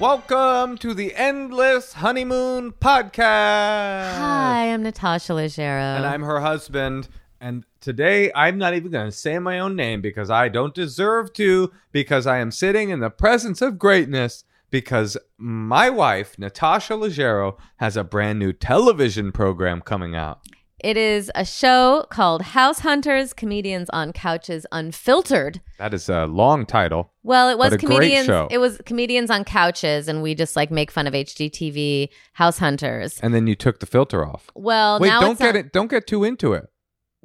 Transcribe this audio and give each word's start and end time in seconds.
Welcome 0.00 0.78
to 0.78 0.94
the 0.94 1.14
Endless 1.14 1.92
Honeymoon 1.92 2.72
Podcast. 2.72 4.16
Hi, 4.16 4.72
I'm 4.72 4.82
Natasha 4.82 5.34
Leggero. 5.34 5.94
And 5.94 6.06
I'm 6.06 6.22
her 6.22 6.40
husband. 6.40 7.06
And 7.38 7.66
today 7.82 8.32
I'm 8.34 8.56
not 8.56 8.72
even 8.72 8.92
going 8.92 9.10
to 9.10 9.12
say 9.14 9.38
my 9.38 9.58
own 9.58 9.76
name 9.76 10.00
because 10.00 10.30
I 10.30 10.48
don't 10.48 10.74
deserve 10.74 11.34
to, 11.34 11.70
because 11.92 12.26
I 12.26 12.38
am 12.38 12.50
sitting 12.50 12.88
in 12.88 13.00
the 13.00 13.10
presence 13.10 13.60
of 13.60 13.78
greatness. 13.78 14.44
Because 14.70 15.18
my 15.36 15.90
wife, 15.90 16.38
Natasha 16.38 16.94
Leggero, 16.94 17.58
has 17.76 17.94
a 17.94 18.02
brand 18.02 18.38
new 18.38 18.54
television 18.54 19.32
program 19.32 19.82
coming 19.82 20.16
out. 20.16 20.40
It 20.82 20.96
is 20.96 21.30
a 21.34 21.44
show 21.44 22.06
called 22.08 22.40
House 22.42 22.78
Hunters 22.80 23.34
Comedians 23.34 23.90
on 23.90 24.12
Couches 24.14 24.64
Unfiltered. 24.72 25.60
That 25.78 25.92
is 25.92 26.08
a 26.08 26.24
long 26.26 26.64
title. 26.64 27.10
Well, 27.22 27.50
it 27.50 27.58
was 27.58 27.70
But 27.70 27.82
a 27.82 27.86
great 27.86 27.96
comedians 27.96 28.26
show. 28.26 28.48
it 28.50 28.58
was 28.58 28.80
comedians 28.86 29.30
on 29.30 29.44
couches 29.44 30.08
and 30.08 30.22
we 30.22 30.34
just 30.34 30.56
like 30.56 30.70
make 30.70 30.90
fun 30.90 31.06
of 31.06 31.12
HGTV 31.12 32.08
House 32.32 32.58
Hunters. 32.58 33.20
And 33.22 33.34
then 33.34 33.46
you 33.46 33.54
took 33.54 33.80
the 33.80 33.86
filter 33.86 34.26
off. 34.26 34.48
Well, 34.54 35.00
Wait, 35.00 35.10
don't 35.10 35.38
get 35.38 35.50
on- 35.50 35.56
it. 35.56 35.72
Don't 35.72 35.90
get 35.90 36.06
too 36.06 36.24
into 36.24 36.54
it 36.54 36.69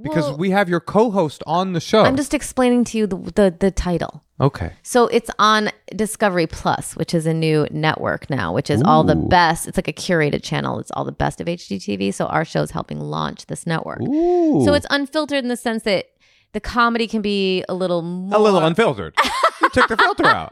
because 0.01 0.25
Well, 0.25 0.37
we 0.37 0.49
have 0.51 0.67
your 0.69 0.79
co-host 0.79 1.41
on 1.47 1.73
the 1.73 1.79
show. 1.79 2.03
I'm 2.03 2.15
just 2.17 2.33
explaining 2.33 2.83
to 2.85 2.97
you 2.97 3.07
the, 3.07 3.15
the 3.17 3.55
the 3.59 3.71
title. 3.71 4.23
okay. 4.41 4.73
So 4.83 5.07
it's 5.07 5.29
on 5.39 5.69
Discovery 5.95 6.47
Plus, 6.47 6.95
which 6.95 7.13
is 7.13 7.25
a 7.25 7.33
new 7.33 7.67
network 7.71 8.29
now, 8.29 8.53
which 8.53 8.69
is 8.69 8.81
all 8.83 9.03
the 9.03 9.15
best. 9.15 9.67
It's 9.67 9.77
like 9.77 9.87
a 9.87 9.93
curated 9.93 10.43
channel. 10.43 10.79
It's 10.79 10.91
all 10.91 11.05
the 11.05 11.11
best 11.13 11.39
of 11.39 11.47
HGTV. 11.47 12.13
So 12.13 12.25
our 12.25 12.43
show 12.45 12.61
is 12.61 12.71
helping 12.71 12.99
launch 12.99 13.45
this 13.45 13.65
network. 13.65 14.01
Ooh. 14.01 14.63
So 14.65 14.73
it's 14.73 14.87
unfiltered 14.89 15.43
in 15.43 15.47
the 15.49 15.55
sense 15.57 15.83
that 15.83 16.07
the 16.51 16.59
comedy 16.59 17.07
can 17.07 17.21
be 17.21 17.63
a 17.69 17.73
little 17.73 18.01
more 18.01 18.37
a 18.39 18.41
little 18.41 18.59
unfiltered. 18.65 19.13
you 19.61 19.69
took 19.69 19.87
the 19.89 19.97
filter 19.97 20.25
out. 20.25 20.51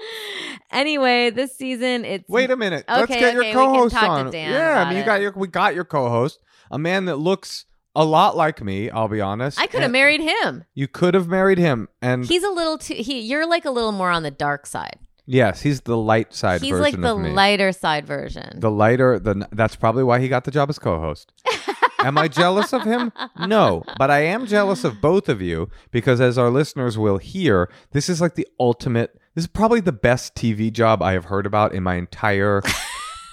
anyway, 0.70 1.30
this 1.30 1.54
season 1.56 2.04
it's 2.04 2.28
Wait 2.28 2.50
a 2.50 2.56
minute. 2.56 2.84
Let's 2.88 3.04
Okay, 3.04 3.20
get 3.20 3.34
your 3.34 3.42
okay, 3.42 3.52
can 3.52 3.66
co-host 3.74 3.96
on. 3.96 4.32
Yeah, 4.32 4.82
I 4.82 4.88
mean 4.88 4.96
you 4.96 5.02
it. 5.02 5.06
got 5.06 5.20
your 5.20 5.32
we 5.32 5.48
got 5.48 5.74
your 5.74 5.84
co-host, 5.84 6.40
a 6.70 6.78
man 6.78 7.04
that 7.06 7.16
looks 7.16 7.64
a 7.96 8.04
lot 8.04 8.36
like 8.36 8.62
me. 8.62 8.90
I'll 8.90 9.08
be 9.08 9.20
honest. 9.20 9.58
I 9.60 9.66
could 9.66 9.82
have 9.82 9.90
married 9.90 10.20
him. 10.20 10.64
You 10.74 10.86
could 10.86 11.14
have 11.14 11.26
married 11.28 11.58
him, 11.58 11.88
and 12.00 12.24
He's 12.24 12.44
a 12.44 12.50
little 12.50 12.78
too 12.78 12.94
he 12.94 13.20
you're 13.20 13.46
like 13.46 13.64
a 13.64 13.70
little 13.70 13.92
more 13.92 14.10
on 14.10 14.22
the 14.22 14.30
dark 14.30 14.66
side. 14.66 14.98
yes, 15.26 15.62
he's 15.62 15.80
the 15.80 15.96
light 15.96 16.32
side 16.34 16.60
He's 16.60 16.70
version 16.70 16.82
like 16.82 17.00
the 17.00 17.14
of 17.16 17.20
me. 17.20 17.30
lighter 17.30 17.72
side 17.72 18.06
version. 18.06 18.60
the 18.60 18.70
lighter. 18.70 19.18
The 19.18 19.48
that's 19.50 19.74
probably 19.74 20.04
why 20.04 20.20
he 20.20 20.28
got 20.28 20.44
the 20.44 20.50
job 20.52 20.70
as 20.70 20.78
co-host. 20.78 21.32
Am 22.00 22.16
I 22.18 22.28
jealous 22.28 22.72
of 22.72 22.82
him? 22.82 23.10
No, 23.48 23.82
but 23.98 24.10
I 24.12 24.20
am 24.20 24.46
jealous 24.46 24.84
of 24.84 25.00
both 25.00 25.28
of 25.28 25.42
you 25.42 25.70
because, 25.90 26.20
as 26.20 26.38
our 26.38 26.50
listeners 26.50 26.96
will 26.96 27.18
hear, 27.18 27.68
this 27.90 28.08
is 28.08 28.20
like 28.20 28.34
the 28.36 28.46
ultimate. 28.60 29.18
This 29.34 29.44
is 29.44 29.48
probably 29.48 29.80
the 29.80 29.92
best 29.92 30.34
TV 30.36 30.72
job 30.72 31.02
I 31.02 31.12
have 31.14 31.24
heard 31.24 31.46
about 31.46 31.74
in 31.74 31.82
my 31.82 31.96
entire 31.96 32.62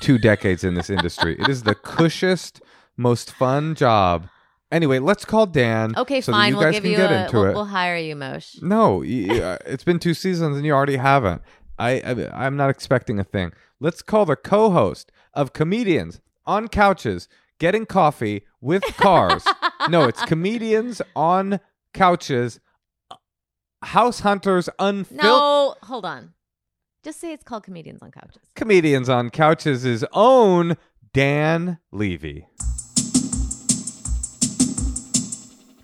two 0.02 0.18
decades 0.18 0.64
in 0.64 0.74
this 0.74 0.90
industry. 0.90 1.36
It 1.40 1.50
is 1.50 1.64
the 1.64 1.76
cushest, 1.76 2.62
most 2.98 3.32
fun 3.32 3.76
job. 3.76 4.28
Anyway, 4.74 4.98
let's 4.98 5.24
call 5.24 5.46
Dan. 5.46 5.94
okay, 5.96 6.20
so 6.20 6.32
fine. 6.32 6.50
you 6.50 6.58
we'll 6.58 6.66
guys 6.66 6.74
give 6.74 6.84
can 6.84 6.92
you 6.92 6.98
get 6.98 7.12
a 7.12 7.26
into 7.26 7.38
we'll, 7.38 7.46
it. 7.46 7.54
we'll 7.54 7.66
hire 7.66 7.96
you, 7.96 8.16
Mosh. 8.16 8.56
No, 8.60 9.04
uh, 9.04 9.58
it's 9.68 9.84
been 9.84 10.00
two 10.00 10.16
seasons 10.16 10.58
and 10.58 10.66
you 10.66 10.74
already 10.74 10.98
haven't. 10.98 11.44
I, 11.78 12.02
I 12.02 12.46
I'm 12.46 12.58
not 12.58 12.72
expecting 12.72 13.20
a 13.20 13.24
thing. 13.24 13.52
Let's 13.80 14.02
call 14.02 14.26
the 14.26 14.36
co-host 14.36 15.12
of 15.36 15.54
comedians 15.54 16.22
on 16.48 16.70
couches 16.70 17.28
getting 17.60 17.86
coffee 17.86 18.46
with 18.62 18.84
cars. 18.98 19.46
no, 19.90 20.06
it's 20.06 20.24
comedians 20.26 21.04
on 21.16 21.60
couches. 21.94 22.60
House 23.84 24.22
hunters 24.22 24.70
unfiltered. 24.80 25.24
No, 25.24 25.76
hold 25.84 26.06
on. 26.06 26.34
Just 27.04 27.20
say 27.20 27.32
it's 27.32 27.44
called 27.44 27.64
Comedians 27.64 28.02
on 28.02 28.12
Couches. 28.12 28.42
Comedians 28.56 29.10
on 29.10 29.30
couches' 29.30 29.84
is 29.84 30.06
own 30.14 30.78
Dan 31.14 31.80
Levy. 31.92 32.48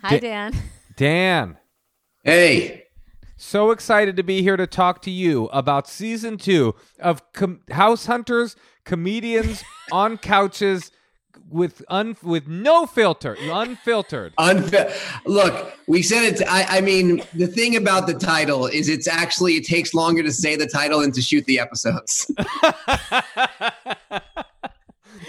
Hi, 0.02 0.18
Da- 0.18 0.20
Dan. 0.20 0.54
Dan, 0.96 1.56
Hey, 2.24 2.84
So 3.36 3.70
excited 3.70 4.16
to 4.16 4.22
be 4.22 4.42
here 4.42 4.56
to 4.58 4.66
talk 4.66 5.00
to 5.02 5.10
you 5.10 5.46
about 5.46 5.88
season 5.88 6.36
two 6.36 6.74
of 6.98 7.22
Com- 7.32 7.60
House 7.70 8.04
Hunters, 8.06 8.54
comedians 8.84 9.64
on 9.92 10.18
couches 10.18 10.90
with 11.48 11.82
un- 11.88 12.16
with 12.22 12.46
no 12.48 12.84
filter, 12.86 13.36
unfiltered. 13.40 14.34
unfa- 14.38 14.92
look, 15.24 15.72
we 15.88 16.02
said 16.02 16.34
it. 16.34 16.42
I, 16.48 16.78
I 16.78 16.80
mean, 16.82 17.22
the 17.34 17.46
thing 17.46 17.76
about 17.76 18.06
the 18.06 18.14
title 18.14 18.66
is 18.66 18.88
it's 18.88 19.08
actually 19.08 19.54
it 19.54 19.64
takes 19.64 19.94
longer 19.94 20.22
to 20.22 20.32
say 20.32 20.54
the 20.56 20.66
title 20.66 21.00
than 21.00 21.12
to 21.12 21.22
shoot 21.22 21.44
the 21.46 21.58
episodes. 21.58 22.30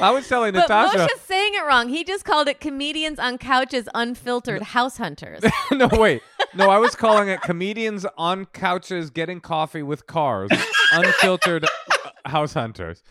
I 0.02 0.12
was 0.12 0.28
telling 0.28 0.54
But 0.54 0.62
Natasha. 0.62 0.98
Moshe's 0.98 1.22
saying 1.22 1.54
it 1.54 1.66
wrong. 1.66 1.90
He 1.90 2.04
just 2.04 2.26
called 2.26 2.48
it 2.48 2.60
Comedians 2.60 3.20
on 3.20 3.38
Couches 3.38 3.88
Unfiltered 3.94 4.62
House 4.62 4.98
Hunters. 4.98 5.44
no, 5.72 5.90
wait. 5.94 6.22
No, 6.56 6.70
I 6.70 6.78
was 6.80 6.96
calling 6.96 7.30
it 7.30 7.42
comedians 7.42 8.06
on 8.18 8.46
couches 8.46 9.10
getting 9.10 9.40
coffee 9.40 9.84
with 9.84 10.06
cars, 10.08 10.50
unfiltered 10.92 11.64
uh, 11.66 12.10
house 12.26 12.54
hunters. 12.54 13.04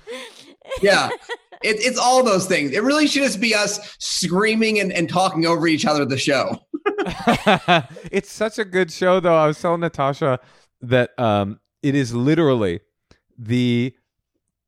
Yeah, 0.83 1.09
it, 1.63 1.77
it's 1.81 1.99
all 1.99 2.23
those 2.23 2.47
things. 2.47 2.73
It 2.73 2.83
really 2.83 3.07
should 3.07 3.23
just 3.23 3.41
be 3.41 3.55
us 3.55 3.97
screaming 3.99 4.79
and, 4.79 4.93
and 4.93 5.09
talking 5.09 5.47
over 5.47 5.67
each 5.67 5.87
other. 5.87 6.05
The 6.05 6.19
show. 6.19 6.59
it's 8.13 8.31
such 8.31 8.59
a 8.59 8.65
good 8.65 8.93
show, 8.93 9.21
though. 9.21 9.37
I 9.37 9.47
was 9.47 9.61
telling 9.61 9.81
Natasha 9.81 10.39
that 10.83 11.19
um, 11.19 11.61
it 11.83 11.95
is 11.95 12.15
literally 12.15 12.81
the 13.39 13.95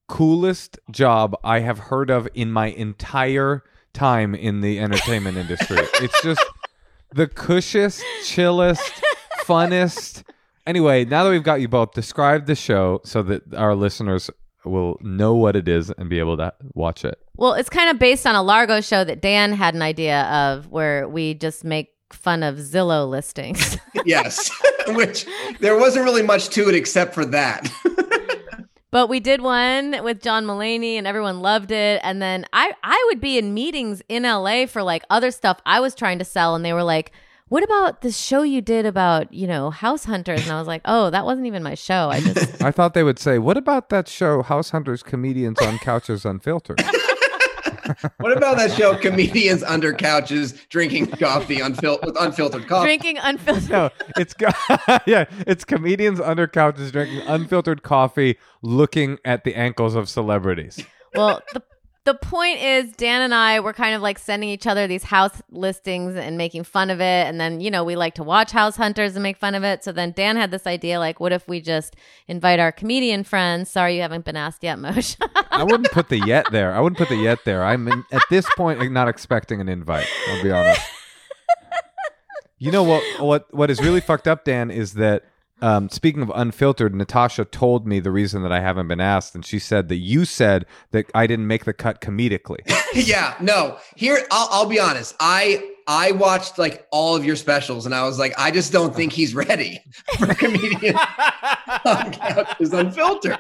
coolest 0.08 0.78
job 0.90 1.36
I 1.44 1.60
have 1.60 1.78
heard 1.78 2.10
of 2.10 2.28
in 2.34 2.50
my 2.52 2.66
entire 2.66 3.62
time 3.92 4.34
in 4.34 4.60
the 4.60 4.78
entertainment 4.80 5.36
industry. 5.36 5.78
It's 6.00 6.22
just 6.22 6.44
the 7.14 7.26
cushest, 7.26 8.02
chillest, 8.24 8.80
funnest. 9.44 10.22
Anyway, 10.66 11.04
now 11.04 11.24
that 11.24 11.30
we've 11.30 11.42
got 11.42 11.60
you 11.60 11.68
both, 11.68 11.92
describe 11.92 12.46
the 12.46 12.54
show 12.54 13.00
so 13.04 13.22
that 13.24 13.54
our 13.54 13.74
listeners 13.74 14.30
will 14.64 14.96
know 15.00 15.34
what 15.34 15.56
it 15.56 15.66
is 15.68 15.90
and 15.90 16.08
be 16.08 16.18
able 16.20 16.36
to 16.36 16.52
watch 16.74 17.04
it. 17.04 17.18
well, 17.36 17.52
it's 17.54 17.68
kind 17.68 17.90
of 17.90 17.98
based 17.98 18.26
on 18.26 18.34
a 18.36 18.42
Largo 18.42 18.80
show 18.80 19.02
that 19.04 19.20
Dan 19.20 19.52
had 19.52 19.74
an 19.74 19.82
idea 19.82 20.22
of 20.24 20.70
where 20.70 21.08
we 21.08 21.34
just 21.34 21.64
make 21.64 21.88
fun 22.12 22.42
of 22.42 22.56
Zillow 22.56 23.08
listings. 23.08 23.78
Yes, 24.04 24.50
which 24.88 25.26
there 25.60 25.78
wasn't 25.78 26.04
really 26.04 26.22
much 26.22 26.48
to 26.50 26.68
it 26.68 26.74
except 26.74 27.14
for 27.14 27.24
that. 27.26 27.70
But 28.92 29.08
we 29.08 29.20
did 29.20 29.40
one 29.40 30.04
with 30.04 30.20
John 30.20 30.44
Mulaney 30.44 30.94
and 30.94 31.06
everyone 31.06 31.40
loved 31.40 31.70
it. 31.72 32.00
And 32.04 32.20
then 32.20 32.44
I, 32.52 32.74
I 32.84 33.02
would 33.08 33.20
be 33.20 33.38
in 33.38 33.54
meetings 33.54 34.02
in 34.08 34.24
LA 34.24 34.66
for 34.66 34.82
like 34.82 35.02
other 35.08 35.30
stuff 35.30 35.58
I 35.64 35.80
was 35.80 35.94
trying 35.94 36.18
to 36.18 36.26
sell. 36.26 36.54
And 36.54 36.62
they 36.62 36.74
were 36.74 36.84
like, 36.84 37.10
what 37.48 37.64
about 37.64 38.02
this 38.02 38.18
show 38.18 38.42
you 38.42 38.60
did 38.60 38.84
about, 38.84 39.32
you 39.32 39.46
know, 39.46 39.70
house 39.70 40.04
hunters? 40.04 40.42
And 40.42 40.52
I 40.52 40.58
was 40.58 40.68
like, 40.68 40.82
oh, 40.84 41.08
that 41.08 41.24
wasn't 41.24 41.46
even 41.46 41.62
my 41.62 41.74
show. 41.74 42.10
I 42.10 42.20
just, 42.20 42.62
I 42.62 42.70
thought 42.70 42.92
they 42.92 43.02
would 43.02 43.18
say, 43.18 43.38
"What 43.38 43.58
about 43.58 43.90
that 43.90 44.08
show, 44.08 44.42
House 44.42 44.70
Hunters 44.70 45.02
Comedians 45.02 45.60
on 45.60 45.78
Couches 45.78 46.24
Unfiltered"? 46.24 46.82
what 48.18 48.36
about 48.36 48.56
that 48.56 48.72
show, 48.72 48.96
comedians 48.96 49.62
under 49.62 49.92
couches 49.92 50.52
drinking 50.68 51.06
coffee 51.08 51.56
unfil- 51.56 52.04
with 52.04 52.16
unfiltered 52.20 52.66
coffee? 52.66 52.86
drinking 52.86 53.18
unfiltered. 53.18 53.70
no, 53.70 53.90
it's 54.16 54.34
go- 54.34 54.48
yeah, 55.06 55.24
it's 55.46 55.64
comedians 55.64 56.20
under 56.20 56.46
couches 56.46 56.92
drinking 56.92 57.22
unfiltered 57.26 57.82
coffee, 57.82 58.38
looking 58.62 59.18
at 59.24 59.44
the 59.44 59.54
ankles 59.54 59.94
of 59.94 60.08
celebrities. 60.08 60.84
Well, 61.14 61.42
the 61.52 61.62
the 62.04 62.14
point 62.14 62.60
is, 62.60 62.92
Dan 62.92 63.22
and 63.22 63.32
I 63.32 63.60
were 63.60 63.72
kind 63.72 63.94
of 63.94 64.02
like 64.02 64.18
sending 64.18 64.48
each 64.48 64.66
other 64.66 64.88
these 64.88 65.04
house 65.04 65.40
listings 65.50 66.16
and 66.16 66.36
making 66.36 66.64
fun 66.64 66.90
of 66.90 67.00
it. 67.00 67.26
And 67.28 67.40
then, 67.40 67.60
you 67.60 67.70
know, 67.70 67.84
we 67.84 67.94
like 67.94 68.14
to 68.14 68.24
watch 68.24 68.50
House 68.50 68.76
Hunters 68.76 69.14
and 69.14 69.22
make 69.22 69.36
fun 69.36 69.54
of 69.54 69.62
it. 69.62 69.84
So 69.84 69.92
then 69.92 70.12
Dan 70.12 70.36
had 70.36 70.50
this 70.50 70.66
idea 70.66 70.98
like, 70.98 71.20
what 71.20 71.32
if 71.32 71.46
we 71.46 71.60
just 71.60 71.94
invite 72.26 72.58
our 72.58 72.72
comedian 72.72 73.22
friends? 73.22 73.70
Sorry, 73.70 73.96
you 73.96 74.02
haven't 74.02 74.24
been 74.24 74.36
asked 74.36 74.64
yet, 74.64 74.78
Moshe. 74.78 75.16
I 75.50 75.62
wouldn't 75.62 75.92
put 75.92 76.08
the 76.08 76.18
yet 76.18 76.46
there. 76.50 76.72
I 76.74 76.80
wouldn't 76.80 76.98
put 76.98 77.08
the 77.08 77.16
yet 77.16 77.38
there. 77.44 77.62
I'm 77.62 77.86
in, 77.86 78.04
at 78.10 78.22
this 78.30 78.48
point 78.56 78.80
like, 78.80 78.90
not 78.90 79.06
expecting 79.06 79.60
an 79.60 79.68
invite. 79.68 80.08
I'll 80.28 80.42
be 80.42 80.50
honest. 80.50 80.80
You 82.58 82.70
know 82.70 82.84
what? 82.84 83.02
What? 83.20 83.52
What 83.52 83.70
is 83.70 83.80
really 83.80 84.00
fucked 84.00 84.28
up, 84.28 84.44
Dan, 84.44 84.70
is 84.70 84.92
that 84.94 85.24
um, 85.62 85.88
speaking 85.88 86.22
of 86.22 86.32
unfiltered, 86.34 86.92
Natasha 86.92 87.44
told 87.44 87.86
me 87.86 88.00
the 88.00 88.10
reason 88.10 88.42
that 88.42 88.50
I 88.50 88.60
haven't 88.60 88.88
been 88.88 89.00
asked, 89.00 89.36
and 89.36 89.46
she 89.46 89.60
said 89.60 89.88
that 89.88 89.96
you 89.96 90.24
said 90.24 90.66
that 90.90 91.06
I 91.14 91.28
didn't 91.28 91.46
make 91.46 91.64
the 91.64 91.72
cut 91.72 92.00
comedically. 92.00 92.58
yeah, 92.94 93.36
no. 93.40 93.78
Here, 93.94 94.18
I'll, 94.32 94.48
I'll 94.50 94.66
be 94.66 94.80
honest. 94.80 95.14
I 95.20 95.70
I 95.86 96.12
watched 96.12 96.58
like 96.58 96.86
all 96.90 97.14
of 97.14 97.24
your 97.24 97.36
specials, 97.36 97.86
and 97.86 97.94
I 97.94 98.02
was 98.02 98.18
like, 98.18 98.34
I 98.36 98.50
just 98.50 98.72
don't 98.72 98.92
think 98.94 99.12
he's 99.12 99.36
ready 99.36 99.80
for 100.18 100.32
a 100.32 100.34
comedian 100.34 100.96
on 101.84 102.12
couches 102.12 102.72
unfiltered. 102.72 103.38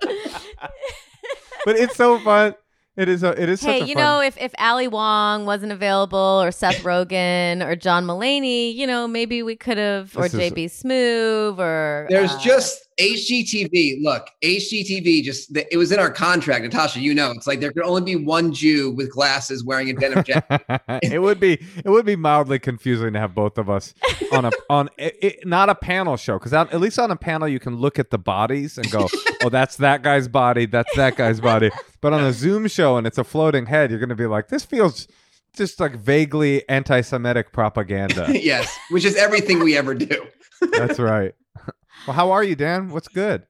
but 0.00 1.76
it's 1.76 1.94
so 1.94 2.18
fun. 2.18 2.56
It 2.96 3.08
is. 3.08 3.24
A, 3.24 3.30
it 3.40 3.48
is. 3.48 3.60
hey, 3.60 3.80
such 3.80 3.86
a 3.86 3.88
you 3.88 3.94
fun- 3.94 4.02
know, 4.04 4.20
if 4.20 4.36
if 4.38 4.54
Ali 4.58 4.86
Wong 4.86 5.46
wasn't 5.46 5.72
available, 5.72 6.18
or 6.18 6.52
Seth 6.52 6.82
Rogen, 6.84 7.66
or 7.66 7.74
John 7.74 8.06
Mulaney, 8.06 8.72
you 8.74 8.86
know, 8.86 9.08
maybe 9.08 9.42
we 9.42 9.56
could 9.56 9.78
have, 9.78 10.16
or 10.16 10.26
is- 10.26 10.32
JB 10.34 10.66
Smoove, 10.66 11.58
or 11.58 12.06
There's 12.08 12.30
uh, 12.30 12.38
just 12.38 12.84
HGTV. 13.00 14.02
Look, 14.02 14.28
HGTV 14.42 15.24
just 15.24 15.56
it 15.56 15.76
was 15.76 15.90
in 15.90 15.98
our 15.98 16.10
contract, 16.10 16.62
Natasha. 16.62 17.00
You 17.00 17.14
know, 17.14 17.32
it's 17.32 17.46
like 17.46 17.60
there 17.60 17.72
could 17.72 17.82
only 17.82 18.02
be 18.02 18.16
one 18.16 18.52
Jew 18.52 18.92
with 18.92 19.10
glasses 19.10 19.64
wearing 19.64 19.90
a 19.90 19.94
denim 19.94 20.22
jacket. 20.22 20.62
it 21.02 21.20
would 21.20 21.40
be 21.40 21.54
it 21.84 21.88
would 21.88 22.06
be 22.06 22.16
mildly 22.16 22.58
confusing 22.58 23.12
to 23.12 23.18
have 23.18 23.34
both 23.34 23.58
of 23.58 23.68
us 23.68 23.94
on 24.32 24.44
a 24.44 24.50
on 24.70 24.88
it, 24.98 25.16
it, 25.20 25.46
not 25.46 25.68
a 25.68 25.74
panel 25.74 26.16
show 26.16 26.38
because 26.38 26.52
at 26.52 26.78
least 26.80 26.98
on 26.98 27.10
a 27.10 27.16
panel 27.16 27.48
you 27.48 27.58
can 27.58 27.76
look 27.76 27.98
at 27.98 28.10
the 28.10 28.18
bodies 28.18 28.78
and 28.78 28.88
go 28.90 29.08
oh 29.42 29.48
that's 29.48 29.76
that 29.76 30.02
guy's 30.02 30.28
body 30.28 30.66
that's 30.66 30.94
that 30.96 31.16
guy's 31.16 31.40
body 31.40 31.70
but 32.04 32.12
on 32.12 32.22
a 32.22 32.34
zoom 32.34 32.68
show 32.68 32.98
and 32.98 33.06
it's 33.06 33.16
a 33.16 33.24
floating 33.24 33.64
head 33.64 33.88
you're 33.88 33.98
going 33.98 34.10
to 34.10 34.14
be 34.14 34.26
like 34.26 34.48
this 34.48 34.62
feels 34.62 35.08
just 35.56 35.80
like 35.80 35.96
vaguely 35.96 36.68
anti-semitic 36.68 37.50
propaganda 37.50 38.26
yes, 38.32 38.78
which 38.90 39.06
is 39.06 39.16
everything 39.16 39.58
we 39.60 39.74
ever 39.74 39.94
do. 39.94 40.26
that's 40.72 40.98
right 40.98 41.32
well 42.06 42.14
how 42.14 42.30
are 42.30 42.44
you 42.44 42.54
dan 42.54 42.90
what's 42.90 43.08
good 43.08 43.46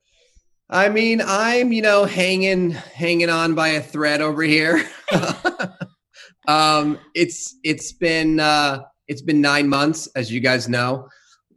I 0.71 0.89
mean, 0.89 1.21
I'm 1.25 1.73
you 1.73 1.83
know 1.83 2.07
hanging 2.07 2.71
hanging 2.71 3.29
on 3.29 3.55
by 3.55 3.69
a 3.69 3.83
thread 3.83 4.23
over 4.23 4.43
here. 4.43 4.83
um, 6.49 6.99
it's 7.15 7.55
it's 7.63 7.93
been 7.93 8.41
uh, 8.41 8.81
it's 9.07 9.21
been 9.21 9.43
nine 9.43 9.69
months, 9.69 10.09
as 10.17 10.33
you 10.33 10.41
guys 10.41 10.67
know, 10.67 11.07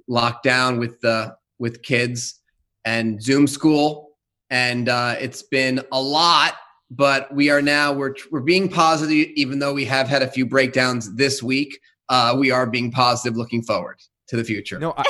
locked 0.09 0.43
down 0.43 0.77
with 0.77 0.99
the 0.99 1.33
with 1.57 1.83
kids 1.83 2.41
and 2.83 3.23
Zoom 3.23 3.47
school, 3.47 4.09
and 4.49 4.89
uh, 4.89 5.15
it's 5.19 5.41
been 5.41 5.81
a 5.93 6.01
lot. 6.01 6.55
But 6.89 7.33
we 7.33 7.49
are 7.49 7.61
now 7.61 7.91
we're 7.93 8.15
we're 8.31 8.39
being 8.41 8.69
positive, 8.69 9.27
even 9.35 9.59
though 9.59 9.73
we 9.73 9.85
have 9.85 10.07
had 10.07 10.21
a 10.21 10.27
few 10.27 10.45
breakdowns 10.45 11.15
this 11.15 11.43
week. 11.43 11.79
Uh, 12.09 12.35
we 12.39 12.51
are 12.51 12.65
being 12.65 12.91
positive, 12.91 13.35
looking 13.37 13.61
forward 13.61 13.99
to 14.29 14.35
the 14.35 14.43
future. 14.43 14.77
no 14.77 14.93
i, 14.97 15.03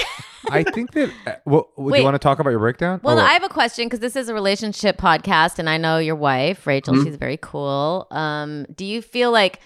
I 0.49 0.63
think 0.63 0.91
that 0.91 1.09
uh, 1.25 1.33
well, 1.45 1.69
do 1.75 1.83
Wait. 1.83 1.97
you 1.99 2.03
want 2.03 2.13
to 2.13 2.19
talk 2.19 2.37
about 2.39 2.51
your 2.51 2.59
breakdown 2.59 2.99
Well, 3.03 3.19
I 3.19 3.33
have 3.33 3.43
a 3.43 3.49
question 3.49 3.85
because 3.87 3.99
this 3.99 4.15
is 4.15 4.29
a 4.29 4.33
relationship 4.33 4.97
podcast, 4.97 5.57
and 5.57 5.67
I 5.69 5.77
know 5.77 5.97
your 5.97 6.15
wife, 6.15 6.67
Rachel. 6.67 6.93
Mhm. 6.93 7.03
She's 7.03 7.15
very 7.15 7.37
cool. 7.37 8.05
Um, 8.11 8.65
do 8.75 8.85
you 8.85 9.01
feel 9.01 9.31
like, 9.31 9.59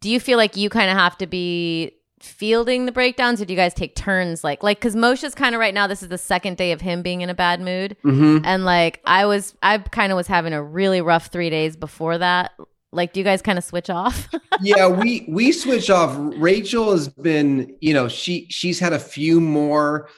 do 0.00 0.08
you 0.08 0.20
feel 0.20 0.38
like 0.38 0.56
you 0.56 0.70
kind 0.70 0.88
of 0.90 0.96
have 0.96 1.18
to 1.18 1.26
be 1.26 1.92
fielding 2.22 2.86
the 2.86 2.92
breakdowns, 2.92 3.40
or 3.40 3.44
do 3.44 3.52
you 3.52 3.56
guys 3.56 3.74
take 3.74 3.94
turns? 3.94 4.42
Like, 4.44 4.62
like 4.62 4.78
because 4.78 4.96
Moshe's 4.96 5.34
kind 5.34 5.54
of 5.54 5.60
right 5.60 5.74
now. 5.74 5.86
This 5.86 6.02
is 6.02 6.08
the 6.08 6.18
second 6.18 6.56
day 6.56 6.72
of 6.72 6.80
him 6.80 7.02
being 7.02 7.20
in 7.20 7.30
a 7.30 7.34
bad 7.34 7.60
mood, 7.60 7.96
hmm 8.02 8.38
and 8.44 8.64
like 8.64 9.00
I 9.04 9.26
was, 9.26 9.54
I 9.62 9.78
kind 9.78 10.12
of 10.12 10.16
was 10.16 10.26
having 10.26 10.52
a 10.52 10.62
really 10.62 11.00
rough 11.00 11.26
three 11.26 11.50
days 11.50 11.76
before 11.76 12.18
that. 12.18 12.52
Like, 12.92 13.12
do 13.12 13.20
you 13.20 13.24
guys 13.24 13.40
kind 13.40 13.58
of 13.58 13.64
switch 13.64 13.88
off? 13.88 14.28
yeah, 14.60 14.86
we 14.86 15.24
we 15.28 15.52
switch 15.52 15.90
off. 15.90 16.14
Rachel 16.36 16.90
has 16.92 17.08
been, 17.08 17.74
you 17.80 17.94
know, 17.94 18.08
she 18.08 18.46
she's 18.50 18.78
had 18.78 18.92
a 18.92 18.98
few 18.98 19.40
more 19.40 20.08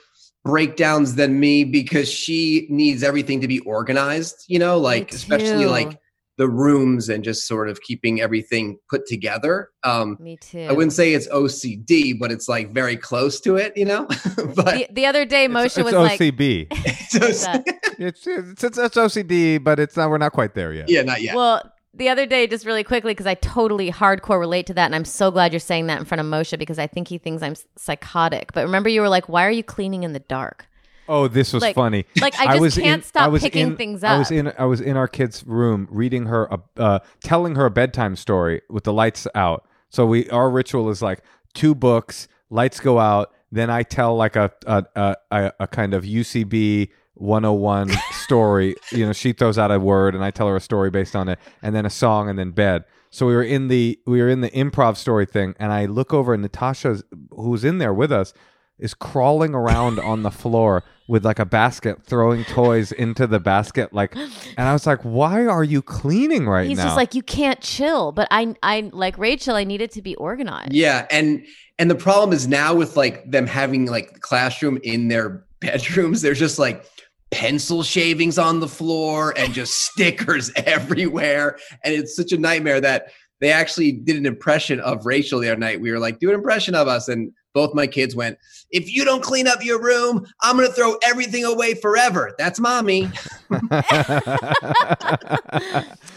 breakdowns 0.44 1.14
than 1.14 1.40
me 1.40 1.64
because 1.64 2.10
she 2.10 2.66
needs 2.68 3.02
everything 3.02 3.40
to 3.40 3.48
be 3.48 3.60
organized, 3.60 4.44
you 4.46 4.58
know, 4.58 4.78
like 4.78 5.12
especially 5.12 5.66
like 5.66 5.98
the 6.36 6.48
rooms 6.48 7.08
and 7.08 7.22
just 7.22 7.46
sort 7.46 7.68
of 7.68 7.80
keeping 7.82 8.20
everything 8.20 8.78
put 8.88 9.06
together. 9.06 9.70
Um 9.82 10.16
Me 10.20 10.36
too. 10.36 10.66
I 10.68 10.72
wouldn't 10.72 10.92
say 10.92 11.14
it's 11.14 11.28
OCD, 11.28 12.18
but 12.18 12.32
it's 12.32 12.48
like 12.48 12.72
very 12.72 12.96
close 12.96 13.40
to 13.42 13.56
it, 13.56 13.76
you 13.76 13.84
know. 13.84 14.06
but 14.54 14.74
the, 14.74 14.86
the 14.90 15.06
other 15.06 15.24
day, 15.24 15.44
it's, 15.44 15.54
Moshe 15.54 15.78
it's 15.78 15.84
was 15.84 15.94
like, 15.94 16.20
ocb 16.20 16.66
it's 16.70 17.14
What's 17.18 17.46
OC- 17.46 17.64
that? 17.64 17.80
it's, 17.98 18.26
it's 18.26 18.64
it's 18.64 18.78
it's 18.78 18.96
ocd 18.96 19.64
but 19.64 19.78
it's 19.78 19.96
not 19.96 20.10
we're 20.10 20.18
not 20.18 20.32
quite 20.32 20.54
there 20.54 20.72
yet 20.72 20.88
yeah, 20.88 21.02
not 21.02 21.22
yet. 21.22 21.34
Well, 21.34 21.62
the 21.96 22.08
other 22.08 22.26
day, 22.26 22.46
just 22.46 22.66
really 22.66 22.82
quickly, 22.82 23.12
because 23.12 23.26
I 23.26 23.34
totally 23.34 23.90
hardcore 23.90 24.40
relate 24.40 24.66
to 24.66 24.74
that, 24.74 24.86
and 24.86 24.94
I'm 24.94 25.04
so 25.04 25.30
glad 25.30 25.52
you're 25.52 25.60
saying 25.60 25.86
that 25.86 25.98
in 25.98 26.04
front 26.04 26.20
of 26.20 26.26
Moshe 26.26 26.58
because 26.58 26.78
I 26.78 26.86
think 26.86 27.08
he 27.08 27.18
thinks 27.18 27.42
I'm 27.42 27.54
psychotic. 27.76 28.52
But 28.52 28.64
remember, 28.64 28.88
you 28.88 29.00
were 29.00 29.08
like, 29.08 29.28
"Why 29.28 29.44
are 29.46 29.50
you 29.50 29.62
cleaning 29.62 30.02
in 30.02 30.12
the 30.12 30.20
dark?" 30.20 30.66
Oh, 31.08 31.28
this 31.28 31.52
was 31.52 31.62
Like- 31.62 31.74
funny. 31.74 32.06
like, 32.20 32.34
I 32.38 32.58
just 32.58 32.78
can't 32.80 33.02
in, 33.02 33.06
stop 33.06 33.24
I 33.24 33.28
was 33.28 33.42
picking 33.42 33.68
in- 33.68 33.76
things 33.76 34.02
I 34.02 34.16
was 34.18 34.30
in 34.30 34.52
I 34.58 34.64
was 34.64 34.80
in 34.80 34.96
our 34.96 35.08
kid's 35.08 35.44
room 35.46 35.86
reading 35.90 36.26
her 36.26 36.44
a 36.50 36.58
uh, 36.82 36.98
telling 37.22 37.54
her 37.56 37.66
a 37.66 37.70
bedtime 37.70 38.16
story 38.16 38.62
with 38.70 38.84
the 38.84 38.92
lights 38.92 39.26
out. 39.34 39.66
So 39.90 40.06
we 40.06 40.28
our 40.30 40.50
ritual 40.50 40.88
is 40.90 41.02
like 41.02 41.20
two 41.52 41.74
books, 41.74 42.26
lights 42.50 42.80
go 42.80 42.98
out, 42.98 43.32
then 43.52 43.70
I 43.70 43.82
tell 43.82 44.16
like 44.16 44.34
a 44.36 44.50
a 44.66 44.84
a, 44.96 45.16
a, 45.30 45.52
a 45.60 45.66
kind 45.66 45.94
of 45.94 46.04
UCB 46.04 46.88
101 47.14 47.90
story. 48.12 48.74
You 48.90 49.06
know, 49.06 49.12
she 49.12 49.32
throws 49.32 49.58
out 49.58 49.70
a 49.70 49.78
word 49.78 50.14
and 50.14 50.24
I 50.24 50.30
tell 50.30 50.48
her 50.48 50.56
a 50.56 50.60
story 50.60 50.90
based 50.90 51.14
on 51.14 51.28
it, 51.28 51.38
and 51.62 51.74
then 51.74 51.86
a 51.86 51.90
song, 51.90 52.28
and 52.28 52.38
then 52.38 52.50
bed. 52.50 52.84
So 53.10 53.26
we 53.26 53.34
were 53.34 53.44
in 53.44 53.68
the 53.68 53.98
we 54.06 54.20
were 54.20 54.28
in 54.28 54.40
the 54.40 54.50
improv 54.50 54.96
story 54.96 55.26
thing, 55.26 55.54
and 55.60 55.70
I 55.72 55.84
look 55.86 56.12
over 56.12 56.32
and 56.34 56.42
Natasha, 56.42 57.02
who's 57.30 57.64
in 57.64 57.78
there 57.78 57.94
with 57.94 58.10
us, 58.10 58.32
is 58.78 58.94
crawling 58.94 59.54
around 59.54 59.98
on 59.98 60.22
the 60.22 60.30
floor 60.30 60.84
with 61.06 61.24
like 61.24 61.38
a 61.38 61.44
basket, 61.44 62.02
throwing 62.04 62.44
toys 62.44 62.90
into 62.92 63.26
the 63.26 63.38
basket. 63.38 63.92
Like, 63.92 64.16
and 64.16 64.32
I 64.56 64.72
was 64.72 64.86
like, 64.86 65.00
"Why 65.02 65.46
are 65.46 65.64
you 65.64 65.82
cleaning 65.82 66.48
right 66.48 66.66
He's 66.66 66.78
now?" 66.78 66.84
He's 66.84 66.88
just 66.90 66.96
like, 66.96 67.14
"You 67.14 67.22
can't 67.22 67.60
chill." 67.60 68.12
But 68.12 68.28
I, 68.30 68.54
I 68.62 68.90
like 68.92 69.16
Rachel. 69.18 69.54
I 69.54 69.64
needed 69.64 69.90
to 69.92 70.02
be 70.02 70.14
organized. 70.16 70.72
Yeah, 70.72 71.06
and 71.10 71.44
and 71.78 71.90
the 71.90 71.94
problem 71.94 72.34
is 72.34 72.48
now 72.48 72.74
with 72.74 72.96
like 72.96 73.30
them 73.30 73.46
having 73.46 73.86
like 73.86 74.14
the 74.14 74.20
classroom 74.20 74.78
in 74.82 75.08
their 75.08 75.44
bedrooms, 75.60 76.22
there's 76.22 76.38
just 76.38 76.58
like 76.58 76.84
pencil 77.30 77.82
shavings 77.82 78.38
on 78.38 78.60
the 78.60 78.68
floor 78.68 79.34
and 79.36 79.52
just 79.52 79.74
stickers 79.84 80.50
everywhere, 80.56 81.58
and 81.84 81.94
it's 81.94 82.16
such 82.16 82.32
a 82.32 82.38
nightmare 82.38 82.80
that 82.80 83.12
they 83.40 83.52
actually 83.52 83.92
did 83.92 84.16
an 84.16 84.24
impression 84.24 84.80
of 84.80 85.04
Rachel 85.04 85.40
the 85.40 85.50
other 85.50 85.60
night. 85.60 85.80
We 85.80 85.90
were 85.90 85.98
like, 85.98 86.18
do 86.18 86.30
an 86.30 86.34
impression 86.34 86.74
of 86.74 86.88
us, 86.88 87.08
and 87.08 87.32
both 87.54 87.72
my 87.74 87.86
kids 87.86 88.14
went, 88.14 88.36
"If 88.70 88.92
you 88.92 89.04
don't 89.04 89.22
clean 89.22 89.46
up 89.48 89.64
your 89.64 89.80
room, 89.80 90.26
I'm 90.42 90.56
gonna 90.56 90.68
throw 90.72 90.96
everything 91.06 91.44
away 91.44 91.74
forever." 91.74 92.34
That's 92.38 92.60
mommy. 92.60 93.10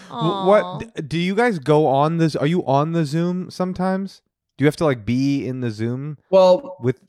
What 0.10 1.08
do 1.08 1.18
you 1.18 1.36
guys 1.36 1.60
go 1.60 1.86
on 1.86 2.18
this? 2.18 2.36
Are 2.36 2.48
you 2.48 2.66
on 2.66 2.94
the 2.94 3.06
Zoom 3.06 3.52
sometimes? 3.52 4.22
Do 4.58 4.64
you 4.64 4.68
have 4.68 4.76
to 4.78 4.86
like 4.86 5.06
be 5.06 5.46
in 5.46 5.62
the 5.62 5.70
Zoom 5.70 6.18
Well, 6.32 6.78
with? 6.80 7.00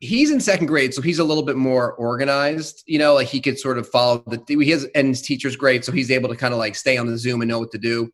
he's 0.00 0.30
in 0.30 0.40
second 0.40 0.66
grade, 0.66 0.92
so 0.92 1.00
he's 1.02 1.18
a 1.18 1.24
little 1.24 1.42
bit 1.44 1.56
more 1.56 1.92
organized. 1.94 2.82
You 2.86 2.98
know, 2.98 3.14
like 3.14 3.28
he 3.28 3.40
could 3.40 3.58
sort 3.58 3.78
of 3.78 3.88
follow 3.88 4.22
the. 4.26 4.42
He 4.48 4.70
has 4.70 4.84
and 4.94 5.08
his 5.08 5.22
teacher's 5.22 5.56
great, 5.56 5.84
so 5.84 5.92
he's 5.92 6.10
able 6.10 6.28
to 6.28 6.36
kind 6.36 6.52
of 6.52 6.58
like 6.58 6.74
stay 6.74 6.96
on 6.96 7.06
the 7.06 7.16
Zoom 7.16 7.40
and 7.40 7.48
know 7.48 7.58
what 7.60 7.70
to 7.72 7.78
do, 7.78 8.10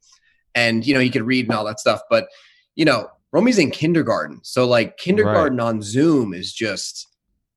and 0.55 0.87
you 0.87 0.95
know 0.95 1.01
he 1.01 1.11
could 1.11 1.23
read 1.25 1.47
and 1.47 1.57
all 1.57 1.65
that 1.65 1.81
stuff. 1.81 2.01
But 2.11 2.27
you 2.75 2.85
know, 2.85 3.09
Romy's 3.37 3.59
in 3.59 3.71
kindergarten, 3.71 4.41
so 4.43 4.67
like 4.67 4.97
kindergarten 4.97 5.61
on 5.61 5.83
Zoom 5.83 6.33
is 6.33 6.55
just 6.55 7.07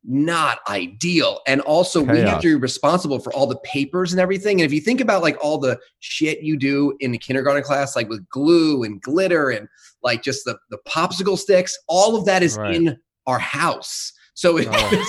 not 0.03 0.59
ideal. 0.67 1.39
And 1.47 1.61
also, 1.61 2.01
we 2.01 2.19
have 2.19 2.41
to 2.41 2.57
be 2.57 2.61
responsible 2.61 3.17
for 3.19 3.31
all 3.33 3.47
the 3.47 3.59
papers 3.59 4.11
and 4.11 4.19
everything. 4.19 4.59
And 4.59 4.65
if 4.65 4.73
you 4.73 4.81
think 4.81 4.99
about 4.99 5.21
like 5.21 5.37
all 5.41 5.57
the 5.57 5.79
shit 5.99 6.41
you 6.41 6.57
do 6.57 6.97
in 6.99 7.11
the 7.13 7.17
kindergarten 7.17 7.63
class, 7.63 7.95
like 7.95 8.09
with 8.09 8.27
glue 8.29 8.83
and 8.83 9.01
glitter 9.01 9.51
and 9.51 9.69
like 10.03 10.21
just 10.21 10.43
the 10.43 10.57
the 10.69 10.79
popsicle 10.85 11.37
sticks, 11.37 11.79
all 11.87 12.17
of 12.17 12.25
that 12.25 12.43
is 12.43 12.57
Right. 12.57 12.75
in 12.75 12.97
our 13.25 13.39
house. 13.39 14.11
So 14.33 14.57
it's 14.57 14.67
Oh. 14.69 15.05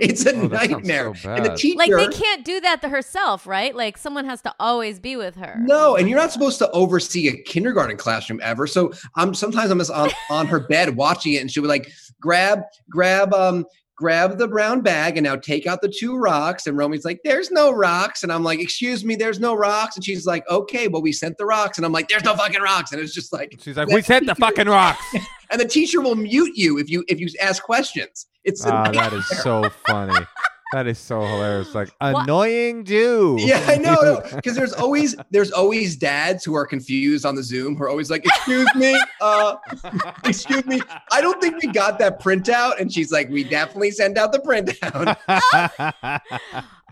it's 0.08 0.24
a 0.26 0.34
Oh, 0.34 0.46
nightmare. 0.46 1.14
so 1.14 1.30
and 1.30 1.44
the 1.44 1.54
teacher 1.54 1.78
Like 1.78 1.90
they 1.90 2.08
can't 2.08 2.44
do 2.44 2.60
that 2.60 2.80
to 2.82 2.88
herself, 2.88 3.46
right? 3.46 3.74
Like 3.74 3.98
someone 3.98 4.24
has 4.24 4.40
to 4.42 4.54
always 4.58 4.98
be 4.98 5.16
with 5.16 5.36
her. 5.36 5.56
No, 5.60 5.96
and 5.96 6.08
you're 6.08 6.18
not 6.18 6.32
supposed 6.32 6.58
to 6.58 6.70
oversee 6.70 7.28
a 7.28 7.36
kindergarten 7.42 7.96
classroom 7.96 8.40
ever. 8.42 8.66
So 8.66 8.92
I'm 9.16 9.34
sometimes 9.34 9.70
I'm 9.70 9.78
just 9.78 9.90
on, 9.90 10.10
on 10.30 10.46
her 10.46 10.60
bed 10.60 10.96
watching 10.96 11.34
it, 11.34 11.38
and 11.42 11.50
she'll 11.50 11.62
be 11.62 11.68
like, 11.68 11.90
"Grab, 12.20 12.62
grab, 12.88 13.32
um, 13.34 13.66
grab 13.96 14.38
the 14.38 14.48
brown 14.48 14.80
bag, 14.80 15.18
and 15.18 15.24
now 15.24 15.36
take 15.36 15.66
out 15.66 15.82
the 15.82 15.92
two 15.94 16.16
rocks." 16.16 16.66
And 16.66 16.76
Romy's 16.78 17.04
like, 17.04 17.20
"There's 17.24 17.50
no 17.50 17.70
rocks," 17.70 18.22
and 18.22 18.32
I'm 18.32 18.42
like, 18.42 18.60
"Excuse 18.60 19.04
me, 19.04 19.14
there's 19.16 19.40
no 19.40 19.54
rocks," 19.54 19.96
and 19.96 20.04
she's 20.04 20.26
like, 20.26 20.48
"Okay, 20.48 20.88
well 20.88 21.02
we 21.02 21.12
sent 21.12 21.36
the 21.38 21.44
rocks," 21.44 21.76
and 21.78 21.84
I'm 21.84 21.92
like, 21.92 22.08
"There's 22.08 22.24
no 22.24 22.34
fucking 22.34 22.62
rocks," 22.62 22.92
and 22.92 23.00
it's 23.00 23.12
just 23.12 23.32
like, 23.32 23.54
She's 23.60 23.76
like, 23.76 23.88
"We 23.88 24.00
sent 24.02 24.26
the 24.26 24.34
fucking 24.34 24.66
rocks." 24.68 25.04
and 25.50 25.60
the 25.60 25.66
teacher 25.68 26.00
will 26.00 26.14
mute 26.16 26.52
you 26.56 26.78
if 26.78 26.88
you 26.88 27.04
if 27.08 27.20
you 27.20 27.28
ask 27.42 27.62
questions. 27.62 28.26
It's 28.44 28.64
Ah, 28.64 28.84
that 28.84 28.94
nightmare. 28.94 29.22
so 29.22 29.68
funny. 29.86 30.26
That 30.72 30.86
is 30.86 30.98
so 31.00 31.20
hilarious. 31.20 31.74
Like 31.74 31.88
What? 32.00 32.22
annoying 32.24 32.84
Jew. 32.84 33.36
Yeah, 33.40 33.60
I 33.66 33.76
know, 33.76 34.22
because 34.36 34.54
there's 34.54 34.72
always 34.72 35.16
there's 35.32 35.50
always 35.50 35.96
dads 35.96 36.44
who 36.44 36.54
are 36.54 36.64
confused 36.64 37.26
on 37.26 37.34
the 37.34 37.42
Zoom 37.42 37.74
who 37.76 37.82
are 37.82 37.88
always 37.88 38.08
like, 38.08 38.24
"Excuse 38.24 38.72
me, 38.76 38.96
uh, 39.20 39.56
excuse 40.24 40.64
me, 40.66 40.80
I 41.10 41.20
don't 41.20 41.40
think 41.40 41.60
we 41.60 41.72
got 41.72 41.98
that 41.98 42.22
printout." 42.22 42.78
And 42.80 42.92
she's 42.92 43.10
like, 43.10 43.28
"We 43.30 43.42
definitely 43.42 43.90
sent 43.90 44.16
out 44.16 44.30
the 44.30 44.38
printout." 44.38 45.16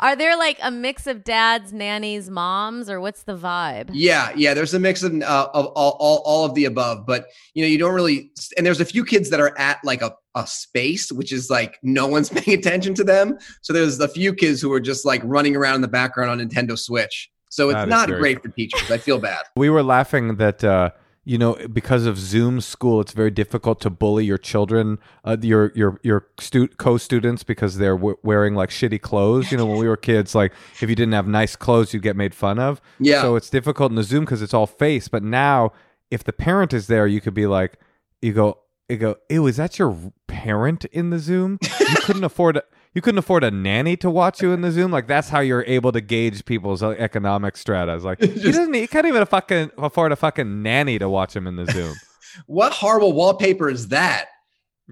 Are 0.01 0.17
there 0.17 0.37
like 0.37 0.59
a 0.63 0.71
mix 0.71 1.07
of 1.07 1.25
dads, 1.25 1.73
nannies, 1.73 2.31
moms, 2.31 2.89
or 2.89 3.01
what's 3.01 3.25
the 3.25 3.37
vibe? 3.37 3.91
yeah, 3.93 4.33
yeah. 4.37 4.55
There's 4.55 4.75
a 4.75 4.79
mix 4.79 5.03
of 5.03 5.21
uh, 5.23 5.49
of 5.55 5.67
all, 5.67 5.97
all 5.99 6.23
all 6.25 6.45
of 6.45 6.55
the 6.55 6.65
above, 6.65 7.07
but 7.07 7.27
you 7.55 7.63
know, 7.63 7.69
you 7.69 7.79
don't 7.79 7.95
really. 7.95 8.31
And 8.57 8.67
there's 8.67 8.81
a 8.81 8.85
few 8.85 9.05
kids 9.05 9.31
that 9.31 9.41
are 9.41 9.59
at 9.59 9.79
like 9.85 10.03
a 10.03 10.15
a 10.35 10.47
space, 10.47 11.11
which 11.11 11.33
is 11.33 11.51
like 11.51 11.79
no 11.83 12.07
one's 12.07 12.29
paying 12.39 12.59
attention 12.59 12.95
to 12.95 13.05
them. 13.05 13.39
So 13.63 13.73
there's 13.73 13.99
a 14.01 14.09
few 14.09 14.33
kids 14.35 14.61
who 14.61 14.73
are 14.73 14.81
just 14.81 15.05
like 15.05 15.21
running 15.25 15.57
around 15.57 15.77
in 15.77 15.81
the 15.83 15.89
background 15.89 16.31
on 16.31 16.39
Nintendo 16.47 16.79
Switch. 16.79 17.31
So 17.51 17.71
it's 17.71 17.77
That 17.77 17.89
is 17.89 17.91
not 17.91 18.09
very 18.09 18.21
great 18.21 18.43
for 18.43 18.49
teachers. 18.49 18.91
I 18.91 18.99
feel 18.99 19.19
bad. 19.19 19.45
We 19.57 19.71
were 19.71 19.83
laughing 19.83 20.37
that 20.37 20.63
uh, 20.63 20.91
you 21.29 21.37
know 21.37 21.59
because 21.71 22.07
of 22.07 22.19
Zoom 22.19 22.63
school, 22.63 23.03
it's 23.03 23.13
very 23.13 23.31
difficult 23.31 23.83
to 23.83 23.91
bully 23.91 24.25
your 24.25 24.39
children, 24.39 24.99
uh, 25.27 25.37
your 25.43 25.73
your 25.75 26.01
your 26.03 26.27
stu- 26.41 26.69
co-students 26.69 27.45
because 27.45 27.77
they're 27.77 27.97
w- 27.97 28.17
wearing 28.23 28.55
like 28.55 28.71
shitty 28.71 29.03
clothes. 29.03 29.53
You 29.53 29.59
know, 29.59 29.67
when 29.67 29.77
we 29.77 29.87
were 29.87 29.99
kids, 29.99 30.35
like 30.35 30.53
if 30.81 30.89
you 30.89 30.97
didn't 30.97 31.13
have 31.13 31.29
nice 31.29 31.55
clothes, 31.55 31.93
you'd 31.93 32.03
get 32.03 32.17
made 32.17 32.35
fun 32.35 32.59
of. 32.59 32.81
Yeah. 32.99 33.21
So 33.21 33.37
it's 33.37 33.51
difficult 33.51 33.93
in 33.93 33.97
the 33.97 34.03
Zoom 34.03 34.25
because 34.25 34.41
it's 34.41 34.55
all 34.55 34.67
face. 34.67 35.09
But 35.09 35.23
now, 35.23 35.73
if 36.11 36.25
the 36.25 36.33
parent 36.33 36.73
is 36.73 36.87
there, 36.87 37.07
you 37.07 37.21
could 37.21 37.35
be 37.35 37.47
like, 37.47 37.79
you 38.23 38.33
go, 38.33 38.61
you 38.89 38.97
go, 38.97 39.17
ew, 39.29 39.47
is 39.47 39.59
that 39.59 39.79
your 39.79 39.95
parent 40.29 40.87
in 40.87 41.11
the 41.11 41.19
Zoom? 41.19 41.59
You 41.79 41.97
couldn't 42.05 42.25
afford. 42.31 42.57
A, 42.57 42.63
you 42.99 43.03
couldn't 43.03 43.19
afford 43.19 43.45
a 43.45 43.51
nanny 43.53 43.97
to 43.97 44.11
watch 44.11 44.43
you 44.43 44.51
in 44.51 44.61
the 44.61 44.73
Zoom. 44.73 44.91
Like 44.91 45.07
that's 45.07 45.29
how 45.29 45.39
you're 45.39 45.63
able 45.69 45.93
to 45.93 46.01
gauge 46.01 46.45
people's 46.45 46.83
uh, 46.83 46.97
economic 46.99 47.57
strata. 47.57 47.95
It's 47.95 48.03
like 48.03 48.21
he 48.21 48.51
doesn't. 48.51 48.75
He 48.75 48.89
can't 48.89 49.07
even 49.07 49.25
fucking 49.25 49.71
afford 49.79 50.11
a 50.11 50.17
fucking 50.17 50.65
nanny 50.65 50.99
to 50.99 51.09
watch 51.09 51.37
him 51.37 51.47
in 51.47 51.55
the 51.55 51.67
Zoom. 51.67 51.95
What 52.47 52.73
horrible 52.73 53.15
wallpaper 53.15 53.71
is 53.71 53.89
that? 53.89 54.27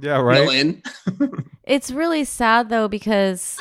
yeah, 0.01 0.21
right. 0.21 0.49
Dylan? 0.49 1.45
It's 1.65 1.91
really 1.91 2.25
sad 2.25 2.71
though 2.71 2.89
because 2.89 3.61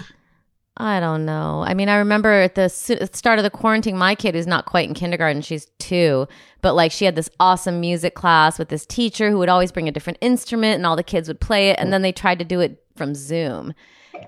I 0.77 0.99
don't 0.99 1.25
know. 1.25 1.63
I 1.67 1.73
mean, 1.73 1.89
I 1.89 1.97
remember 1.97 2.31
at 2.31 2.55
the 2.55 2.63
at 3.01 3.11
the 3.11 3.17
start 3.17 3.39
of 3.39 3.43
the 3.43 3.49
quarantine, 3.49 3.97
my 3.97 4.15
kid 4.15 4.35
is 4.35 4.47
not 4.47 4.65
quite 4.65 4.87
in 4.87 4.93
kindergarten; 4.95 5.41
she's 5.41 5.65
two. 5.79 6.27
But 6.61 6.73
like, 6.73 6.91
she 6.91 7.05
had 7.05 7.15
this 7.15 7.29
awesome 7.39 7.79
music 7.79 8.15
class 8.15 8.57
with 8.59 8.69
this 8.69 8.85
teacher 8.85 9.29
who 9.29 9.39
would 9.39 9.49
always 9.49 9.71
bring 9.71 9.87
a 9.87 9.91
different 9.91 10.19
instrument, 10.21 10.75
and 10.75 10.85
all 10.85 10.95
the 10.95 11.03
kids 11.03 11.27
would 11.27 11.41
play 11.41 11.69
it. 11.69 11.77
And 11.79 11.91
then 11.91 12.01
they 12.01 12.11
tried 12.11 12.39
to 12.39 12.45
do 12.45 12.59
it 12.59 12.83
from 12.95 13.13
Zoom, 13.15 13.73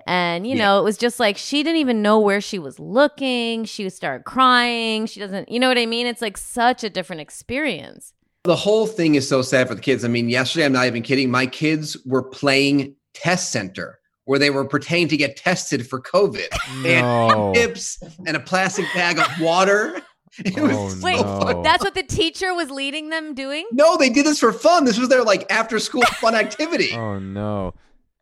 and 0.07 0.47
you 0.47 0.55
know, 0.55 0.79
it 0.79 0.83
was 0.83 0.97
just 0.97 1.19
like 1.19 1.37
she 1.37 1.63
didn't 1.63 1.79
even 1.79 2.01
know 2.01 2.19
where 2.19 2.41
she 2.41 2.57
was 2.59 2.79
looking. 2.79 3.65
She 3.65 3.83
would 3.83 3.93
start 3.93 4.23
crying. 4.25 5.05
She 5.05 5.19
doesn't, 5.19 5.49
you 5.49 5.59
know 5.59 5.67
what 5.67 5.77
I 5.77 5.85
mean? 5.85 6.07
It's 6.07 6.21
like 6.21 6.37
such 6.37 6.83
a 6.83 6.89
different 6.89 7.21
experience. 7.21 8.13
The 8.43 8.55
whole 8.55 8.87
thing 8.87 9.15
is 9.15 9.27
so 9.27 9.41
sad 9.41 9.67
for 9.67 9.75
the 9.75 9.81
kids. 9.81 10.05
I 10.05 10.07
mean, 10.07 10.29
yesterday, 10.29 10.65
I'm 10.65 10.71
not 10.73 10.87
even 10.87 11.01
kidding. 11.03 11.29
My 11.29 11.45
kids 11.45 11.97
were 12.05 12.23
playing 12.23 12.95
test 13.13 13.51
center 13.51 13.99
where 14.25 14.39
they 14.39 14.49
were 14.49 14.65
pretending 14.65 15.07
to 15.09 15.17
get 15.17 15.37
tested 15.37 15.87
for 15.87 16.01
COVID. 16.01 16.47
They 16.83 17.01
No. 17.01 17.53
had 17.53 17.55
chips 17.61 17.99
and 18.25 18.35
a 18.37 18.39
plastic 18.39 18.85
bag 18.93 19.19
of 19.19 19.27
water. 19.39 20.01
It 20.45 20.59
was 20.61 20.75
Oh, 20.75 20.89
so 20.89 21.03
Wait, 21.03 21.19
no. 21.21 21.63
that's 21.63 21.83
what 21.83 21.95
the 21.95 22.03
teacher 22.03 22.53
was 22.53 22.69
leading 22.69 23.09
them 23.09 23.33
doing. 23.33 23.65
No, 23.71 23.97
they 23.97 24.09
did 24.11 24.23
this 24.23 24.39
for 24.39 24.53
fun. 24.53 24.85
This 24.85 24.99
was 24.99 25.09
their 25.09 25.23
like 25.23 25.51
after 25.51 25.79
school 25.79 26.03
fun 26.21 26.35
activity. 26.35 26.91
Oh 26.93 27.17
no. 27.17 27.73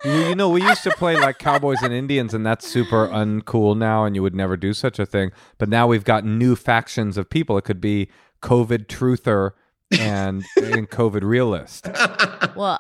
You, 0.04 0.12
you 0.12 0.36
know, 0.36 0.50
we 0.50 0.62
used 0.62 0.84
to 0.84 0.92
play 0.92 1.16
like 1.16 1.38
Cowboys 1.38 1.82
and 1.82 1.94
Indians, 1.94 2.34
and 2.34 2.46
that's 2.46 2.68
super 2.68 3.08
uncool 3.08 3.78
now, 3.78 4.06
and 4.06 4.16
you 4.16 4.22
would 4.22 4.36
never 4.36 4.58
do 4.58 4.74
such 4.74 5.00
a 5.00 5.06
thing. 5.06 5.32
But 5.58 5.70
now 5.70 5.88
we've 5.88 6.04
got 6.04 6.26
new 6.26 6.56
factions 6.56 7.18
of 7.18 7.30
people. 7.30 7.58
It 7.58 7.64
could 7.64 7.82
be 7.82 8.10
COVID 8.42 8.88
truther 8.88 9.52
and, 9.98 10.44
and 10.58 10.90
COVID 10.90 11.24
realist. 11.24 11.88
Well, 12.56 12.80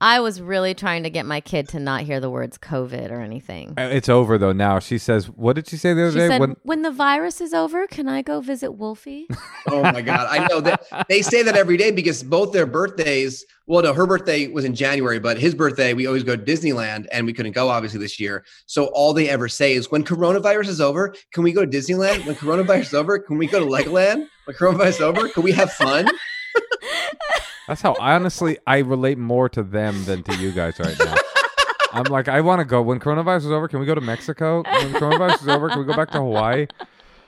I 0.00 0.20
was 0.20 0.40
really 0.40 0.74
trying 0.74 1.04
to 1.04 1.10
get 1.10 1.24
my 1.24 1.40
kid 1.40 1.68
to 1.68 1.78
not 1.80 2.02
hear 2.02 2.20
the 2.20 2.28
words 2.28 2.58
COVID 2.58 3.10
or 3.10 3.20
anything. 3.20 3.74
Uh, 3.78 3.82
It's 3.92 4.08
over 4.08 4.36
though 4.36 4.52
now. 4.52 4.78
She 4.78 4.98
says, 4.98 5.26
"What 5.30 5.54
did 5.56 5.68
she 5.68 5.76
say 5.76 5.94
the 5.94 6.02
other 6.02 6.12
She 6.12 6.18
day?" 6.18 6.28
said, 6.28 6.40
When- 6.40 6.56
when, 6.62 6.82
the 6.82 6.90
virus 6.90 7.40
is 7.40 7.54
over, 7.54 7.86
can 7.86 8.08
I 8.08 8.20
go 8.20 8.40
visit 8.40 8.72
Wolfie? 8.72 9.26
oh 9.70 9.82
my 9.82 10.02
god, 10.02 10.26
I 10.30 10.46
know 10.48 10.60
that 10.60 10.84
they 11.08 11.22
say 11.22 11.42
that 11.44 11.56
every 11.56 11.76
day 11.76 11.90
because 11.90 12.22
both 12.22 12.52
their 12.52 12.66
birthdays. 12.66 13.44
Well, 13.66 13.82
no, 13.82 13.94
her 13.94 14.06
birthday 14.06 14.48
was 14.48 14.66
in 14.66 14.74
January, 14.74 15.18
but 15.18 15.38
his 15.38 15.54
birthday 15.54 15.94
we 15.94 16.06
always 16.06 16.22
go 16.24 16.36
to 16.36 16.42
Disneyland, 16.42 17.06
and 17.10 17.24
we 17.24 17.32
couldn't 17.32 17.52
go 17.52 17.70
obviously 17.70 17.98
this 18.00 18.20
year. 18.20 18.44
So 18.66 18.86
all 18.86 19.14
they 19.14 19.30
ever 19.30 19.48
say 19.48 19.72
is, 19.74 19.90
"When 19.90 20.04
coronavirus 20.04 20.68
is 20.68 20.80
over, 20.82 21.14
can 21.32 21.44
we 21.44 21.52
go 21.52 21.64
to 21.64 21.70
Disneyland? 21.70 22.26
When 22.26 22.34
coronavirus 22.34 22.80
is 22.80 22.94
over, 22.94 23.18
can 23.20 23.38
we 23.38 23.46
go 23.46 23.60
to 23.60 23.64
Legoland? 23.66 24.26
When 24.44 24.56
coronavirus 24.56 24.88
is 24.88 25.00
over, 25.00 25.28
can 25.28 25.42
we 25.44 25.52
have 25.52 25.72
fun?" 25.72 26.10
That's 27.68 27.80
how 27.82 27.96
honestly 27.98 28.58
I 28.66 28.78
relate 28.78 29.18
more 29.18 29.48
to 29.50 29.62
them 29.62 30.04
than 30.04 30.22
to 30.24 30.36
you 30.36 30.52
guys 30.52 30.78
right 30.78 30.96
now. 30.98 31.14
I'm 31.92 32.04
like, 32.04 32.28
I 32.28 32.40
want 32.40 32.58
to 32.60 32.64
go. 32.64 32.82
When 32.82 32.98
coronavirus 33.00 33.38
is 33.46 33.50
over, 33.52 33.68
can 33.68 33.78
we 33.80 33.86
go 33.86 33.94
to 33.94 34.00
Mexico? 34.00 34.62
When 34.64 34.92
coronavirus 34.94 35.42
is 35.42 35.48
over, 35.48 35.68
can 35.68 35.78
we 35.78 35.84
go 35.84 35.94
back 35.94 36.10
to 36.10 36.18
Hawaii? 36.18 36.66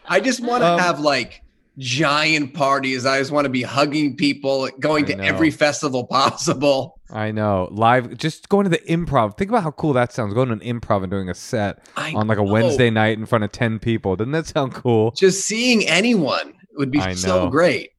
I 0.08 0.20
just 0.20 0.40
want 0.44 0.62
to 0.62 0.72
Um, 0.72 0.78
have 0.80 1.00
like 1.00 1.42
giant 1.78 2.52
parties. 2.54 3.06
I 3.06 3.18
just 3.18 3.30
want 3.30 3.44
to 3.44 3.48
be 3.50 3.62
hugging 3.62 4.16
people, 4.16 4.68
going 4.80 5.04
I 5.04 5.08
to 5.08 5.16
know. 5.16 5.24
every 5.24 5.50
festival 5.50 6.04
possible. 6.06 6.98
I 7.10 7.30
know. 7.30 7.68
Live, 7.70 8.16
just 8.18 8.48
going 8.48 8.64
to 8.64 8.70
the 8.70 8.78
improv. 8.88 9.36
Think 9.38 9.50
about 9.50 9.62
how 9.62 9.70
cool 9.70 9.92
that 9.92 10.12
sounds. 10.12 10.34
Going 10.34 10.48
to 10.48 10.54
an 10.54 10.60
improv 10.80 11.02
and 11.02 11.10
doing 11.10 11.28
a 11.28 11.34
set 11.34 11.78
I 11.96 12.12
on 12.14 12.26
like 12.26 12.38
a 12.38 12.44
know. 12.44 12.50
Wednesday 12.52 12.90
night 12.90 13.16
in 13.18 13.26
front 13.26 13.44
of 13.44 13.52
10 13.52 13.78
people. 13.78 14.16
Doesn't 14.16 14.32
that 14.32 14.46
sound 14.46 14.74
cool? 14.74 15.12
Just 15.12 15.46
seeing 15.46 15.86
anyone 15.86 16.54
would 16.76 16.90
be 16.90 16.98
I 16.98 17.14
so 17.14 17.44
know. 17.44 17.50
great. 17.50 17.90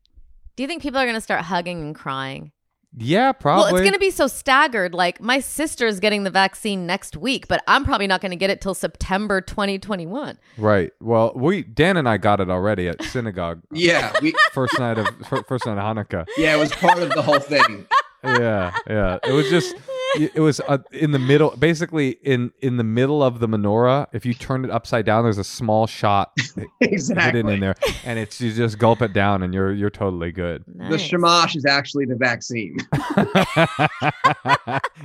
Do 0.57 0.63
you 0.63 0.67
think 0.67 0.81
people 0.81 0.99
are 0.99 1.05
going 1.05 1.15
to 1.15 1.21
start 1.21 1.41
hugging 1.41 1.81
and 1.81 1.93
crying? 1.93 2.51
Yeah, 2.97 3.31
probably. 3.31 3.65
Well, 3.65 3.75
it's 3.75 3.83
going 3.83 3.93
to 3.93 3.99
be 3.99 4.09
so 4.09 4.25
staggered. 4.25 4.95
Like, 4.95 5.21
my 5.21 5.39
sister's 5.39 5.99
getting 5.99 6.23
the 6.23 6.31
vaccine 6.31 6.87
next 6.87 7.15
week, 7.15 7.47
but 7.47 7.63
I'm 7.67 7.85
probably 7.85 8.07
not 8.07 8.21
going 8.21 8.31
to 8.31 8.37
get 8.37 8.49
it 8.49 8.59
till 8.59 8.73
September 8.73 9.39
2021. 9.39 10.39
right. 10.57 10.91
Well, 10.99 11.31
we 11.35 11.61
Dan 11.61 11.95
and 11.95 12.09
I 12.09 12.17
got 12.17 12.39
it 12.39 12.49
already 12.49 12.87
at 12.87 13.03
synagogue. 13.03 13.61
Yeah, 13.71 14.11
we 14.19 14.33
First 14.51 14.79
night 14.79 14.97
of 14.97 15.07
first 15.47 15.67
night 15.67 15.77
of 15.77 15.83
Hanukkah. 15.95 16.25
yeah, 16.37 16.55
it 16.55 16.57
was 16.57 16.71
part 16.71 16.97
of 16.97 17.09
the 17.11 17.21
whole 17.21 17.39
thing. 17.39 17.85
Yeah, 18.23 18.73
yeah. 18.89 19.19
It 19.27 19.31
was 19.33 19.47
just 19.51 19.75
it 20.15 20.39
was 20.39 20.59
uh, 20.67 20.77
in 20.91 21.11
the 21.11 21.19
middle 21.19 21.51
basically 21.57 22.11
in 22.23 22.51
in 22.61 22.77
the 22.77 22.83
middle 22.83 23.21
of 23.21 23.39
the 23.39 23.47
menorah 23.47 24.07
if 24.13 24.25
you 24.25 24.33
turn 24.33 24.63
it 24.65 24.71
upside 24.71 25.05
down 25.05 25.23
there's 25.23 25.37
a 25.37 25.43
small 25.43 25.85
shot 25.87 26.31
hidden 26.79 27.49
in 27.49 27.59
there 27.59 27.75
and 28.05 28.17
it's 28.17 28.39
you 28.41 28.51
just 28.53 28.79
gulp 28.79 29.01
it 29.01 29.13
down 29.13 29.43
and 29.43 29.53
you're 29.53 29.73
you're 29.73 29.89
totally 29.89 30.31
good 30.31 30.63
The 30.67 30.89
Nice. 30.89 31.01
shamash 31.01 31.55
is 31.55 31.65
actually 31.65 32.05
the 32.05 32.15
vaccine. 32.15 32.77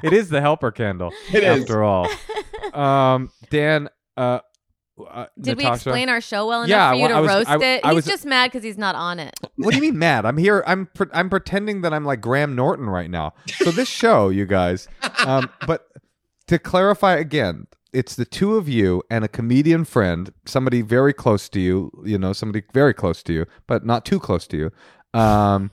it 0.02 0.12
is 0.12 0.28
the 0.28 0.40
helper 0.40 0.70
candle 0.70 1.12
It 1.32 1.44
is. 1.44 1.60
after 1.62 1.82
all 1.82 2.08
um 2.74 3.30
dan 3.50 3.88
uh, 4.16 4.40
uh 5.10 5.26
Did 5.40 5.56
we 5.56 5.66
explain 5.66 6.08
our 6.08 6.20
show 6.20 6.46
well 6.46 6.62
enough 6.62 6.68
Yeah, 6.70 6.90
for 6.90 6.96
you 6.96 7.02
well, 7.02 7.16
to 7.16 7.20
was- 7.22 7.28
roast 7.28 7.48
I- 7.48 7.64
it? 7.76 7.80
I 7.84 7.88
He's 7.88 7.94
was- 7.96 8.06
just 8.06 8.26
mad 8.26 8.50
because 8.50 8.62
he's 8.62 8.78
not 8.78 8.94
on 8.94 9.18
it. 9.18 9.34
what 9.56 9.70
do 9.70 9.76
you 9.76 9.82
mean 9.82 9.98
mad 9.98 10.24
i'm 10.26 10.36
here 10.36 10.62
i'm 10.66 10.86
pre- 10.94 11.06
i'm 11.12 11.30
pretending 11.30 11.80
that 11.82 11.92
i'm 11.94 12.04
like 12.04 12.20
graham 12.20 12.54
norton 12.54 12.88
right 12.90 13.10
now 13.10 13.32
so 13.56 13.70
this 13.70 13.88
show 14.02 14.28
you 14.28 14.44
guys 14.46 14.88
um 15.26 15.48
but 15.66 15.86
to 16.46 16.58
clarify 16.58 17.14
again 17.16 17.66
it's 17.92 18.14
the 18.16 18.24
two 18.24 18.56
of 18.56 18.68
you 18.68 19.02
and 19.10 19.24
a 19.24 19.28
comedian 19.28 19.84
friend 19.84 20.32
somebody 20.46 20.82
very 20.82 21.12
close 21.12 21.48
to 21.48 21.60
you 21.60 21.90
you 22.04 22.18
know 22.18 22.32
somebody 22.32 22.62
very 22.72 22.92
close 22.94 23.22
to 23.22 23.32
you 23.32 23.46
but 23.66 23.84
not 23.86 24.04
too 24.04 24.20
close 24.20 24.46
to 24.46 24.56
you 24.56 25.18
um 25.18 25.70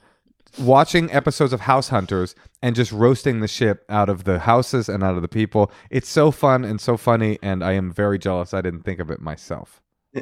watching 0.58 1.10
episodes 1.12 1.52
of 1.52 1.60
house 1.60 1.88
hunters 1.88 2.34
and 2.62 2.74
just 2.76 2.92
roasting 2.92 3.40
the 3.40 3.48
shit 3.48 3.84
out 3.88 4.08
of 4.08 4.24
the 4.24 4.38
houses 4.40 4.88
and 4.88 5.02
out 5.02 5.16
of 5.16 5.22
the 5.22 5.28
people. 5.28 5.70
It's 5.90 6.08
so 6.08 6.30
fun 6.30 6.64
and 6.64 6.80
so 6.80 6.96
funny 6.96 7.38
and 7.42 7.62
i 7.64 7.72
am 7.72 7.92
very 7.92 8.18
jealous. 8.18 8.52
I 8.54 8.60
didn't 8.60 8.82
think 8.82 9.00
of 9.00 9.10
it 9.10 9.20
myself. 9.20 9.80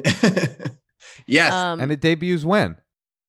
Yes, 1.25 1.53
Um, 1.53 1.79
and 1.79 1.91
it 1.91 2.01
debuts 2.01 2.43
when? 2.43 2.77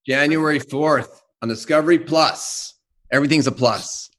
January 0.07 0.59
4th 0.61 1.21
on 1.43 1.49
Discovery 1.49 1.99
Plus. 1.99 2.75
Everything's 3.13 3.47
a 3.47 3.53
plus. 3.53 4.11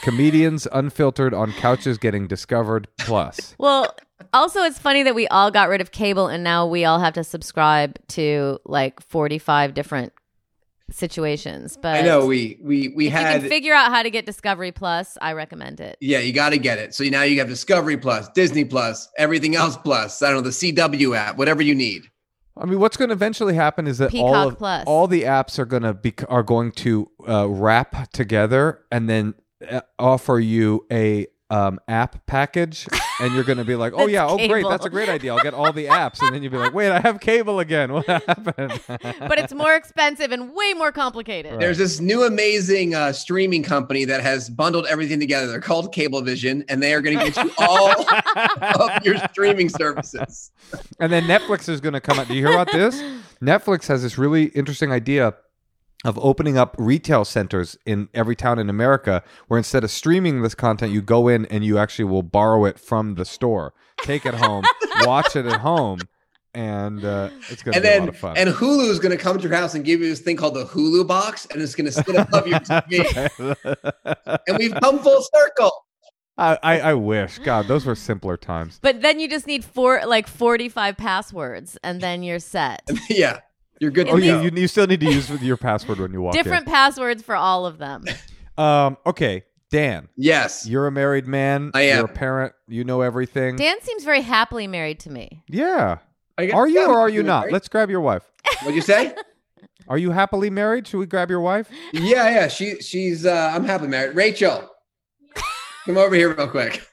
comedians 0.00 0.66
unfiltered 0.72 1.32
on 1.34 1.52
couches 1.52 1.98
getting 1.98 2.26
discovered 2.26 2.88
plus. 2.98 3.54
Well, 3.58 3.94
also, 4.32 4.62
it's 4.62 4.78
funny 4.78 5.02
that 5.04 5.14
we 5.14 5.26
all 5.28 5.50
got 5.50 5.68
rid 5.68 5.80
of 5.80 5.90
cable 5.92 6.26
and 6.28 6.42
now 6.44 6.66
we 6.66 6.84
all 6.84 6.98
have 6.98 7.14
to 7.14 7.24
subscribe 7.24 7.98
to 8.08 8.58
like 8.64 9.00
45 9.00 9.74
different 9.74 10.12
situations. 10.90 11.76
But 11.80 11.96
I 11.96 12.02
know 12.02 12.26
we 12.26 12.58
we 12.62 12.88
we 12.88 13.06
if 13.06 13.12
you 13.12 13.18
had 13.18 13.40
can 13.40 13.48
figure 13.48 13.74
out 13.74 13.90
how 13.90 14.02
to 14.02 14.10
get 14.10 14.26
Discovery 14.26 14.72
Plus, 14.72 15.18
I 15.20 15.32
recommend 15.32 15.80
it. 15.80 15.96
yeah, 16.00 16.18
you 16.18 16.32
got 16.32 16.50
to 16.50 16.58
get 16.58 16.78
it. 16.78 16.94
So 16.94 17.04
now 17.04 17.22
you 17.22 17.38
have 17.38 17.48
Discovery 17.48 17.96
Plus, 17.96 18.28
Disney 18.30 18.64
Plus, 18.64 19.08
everything 19.18 19.56
else 19.56 19.76
plus. 19.76 20.22
I 20.22 20.28
don't 20.30 20.36
know 20.36 20.50
the 20.50 20.72
CW 20.72 21.16
app, 21.16 21.36
whatever 21.36 21.62
you 21.62 21.74
need. 21.74 22.02
I 22.56 22.64
mean, 22.64 22.80
what's 22.80 22.96
going 22.96 23.10
to 23.10 23.14
eventually 23.14 23.54
happen 23.54 23.86
is 23.86 23.98
that 23.98 24.12
all 24.14 24.48
of, 24.48 24.58
Plus. 24.58 24.84
all 24.86 25.06
the 25.06 25.22
apps 25.22 25.58
are 25.58 25.64
going 25.64 25.84
to 25.84 25.94
be 25.94 26.14
are 26.28 26.42
going 26.42 26.72
to 26.72 27.10
uh, 27.28 27.48
wrap 27.48 28.10
together 28.12 28.80
and 28.90 29.08
then 29.08 29.34
uh, 29.70 29.80
offer 29.98 30.38
you 30.40 30.84
a 30.90 31.26
um, 31.50 31.80
app 31.88 32.26
package, 32.26 32.86
and 33.20 33.34
you're 33.34 33.44
going 33.44 33.58
to 33.58 33.64
be 33.64 33.74
like, 33.74 33.92
"Oh 33.94 34.00
That's 34.00 34.10
yeah, 34.12 34.26
oh 34.26 34.36
great, 34.48 34.66
that's 34.68 34.84
a 34.84 34.90
great 34.90 35.08
idea. 35.08 35.34
I'll 35.34 35.42
get 35.42 35.54
all 35.54 35.72
the 35.72 35.86
apps," 35.86 36.20
and 36.20 36.34
then 36.34 36.42
you'll 36.42 36.52
be 36.52 36.58
like, 36.58 36.74
"Wait, 36.74 36.90
I 36.90 37.00
have 37.00 37.20
cable 37.20 37.60
again. 37.60 37.92
What 37.92 38.06
happened?" 38.06 38.80
But 38.86 39.38
it's 39.38 39.54
more 39.54 39.74
expensive 39.74 40.30
and 40.30 40.54
way 40.54 40.74
more 40.74 40.92
complicated. 40.92 41.52
Right. 41.52 41.60
There's 41.60 41.78
this 41.78 42.00
new 42.00 42.24
amazing 42.24 42.94
uh, 42.94 43.12
streaming 43.12 43.62
company 43.62 44.04
that 44.04 44.20
has 44.22 44.50
bundled 44.50 44.86
everything 44.86 45.20
together. 45.20 45.46
They're 45.46 45.60
called 45.60 45.94
Cablevision, 45.94 46.64
and 46.68 46.82
they 46.82 46.92
are 46.92 47.00
going 47.00 47.18
to 47.18 47.30
get 47.30 47.42
you 47.42 47.50
all 47.58 48.04
of 48.80 49.04
your 49.04 49.16
streaming 49.30 49.68
services. 49.68 50.50
And 51.00 51.10
then 51.10 51.24
Netflix 51.24 51.68
is 51.68 51.80
going 51.80 51.94
to 51.94 52.00
come 52.00 52.18
out. 52.18 52.28
Do 52.28 52.34
you 52.34 52.46
hear 52.46 52.54
about 52.54 52.72
this? 52.72 53.02
Netflix 53.42 53.86
has 53.88 54.02
this 54.02 54.18
really 54.18 54.44
interesting 54.46 54.92
idea 54.92 55.34
of 56.04 56.18
opening 56.20 56.56
up 56.56 56.76
retail 56.78 57.24
centers 57.24 57.76
in 57.84 58.08
every 58.14 58.36
town 58.36 58.58
in 58.58 58.70
America 58.70 59.22
where 59.48 59.58
instead 59.58 59.82
of 59.84 59.90
streaming 59.90 60.42
this 60.42 60.54
content, 60.54 60.92
you 60.92 61.02
go 61.02 61.26
in 61.28 61.44
and 61.46 61.64
you 61.64 61.76
actually 61.78 62.04
will 62.04 62.22
borrow 62.22 62.64
it 62.64 62.78
from 62.78 63.16
the 63.16 63.24
store, 63.24 63.74
take 64.02 64.24
it 64.24 64.34
home, 64.34 64.64
watch 65.02 65.34
it 65.34 65.44
at 65.44 65.60
home, 65.60 65.98
and 66.54 67.04
uh, 67.04 67.30
it's 67.50 67.62
going 67.62 67.72
to 67.72 67.78
And 67.78 67.82
be 67.82 67.88
a 67.88 68.00
lot 68.00 68.08
of 68.10 68.16
fun. 68.16 68.36
and 68.36 68.48
Hulu 68.50 68.88
is 68.88 69.00
going 69.00 69.16
to 69.16 69.22
come 69.22 69.36
to 69.38 69.42
your 69.42 69.56
house 69.56 69.74
and 69.74 69.84
give 69.84 70.00
you 70.00 70.08
this 70.08 70.20
thing 70.20 70.36
called 70.36 70.54
the 70.54 70.64
Hulu 70.66 71.06
box, 71.06 71.46
and 71.50 71.60
it's 71.60 71.74
going 71.74 71.86
to 71.86 71.92
sit 71.92 72.14
above 72.14 72.46
your 72.46 72.60
TV. 72.60 73.56
and 74.46 74.58
we've 74.58 74.74
come 74.74 75.00
full 75.00 75.22
circle. 75.34 75.72
I, 76.36 76.58
I, 76.62 76.80
I 76.80 76.94
wish. 76.94 77.38
God, 77.40 77.66
those 77.66 77.84
were 77.84 77.96
simpler 77.96 78.36
times. 78.36 78.78
But 78.80 79.02
then 79.02 79.18
you 79.18 79.28
just 79.28 79.48
need 79.48 79.64
four, 79.64 80.02
like 80.06 80.28
forty-five 80.28 80.96
passwords, 80.96 81.76
and 81.82 82.00
then 82.00 82.22
you're 82.22 82.38
set. 82.38 82.82
yeah, 83.10 83.40
you're 83.80 83.90
good. 83.90 84.08
Oh, 84.08 84.16
to 84.18 84.24
you, 84.24 84.32
go. 84.32 84.42
you, 84.42 84.50
you 84.54 84.68
still 84.68 84.86
need 84.86 85.00
to 85.00 85.06
use 85.06 85.30
your 85.42 85.56
password 85.56 85.98
when 85.98 86.12
you 86.12 86.22
walk 86.22 86.34
Different 86.34 86.66
passwords 86.66 87.22
for 87.22 87.36
all 87.36 87.66
of 87.66 87.78
them. 87.78 88.04
Um, 88.58 88.96
okay, 89.06 89.44
Dan, 89.70 90.08
yes. 90.16 90.66
you're 90.66 90.88
a 90.88 90.90
married 90.90 91.28
man. 91.28 91.70
I 91.74 91.82
am. 91.82 91.98
You're 91.98 92.06
a 92.06 92.12
parent. 92.12 92.54
You 92.66 92.82
know 92.82 93.02
everything. 93.02 93.54
Dan 93.54 93.80
seems 93.82 94.02
very 94.02 94.20
happily 94.22 94.66
married 94.66 94.98
to 95.00 95.10
me. 95.10 95.44
yeah. 95.46 95.98
Are 96.36 96.66
you 96.66 96.80
or 96.84 96.98
are 96.98 97.08
you 97.08 97.22
not? 97.22 97.42
married. 97.42 97.52
Let's 97.52 97.68
grab 97.68 97.88
your 97.88 98.00
wife. 98.00 98.24
What'd 98.62 98.74
you 98.74 98.82
say? 98.82 99.14
Are 99.88 99.96
you 99.96 100.10
happily 100.10 100.50
married? 100.50 100.86
Should 100.86 100.98
we 100.98 101.06
grab 101.06 101.30
your 101.30 101.40
wife? 101.40 101.70
yeah, 101.92 102.28
yeah. 102.30 102.48
She 102.48 102.80
she's 102.80 103.24
uh 103.24 103.52
I'm 103.54 103.64
happily 103.64 103.88
married. 103.88 104.14
Rachel, 104.14 104.68
come 105.86 105.96
over 105.96 106.14
here 106.14 106.34
real 106.34 106.48
quick. 106.48 106.86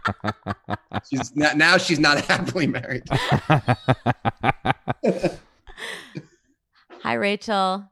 she's 1.10 1.34
now, 1.36 1.52
now 1.54 1.76
she's 1.76 1.98
not 1.98 2.20
happily 2.24 2.66
married. 2.66 3.02
Hi, 7.02 7.14
Rachel. 7.14 7.84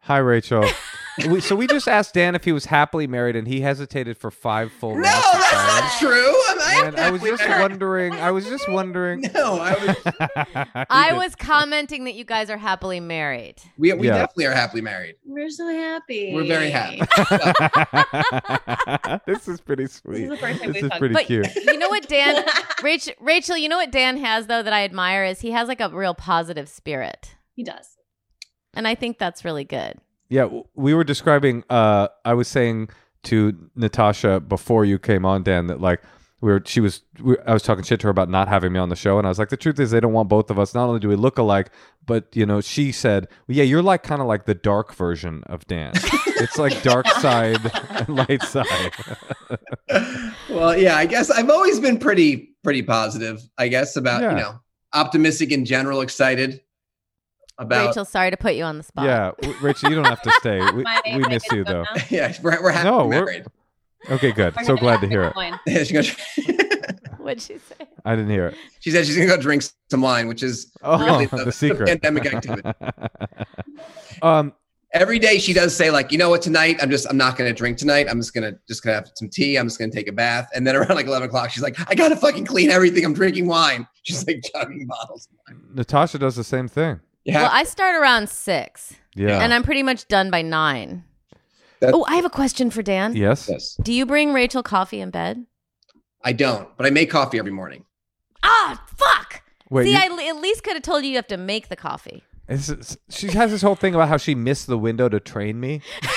Hi, 0.00 0.18
Rachel. 0.18 0.64
we, 1.28 1.40
so 1.40 1.56
we 1.56 1.66
just 1.66 1.88
asked 1.88 2.14
Dan 2.14 2.34
if 2.34 2.44
he 2.44 2.52
was 2.52 2.66
happily 2.66 3.06
married, 3.06 3.36
and 3.36 3.48
he 3.48 3.60
hesitated 3.60 4.16
for 4.16 4.30
five 4.30 4.70
full 4.72 4.94
No, 4.94 5.00
minutes. 5.00 5.16
of 5.16 5.32
that's 5.40 5.80
not 5.80 5.98
true. 5.98 6.42
I'm, 6.48 6.60
I 6.60 6.72
am 6.74 6.86
And 6.88 6.96
I 7.00 7.10
was 7.10 7.22
just 7.22 7.42
married. 7.42 7.60
wondering. 7.62 8.12
I 8.14 8.30
was 8.30 8.44
just 8.46 8.68
wondering. 8.70 9.22
No, 9.34 9.58
I 9.60 9.72
was. 9.74 10.86
I 10.90 11.12
was 11.14 11.34
commenting 11.34 12.04
that 12.04 12.14
you 12.14 12.24
guys 12.24 12.48
are 12.50 12.56
happily 12.56 13.00
married. 13.00 13.56
We, 13.76 13.92
we 13.94 14.06
Yeah. 14.06 14.18
definitely 14.18 14.46
are 14.46 14.52
happily 14.54 14.82
married. 14.82 15.16
We're 15.26 15.50
so 15.50 15.66
happy. 15.68 16.32
We're 16.34 16.46
very 16.46 16.70
happy. 16.70 17.00
this 19.26 19.48
is 19.48 19.60
pretty 19.60 19.86
sweet. 19.88 20.28
the 20.28 20.36
first 20.36 20.60
time 20.62 20.72
This 20.72 20.82
we've 20.82 20.92
is 20.92 20.98
pretty 20.98 21.14
But 21.14 21.26
cute. 21.26 21.54
you 21.56 21.76
know 21.78 21.88
what, 21.88 22.08
Dan? 22.08 22.44
Rachel, 22.82 23.14
Rachel, 23.20 23.56
you 23.56 23.68
know 23.68 23.78
what 23.78 23.90
Dan 23.90 24.16
has 24.18 24.46
though 24.46 24.62
that 24.62 24.72
I 24.72 24.84
admire 24.84 25.24
is 25.24 25.40
he 25.40 25.50
has 25.50 25.68
like 25.68 25.80
a 25.80 25.88
real 25.90 26.14
positive 26.14 26.68
spirit, 26.68 27.34
he 27.54 27.64
does. 27.64 27.96
And 28.78 28.86
I 28.88 28.94
think 28.94 29.18
that's 29.18 29.44
really 29.44 29.64
good. 29.64 29.98
Yeah, 30.30 30.48
we 30.74 30.94
were 30.94 31.04
describing. 31.04 31.64
Uh, 31.68 32.08
I 32.24 32.34
was 32.34 32.48
saying 32.48 32.90
to 33.24 33.70
Natasha 33.74 34.40
before 34.40 34.84
you 34.84 34.98
came 34.98 35.24
on, 35.24 35.42
Dan, 35.42 35.66
that 35.66 35.80
like 35.80 36.00
we 36.40 36.52
were. 36.52 36.62
She 36.64 36.80
was. 36.80 37.02
We, 37.20 37.36
I 37.46 37.52
was 37.52 37.62
talking 37.64 37.82
shit 37.82 37.98
to 38.00 38.06
her 38.06 38.10
about 38.10 38.28
not 38.28 38.46
having 38.46 38.72
me 38.72 38.78
on 38.78 38.88
the 38.88 38.94
show, 38.96 39.18
and 39.18 39.26
I 39.26 39.30
was 39.30 39.38
like, 39.38 39.48
the 39.48 39.56
truth 39.56 39.80
is, 39.80 39.90
they 39.90 39.98
don't 40.00 40.12
want 40.12 40.28
both 40.28 40.48
of 40.50 40.58
us. 40.58 40.74
Not 40.74 40.86
only 40.86 41.00
do 41.00 41.08
we 41.08 41.16
look 41.16 41.38
alike, 41.38 41.70
but 42.06 42.28
you 42.34 42.46
know, 42.46 42.60
she 42.60 42.92
said, 42.92 43.26
well, 43.48 43.56
"Yeah, 43.56 43.64
you're 43.64 43.82
like 43.82 44.04
kind 44.04 44.20
of 44.20 44.28
like 44.28 44.44
the 44.44 44.54
dark 44.54 44.94
version 44.94 45.42
of 45.46 45.66
Dan. 45.66 45.92
it's 46.26 46.58
like 46.58 46.80
dark 46.82 47.08
side 47.08 47.58
and 47.90 48.08
light 48.10 48.42
side." 48.42 48.92
well, 50.50 50.76
yeah, 50.78 50.94
I 50.96 51.06
guess 51.06 51.30
I've 51.30 51.50
always 51.50 51.80
been 51.80 51.98
pretty 51.98 52.54
pretty 52.62 52.82
positive. 52.82 53.40
I 53.58 53.66
guess 53.68 53.96
about 53.96 54.22
Yeah. 54.22 54.30
you 54.30 54.36
know 54.36 54.60
optimistic 54.92 55.50
in 55.52 55.64
general, 55.64 56.00
excited 56.00 56.60
about. 57.58 57.88
Rachel, 57.88 58.04
sorry 58.04 58.30
to 58.30 58.36
put 58.36 58.54
you 58.54 58.64
on 58.64 58.78
the 58.78 58.84
spot. 58.84 59.04
yeah, 59.04 59.32
w- 59.40 59.58
Rachel, 59.60 59.90
you 59.90 59.96
don't 59.96 60.04
have 60.06 60.22
to 60.22 60.30
stay. 60.40 60.60
We, 60.74 60.82
My- 60.82 61.00
we 61.06 61.18
miss 61.28 61.44
you 61.52 61.64
though. 61.64 61.84
yeah, 62.10 62.32
we're, 62.42 62.62
we're 62.62 62.70
happily 62.72 62.90
No, 62.98 63.06
we're- 63.06 63.20
married. 63.24 63.44
Okay, 64.10 64.30
good. 64.32 64.54
We're 64.56 64.64
So 64.64 64.76
glad 64.76 65.00
to 65.00 65.08
hear 65.08 65.24
it. 65.24 65.34
wine. 65.36 65.58
Yeah, 65.66 65.82
she, 65.82 65.92
goes, 65.94 66.10
What'd 67.18 67.42
she 67.42 67.58
say? 67.58 67.74
I 68.04 68.14
didn't 68.14 68.30
hear 68.30 68.46
it. 68.46 68.54
she 68.80 68.90
said 68.92 69.04
she's 69.06 69.16
gonna 69.16 69.26
go 69.28 69.36
drink 69.36 69.64
some 69.90 70.00
wine, 70.00 70.28
which 70.28 70.42
is 70.42 70.72
Oh, 70.82 71.04
really 71.04 71.26
the, 71.26 71.44
the, 71.46 71.52
secret. 71.52 71.86
pandemic 71.88 72.26
activity. 72.32 72.62
um, 74.22 74.52
Every 74.94 75.18
day 75.18 75.38
she 75.38 75.52
does 75.52 75.76
say 75.76 75.90
like, 75.90 76.10
you 76.12 76.16
know 76.16 76.30
what, 76.30 76.40
tonight 76.40 76.78
I'm 76.80 76.88
just 76.88 77.06
I'm 77.10 77.18
not 77.18 77.36
gonna 77.36 77.52
drink 77.52 77.76
tonight. 77.76 78.06
I'm 78.08 78.18
just 78.20 78.32
gonna 78.32 78.52
just 78.66 78.82
gonna 78.82 78.94
have 78.94 79.10
some 79.16 79.28
tea. 79.28 79.56
I'm 79.56 79.66
just 79.66 79.78
gonna 79.78 79.92
take 79.92 80.08
a 80.08 80.12
bath, 80.12 80.48
and 80.54 80.66
then 80.66 80.76
around 80.76 80.94
like 80.94 81.04
11 81.06 81.28
o'clock, 81.28 81.50
she's 81.50 81.62
like, 81.62 81.76
I 81.90 81.94
gotta 81.94 82.16
fucking 82.16 82.46
clean 82.46 82.70
everything. 82.70 83.04
I'm 83.04 83.12
drinking 83.12 83.48
wine. 83.48 83.86
She's 84.04 84.26
like 84.26 84.42
chugging 84.54 84.86
bottles. 84.86 85.28
Natasha 85.74 86.18
does 86.18 86.36
the 86.36 86.44
same 86.44 86.68
thing. 86.68 87.00
Yeah, 87.28 87.42
Well, 87.42 87.50
I 87.52 87.64
start 87.64 87.94
around 87.94 88.30
six, 88.30 88.94
Yeah. 89.14 89.40
and 89.40 89.52
I'm 89.52 89.62
pretty 89.62 89.82
much 89.82 90.08
done 90.08 90.30
by 90.30 90.40
nine. 90.40 91.04
That- 91.80 91.92
oh, 91.94 92.04
I 92.08 92.16
have 92.16 92.24
a 92.24 92.30
question 92.30 92.70
for 92.70 92.80
Dan. 92.82 93.14
yes. 93.14 93.48
yes, 93.50 93.76
Do 93.82 93.92
you 93.92 94.06
bring 94.06 94.32
Rachel 94.32 94.62
coffee 94.62 95.00
in 95.00 95.10
bed? 95.10 95.44
I 96.24 96.32
don't, 96.32 96.74
but 96.78 96.86
I 96.86 96.90
make 96.90 97.10
coffee 97.10 97.38
every 97.38 97.52
morning. 97.52 97.84
Ah, 98.42 98.82
fuck. 98.96 99.42
Wait. 99.68 99.84
See, 99.84 99.92
you- 99.92 99.98
I 99.98 100.28
at 100.30 100.36
least 100.36 100.62
could 100.64 100.72
have 100.72 100.82
told 100.82 101.04
you 101.04 101.10
you 101.10 101.16
have 101.16 101.26
to 101.26 101.36
make 101.36 101.68
the 101.68 101.76
coffee. 101.76 102.24
It's, 102.48 102.70
it's- 102.70 102.96
she 103.10 103.26
has 103.28 103.50
this 103.50 103.60
whole 103.60 103.74
thing 103.76 103.94
about 103.94 104.08
how 104.08 104.16
she 104.16 104.34
missed 104.34 104.66
the 104.66 104.78
window 104.78 105.08
to 105.10 105.20
train 105.20 105.60
me. 105.60 105.82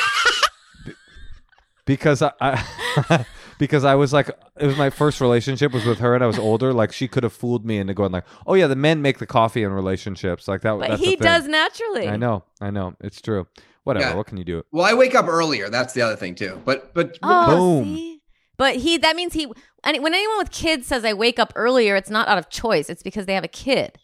Because 1.85 2.21
I, 2.21 2.31
I 2.39 3.25
because 3.61 3.85
I 3.85 3.95
was 3.95 4.11
like 4.11 4.27
it 4.59 4.65
was 4.65 4.77
my 4.77 4.89
first 4.89 5.21
relationship 5.21 5.71
was 5.71 5.85
with 5.85 5.99
her 5.99 6.13
and 6.15 6.23
I 6.23 6.27
was 6.27 6.37
older 6.39 6.73
like 6.73 6.91
she 6.91 7.07
could 7.07 7.23
have 7.23 7.31
fooled 7.31 7.65
me 7.65 7.77
into 7.77 7.93
going 7.93 8.11
like 8.11 8.25
oh 8.45 8.55
yeah 8.55 8.67
the 8.67 8.75
men 8.75 9.01
make 9.01 9.19
the 9.19 9.25
coffee 9.25 9.63
in 9.63 9.71
relationships 9.71 10.47
like 10.47 10.61
that 10.61 10.77
But 10.79 10.89
that's 10.89 11.01
he 11.01 11.11
thing. 11.15 11.19
does 11.19 11.47
naturally. 11.47 12.09
I 12.09 12.17
know 12.17 12.43
I 12.59 12.71
know 12.71 12.95
it's 12.99 13.21
true 13.21 13.47
whatever 13.83 14.09
Yeah. 14.09 14.15
what 14.15 14.27
can 14.27 14.37
you 14.37 14.43
do 14.43 14.63
Well, 14.71 14.85
I 14.85 14.93
wake 14.93 15.15
up 15.15 15.27
earlier. 15.27 15.69
That's 15.69 15.93
the 15.93 16.01
other 16.01 16.15
thing 16.15 16.35
too. 16.35 16.61
But 16.65 16.93
but 16.93 17.17
Oh, 17.23 17.55
Boom. 17.81 17.95
see? 17.95 18.21
But 18.57 18.75
he 18.77 18.97
that 18.97 19.15
means 19.15 19.33
he 19.33 19.45
and 19.83 20.03
when 20.03 20.13
anyone 20.13 20.37
with 20.39 20.51
kids 20.51 20.87
says 20.87 21.05
I 21.05 21.13
wake 21.13 21.39
up 21.39 21.53
earlier, 21.55 21.95
it's 21.95 22.09
not 22.09 22.27
out 22.27 22.37
of 22.37 22.49
choice. 22.49 22.89
It's 22.89 23.03
because 23.03 23.25
they 23.27 23.33
have 23.35 23.43
a 23.45 23.47
kid. 23.65 23.97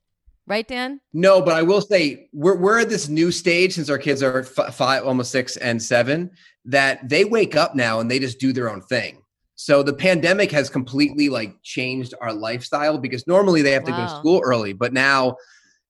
Right, 0.49 0.65
Dan? 0.65 1.01
No, 1.11 1.41
but 1.41 1.55
I 1.55 1.61
will 1.63 1.81
say 1.81 2.29
we're 2.31 2.55
we're 2.55 2.79
at 2.79 2.89
this 2.89 3.09
new 3.09 3.31
stage 3.31 3.73
since 3.73 3.89
our 3.89 3.97
kids 3.97 4.23
are 4.23 4.39
f- 4.57 4.73
five, 4.73 5.03
almost 5.05 5.29
six 5.29 5.57
and 5.57 5.83
seven, 5.83 6.31
that 6.63 7.07
they 7.09 7.25
wake 7.25 7.55
up 7.57 7.75
now 7.75 7.99
and 7.99 8.09
they 8.09 8.17
just 8.17 8.39
do 8.39 8.53
their 8.53 8.69
own 8.69 8.81
thing. 8.81 9.21
So 9.57 9.83
the 9.83 9.93
pandemic 9.93 10.51
has 10.51 10.69
completely 10.69 11.29
like 11.29 11.61
changed 11.63 12.13
our 12.21 12.31
lifestyle 12.31 12.97
because 12.97 13.27
normally 13.27 13.61
they 13.61 13.71
have 13.71 13.83
to 13.85 13.91
go 13.91 13.97
to 13.97 14.09
school 14.09 14.41
early, 14.45 14.71
but 14.71 14.93
now 14.93 15.35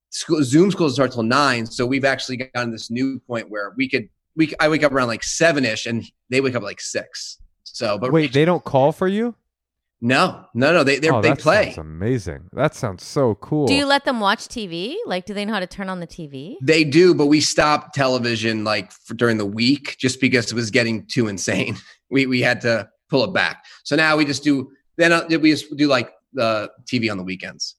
school 0.10 0.44
Zoom 0.44 0.72
schools 0.72 0.96
start 0.96 1.12
till 1.12 1.24
nine. 1.24 1.66
So 1.66 1.86
we've 1.86 2.06
actually 2.06 2.38
gotten 2.38 2.72
this 2.72 2.90
new 2.90 3.20
point 3.28 3.50
where 3.50 3.74
we 3.78 3.88
could 3.88 4.10
we 4.36 4.54
I 4.60 4.70
wake 4.70 4.84
up 4.84 4.92
around 4.92 5.10
like 5.10 5.24
seven 5.24 5.66
ish 5.66 5.86
and 5.86 6.04
they 6.30 6.42
wake 6.42 6.56
up 6.56 6.64
like 6.64 6.82
six. 6.82 7.38
So, 7.64 7.98
but 8.00 8.12
wait 8.12 8.34
they 8.34 8.46
don't 8.46 8.64
call 8.64 8.92
for 8.92 9.08
you 9.08 9.36
no, 10.00 10.46
no, 10.54 10.72
no, 10.74 10.84
they 10.84 11.00
they 11.00 11.10
oh 11.10 11.22
they 11.22 11.30
that 11.30 11.40
play. 11.40 11.66
sounds 11.66 11.78
amazing 11.80 12.50
that 12.54 12.76
sounds 12.76 13.04
so 13.04 13.34
cool 13.36 13.66
Do 13.66 13.74
you 13.74 13.86
let 13.86 14.06
them 14.06 14.20
watch 14.20 14.48
TV? 14.48 14.96
Like, 15.08 15.26
do 15.26 15.34
they 15.34 15.44
know 15.44 15.54
how 15.54 15.60
to 15.60 15.68
turn 15.68 15.90
on 15.90 16.00
the 16.00 16.08
TV? 16.08 16.56
They 16.62 16.84
do, 16.84 17.16
but 17.16 17.26
we 17.26 17.42
stopped 17.42 17.96
television 17.96 18.64
like 18.64 18.92
for, 18.92 19.16
during 19.16 19.38
the 19.38 19.46
week 19.46 19.96
just 19.98 20.22
because 20.22 20.52
it 20.52 20.56
was 20.56 20.70
getting 20.70 21.06
too 21.08 21.28
insane. 21.28 21.78
We 22.10 22.26
we 22.26 22.40
had 22.40 22.62
to 22.62 22.88
pull 23.10 23.24
it 23.24 23.34
back. 23.34 23.66
So 23.84 23.96
now 23.96 24.18
we 24.18 24.26
just 24.26 24.44
do 24.44 24.72
then 24.98 25.14
uh, 25.14 25.26
we 25.30 25.52
just 25.52 25.76
do 25.76 25.88
like 25.88 26.12
the 26.34 26.72
TV 26.86 27.12
on 27.12 27.18
the 27.18 27.24
weekends. 27.24 27.76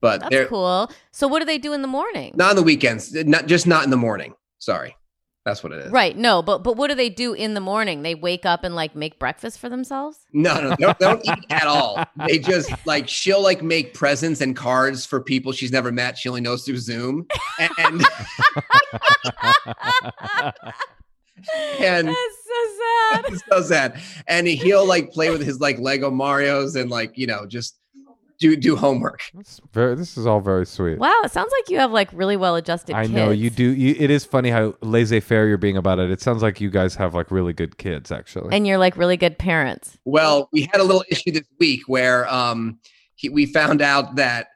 But 0.00 0.20
That's 0.20 0.30
they're 0.30 0.46
cool. 0.46 0.90
So, 1.12 1.26
what 1.26 1.38
do 1.38 1.46
they 1.46 1.58
do 1.58 1.72
in 1.72 1.82
the 1.82 1.88
morning? 1.88 2.34
not 2.36 2.50
on 2.50 2.56
the 2.56 2.62
weekends, 2.62 3.14
not 3.14 3.46
just 3.46 3.66
not 3.66 3.84
in 3.84 3.90
the 3.90 3.96
morning. 3.96 4.34
Sorry. 4.58 4.96
That's 5.44 5.62
what 5.62 5.72
it 5.72 5.84
is. 5.84 5.92
Right. 5.92 6.16
No, 6.16 6.40
but 6.40 6.64
but 6.64 6.76
what 6.76 6.88
do 6.88 6.94
they 6.94 7.10
do 7.10 7.34
in 7.34 7.52
the 7.52 7.60
morning? 7.60 8.02
They 8.02 8.14
wake 8.14 8.46
up 8.46 8.64
and 8.64 8.74
like 8.74 8.96
make 8.96 9.18
breakfast 9.18 9.58
for 9.58 9.68
themselves. 9.68 10.18
No, 10.32 10.58
no, 10.58 10.70
they 10.70 10.76
don't, 10.76 10.98
they 10.98 11.06
don't 11.06 11.26
eat 11.26 11.44
at 11.50 11.66
all. 11.66 12.02
They 12.26 12.38
just 12.38 12.72
like 12.86 13.08
she'll 13.08 13.42
like 13.42 13.62
make 13.62 13.92
presents 13.92 14.40
and 14.40 14.56
cards 14.56 15.04
for 15.04 15.20
people 15.20 15.52
she's 15.52 15.72
never 15.72 15.92
met. 15.92 16.16
She 16.16 16.30
only 16.30 16.40
knows 16.40 16.64
through 16.64 16.78
Zoom, 16.78 17.26
and 17.58 17.70
and, 17.78 18.02
and 21.80 22.08
That's 22.08 22.18
so 22.46 22.70
sad. 22.78 23.24
it's 23.28 23.42
so 23.50 23.62
sad. 23.62 24.00
And 24.28 24.46
he'll 24.46 24.86
like 24.86 25.10
play 25.12 25.30
with 25.30 25.42
his 25.44 25.60
like 25.60 25.78
Lego 25.78 26.10
Mario's 26.10 26.76
and 26.76 26.90
like 26.90 27.16
you 27.16 27.26
know 27.26 27.46
just 27.46 27.76
do 28.38 28.56
do 28.56 28.74
homework. 28.76 29.20
That's 29.34 29.60
very 29.72 29.94
this 29.94 30.16
is 30.18 30.26
all 30.26 30.40
very 30.40 30.66
sweet 30.66 30.98
Wow, 30.98 31.20
it 31.24 31.30
sounds 31.30 31.52
like 31.60 31.70
you 31.70 31.78
have 31.78 31.92
like 31.92 32.08
really 32.12 32.36
well 32.36 32.56
adjusted. 32.56 32.94
I 32.96 33.06
know 33.06 33.30
you 33.30 33.48
do. 33.48 33.70
You, 33.70 33.94
it 33.98 34.10
is 34.10 34.24
funny 34.24 34.50
how 34.50 34.74
laissez-faire 34.82 35.46
you're 35.46 35.56
being 35.56 35.76
about 35.76 35.98
it. 36.00 36.10
It 36.10 36.20
sounds 36.20 36.42
like 36.42 36.60
you 36.60 36.68
guys 36.68 36.94
have 36.96 37.14
like 37.14 37.30
really 37.30 37.52
good 37.52 37.78
kids, 37.78 38.10
actually. 38.10 38.54
and 38.54 38.66
you're 38.66 38.78
like 38.78 38.96
really 38.96 39.16
good 39.16 39.38
parents. 39.38 39.98
Well, 40.04 40.48
we 40.52 40.62
had 40.72 40.80
a 40.80 40.84
little 40.84 41.04
issue 41.10 41.30
this 41.30 41.46
week 41.60 41.82
where 41.86 42.28
um 42.32 42.78
he, 43.14 43.28
we 43.28 43.46
found 43.46 43.80
out 43.80 44.16
that 44.16 44.48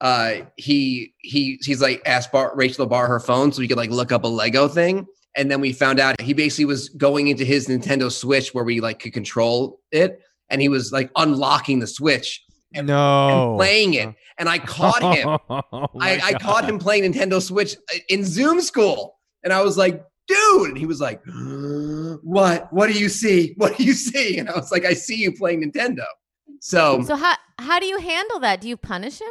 uh 0.00 0.36
he 0.56 1.12
he 1.18 1.58
he's 1.62 1.82
like 1.82 2.00
asked 2.06 2.32
Bar, 2.32 2.52
Rachel 2.54 2.86
to 2.86 2.88
borrow 2.88 3.06
her 3.08 3.20
phone 3.20 3.52
so 3.52 3.60
we 3.60 3.68
could 3.68 3.76
like 3.76 3.90
look 3.90 4.12
up 4.12 4.24
a 4.24 4.28
Lego 4.28 4.66
thing. 4.66 5.06
And 5.36 5.50
then 5.50 5.60
we 5.60 5.72
found 5.72 6.00
out 6.00 6.20
he 6.20 6.34
basically 6.34 6.64
was 6.64 6.88
going 6.88 7.28
into 7.28 7.44
his 7.44 7.68
Nintendo 7.68 8.10
Switch 8.10 8.52
where 8.52 8.64
we 8.64 8.80
like 8.80 8.98
could 8.98 9.12
control 9.12 9.80
it, 9.92 10.20
and 10.48 10.60
he 10.60 10.68
was 10.68 10.92
like 10.92 11.10
unlocking 11.16 11.78
the 11.78 11.86
Switch 11.86 12.44
and, 12.74 12.86
no, 12.86 13.52
and 13.52 13.58
playing 13.58 13.94
it. 13.94 14.14
And 14.38 14.48
I 14.48 14.58
caught 14.58 15.02
him. 15.16 15.38
Oh 15.72 15.86
I, 16.00 16.20
I 16.22 16.32
caught 16.34 16.64
him 16.64 16.78
playing 16.78 17.12
Nintendo 17.12 17.40
Switch 17.40 17.76
uh, 17.94 17.98
in 18.08 18.24
Zoom 18.24 18.60
school, 18.60 19.18
and 19.44 19.52
I 19.52 19.62
was 19.62 19.76
like, 19.78 20.04
"Dude!" 20.26 20.70
And 20.70 20.78
he 20.78 20.86
was 20.86 21.00
like, 21.00 21.20
"What? 22.22 22.72
What 22.72 22.88
do 22.92 22.98
you 22.98 23.08
see? 23.08 23.54
What 23.56 23.76
do 23.76 23.84
you 23.84 23.92
see?" 23.92 24.38
And 24.38 24.48
I 24.48 24.54
was 24.54 24.72
like, 24.72 24.84
"I 24.84 24.94
see 24.94 25.16
you 25.16 25.32
playing 25.32 25.62
Nintendo." 25.62 26.04
So 26.60 27.02
So 27.02 27.16
how 27.16 27.34
how 27.58 27.78
do 27.78 27.86
you 27.86 27.98
handle 27.98 28.40
that? 28.40 28.60
Do 28.60 28.68
you 28.68 28.76
punish 28.76 29.20
him? 29.20 29.30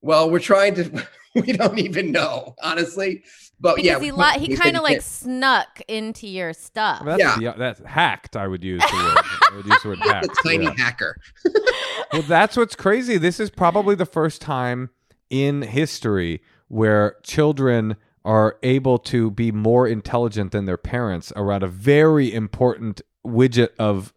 Well, 0.00 0.30
we're 0.30 0.40
trying 0.40 0.74
to. 0.76 1.06
We 1.34 1.52
don't 1.52 1.78
even 1.78 2.10
know, 2.10 2.56
honestly. 2.60 3.22
But 3.60 3.76
Because 3.76 3.86
yeah, 3.86 3.98
he, 3.98 4.12
we- 4.12 4.46
he 4.46 4.56
kind 4.56 4.76
of 4.76 4.82
like 4.84 4.92
can't- 4.94 5.02
snuck 5.02 5.80
into 5.88 6.28
your 6.28 6.52
stuff. 6.52 7.04
That's, 7.04 7.18
Yeah. 7.20 7.36
the- 7.38 7.46
uh, 7.48 7.56
that's 7.56 7.80
hacked. 7.84 8.36
I 8.36 8.46
would 8.46 8.62
use 8.62 8.80
the 8.82 8.86
word. 8.96 9.24
I 9.52 9.56
would 9.56 9.66
use 9.66 9.82
the 9.82 9.88
word 9.88 9.98
hacked. 9.98 10.26
a 10.26 10.34
tiny 10.48 10.64
yeah. 10.64 10.74
hacker. 10.76 11.16
Well, 12.12 12.22
that's 12.22 12.56
what's 12.56 12.74
crazy. 12.74 13.18
This 13.18 13.38
is 13.38 13.50
probably 13.50 13.94
the 13.94 14.06
first 14.06 14.40
time 14.40 14.88
in 15.28 15.60
history 15.60 16.40
where 16.68 17.16
children 17.22 17.96
are 18.24 18.56
able 18.62 18.98
to 18.98 19.30
be 19.30 19.52
more 19.52 19.86
intelligent 19.86 20.52
than 20.52 20.64
their 20.64 20.78
parents 20.78 21.34
around 21.36 21.62
a 21.64 21.66
very 21.68 22.32
important 22.32 23.02
widget 23.26 23.70
of 23.78 24.06
s- 24.06 24.12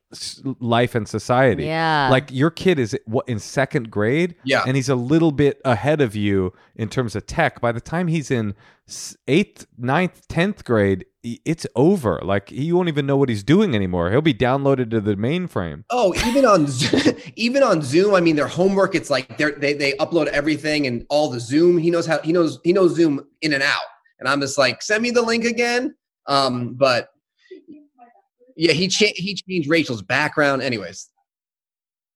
life 0.59 0.95
and 0.95 1.07
society. 1.07 1.65
Yeah. 1.65 2.09
Like 2.09 2.29
your 2.31 2.49
kid 2.49 2.79
is 2.79 2.97
what 3.05 3.27
in 3.29 3.39
second 3.39 3.89
grade, 3.91 4.35
Yeah. 4.43 4.63
and 4.65 4.75
he's 4.75 4.89
a 4.89 4.95
little 4.95 5.31
bit 5.31 5.61
ahead 5.65 6.01
of 6.01 6.15
you 6.15 6.53
in 6.75 6.89
terms 6.89 7.15
of 7.15 7.25
tech. 7.25 7.61
By 7.61 7.71
the 7.71 7.81
time 7.81 8.07
he's 8.07 8.29
in 8.31 8.55
eighth, 9.27 9.67
ninth, 9.77 10.27
tenth 10.27 10.63
grade, 10.65 11.05
it's 11.23 11.67
over. 11.75 12.19
Like 12.23 12.49
he 12.49 12.73
won't 12.73 12.87
even 12.89 13.05
know 13.05 13.15
what 13.15 13.29
he's 13.29 13.43
doing 13.43 13.75
anymore. 13.75 14.09
He'll 14.09 14.21
be 14.21 14.33
downloaded 14.33 14.89
to 14.91 14.99
the 14.99 15.15
mainframe. 15.15 15.83
Oh, 15.91 16.13
even 16.27 16.45
on 16.45 16.67
Zo- 16.67 17.13
even 17.35 17.61
on 17.63 17.81
Zoom, 17.83 18.15
I 18.15 18.21
mean, 18.21 18.35
their 18.35 18.47
homework. 18.47 18.95
It's 18.95 19.09
like 19.11 19.37
they're, 19.37 19.51
they 19.51 19.73
they 19.73 19.93
upload 19.93 20.27
everything 20.27 20.87
and 20.87 21.05
all 21.09 21.29
the 21.29 21.39
Zoom. 21.39 21.77
He 21.77 21.91
knows 21.91 22.07
how 22.07 22.19
he 22.19 22.33
knows 22.33 22.59
he 22.63 22.73
knows 22.73 22.95
Zoom 22.95 23.25
in 23.41 23.53
and 23.53 23.61
out. 23.63 23.81
And 24.19 24.27
I'm 24.27 24.41
just 24.41 24.57
like, 24.57 24.81
send 24.81 25.03
me 25.03 25.11
the 25.11 25.21
link 25.21 25.45
again. 25.45 25.95
Um, 26.27 26.73
but 26.73 27.09
yeah, 28.61 28.73
he 28.73 28.87
cha- 28.87 29.13
he 29.15 29.33
changed 29.33 29.67
Rachel's 29.69 30.03
background, 30.03 30.61
anyways, 30.61 31.09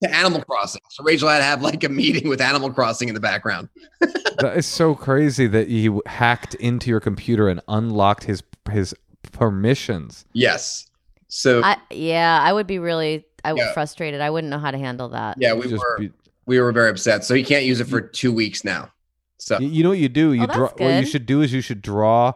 to 0.04 0.14
Animal 0.14 0.44
Crossing. 0.44 0.82
So 0.92 1.04
Rachel 1.04 1.28
had 1.28 1.40
to 1.40 1.44
have 1.44 1.62
like 1.64 1.84
a 1.84 1.90
meeting 1.90 2.28
with 2.30 2.40
Animal 2.40 2.72
Crossing 2.72 3.08
in 3.10 3.16
the 3.16 3.20
background. 3.22 3.70
that 4.00 4.54
is 4.56 4.68
so 4.68 4.94
crazy 4.94 5.48
that 5.48 5.68
he 5.70 5.90
hacked 6.06 6.54
into 6.56 6.90
your 6.92 7.00
computer 7.00 7.50
and 7.50 7.62
unlocked 7.68 8.26
his 8.26 8.44
his 8.72 8.94
permissions. 9.32 10.26
Yes. 10.34 10.88
So 11.28 11.62
I, 11.64 11.78
yeah, 11.92 12.40
I 12.42 12.54
would 12.54 12.68
be 12.68 12.78
really 12.80 13.26
I 13.44 13.54
would 13.54 13.60
Yeah. 13.60 13.74
frustrated. 13.74 14.22
I 14.22 14.30
wouldn't 14.30 14.52
know 14.52 14.60
how 14.60 14.72
to 14.72 14.78
handle 14.78 15.10
that. 15.10 15.38
yeah, 15.40 15.54
we 15.54 15.64
Just 15.64 15.74
were 15.84 15.98
be- 16.00 16.12
we 16.46 16.60
were 16.60 16.72
very 16.72 16.92
upset. 16.92 17.24
So 17.24 17.34
he 17.34 17.44
can't 17.44 17.66
use 17.66 17.80
it 17.80 17.86
for 17.88 18.02
two 18.02 18.32
weeks 18.32 18.64
now. 18.64 18.92
So 19.40 19.58
you, 19.60 19.68
you 19.68 19.84
know 19.84 19.90
what 19.90 19.98
you 19.98 20.10
do? 20.10 20.34
You 20.34 20.44
Oh, 20.44 20.46
that's 20.46 20.58
draw. 20.58 20.70
What 20.78 21.00
you 21.00 21.06
should 21.08 21.26
do 21.26 21.42
is 21.42 21.52
you 21.52 21.62
should 21.62 21.82
draw, 21.82 22.34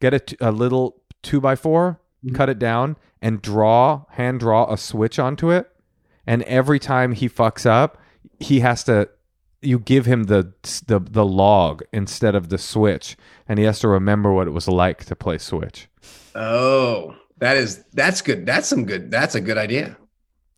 get 0.00 0.12
a, 0.14 0.20
t- 0.20 0.36
a 0.40 0.52
little 0.52 1.00
two 1.22 1.40
by 1.40 1.56
4 1.56 1.98
Mhm. 2.24 2.34
cut 2.34 2.48
it 2.48 2.58
down, 2.58 2.96
and 3.20 3.42
draw 3.42 4.04
hand 4.10 4.40
draw 4.40 4.72
a 4.72 4.76
switch 4.76 5.18
onto 5.18 5.50
it. 5.50 5.70
And 6.26 6.42
every 6.42 6.78
time 6.78 7.12
he 7.12 7.28
fucks 7.28 7.64
up, 7.66 7.98
he 8.38 8.60
has 8.60 8.84
to. 8.84 9.08
You 9.60 9.78
give 9.80 10.06
him 10.06 10.24
the 10.24 10.52
the 10.86 11.00
the 11.00 11.24
log 11.24 11.82
instead 11.92 12.34
of 12.34 12.48
the 12.48 12.58
switch, 12.58 13.16
and 13.48 13.58
he 13.58 13.64
has 13.64 13.80
to 13.80 13.88
remember 13.88 14.32
what 14.32 14.46
it 14.46 14.52
was 14.52 14.68
like 14.68 15.04
to 15.06 15.16
play 15.16 15.38
Switch. 15.38 15.88
oh, 16.34 17.16
that 17.38 17.56
is 17.56 17.82
that's 17.92 18.22
good. 18.22 18.46
That's 18.46 18.68
some 18.68 18.84
good. 18.84 19.10
That's 19.10 19.34
a 19.34 19.40
good 19.40 19.58
idea. 19.58 19.96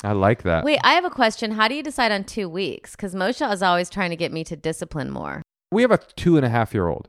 I 0.02 0.12
like 0.12 0.42
that. 0.42 0.64
Wait, 0.64 0.80
I 0.82 0.92
have 0.94 1.04
a 1.04 1.10
question. 1.10 1.50
How 1.52 1.68
do 1.68 1.74
you 1.74 1.82
decide 1.82 2.10
on 2.12 2.24
two 2.24 2.48
weeks? 2.48 2.96
Because 2.96 3.14
Moshe 3.14 3.52
is 3.52 3.62
always 3.62 3.88
trying 3.90 4.10
to 4.10 4.16
get 4.16 4.32
me 4.32 4.44
to 4.44 4.56
discipline 4.56 5.10
more. 5.10 5.42
we 5.72 5.82
have 5.82 5.90
a 5.90 5.98
two 6.16 6.36
and 6.36 6.44
a 6.44 6.48
half 6.48 6.74
year 6.74 6.88
old. 6.88 7.08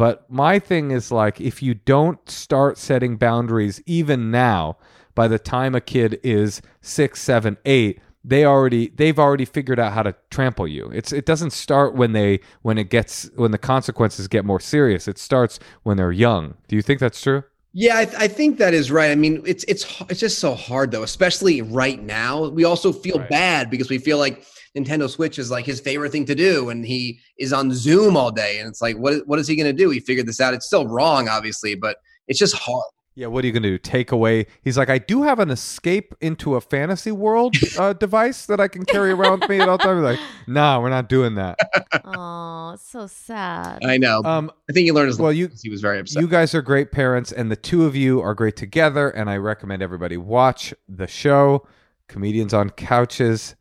But 0.00 0.24
my 0.30 0.58
thing 0.58 0.92
is 0.92 1.12
like, 1.12 1.42
if 1.42 1.62
you 1.62 1.74
don't 1.74 2.26
start 2.30 2.78
setting 2.78 3.18
boundaries 3.18 3.82
even 3.84 4.30
now, 4.30 4.78
by 5.14 5.28
the 5.28 5.38
time 5.38 5.74
a 5.74 5.80
kid 5.82 6.18
is 6.22 6.62
six, 6.80 7.20
seven, 7.20 7.58
eight, 7.66 8.00
they 8.24 8.46
already 8.46 8.88
they've 8.94 9.18
already 9.18 9.44
figured 9.44 9.78
out 9.78 9.92
how 9.92 10.02
to 10.02 10.14
trample 10.30 10.66
you. 10.66 10.86
It's 10.90 11.12
it 11.12 11.26
doesn't 11.26 11.50
start 11.50 11.94
when 11.94 12.12
they 12.12 12.40
when 12.62 12.78
it 12.78 12.88
gets 12.88 13.28
when 13.34 13.50
the 13.50 13.58
consequences 13.58 14.26
get 14.26 14.46
more 14.46 14.58
serious. 14.58 15.06
It 15.06 15.18
starts 15.18 15.58
when 15.82 15.98
they're 15.98 16.12
young. 16.12 16.54
Do 16.66 16.76
you 16.76 16.82
think 16.82 16.98
that's 16.98 17.20
true? 17.20 17.44
Yeah, 17.72 17.96
I, 17.98 18.00
I 18.18 18.28
think 18.28 18.58
that 18.58 18.74
is 18.74 18.90
right. 18.90 19.10
I 19.10 19.14
mean, 19.14 19.42
it's 19.46 19.64
it's 19.64 19.84
it's 20.08 20.18
just 20.18 20.38
so 20.38 20.54
hard 20.54 20.90
though, 20.90 21.02
especially 21.04 21.62
right 21.62 22.02
now. 22.02 22.48
We 22.48 22.64
also 22.64 22.92
feel 22.92 23.18
Right. 23.18 23.28
bad 23.28 23.70
because 23.70 23.88
we 23.90 23.98
feel 23.98 24.18
like 24.18 24.44
Nintendo 24.76 25.08
Switch 25.10 25.38
is 25.38 25.50
like 25.50 25.64
his 25.66 25.80
favorite 25.80 26.12
thing 26.12 26.24
to 26.26 26.34
do, 26.34 26.70
and 26.70 26.84
he 26.84 27.18
is 27.38 27.52
on 27.52 27.72
Zoom 27.72 28.16
all 28.16 28.30
day, 28.30 28.58
and 28.58 28.68
it's 28.68 28.80
like, 28.80 28.96
what 28.96 29.26
what 29.26 29.38
is 29.38 29.48
he 29.48 29.56
going 29.56 29.66
to 29.66 29.72
do? 29.72 29.90
He 29.90 30.00
figured 30.00 30.26
this 30.26 30.40
out. 30.40 30.54
It's 30.54 30.66
still 30.66 30.86
wrong, 30.86 31.28
obviously, 31.28 31.74
but 31.74 31.96
it's 32.28 32.38
just 32.38 32.54
hard. 32.54 32.84
Yeah, 33.16 33.26
what 33.26 33.42
are 33.42 33.48
you 33.48 33.52
going 33.52 33.64
to 33.64 33.70
do? 33.70 33.76
Take 33.76 34.12
away? 34.12 34.46
He's 34.62 34.78
like, 34.78 34.88
I 34.88 34.98
do 34.98 35.22
have 35.24 35.40
an 35.40 35.50
escape 35.50 36.14
into 36.20 36.54
a 36.54 36.60
fantasy 36.60 37.10
world 37.10 37.56
uh, 37.76 37.92
device 37.94 38.46
that 38.46 38.60
I 38.60 38.68
can 38.68 38.84
carry 38.84 39.10
around 39.10 39.40
with 39.40 39.50
me 39.50 39.60
at 39.60 39.68
all 39.68 39.76
times. 39.78 40.02
Like, 40.02 40.20
nah, 40.46 40.80
we're 40.80 40.88
not 40.90 41.08
doing 41.08 41.34
that. 41.34 41.58
oh, 42.04 42.76
so 42.80 43.08
sad. 43.08 43.84
I 43.84 43.98
know. 43.98 44.22
Um, 44.24 44.50
I 44.70 44.72
think 44.72 44.84
he 44.84 44.92
learned 44.92 45.08
his 45.08 45.18
well, 45.18 45.24
well, 45.26 45.32
you- 45.32 45.50
He 45.60 45.68
was 45.68 45.80
very 45.80 45.98
upset. 45.98 46.22
You 46.22 46.28
guys 46.28 46.54
are 46.54 46.62
great 46.62 46.92
parents, 46.92 47.32
and 47.32 47.50
the 47.50 47.56
two 47.56 47.84
of 47.84 47.96
you 47.96 48.20
are 48.22 48.32
great 48.32 48.56
together. 48.56 49.10
And 49.10 49.28
I 49.28 49.36
recommend 49.38 49.82
everybody 49.82 50.16
watch 50.16 50.72
the 50.88 51.08
show, 51.08 51.66
Comedians 52.06 52.54
on 52.54 52.70
Couches, 52.70 53.56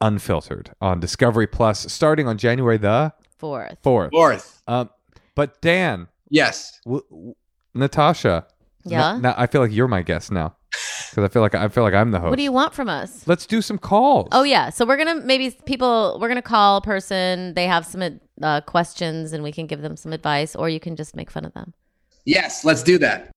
Unfiltered, 0.00 0.70
on 0.80 1.00
Discovery 1.00 1.46
Plus, 1.48 1.90
starting 1.92 2.28
on 2.28 2.38
January 2.38 2.76
the 2.78 3.12
Fourth. 3.36 3.76
fourth. 3.82 4.10
Fourth, 4.12 4.62
Um, 4.68 4.90
but 5.34 5.60
Dan, 5.60 6.06
yes. 6.28 6.78
w- 6.84 7.02
w- 7.10 7.34
Natasha, 7.74 8.46
Yeah. 8.84 9.14
n- 9.14 9.22
now 9.22 9.34
I 9.36 9.46
feel 9.48 9.60
like 9.60 9.72
you're 9.72 9.88
my 9.88 10.02
guest 10.02 10.30
now 10.30 10.54
because 11.10 11.24
I 11.24 11.28
feel 11.28 11.42
like 11.42 11.54
I 11.56 11.66
feel 11.68 11.82
like 11.82 11.94
I'm 11.94 12.10
the 12.12 12.20
host. 12.20 12.30
What 12.30 12.36
do 12.36 12.42
you 12.44 12.52
want 12.52 12.74
from 12.74 12.88
us? 12.88 13.26
Let's 13.26 13.44
do 13.46 13.60
some 13.60 13.76
calls. 13.78 14.28
Oh 14.32 14.44
yeah, 14.44 14.70
so 14.70 14.84
we're 14.86 14.96
gonna 14.96 15.16
maybe 15.16 15.50
people 15.66 16.18
we're 16.20 16.28
gonna 16.28 16.42
call 16.42 16.76
a 16.76 16.80
person. 16.80 17.54
They 17.54 17.66
have 17.66 17.84
some 17.84 18.20
uh, 18.42 18.60
questions, 18.62 19.32
and 19.32 19.42
we 19.42 19.50
can 19.50 19.66
give 19.66 19.82
them 19.82 19.96
some 19.96 20.12
advice, 20.12 20.54
or 20.54 20.68
you 20.68 20.78
can 20.78 20.94
just 20.94 21.16
make 21.16 21.28
fun 21.30 21.44
of 21.44 21.52
them. 21.54 21.74
Yes, 22.24 22.64
let's 22.64 22.82
do 22.84 22.98
that. 22.98 23.30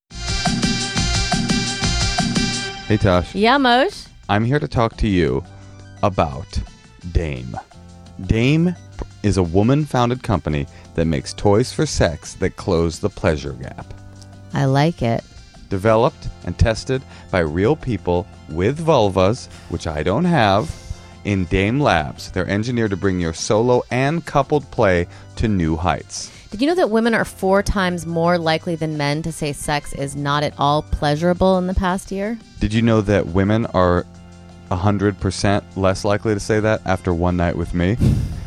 Hey 2.87 2.97
Tosh, 2.97 3.33
Yeah, 3.33 3.57
Moshe. 3.57 4.07
I'm 4.29 4.43
here 4.45 4.59
to 4.59 4.67
talk 4.67 4.97
to 4.97 5.07
you 5.07 5.43
about 6.03 6.59
Dame. 7.11 7.57
Dame 8.27 8.75
is 9.23 9.37
a 9.37 9.43
woman 9.43 9.85
founded 9.85 10.23
company 10.23 10.67
that 10.95 11.05
makes 11.05 11.33
toys 11.33 11.71
for 11.71 11.85
sex 11.85 12.33
that 12.35 12.55
close 12.55 12.99
the 12.99 13.09
pleasure 13.09 13.53
gap. 13.53 13.93
I 14.53 14.65
like 14.65 15.01
it. 15.01 15.23
Developed 15.69 16.27
and 16.45 16.57
tested 16.57 17.01
by 17.31 17.39
real 17.39 17.75
people 17.75 18.27
with 18.49 18.85
vulvas, 18.85 19.47
which 19.69 19.87
I 19.87 20.03
don't 20.03 20.25
have, 20.25 20.69
in 21.23 21.45
Dame 21.45 21.79
Labs. 21.79 22.31
They're 22.31 22.47
engineered 22.47 22.91
to 22.91 22.97
bring 22.97 23.19
your 23.19 23.33
solo 23.33 23.83
and 23.91 24.25
coupled 24.25 24.69
play 24.71 25.07
to 25.37 25.47
new 25.47 25.75
heights. 25.75 26.31
Did 26.49 26.61
you 26.61 26.67
know 26.67 26.75
that 26.75 26.89
women 26.89 27.13
are 27.13 27.23
four 27.23 27.63
times 27.63 28.05
more 28.05 28.37
likely 28.37 28.75
than 28.75 28.97
men 28.97 29.21
to 29.21 29.31
say 29.31 29.53
sex 29.53 29.93
is 29.93 30.17
not 30.17 30.43
at 30.43 30.53
all 30.57 30.81
pleasurable 30.81 31.57
in 31.57 31.67
the 31.67 31.73
past 31.73 32.11
year? 32.11 32.37
Did 32.59 32.73
you 32.73 32.81
know 32.81 32.99
that 33.01 33.27
women 33.27 33.65
are 33.67 34.05
100% 34.71 35.63
less 35.75 36.03
likely 36.05 36.33
to 36.33 36.39
say 36.39 36.59
that 36.59 36.81
after 36.85 37.13
one 37.13 37.37
night 37.37 37.55
with 37.55 37.73
me? 37.73 37.97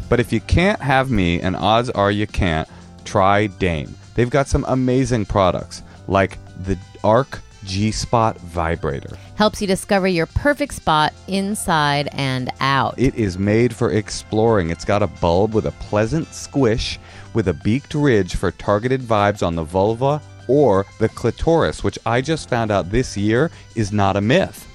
But 0.08 0.20
if 0.20 0.32
you 0.32 0.40
can't 0.40 0.80
have 0.80 1.10
me, 1.10 1.40
and 1.40 1.56
odds 1.56 1.90
are 1.90 2.10
you 2.10 2.26
can't, 2.26 2.68
try 3.04 3.46
Dame. 3.46 3.94
They've 4.14 4.30
got 4.30 4.48
some 4.48 4.64
amazing 4.68 5.26
products 5.26 5.82
like 6.08 6.38
the 6.64 6.78
Arc 7.02 7.40
G 7.64 7.90
Spot 7.90 8.38
Vibrator. 8.38 9.16
Helps 9.36 9.60
you 9.60 9.66
discover 9.66 10.06
your 10.06 10.26
perfect 10.26 10.74
spot 10.74 11.12
inside 11.26 12.08
and 12.12 12.50
out. 12.60 12.94
It 12.98 13.14
is 13.14 13.38
made 13.38 13.74
for 13.74 13.90
exploring. 13.90 14.70
It's 14.70 14.84
got 14.84 15.02
a 15.02 15.06
bulb 15.06 15.54
with 15.54 15.66
a 15.66 15.72
pleasant 15.72 16.32
squish 16.32 16.98
with 17.32 17.48
a 17.48 17.54
beaked 17.54 17.94
ridge 17.94 18.36
for 18.36 18.50
targeted 18.52 19.00
vibes 19.00 19.44
on 19.44 19.56
the 19.56 19.64
vulva 19.64 20.20
or 20.46 20.86
the 21.00 21.08
clitoris, 21.08 21.82
which 21.82 21.98
I 22.06 22.20
just 22.20 22.48
found 22.48 22.70
out 22.70 22.90
this 22.90 23.16
year 23.16 23.50
is 23.74 23.92
not 23.92 24.16
a 24.16 24.20
myth. 24.20 24.68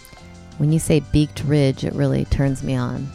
When 0.59 0.71
you 0.71 0.77
say 0.77 0.99
beaked 1.11 1.43
ridge, 1.45 1.83
it 1.83 1.93
really 1.93 2.25
turns 2.25 2.61
me 2.61 2.75
on. 2.75 3.07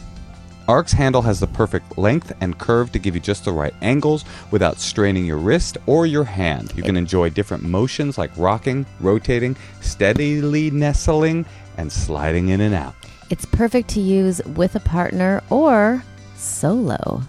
Arc's 0.67 0.91
handle 0.91 1.21
has 1.21 1.39
the 1.39 1.47
perfect 1.47 1.95
length 1.95 2.33
and 2.41 2.57
curve 2.57 2.91
to 2.91 2.99
give 2.99 3.13
you 3.13 3.21
just 3.21 3.45
the 3.45 3.51
right 3.51 3.73
angles 3.83 4.25
without 4.49 4.79
straining 4.79 5.23
your 5.23 5.37
wrist 5.37 5.77
or 5.85 6.07
your 6.07 6.23
hand. 6.23 6.73
You 6.75 6.81
can 6.81 6.97
enjoy 6.97 7.29
different 7.29 7.61
motions 7.61 8.17
like 8.17 8.31
rocking, 8.35 8.83
rotating, 8.99 9.55
steadily 9.81 10.71
nestling, 10.71 11.45
and 11.77 11.91
sliding 11.91 12.49
in 12.49 12.61
and 12.61 12.73
out. 12.73 12.95
It's 13.29 13.45
perfect 13.45 13.89
to 13.89 13.99
use 13.99 14.43
with 14.55 14.75
a 14.75 14.79
partner 14.79 15.43
or 15.51 16.03
solo. 16.35 17.21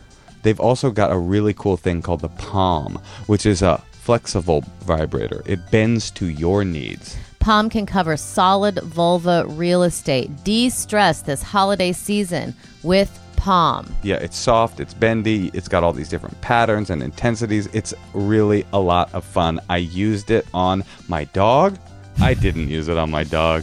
They've 0.42 0.60
also 0.60 0.90
got 0.90 1.12
a 1.12 1.18
really 1.18 1.52
cool 1.52 1.76
thing 1.76 2.00
called 2.00 2.20
the 2.20 2.28
Palm, 2.28 2.98
which 3.26 3.44
is 3.44 3.60
a 3.60 3.82
flexible 3.92 4.64
vibrator. 4.80 5.42
It 5.44 5.70
bends 5.70 6.10
to 6.12 6.26
your 6.26 6.64
needs. 6.64 7.18
Palm 7.46 7.70
can 7.70 7.86
cover 7.86 8.16
solid 8.16 8.80
vulva 8.82 9.44
real 9.46 9.84
estate. 9.84 10.28
De 10.42 10.68
stress 10.68 11.22
this 11.22 11.44
holiday 11.44 11.92
season 11.92 12.52
with 12.82 13.20
Palm. 13.36 13.86
Yeah, 14.02 14.16
it's 14.16 14.36
soft, 14.36 14.80
it's 14.80 14.92
bendy, 14.92 15.52
it's 15.54 15.68
got 15.68 15.84
all 15.84 15.92
these 15.92 16.08
different 16.08 16.40
patterns 16.40 16.90
and 16.90 17.00
intensities. 17.04 17.68
It's 17.72 17.94
really 18.14 18.66
a 18.72 18.80
lot 18.80 19.14
of 19.14 19.22
fun. 19.22 19.60
I 19.70 19.76
used 19.76 20.32
it 20.32 20.44
on 20.52 20.82
my 21.06 21.22
dog. 21.26 21.78
I 22.20 22.34
didn't 22.34 22.66
use 22.66 22.88
it 22.88 22.98
on 22.98 23.12
my 23.12 23.22
dog. 23.22 23.62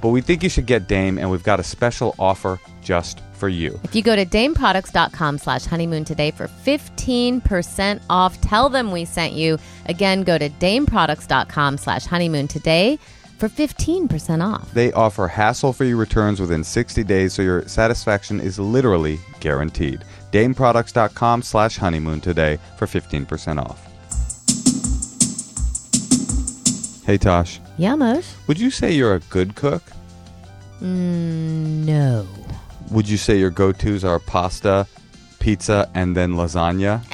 But 0.00 0.08
we 0.08 0.22
think 0.22 0.42
you 0.42 0.48
should 0.48 0.64
get 0.64 0.88
Dame, 0.88 1.18
and 1.18 1.30
we've 1.30 1.42
got 1.42 1.60
a 1.60 1.62
special 1.62 2.14
offer 2.18 2.58
just 2.80 3.20
for 3.40 3.48
you. 3.48 3.80
If 3.82 3.96
you 3.96 4.02
go 4.02 4.14
to 4.14 4.24
dameproducts.com 4.24 5.38
slash 5.38 5.64
honeymoon 5.64 6.04
today 6.04 6.30
for 6.30 6.46
15% 6.46 8.02
off, 8.08 8.40
tell 8.40 8.68
them 8.68 8.92
we 8.92 9.04
sent 9.04 9.32
you. 9.32 9.58
Again, 9.86 10.22
go 10.22 10.38
to 10.38 10.48
dameproducts.com 10.48 11.78
slash 11.78 12.04
honeymoon 12.04 12.46
today 12.46 12.98
for 13.38 13.48
15% 13.48 14.46
off. 14.46 14.72
They 14.74 14.92
offer 14.92 15.26
hassle 15.26 15.72
free 15.72 15.94
returns 15.94 16.40
within 16.40 16.62
60 16.62 17.02
days, 17.04 17.32
so 17.32 17.40
your 17.42 17.66
satisfaction 17.66 18.38
is 18.38 18.58
literally 18.58 19.18
guaranteed. 19.40 20.04
DameProducts.com 20.30 21.42
slash 21.42 21.76
honeymoon 21.78 22.20
today 22.20 22.58
for 22.76 22.86
15% 22.86 23.58
off. 23.58 23.86
Hey, 27.04 27.18
Tosh, 27.18 27.60
Yeah, 27.76 28.20
would 28.46 28.60
you 28.60 28.70
say 28.70 28.92
you're 28.92 29.14
a 29.14 29.20
good 29.20 29.56
cook? 29.56 29.82
Mm, 30.80 31.84
no. 31.84 32.26
Would 32.90 33.08
you 33.08 33.16
say 33.16 33.38
your 33.38 33.50
go 33.50 33.72
tos 33.72 34.04
are 34.04 34.18
pasta, 34.18 34.86
pizza, 35.38 35.88
and 35.94 36.16
then 36.16 36.34
lasagna? 36.34 37.02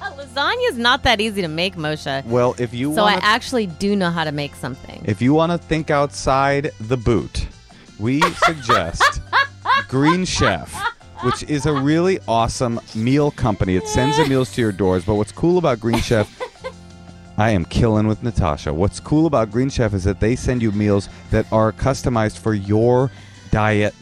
Lasagna 0.00 0.70
is 0.70 0.78
not 0.78 1.02
that 1.02 1.20
easy 1.20 1.42
to 1.42 1.48
make, 1.48 1.76
Moshe. 1.76 2.24
Well, 2.26 2.54
if 2.58 2.72
you 2.72 2.94
So 2.94 3.04
I 3.04 3.14
actually 3.14 3.66
do 3.66 3.96
know 3.96 4.10
how 4.10 4.24
to 4.24 4.32
make 4.32 4.54
something. 4.54 5.02
If 5.04 5.20
you 5.20 5.34
want 5.34 5.52
to 5.52 5.58
think 5.58 5.90
outside 5.90 6.70
the 6.80 6.96
boot, 6.96 7.46
we 7.98 8.20
suggest 8.44 9.20
Green 9.88 10.24
Chef, 10.24 10.72
which 11.22 11.42
is 11.44 11.66
a 11.66 11.72
really 11.72 12.18
awesome 12.26 12.80
meal 12.94 13.30
company. 13.30 13.76
It 13.76 13.86
sends 13.86 14.16
the 14.16 14.26
meals 14.26 14.52
to 14.52 14.60
your 14.60 14.72
doors. 14.72 15.04
But 15.04 15.14
what's 15.16 15.32
cool 15.32 15.58
about 15.58 15.80
Green 15.80 16.00
Chef, 16.00 16.28
I 17.38 17.50
am 17.50 17.64
killing 17.64 18.06
with 18.06 18.22
Natasha. 18.22 18.72
What's 18.72 19.00
cool 19.00 19.26
about 19.26 19.50
Green 19.50 19.68
Chef 19.68 19.94
is 19.94 20.04
that 20.04 20.20
they 20.20 20.36
send 20.36 20.62
you 20.62 20.72
meals 20.72 21.08
that 21.30 21.50
are 21.52 21.72
customized 21.72 22.38
for 22.38 22.54
your 22.54 23.10
diet. 23.50 23.94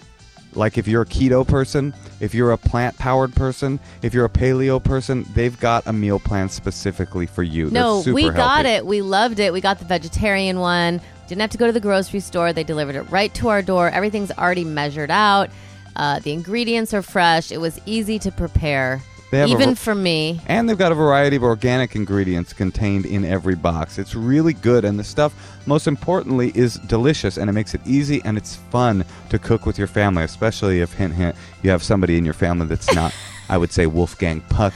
Like 0.55 0.79
if 0.79 0.89
you're 0.89 1.03
a 1.03 1.07
keto 1.07 1.47
person, 1.47 1.95
if 2.21 2.35
you're 2.35 2.53
a 2.53 2.59
plant 2.59 2.97
powered 2.99 3.35
person, 3.35 3.79
if 4.03 4.15
you're 4.15 4.25
a 4.25 4.31
paleo 4.31 4.83
person, 4.83 5.25
they've 5.35 5.59
got 5.61 5.87
a 5.87 5.93
meal 5.93 6.19
plan 6.19 6.49
specifically 6.49 7.27
for 7.27 7.43
you. 7.43 7.71
No, 7.71 8.03
super 8.03 8.15
we 8.15 8.31
got 8.31 8.65
healthy. 8.65 8.79
it. 8.79 8.87
We 8.87 9.03
loved 9.03 9.39
it. 9.41 9.53
We 9.53 9.61
got 9.61 9.79
the 9.79 9.85
vegetarian 9.85 10.59
one. 10.59 11.01
Didn't 11.29 11.43
have 11.43 11.51
to 11.51 11.59
go 11.59 11.67
to 11.67 11.73
the 11.73 11.81
grocery 11.81 12.21
store. 12.21 12.53
They 12.53 12.65
delivered 12.65 12.97
it 12.97 13.03
right 13.03 13.33
to 13.35 13.49
our 13.49 13.63
door. 13.63 13.91
Everything's 13.91 14.33
already 14.33 14.65
measured 14.65 15.11
out. 15.11 15.51
Uh, 15.95 16.21
the 16.21 16.33
ingredients 16.33 16.95
are 16.95 17.03
fresh. 17.03 17.53
It 17.53 17.61
was 17.61 17.81
easy 17.85 18.19
to 18.21 18.33
prepare, 18.33 19.03
They 19.31 19.39
have 19.39 19.51
a 19.51 19.53
even 19.53 19.71
ver- 19.71 19.75
for 19.75 19.95
me. 19.95 20.41
And 20.47 20.69
they've 20.69 20.79
got 20.79 20.93
a 20.93 20.95
variety 20.95 21.37
of 21.37 21.43
organic 21.43 21.95
ingredients 21.95 22.53
contained 22.53 23.05
in 23.05 23.25
every 23.25 23.55
box. 23.55 23.99
It's 23.99 24.15
really 24.15 24.55
good, 24.55 24.85
and 24.85 24.99
the 24.99 25.05
stuff, 25.05 25.35
most 25.67 25.87
importantly, 25.87 26.51
is 26.55 26.77
delicious, 26.87 27.37
and 27.37 27.51
it 27.51 27.53
makes 27.53 27.75
it 27.75 27.81
easy 27.87 28.23
and 28.25 28.39
it's 28.39 28.57
fun 28.57 29.05
to 29.31 29.39
cook 29.39 29.67
with 29.67 29.77
your 29.77 29.87
family, 29.87 30.25
especially 30.25 30.81
if, 30.81 30.95
hint, 30.95 31.15
hint, 31.15 31.37
you 31.63 31.71
have 31.71 31.83
somebody 31.83 32.17
in 32.17 32.25
your 32.25 32.35
family 32.35 32.67
that's 32.67 32.93
not, 32.95 33.15
I 33.49 33.59
would 33.59 33.73
say, 33.73 33.87
Wolfgang 33.87 34.41
Puck 34.49 34.75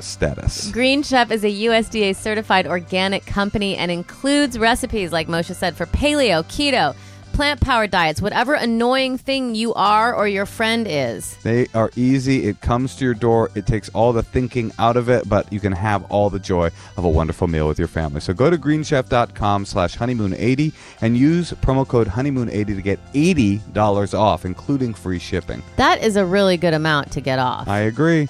status. 0.00 0.70
Green 0.70 1.02
Chef 1.02 1.30
is 1.30 1.44
a 1.44 1.50
USDA 1.50 2.14
certified 2.14 2.66
organic 2.66 3.26
company 3.26 3.76
and 3.76 3.90
includes 3.90 4.58
recipes, 4.58 5.12
like 5.12 5.28
Moshe 5.28 5.54
said, 5.54 5.76
for 5.76 5.86
paleo, 5.86 6.42
keto, 6.44 6.94
plant 7.34 7.60
powered 7.60 7.90
diets, 7.90 8.22
whatever 8.22 8.54
annoying 8.54 9.18
thing 9.18 9.54
you 9.54 9.74
are 9.74 10.14
or 10.14 10.28
your 10.28 10.46
friend 10.46 10.86
is. 10.88 11.36
They 11.38 11.66
are 11.74 11.90
easy. 11.96 12.46
It 12.46 12.60
comes 12.60 12.94
to 12.96 13.04
your 13.04 13.14
door. 13.14 13.50
It 13.54 13.66
takes 13.66 13.88
all 13.90 14.12
the 14.12 14.22
thinking 14.22 14.72
out 14.78 14.96
of 14.96 15.08
it, 15.10 15.28
but 15.28 15.52
you 15.52 15.60
can 15.60 15.72
have 15.72 16.04
all 16.10 16.30
the 16.30 16.38
joy 16.38 16.70
of 16.96 17.04
a 17.04 17.08
wonderful 17.08 17.48
meal 17.48 17.66
with 17.66 17.78
your 17.78 17.88
family. 17.88 18.20
So 18.20 18.32
go 18.32 18.48
to 18.50 18.56
greenchef.com 18.56 19.66
slash 19.66 19.96
honeymoon80 19.96 20.72
and 21.00 21.16
use 21.16 21.52
promo 21.52 21.86
code 21.86 22.08
honeymoon80 22.08 22.66
to 22.66 22.82
get 22.82 23.12
$80 23.12 24.18
off, 24.18 24.44
including 24.44 24.94
free 24.94 25.18
shipping. 25.18 25.62
That 25.76 26.02
is 26.02 26.16
a 26.16 26.24
really 26.24 26.56
good 26.56 26.74
amount 26.74 27.10
to 27.12 27.20
get 27.20 27.38
off. 27.40 27.66
I 27.68 27.80
agree. 27.80 28.28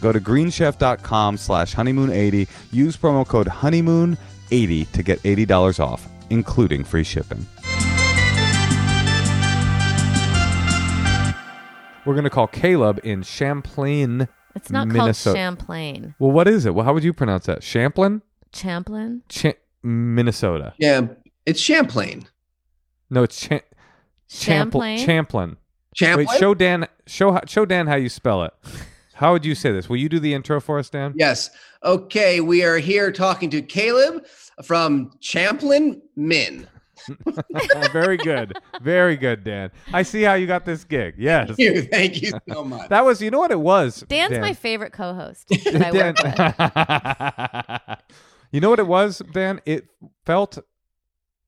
Go 0.00 0.12
to 0.12 0.20
greenchef.com 0.20 1.36
slash 1.36 1.74
honeymoon80. 1.74 2.48
Use 2.72 2.96
promo 2.96 3.26
code 3.26 3.48
honeymoon80 3.48 4.90
to 4.92 5.02
get 5.02 5.22
$80 5.22 5.80
off, 5.80 6.08
including 6.30 6.84
free 6.84 7.04
shipping. 7.04 7.44
We're 12.06 12.14
going 12.14 12.24
to 12.24 12.30
call 12.30 12.46
Caleb 12.46 13.00
in 13.04 13.22
Champlain. 13.22 14.28
it's 14.54 14.70
not 14.70 14.88
Minnesota. 14.88 15.34
called 15.34 15.36
Champlain. 15.36 16.14
Well, 16.18 16.30
what 16.30 16.48
is 16.48 16.66
it? 16.66 16.74
Well, 16.74 16.84
how 16.84 16.94
would 16.94 17.04
you 17.04 17.12
pronounce 17.12 17.46
that? 17.46 17.62
Champlain? 17.62 18.22
Champlain? 18.54 19.22
Cha- 19.28 19.52
Minnesota. 19.82 20.74
Yeah, 20.78 21.08
it's 21.46 21.60
Champlain. 21.60 22.26
No, 23.10 23.22
it's 23.22 23.38
Cha- 23.40 23.60
Champlain? 24.28 24.98
Champlain. 24.98 25.56
Champlain. 25.94 26.26
Wait, 26.30 26.38
show 26.38 26.54
Dan. 26.54 26.86
Show 27.06 27.32
how- 27.32 27.40
show 27.46 27.64
Dan 27.66 27.86
how 27.86 27.96
you 27.96 28.08
spell 28.08 28.44
it. 28.44 28.52
How 29.14 29.32
would 29.34 29.44
you 29.44 29.54
say 29.54 29.70
this? 29.70 29.86
Will 29.86 29.98
you 29.98 30.08
do 30.08 30.18
the 30.18 30.32
intro 30.32 30.62
for 30.62 30.78
us, 30.78 30.88
Dan? 30.88 31.12
Yes. 31.14 31.50
Okay, 31.84 32.40
we 32.40 32.64
are 32.64 32.78
here 32.78 33.12
talking 33.12 33.50
to 33.50 33.60
Caleb 33.60 34.24
from 34.64 35.10
Champlain, 35.20 36.00
Min. 36.16 36.66
Very 37.92 38.16
good. 38.16 38.56
Very 38.80 39.16
good, 39.16 39.44
Dan. 39.44 39.70
I 39.92 40.02
see 40.02 40.22
how 40.22 40.34
you 40.34 40.46
got 40.46 40.64
this 40.64 40.84
gig. 40.84 41.14
Yes. 41.18 41.48
Thank 41.48 41.58
you. 41.58 41.82
Thank 41.82 42.22
you 42.22 42.32
so 42.48 42.64
much. 42.74 42.88
That 42.88 43.04
was, 43.04 43.20
you 43.22 43.30
know 43.30 43.38
what 43.38 43.50
it 43.50 43.60
was? 43.60 44.04
Dan's 44.08 44.32
Dan? 44.32 44.40
my 44.40 44.54
favorite 44.54 44.92
co 44.92 45.14
host 45.14 45.48
that 45.64 45.82
I 45.82 45.92
work 45.92 46.16
with. 47.98 48.02
you 48.52 48.60
know 48.60 48.70
what 48.70 48.78
it 48.78 48.86
was, 48.86 49.22
Dan? 49.32 49.60
It 49.66 49.88
felt 50.24 50.58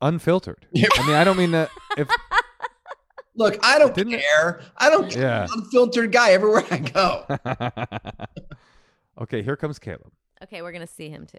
unfiltered. 0.00 0.66
I 0.76 1.06
mean, 1.06 1.16
I 1.16 1.24
don't 1.24 1.36
mean 1.36 1.52
that. 1.52 1.70
If 1.96 2.08
Look, 3.34 3.58
I 3.64 3.78
don't 3.78 3.94
Didn't 3.94 4.14
it- 4.14 4.22
care. 4.22 4.60
I 4.76 4.90
don't 4.90 5.10
care. 5.10 5.22
Yeah. 5.22 5.46
I'm 5.50 5.62
unfiltered 5.62 6.12
guy 6.12 6.32
everywhere 6.32 6.64
I 6.70 6.78
go. 6.78 7.24
okay, 9.22 9.42
here 9.42 9.56
comes 9.56 9.78
Caleb. 9.78 10.12
Okay, 10.42 10.60
we're 10.60 10.72
going 10.72 10.86
to 10.86 10.92
see 10.92 11.08
him 11.08 11.26
too. 11.26 11.38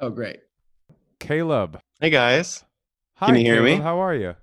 Oh, 0.00 0.10
great. 0.10 0.40
Caleb. 1.20 1.80
Hey 2.00 2.10
guys. 2.10 2.64
Hi, 3.20 3.26
Can 3.26 3.34
you 3.36 3.42
hear 3.42 3.56
Caleb. 3.56 3.78
me? 3.78 3.82
How 3.84 3.98
are 4.02 4.14
you? 4.14 4.34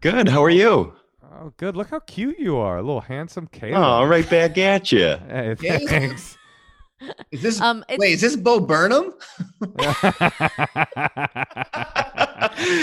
Good. 0.00 0.28
How 0.30 0.42
are 0.42 0.48
you? 0.50 0.94
Oh, 1.22 1.52
good. 1.58 1.76
Look 1.76 1.90
how 1.90 1.98
cute 2.00 2.38
you 2.38 2.56
are. 2.56 2.78
A 2.78 2.82
little 2.82 3.02
handsome 3.02 3.46
Caleb. 3.48 3.74
Oh, 3.76 4.04
right 4.04 4.28
back 4.30 4.56
at 4.56 4.90
you. 4.92 5.16
Hey, 5.28 5.54
thanks. 5.86 6.38
Is 7.30 7.42
this 7.42 7.60
Um, 7.60 7.84
wait? 7.98 8.12
Is 8.12 8.20
this 8.20 8.36
Bo 8.36 8.60
Burnham? 8.60 9.12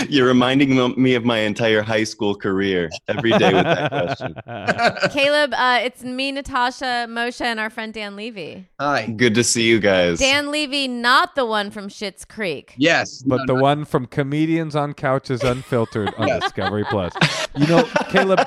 You're 0.10 0.28
reminding 0.28 0.76
me 1.02 1.16
of 1.16 1.24
my 1.24 1.40
entire 1.40 1.82
high 1.82 2.04
school 2.04 2.36
career 2.36 2.90
every 3.08 3.32
day 3.32 3.54
with 3.54 3.64
that 3.64 3.90
question. 3.90 4.36
Caleb, 5.12 5.54
uh, 5.56 5.80
it's 5.84 6.04
me, 6.04 6.32
Natasha, 6.32 7.06
Moshe, 7.10 7.42
and 7.42 7.60
our 7.60 7.70
friend 7.70 7.94
Dan 7.94 8.16
Levy. 8.16 8.68
Hi. 8.80 9.08
Good 9.08 9.34
to 9.36 9.44
see 9.44 9.64
you 9.64 9.80
guys. 9.80 10.20
Dan 10.20 10.52
Levy, 10.52 10.88
not 10.88 11.36
the 11.36 11.46
one 11.46 11.72
from 11.72 11.88
Schitt's 11.88 12.26
Creek. 12.26 12.74
Yes, 12.78 13.22
but 13.24 13.38
No, 13.38 13.46
the 13.48 13.54
no. 13.56 13.62
one 13.62 13.86
from 13.86 14.06
Comedians 14.08 14.76
on 14.76 14.94
Couches 14.94 15.44
Unfiltered 15.44 16.14
on 16.18 16.28
Discovery 16.42 16.84
Plus. 16.90 17.14
You 17.56 17.68
know, 17.68 17.84
Caleb, 18.10 18.42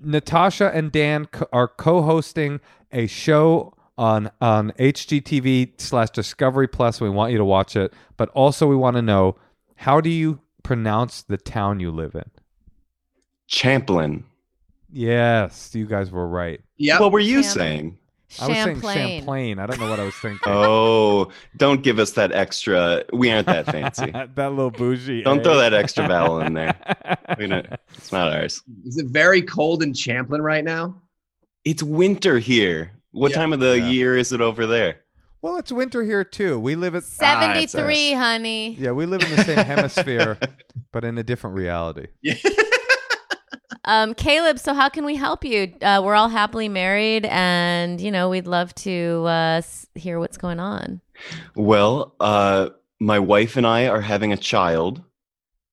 Natasha 0.00 0.70
and 0.74 0.90
Dan 0.90 1.26
co- 1.26 1.46
are 1.52 1.68
co-hosting 1.68 2.60
a 2.92 3.06
show 3.06 3.73
on 3.96 4.30
on 4.40 4.72
HGTV 4.72 5.80
slash 5.80 6.10
Discovery 6.10 6.68
Plus. 6.68 7.00
We 7.00 7.10
want 7.10 7.32
you 7.32 7.38
to 7.38 7.44
watch 7.44 7.76
it, 7.76 7.92
but 8.16 8.28
also 8.30 8.66
we 8.66 8.76
want 8.76 8.96
to 8.96 9.02
know 9.02 9.36
how 9.76 10.00
do 10.00 10.10
you 10.10 10.40
pronounce 10.62 11.22
the 11.22 11.36
town 11.36 11.80
you 11.80 11.90
live 11.90 12.14
in? 12.14 12.30
Champlain. 13.46 14.24
Yes, 14.92 15.74
you 15.74 15.86
guys 15.86 16.10
were 16.10 16.26
right. 16.26 16.60
Yeah. 16.76 17.00
What 17.00 17.12
were 17.12 17.20
you 17.20 17.42
Cham- 17.42 17.52
saying? 17.52 17.98
I 18.40 18.48
was 18.48 18.56
saying 18.56 18.66
Champlain. 18.66 18.96
Champlain. 18.96 19.58
I 19.58 19.66
don't 19.66 19.80
know 19.80 19.90
what 19.90 20.00
I 20.00 20.04
was 20.04 20.14
thinking. 20.14 20.40
Oh, 20.46 21.30
don't 21.56 21.82
give 21.82 21.98
us 21.98 22.12
that 22.12 22.32
extra. 22.32 23.04
We 23.12 23.30
aren't 23.30 23.46
that 23.46 23.66
fancy. 23.66 24.10
that 24.12 24.34
little 24.36 24.70
bougie. 24.70 25.22
Don't 25.22 25.40
eh? 25.40 25.42
throw 25.42 25.56
that 25.56 25.74
extra 25.74 26.08
vowel 26.08 26.40
in 26.40 26.54
there. 26.54 26.74
We 27.38 27.48
don't, 27.48 27.66
it's 27.94 28.12
not 28.12 28.32
ours. 28.32 28.62
Is 28.84 28.96
it 28.98 29.06
very 29.06 29.42
cold 29.42 29.82
in 29.82 29.92
Champlain 29.92 30.40
right 30.40 30.62
now? 30.62 31.00
It's 31.64 31.82
winter 31.82 32.38
here. 32.38 32.92
What 33.14 33.30
Yeah. 33.30 33.36
time 33.36 33.52
of 33.52 33.60
the 33.60 33.78
Yeah. 33.78 33.88
year 33.90 34.16
is 34.16 34.32
it 34.32 34.40
over 34.40 34.66
there? 34.66 34.96
Well, 35.40 35.56
it's 35.56 35.70
winter 35.70 36.02
here 36.02 36.24
too. 36.24 36.58
We 36.58 36.74
live 36.74 36.94
at 36.96 37.04
Ah, 37.04 37.06
73, 37.06 38.12
honey. 38.12 38.76
yeah, 38.78 38.90
we 38.90 39.06
live 39.06 39.22
in 39.22 39.30
the 39.36 39.44
same 39.44 39.58
hemisphere, 39.64 40.36
but 40.92 41.04
in 41.04 41.16
a 41.18 41.22
different 41.22 41.56
reality. 41.56 42.06
Um, 43.86 44.14
Caleb, 44.14 44.58
so 44.58 44.72
how 44.72 44.88
can 44.88 45.04
we 45.04 45.14
help 45.14 45.44
you? 45.44 45.74
Uh, 45.82 46.00
we're 46.02 46.14
all 46.14 46.30
happily 46.30 46.70
married, 46.70 47.26
and 47.26 48.00
you 48.00 48.10
know 48.10 48.30
we'd 48.30 48.46
love 48.46 48.74
to 48.76 49.24
uh, 49.26 49.60
hear 49.94 50.18
what's 50.18 50.38
going 50.38 50.58
on. 50.58 51.02
Well, 51.54 52.14
uh, 52.18 52.70
my 52.98 53.18
wife 53.18 53.58
and 53.58 53.66
I 53.66 53.88
are 53.88 54.00
having 54.00 54.32
a 54.32 54.38
child 54.38 55.02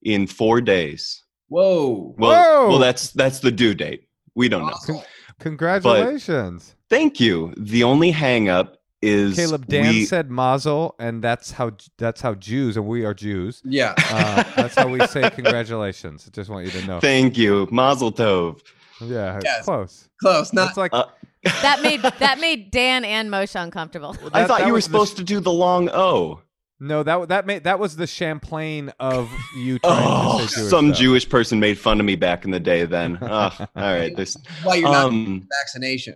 in 0.01 0.27
four 0.27 0.59
days. 0.59 1.23
Whoa. 1.47 2.13
Well, 2.17 2.31
Whoa! 2.63 2.69
well, 2.71 2.79
that's 2.79 3.11
that's 3.11 3.39
the 3.39 3.51
due 3.51 3.73
date. 3.73 4.09
We 4.35 4.49
don't 4.49 4.63
know. 4.63 4.73
Awesome. 4.73 4.99
Congratulations, 5.39 6.75
Thank 6.91 7.19
you. 7.19 7.53
The 7.57 7.83
only 7.83 8.11
hang 8.11 8.49
up 8.49 8.77
is 9.01 9.35
Caleb. 9.37 9.65
Dan 9.67 9.87
we, 9.93 10.05
said 10.05 10.29
Mazel, 10.29 10.93
and 10.99 11.23
that's 11.23 11.49
how 11.51 11.71
that's 11.97 12.19
how 12.21 12.33
Jews, 12.35 12.75
and 12.77 12.85
we 12.85 13.05
are 13.05 13.13
Jews. 13.13 13.61
Yeah. 13.63 13.93
Uh, 13.97 14.43
that's 14.55 14.75
how 14.75 14.87
we 14.89 14.99
say 15.07 15.29
congratulations. 15.29 16.25
I 16.27 16.31
just 16.31 16.49
want 16.49 16.65
you 16.65 16.71
to 16.79 16.85
know. 16.85 16.99
Thank 16.99 17.37
you, 17.37 17.67
Mazel 17.71 18.11
Tov. 18.11 18.59
Yeah, 18.99 19.39
Yes. 19.43 19.65
close. 19.65 20.09
Close. 20.21 20.53
Not 20.53 20.67
It's 20.69 20.77
like 20.77 20.93
Uh, 20.93 21.05
That 21.63 21.81
made 21.81 22.01
that 22.01 22.39
made 22.39 22.69
Dan 22.69 23.03
and 23.05 23.29
Moshe 23.31 23.55
uncomfortable. 23.59 24.15
I 24.33 24.41
that- 24.41 24.47
thought 24.47 24.59
you 24.61 24.67
were 24.67 24.73
was 24.73 24.85
the 24.85 24.91
supposed 24.91 25.17
to 25.17 25.23
do 25.23 25.39
the 25.39 25.51
long 25.51 25.89
O. 25.89 26.41
no, 26.79 27.01
that 27.03 27.29
that 27.29 27.47
made 27.47 27.63
that 27.63 27.79
was 27.79 27.95
the 27.95 28.05
Champlain 28.05 28.91
of 28.99 29.31
you 29.57 29.79
trying 29.79 30.03
Oh, 30.05 30.39
to 30.41 30.47
say 30.47 30.55
Jewish 30.61 30.69
some 30.69 30.87
stuff. 30.89 30.99
Jewish 30.99 31.29
person 31.29 31.59
made 31.59 31.79
fun 31.79 31.99
of 31.99 32.05
me 32.05 32.15
back 32.15 32.43
in 32.45 32.51
the 32.51 32.59
day. 32.59 32.85
Then, 32.85 33.17
oh, 33.21 33.27
all 33.59 33.67
right. 33.75 34.15
This. 34.15 34.37
why 34.63 34.75
you're 34.75 34.91
not 34.91 35.05
Um, 35.05 35.23
getting 35.23 35.47
vaccination. 35.61 36.15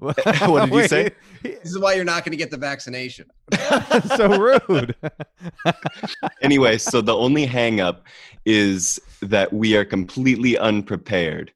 what 0.46 0.70
did 0.70 0.72
you 0.72 0.88
say? 0.88 1.10
This 1.42 1.70
is 1.72 1.78
why 1.78 1.92
you're 1.92 2.04
not 2.04 2.24
going 2.24 2.32
to 2.32 2.38
get 2.38 2.50
the 2.50 2.56
vaccination. 2.56 3.26
so 4.16 4.38
rude. 4.38 4.94
anyway, 6.42 6.78
so 6.78 7.00
the 7.00 7.14
only 7.14 7.44
hang 7.44 7.80
up 7.80 8.06
is 8.46 8.98
that 9.20 9.52
we 9.52 9.76
are 9.76 9.84
completely 9.84 10.56
unprepared. 10.56 11.52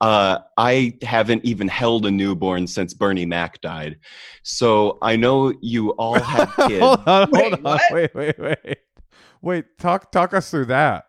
Uh, 0.00 0.38
I 0.56 0.96
haven't 1.02 1.44
even 1.44 1.68
held 1.68 2.06
a 2.06 2.10
newborn 2.10 2.66
since 2.66 2.94
Bernie 2.94 3.26
Mac 3.26 3.60
died. 3.60 3.98
So 4.44 4.98
I 5.02 5.16
know 5.16 5.52
you 5.60 5.90
all 5.90 6.18
have 6.18 6.54
kids. 6.68 6.80
hold 6.80 7.00
on, 7.06 7.28
hold 7.28 7.30
Wait, 7.32 7.52
on. 7.52 7.62
what? 7.62 7.82
Wait, 7.90 8.14
wait, 8.14 8.38
wait. 8.38 8.78
Wait, 9.42 9.64
talk 9.78 10.12
talk 10.12 10.32
us 10.32 10.50
through 10.50 10.66
that. 10.66 11.06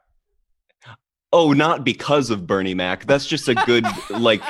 Oh, 1.34 1.54
not 1.54 1.84
because 1.86 2.30
of 2.30 2.46
Bernie 2.46 2.74
Mac. 2.74 3.06
That's 3.06 3.26
just 3.26 3.48
a 3.48 3.56
good 3.56 3.86
like 4.10 4.42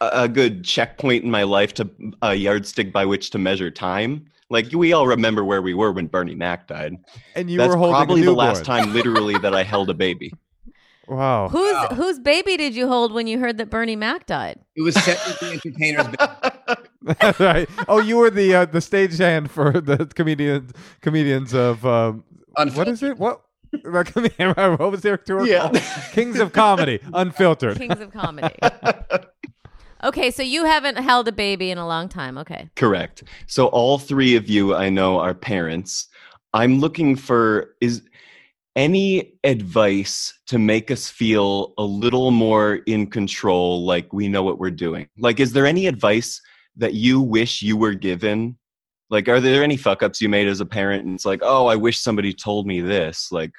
a 0.00 0.10
a 0.24 0.28
good 0.28 0.64
checkpoint 0.64 1.24
in 1.24 1.30
my 1.30 1.42
life 1.42 1.74
to 1.74 1.90
a 2.22 2.34
yardstick 2.34 2.92
by 2.92 3.04
which 3.04 3.30
to 3.30 3.38
measure 3.38 3.70
time. 3.70 4.26
Like 4.50 4.72
we 4.72 4.92
all 4.92 5.06
remember 5.06 5.44
where 5.44 5.60
we 5.60 5.74
were 5.74 5.92
when 5.92 6.06
Bernie 6.06 6.34
Mac 6.34 6.68
died. 6.68 6.96
And 7.34 7.50
you 7.50 7.58
That's 7.58 7.70
were 7.70 7.76
holding 7.76 7.94
probably 7.94 8.22
a 8.22 8.26
the 8.26 8.32
last 8.32 8.64
time, 8.64 8.94
literally, 8.94 9.36
that 9.38 9.54
I 9.54 9.62
held 9.74 9.90
a 9.90 9.94
baby. 9.94 10.32
Wow. 11.06 11.48
Whose 11.48 11.72
Wow. 11.72 11.88
whose 11.94 12.18
baby 12.18 12.56
did 12.56 12.74
you 12.74 12.86
hold 12.86 13.12
when 13.12 13.26
you 13.26 13.38
heard 13.38 13.58
that 13.58 13.70
Bernie 13.70 13.96
Mac 13.96 14.26
died? 14.26 14.58
It 14.76 14.82
was 14.82 14.94
set 14.94 15.18
with 15.26 15.40
the 15.40 15.52
entertainers. 15.52 16.06
Baby. 16.06 17.16
That's 17.20 17.40
right. 17.52 17.68
Oh, 17.88 17.98
you 18.00 18.16
were 18.18 18.30
the 18.30 18.54
uh, 18.54 18.64
the 18.66 18.78
stagehand 18.80 19.48
for 19.50 19.80
the 19.80 20.06
comedians 20.06 20.72
comedians 21.00 21.54
of 21.54 21.84
um, 21.86 22.24
what 22.74 22.88
is 22.88 23.02
it? 23.02 23.18
What? 23.18 23.40
the 23.82 24.76
What 24.78 24.90
was 24.90 25.02
their 25.02 25.16
tour 25.16 25.46
Yeah. 25.46 25.60
called? 25.70 25.82
Kings 26.12 26.38
of 26.40 26.52
Comedy, 26.52 27.00
Unfiltered. 27.12 27.76
Kings 27.78 28.00
of 28.00 28.12
Comedy. 28.12 28.54
Okay, 30.04 30.30
so 30.30 30.44
you 30.44 30.64
haven't 30.64 30.96
held 30.96 31.26
a 31.26 31.32
baby 31.32 31.72
in 31.72 31.78
a 31.78 31.84
long 31.86 32.08
time. 32.08 32.38
Okay. 32.38 32.68
Correct. 32.76 33.24
So 33.48 33.66
all 33.66 33.98
three 33.98 34.36
of 34.36 34.48
you 34.48 34.72
I 34.74 34.90
know 34.90 35.18
are 35.18 35.34
parents. 35.34 36.06
I'm 36.54 36.78
looking 36.78 37.16
for 37.16 37.74
is 37.80 38.02
any 38.76 39.32
advice 39.42 40.38
to 40.46 40.56
make 40.58 40.92
us 40.92 41.08
feel 41.08 41.74
a 41.78 41.82
little 41.82 42.30
more 42.30 42.76
in 42.86 43.08
control 43.08 43.84
like 43.84 44.12
we 44.12 44.28
know 44.28 44.44
what 44.44 44.60
we're 44.60 44.70
doing. 44.70 45.08
Like 45.18 45.40
is 45.40 45.52
there 45.52 45.66
any 45.66 45.88
advice 45.88 46.40
that 46.76 46.94
you 46.94 47.20
wish 47.20 47.60
you 47.60 47.76
were 47.76 47.94
given? 47.94 48.56
Like 49.10 49.28
are 49.28 49.40
there 49.40 49.62
any 49.64 49.76
fuck 49.76 50.02
ups 50.02 50.20
you 50.20 50.28
made 50.28 50.48
as 50.48 50.60
a 50.60 50.66
parent 50.66 51.04
and 51.06 51.14
it's 51.14 51.24
like, 51.24 51.40
"Oh, 51.42 51.66
I 51.66 51.76
wish 51.76 51.98
somebody 51.98 52.32
told 52.32 52.66
me 52.66 52.80
this." 52.80 53.32
Like, 53.32 53.52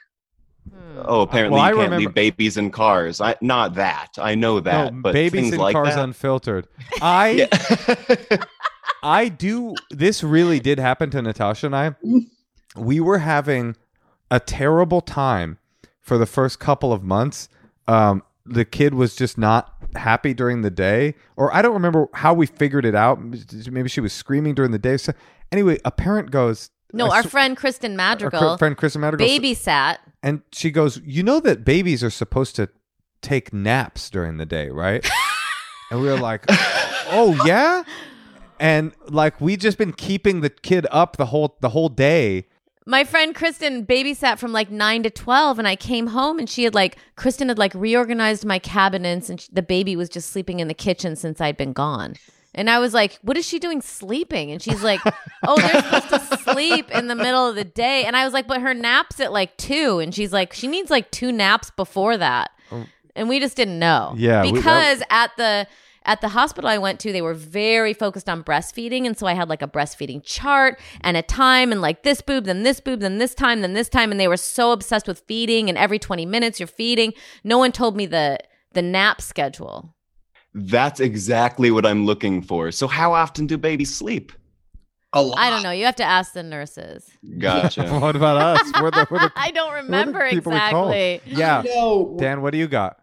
Hmm. 0.70 1.02
"Oh, 1.06 1.22
apparently 1.22 1.56
Well, 1.56 1.64
I 1.64 1.70
you 1.70 1.76
can't 1.78 1.86
remember- 1.92 2.06
leave 2.10 2.14
babies 2.14 2.58
in 2.58 2.70
cars." 2.70 3.20
I 3.22 3.36
not 3.42 3.74
that. 3.76 4.10
I 4.20 4.36
know 4.36 4.60
that, 4.60 4.94
no, 4.94 5.02
but 5.02 5.14
babies 5.14 5.32
things 5.42 5.54
in 5.54 5.60
like 5.60 5.74
cars 5.74 5.96
that. 5.96 6.04
unfiltered. 6.04 6.68
I. 7.02 7.48
I 9.04 9.30
do. 9.30 9.76
This 9.92 10.24
really 10.24 10.60
did 10.60 10.78
happen 10.78 11.10
to 11.12 11.22
Natasha 11.22 11.68
and 11.68 11.76
I. 11.76 11.96
We 12.76 13.00
were 13.00 13.20
having 13.20 13.76
a 14.30 14.40
terrible 14.40 15.02
time 15.02 15.58
for 16.02 16.18
the 16.18 16.26
first 16.26 16.60
couple 16.60 16.92
of 16.92 17.02
months. 17.04 17.48
Um, 17.88 18.24
the 18.46 18.66
kid 18.66 18.94
was 18.94 19.16
just 19.16 19.38
not 19.38 19.74
happy 19.96 20.34
during 20.34 20.64
the 20.64 20.70
day, 20.70 21.16
or 21.38 21.54
I 21.54 21.62
don't 21.62 21.74
remember 21.74 22.08
how 22.14 22.34
we 22.34 22.46
figured 22.46 22.86
it 22.86 22.94
out. 22.96 23.20
Maybe 23.72 23.88
she 23.90 24.02
was 24.02 24.12
screaming 24.12 24.54
during 24.54 24.72
the 24.72 24.80
day. 24.80 24.98
So 24.98 25.14
anyway, 25.52 25.80
a 25.86 25.92
parent 25.92 26.32
goes. 26.32 26.70
No, 26.92 27.12
our 27.12 27.24
sw- 27.24 27.28
friend 27.30 27.56
Kristen 27.58 27.92
our 27.92 27.98
Madrigal 27.98 28.54
cr- 28.54 28.58
friend 28.58 28.78
Kristen 28.78 29.02
Madrigal, 29.02 29.28
babysat. 29.28 29.98
and 30.24 30.42
she 30.52 30.72
goes, 30.72 31.00
"You 31.06 31.22
know 31.24 31.40
that 31.42 31.64
babies 31.64 32.04
are 32.04 32.10
supposed 32.10 32.56
to 32.56 32.70
take 33.22 33.54
naps 33.54 34.10
during 34.10 34.38
the 34.38 34.46
day, 34.46 34.70
right?" 34.70 35.08
and 35.92 36.02
we 36.02 36.08
were 36.08 36.18
like, 36.18 36.46
"Oh 36.50 37.40
yeah," 37.46 37.84
and 38.60 38.92
like 39.08 39.40
we 39.40 39.56
just 39.56 39.78
been 39.78 39.94
keeping 39.94 40.42
the 40.42 40.50
kid 40.50 40.88
up 40.92 41.18
the 41.18 41.28
whole 41.28 41.58
the 41.62 41.70
whole 41.70 41.90
day. 41.90 42.48
My 42.86 43.04
friend 43.04 43.36
Kristen 43.36 43.86
babysat 43.86 44.40
from 44.40 44.52
like 44.52 44.72
9 44.72 45.04
to 45.04 45.12
12 45.12 45.60
and 45.60 45.68
I 45.68 45.76
came 45.76 46.08
home 46.08 46.40
and 46.40 46.50
she 46.50 46.64
had 46.64 46.74
like 46.74 46.98
Kristen 47.16 47.50
had 47.50 47.60
like 47.60 47.72
reorganized 47.76 48.46
my 48.46 48.58
cabinets 48.58 49.30
and 49.30 49.40
sh- 49.40 49.48
the 49.54 49.62
baby 49.62 49.96
was 49.96 50.10
just 50.10 50.32
sleeping 50.32 50.60
in 50.60 50.68
the 50.68 50.74
kitchen 50.74 51.16
since 51.16 51.40
I'd 51.40 51.56
been 51.56 51.72
gone. 51.74 52.16
And 52.56 52.70
I 52.70 52.80
was 52.80 52.94
like, 52.94 53.20
"What 53.22 53.38
is 53.38 53.48
she 53.48 53.60
doing 53.60 53.82
sleeping?" 53.82 54.52
And 54.52 54.62
she's 54.62 54.82
like, 54.84 55.00
"Oh, 55.48 55.56
they're 55.60 55.82
supposed 56.02 56.32
to 56.32 56.38
sleep 56.54 56.90
in 56.92 57.08
the 57.08 57.16
middle 57.16 57.48
of 57.48 57.56
the 57.56 57.64
day." 57.64 58.06
And 58.06 58.16
I 58.18 58.26
was 58.26 58.34
like, 58.34 58.48
"But 58.48 58.62
her 58.62 58.74
naps 58.74 59.20
at 59.20 59.32
like 59.32 59.56
2." 59.58 60.00
And 60.00 60.14
she's 60.16 60.34
like, 60.34 60.54
"She 60.54 60.68
needs 60.68 60.90
like 60.90 61.12
two 61.12 61.32
naps 61.32 61.70
before 61.72 62.18
that." 62.18 62.50
Um, 62.72 62.88
and 63.16 63.30
we 63.30 63.40
just 63.40 63.56
didn't 63.56 63.78
know. 63.80 64.14
Yeah, 64.18 64.42
we- 64.44 64.52
Because 64.54 65.04
at 65.10 65.32
the 65.38 65.68
at 66.06 66.22
the 66.22 66.30
hospital 66.30 66.68
I 66.70 66.80
went 66.80 67.00
to, 67.02 67.12
they 67.12 67.22
were 67.22 67.34
very 67.36 67.94
focused 67.94 68.28
on 68.30 68.44
breastfeeding, 68.44 69.06
and 69.06 69.16
so 69.16 69.28
I 69.28 69.34
had 69.34 69.48
like 69.48 69.62
a 69.62 69.68
breastfeeding 69.68 70.24
chart 70.24 70.80
and 71.02 71.16
a 71.18 71.22
time, 71.22 71.72
and 71.72 71.82
like 71.82 72.02
this 72.04 72.22
boob, 72.22 72.46
then 72.46 72.64
this 72.64 72.80
boob, 72.80 73.02
then 73.02 73.20
this 73.20 73.36
time, 73.36 73.62
then 73.62 73.74
this 73.74 73.90
time, 73.90 74.10
and 74.10 74.20
they 74.20 74.28
were 74.28 74.38
so 74.38 74.72
obsessed 74.72 75.08
with 75.08 75.20
feeding, 75.28 75.70
and 75.70 75.78
every 75.78 76.00
twenty 76.00 76.26
minutes 76.26 76.60
you're 76.60 76.66
feeding. 76.68 77.14
No 77.44 77.60
one 77.60 77.72
told 77.72 77.96
me 77.96 78.08
the 78.08 78.40
the 78.74 78.82
nap 78.82 79.22
schedule. 79.22 79.94
That's 80.54 81.00
exactly 81.00 81.72
what 81.72 81.86
I'm 81.86 82.06
looking 82.06 82.42
for. 82.42 82.72
So 82.72 82.88
how 82.88 83.14
often 83.14 83.48
do 83.48 83.58
babies 83.58 83.96
sleep? 83.96 84.32
A 85.14 85.22
lot. 85.22 85.40
I 85.40 85.50
don't 85.50 85.64
know. 85.64 85.72
You 85.72 85.86
have 85.86 85.96
to 85.96 86.04
ask 86.04 86.34
the 86.34 86.44
nurses. 86.44 87.10
Gotcha. 87.40 87.88
what 88.00 88.16
about 88.16 88.38
us? 88.38 88.72
We're 88.82 88.92
the, 88.92 89.08
we're 89.10 89.20
the, 89.20 89.32
I 89.36 89.52
don't 89.52 89.74
remember 89.74 90.30
people 90.30 90.52
we 90.52 90.60
call. 90.60 90.92
exactly. 90.92 91.34
Yeah, 91.36 91.64
No, 91.66 92.16
Dan, 92.20 92.42
what 92.42 92.52
do 92.52 92.58
you 92.60 92.68
got? 92.68 92.98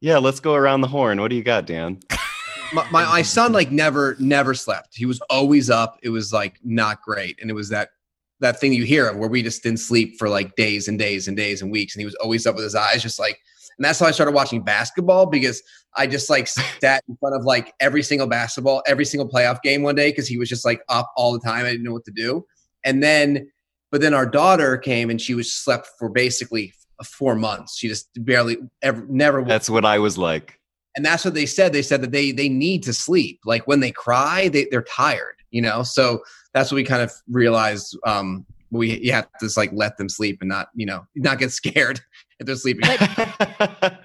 yeah, 0.00 0.18
let's 0.18 0.40
go 0.40 0.54
around 0.54 0.80
the 0.80 0.88
horn. 0.88 1.20
What 1.20 1.28
do 1.28 1.36
you 1.36 1.42
got, 1.42 1.66
Dan? 1.66 1.98
my, 2.72 2.88
my, 2.90 3.04
my 3.04 3.22
son 3.22 3.52
like 3.52 3.70
never 3.70 4.16
never 4.18 4.54
slept. 4.54 4.96
He 4.96 5.04
was 5.04 5.20
always 5.28 5.68
up. 5.68 5.98
It 6.02 6.10
was 6.10 6.32
like 6.32 6.58
not 6.64 7.02
great, 7.02 7.38
and 7.40 7.50
it 7.50 7.54
was 7.54 7.68
that 7.70 7.90
that 8.38 8.58
thing 8.60 8.72
you 8.72 8.84
hear 8.84 9.08
of 9.08 9.16
where 9.18 9.28
we 9.28 9.42
just 9.42 9.62
didn't 9.62 9.80
sleep 9.80 10.16
for 10.18 10.28
like 10.28 10.56
days 10.56 10.88
and 10.88 10.98
days 10.98 11.28
and 11.28 11.36
days 11.36 11.60
and 11.60 11.70
weeks, 11.70 11.94
and 11.94 12.00
he 12.00 12.06
was 12.06 12.14
always 12.16 12.46
up 12.46 12.54
with 12.54 12.64
his 12.64 12.74
eyes 12.74 13.02
just 13.02 13.18
like. 13.18 13.40
And 13.78 13.84
that's 13.84 13.98
how 13.98 14.06
I 14.06 14.10
started 14.10 14.32
watching 14.32 14.62
basketball 14.62 15.26
because 15.26 15.62
I 15.96 16.06
just 16.06 16.30
like 16.30 16.46
sat 16.80 17.02
in 17.08 17.16
front 17.16 17.34
of 17.34 17.44
like 17.44 17.72
every 17.80 18.02
single 18.02 18.26
basketball, 18.26 18.82
every 18.86 19.04
single 19.04 19.28
playoff 19.28 19.62
game 19.62 19.82
one 19.82 19.94
day 19.94 20.10
because 20.10 20.28
he 20.28 20.38
was 20.38 20.48
just 20.48 20.64
like 20.64 20.82
up 20.88 21.10
all 21.16 21.32
the 21.32 21.40
time. 21.40 21.64
I 21.64 21.70
didn't 21.70 21.84
know 21.84 21.92
what 21.92 22.04
to 22.04 22.12
do. 22.12 22.44
And 22.84 23.02
then, 23.02 23.50
but 23.90 24.00
then 24.00 24.14
our 24.14 24.26
daughter 24.26 24.76
came 24.76 25.10
and 25.10 25.20
she 25.20 25.34
was 25.34 25.52
slept 25.52 25.88
for 25.98 26.08
basically 26.08 26.72
four 27.04 27.34
months. 27.34 27.76
She 27.76 27.88
just 27.88 28.08
barely 28.16 28.58
ever, 28.82 29.04
never 29.08 29.44
That's 29.44 29.70
what 29.70 29.84
I 29.84 29.98
was 29.98 30.18
like. 30.18 30.60
and 30.96 31.04
that's 31.04 31.24
what 31.24 31.34
they 31.34 31.46
said 31.46 31.72
they 31.72 31.82
said 31.82 32.02
that 32.02 32.12
they 32.12 32.32
they 32.32 32.48
need 32.48 32.82
to 32.82 32.92
sleep 32.92 33.40
like 33.44 33.66
when 33.66 33.80
they 33.80 33.92
cry 33.92 34.48
they, 34.48 34.66
they're 34.70 34.82
tired 34.82 35.36
you 35.50 35.62
know 35.62 35.82
so 35.82 36.20
that's 36.52 36.70
what 36.70 36.76
we 36.76 36.84
kind 36.84 37.02
of 37.02 37.12
realized 37.28 37.96
um 38.06 38.44
we 38.70 38.98
you 39.00 39.12
have 39.12 39.26
to 39.38 39.46
just 39.46 39.56
like 39.56 39.70
let 39.72 39.96
them 39.98 40.08
sleep 40.08 40.38
and 40.40 40.48
not 40.48 40.68
you 40.74 40.86
know 40.86 41.06
not 41.16 41.38
get 41.38 41.52
scared 41.52 42.00
if 42.40 42.46
they're 42.46 42.56
sleeping 42.56 42.88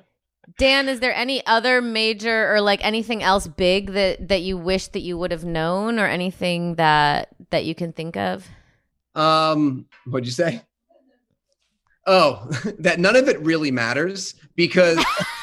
Dan, 0.57 0.87
is 0.87 0.99
there 0.99 1.13
any 1.13 1.45
other 1.47 1.81
major 1.81 2.53
or 2.53 2.61
like 2.61 2.85
anything 2.85 3.23
else 3.23 3.47
big 3.47 3.91
that 3.93 4.27
that 4.27 4.43
you 4.43 4.57
wish 4.57 4.87
that 4.89 5.01
you 5.01 5.17
would 5.17 5.31
have 5.31 5.43
known 5.43 5.99
or 5.99 6.05
anything 6.05 6.75
that 6.75 7.29
that 7.49 7.65
you 7.65 7.73
can 7.73 7.91
think 7.91 8.15
of? 8.15 8.47
um 9.15 9.85
what'd 10.07 10.25
you 10.25 10.31
say 10.31 10.61
oh 12.05 12.47
that 12.79 12.99
none 12.99 13.15
of 13.15 13.27
it 13.27 13.39
really 13.41 13.71
matters 13.71 14.35
because 14.55 15.03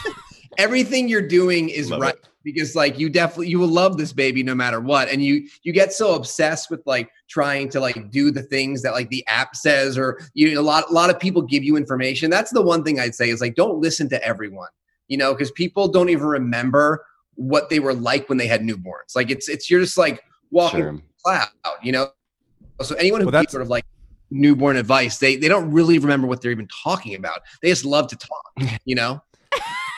everything 0.58 1.08
you're 1.08 1.26
doing 1.26 1.68
is 1.68 1.90
Love 1.90 2.00
right 2.00 2.14
it. 2.14 2.28
because 2.44 2.74
like 2.76 2.98
you 2.98 3.08
definitely 3.08 3.48
you 3.48 3.58
will 3.58 3.68
love 3.68 3.96
this 3.96 4.12
baby 4.12 4.42
no 4.42 4.54
matter 4.54 4.80
what 4.80 5.08
and 5.08 5.24
you 5.24 5.48
you 5.62 5.72
get 5.72 5.92
so 5.92 6.14
obsessed 6.14 6.70
with 6.70 6.82
like 6.86 7.10
trying 7.28 7.68
to 7.70 7.80
like 7.80 8.10
do 8.10 8.30
the 8.30 8.42
things 8.42 8.82
that 8.82 8.92
like 8.92 9.08
the 9.10 9.24
app 9.28 9.56
says 9.56 9.96
or 9.96 10.20
you 10.34 10.58
a 10.58 10.62
lot 10.62 10.90
a 10.90 10.92
lot 10.92 11.10
of 11.10 11.18
people 11.18 11.42
give 11.42 11.62
you 11.64 11.76
information. 11.76 12.30
That's 12.30 12.50
the 12.52 12.62
one 12.62 12.84
thing 12.84 13.00
i'd 13.00 13.14
say 13.14 13.30
is 13.30 13.40
like 13.40 13.54
don't 13.54 13.80
listen 13.80 14.08
to 14.10 14.22
everyone 14.24 14.68
you 15.08 15.16
know 15.16 15.32
because 15.32 15.50
people 15.52 15.88
don't 15.88 16.08
even 16.10 16.26
remember 16.26 17.04
what 17.34 17.70
they 17.70 17.80
were 17.80 17.94
like 17.94 18.28
when 18.28 18.36
they 18.38 18.46
had 18.46 18.60
newborns. 18.60 19.16
Like 19.16 19.30
it's 19.30 19.48
it's 19.48 19.70
you're 19.70 19.80
just 19.80 19.96
like 19.96 20.22
walking 20.50 20.80
Sure. 20.80 21.00
cloud 21.24 21.48
you 21.82 21.92
know? 21.92 22.10
So 22.82 22.94
anyone 22.96 23.20
who 23.20 23.28
Well, 23.28 23.40
gives 23.42 23.52
sort 23.52 23.62
of 23.62 23.68
like 23.68 23.84
newborn 24.30 24.76
advice 24.76 25.18
they 25.18 25.36
they 25.36 25.48
don't 25.48 25.70
really 25.70 25.98
remember 25.98 26.26
what 26.26 26.40
they're 26.40 26.50
even 26.50 26.68
talking 26.84 27.14
about. 27.14 27.40
They 27.62 27.68
just 27.68 27.84
love 27.84 28.08
to 28.08 28.16
talk 28.16 28.52
you 28.84 28.94
know 28.94 29.22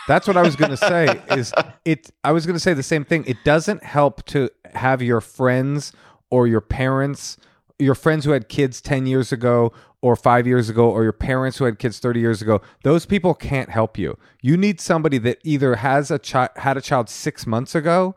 That's 0.06 0.26
what 0.26 0.36
I 0.36 0.42
was 0.42 0.56
going 0.56 0.70
to 0.70 0.76
say. 0.76 1.20
Is 1.30 1.52
it? 1.84 2.10
I 2.22 2.32
was 2.32 2.46
going 2.46 2.54
to 2.54 2.60
say 2.60 2.74
the 2.74 2.82
same 2.82 3.04
thing. 3.04 3.24
It 3.26 3.38
doesn't 3.44 3.82
help 3.82 4.24
to 4.26 4.50
have 4.74 5.02
your 5.02 5.20
friends 5.20 5.92
or 6.30 6.46
your 6.46 6.60
parents 6.60 7.38
your 7.78 7.94
friends 7.94 8.24
who 8.24 8.30
had 8.30 8.48
kids 8.48 8.80
10 8.80 9.06
years 9.06 9.32
ago 9.32 9.72
or 10.00 10.14
5 10.14 10.46
years 10.46 10.68
ago 10.68 10.88
or 10.90 11.02
your 11.02 11.12
parents 11.12 11.58
who 11.58 11.64
had 11.64 11.78
kids 11.78 11.98
30 11.98 12.20
years 12.20 12.40
ago 12.40 12.60
those 12.82 13.04
people 13.06 13.34
can't 13.34 13.70
help 13.70 13.98
you 13.98 14.16
you 14.42 14.56
need 14.56 14.80
somebody 14.80 15.18
that 15.18 15.38
either 15.42 15.76
has 15.76 16.10
a 16.10 16.18
child 16.18 16.50
had 16.56 16.76
a 16.76 16.80
child 16.80 17.08
6 17.08 17.46
months 17.46 17.74
ago 17.74 18.14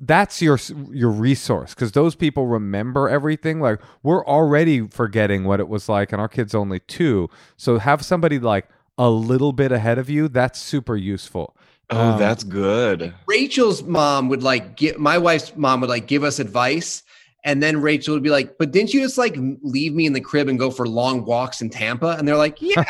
that's 0.00 0.42
your 0.42 0.58
your 0.90 1.10
resource 1.10 1.74
because 1.74 1.92
those 1.92 2.14
people 2.14 2.46
remember 2.46 3.08
everything 3.08 3.60
like 3.60 3.80
we're 4.02 4.24
already 4.26 4.86
forgetting 4.86 5.44
what 5.44 5.60
it 5.60 5.68
was 5.68 5.88
like 5.88 6.12
and 6.12 6.20
our 6.20 6.28
kids 6.28 6.54
only 6.54 6.80
two 6.80 7.28
so 7.56 7.78
have 7.78 8.04
somebody 8.04 8.38
like 8.38 8.68
a 8.98 9.08
little 9.08 9.52
bit 9.52 9.72
ahead 9.72 9.96
of 9.98 10.10
you 10.10 10.28
that's 10.28 10.58
super 10.58 10.96
useful 10.96 11.56
Oh, 11.90 12.10
Um, 12.12 12.18
that's 12.18 12.44
good. 12.44 13.14
Rachel's 13.26 13.82
mom 13.82 14.28
would 14.28 14.42
like 14.42 14.76
give 14.76 14.98
my 14.98 15.16
wife's 15.16 15.56
mom 15.56 15.80
would 15.80 15.88
like 15.88 16.06
give 16.06 16.22
us 16.22 16.38
advice, 16.38 17.02
and 17.44 17.62
then 17.62 17.80
Rachel 17.80 18.12
would 18.12 18.22
be 18.22 18.28
like, 18.28 18.58
"But 18.58 18.72
didn't 18.72 18.92
you 18.92 19.00
just 19.00 19.16
like 19.16 19.34
leave 19.62 19.94
me 19.94 20.04
in 20.04 20.12
the 20.12 20.20
crib 20.20 20.48
and 20.48 20.58
go 20.58 20.70
for 20.70 20.86
long 20.86 21.24
walks 21.24 21.62
in 21.62 21.70
Tampa?" 21.70 22.16
And 22.18 22.28
they're 22.28 22.36
like, 22.36 22.60
"Yeah, 22.60 22.84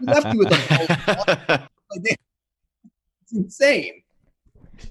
we 0.00 0.06
left 0.06 0.32
you 0.32 0.38
with 0.38 0.50
a 0.52 1.68
like, 1.94 2.16
It's 3.22 3.32
insane. 3.34 4.02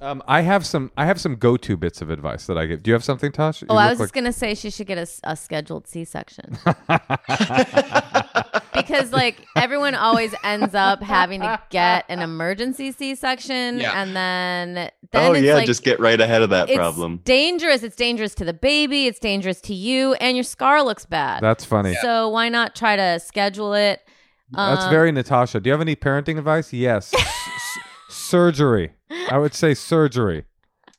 Um, 0.02 0.22
I 0.28 0.42
have 0.42 0.66
some 0.66 0.92
I 0.98 1.06
have 1.06 1.20
some 1.20 1.36
go-to 1.36 1.78
bits 1.78 2.02
of 2.02 2.10
advice 2.10 2.46
that 2.48 2.58
I 2.58 2.66
give. 2.66 2.84
Do 2.84 2.90
you 2.90 2.94
have 2.94 3.04
something, 3.04 3.32
Tosh? 3.32 3.62
You 3.62 3.68
Oh, 3.70 3.76
I 3.76 3.90
look 3.90 4.00
was 4.00 4.08
just 4.08 4.14
gonna 4.14 4.34
say 4.34 4.56
she 4.56 4.70
should 4.70 4.88
get 4.88 4.98
a 5.24 5.36
scheduled 5.36 5.88
C-section 5.88 6.58
because 8.74 9.12
like 9.12 9.46
everyone 9.56 9.96
always 9.96 10.34
ends 10.44 10.74
up 10.76 11.02
having 11.02 11.42
to 11.42 11.60
get 11.70 12.06
an 12.10 12.20
emergency 12.20 12.92
C-section, 12.92 13.80
Yeah. 13.80 14.02
and 14.02 14.16
then 14.16 14.74
then 14.76 14.92
oh 15.14 15.34
it's 15.34 15.44
yeah, 15.44 15.56
like 15.56 15.66
just 15.66 15.84
get 15.84 16.00
right 16.00 16.20
ahead 16.20 16.42
of 16.42 16.50
that 16.52 16.70
it's 16.70 16.78
problem. 16.78 17.22
dangerous. 17.24 17.84
It's 17.84 17.96
dangerous 17.96 18.34
to 18.36 18.46
the 18.46 18.54
baby. 18.54 19.08
It's 19.08 19.20
dangerous 19.20 19.62
to 19.62 19.74
you, 19.74 20.14
and 20.16 20.36
your 20.38 20.44
scar 20.44 20.84
looks 20.84 21.06
bad. 21.06 21.42
That's 21.42 21.66
funny. 21.66 21.96
So 22.02 22.30
why 22.30 22.50
not 22.50 22.76
try 22.76 22.96
to 22.96 23.20
schedule 23.20 23.74
it? 23.74 24.02
That's 24.52 24.86
Um, 24.86 24.90
very 24.90 25.12
Natasha. 25.12 25.60
Do 25.60 25.68
you 25.68 25.74
have 25.74 25.82
any 25.82 25.96
parenting 25.96 26.38
advice? 26.38 26.74
Yes. 26.74 27.14
Surgery. 28.30 28.92
I 29.32 29.40
would 29.40 29.56
say 29.56 29.74
surgery. 29.74 30.46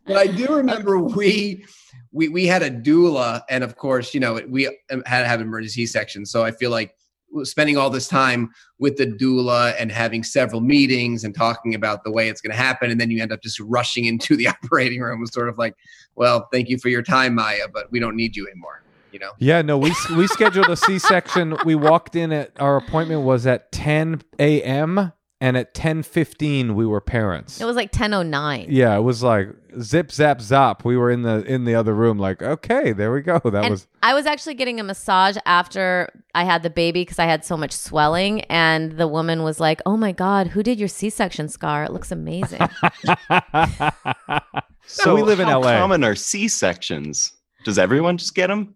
But 0.05 0.17
I 0.17 0.27
do 0.27 0.57
remember 0.57 0.99
we 0.99 1.65
we 2.11 2.29
we 2.29 2.47
had 2.47 2.65
a 2.65 2.71
doula, 2.71 3.43
and 3.49 3.63
of 3.63 3.77
course, 3.77 4.15
you 4.15 4.19
know, 4.19 4.41
we 4.49 4.65
had 5.07 5.23
to 5.23 5.29
have 5.29 5.41
emergency 5.41 5.87
section. 5.87 6.27
So 6.27 6.45
I 6.45 6.51
feel 6.51 6.73
like 6.73 6.97
spending 7.45 7.77
all 7.77 7.89
this 7.89 8.09
time 8.09 8.51
with 8.81 8.97
the 8.97 9.07
doula 9.07 9.75
and 9.79 9.93
having 9.93 10.25
several 10.25 10.61
meetings 10.61 11.23
and 11.23 11.33
talking 11.33 11.77
about 11.77 12.03
the 12.03 12.11
way 12.11 12.29
it's 12.29 12.41
going 12.41 12.51
to 12.51 12.61
happen, 12.61 12.91
and 12.91 13.01
then 13.01 13.13
you 13.13 13.23
end 13.23 13.31
up 13.33 13.43
just 13.43 13.61
rushing 13.61 14.07
into 14.07 14.37
the 14.37 14.49
operating 14.65 15.01
room 15.01 15.21
was 15.21 15.33
sort 15.33 15.49
of 15.49 15.57
like, 15.57 15.77
well, 16.17 16.49
thank 16.53 16.69
you 16.69 16.79
for 16.79 16.89
your 16.89 17.03
time, 17.03 17.37
Maya, 17.37 17.69
but 17.73 17.93
we 17.93 18.01
don't 18.01 18.17
need 18.17 18.35
you 18.35 18.49
anymore. 18.49 18.83
You 19.13 19.21
know. 19.21 19.31
Yeah, 19.39 19.63
no, 19.63 19.79
we 19.79 19.95
we 20.17 20.27
scheduled 20.27 20.69
a 20.69 20.77
C-section. 20.77 21.59
We 21.65 21.77
walked 21.77 22.17
in 22.17 22.33
at 22.33 22.53
our 22.61 22.77
appointment 22.77 23.23
was 23.23 23.47
at 23.47 23.71
10 23.71 24.23
a.m. 24.41 25.13
and 25.41 25.57
at 25.57 25.73
10:15 25.75 26.75
we 26.75 26.85
were 26.87 27.01
parents. 27.01 27.61
It 27.61 27.65
was 27.65 27.77
like 27.77 27.91
ten 27.93 28.13
oh 28.15 28.23
nine. 28.23 28.67
yeah, 28.69 28.95
it 28.97 29.01
was 29.01 29.23
like 29.23 29.49
zip 29.81 30.11
zap 30.13 30.39
zop. 30.39 30.85
We 30.85 30.97
were 30.97 31.11
in 31.11 31.23
the 31.23 31.43
in 31.45 31.65
the 31.65 31.75
other 31.75 31.95
room 31.95 32.19
like, 32.19 32.43
okay, 32.43 32.93
there 32.93 33.13
we 33.13 33.23
go. 33.23 33.39
That 33.45 33.65
And 33.65 33.71
was 33.71 33.87
I 34.03 34.15
was 34.15 34.27
actually 34.27 34.55
getting 34.55 34.81
a 34.81 34.85
massage 34.85 35.37
after 35.47 36.11
I 36.35 36.45
had 36.45 36.63
the 36.63 36.71
baby 36.71 37.03
because 37.03 37.19
I 37.19 37.25
had 37.25 37.45
so 37.45 37.57
much 37.57 37.73
swelling. 37.73 38.43
And 38.43 38.93
the 38.99 39.09
woman 39.09 39.43
was 39.43 39.61
like, 39.61 39.81
Oh 39.87 39.97
my 39.97 40.13
God, 40.13 40.49
who 40.49 40.63
did 40.63 40.79
your 40.79 40.89
C 40.89 41.09
section 41.11 41.49
scar? 41.49 41.85
It 41.85 41.93
looks 41.93 42.11
amazing. 42.13 42.61
So 44.87 45.15
we 45.15 45.23
live 45.23 45.39
in 45.39 45.47
how 45.47 45.61
LA. 45.61 45.79
common 45.79 46.03
are 46.03 46.17
C 46.17 46.49
sections? 46.49 47.33
Does 47.65 47.79
everyone 47.79 48.17
just 48.17 48.35
get 48.35 48.49
them? 48.49 48.75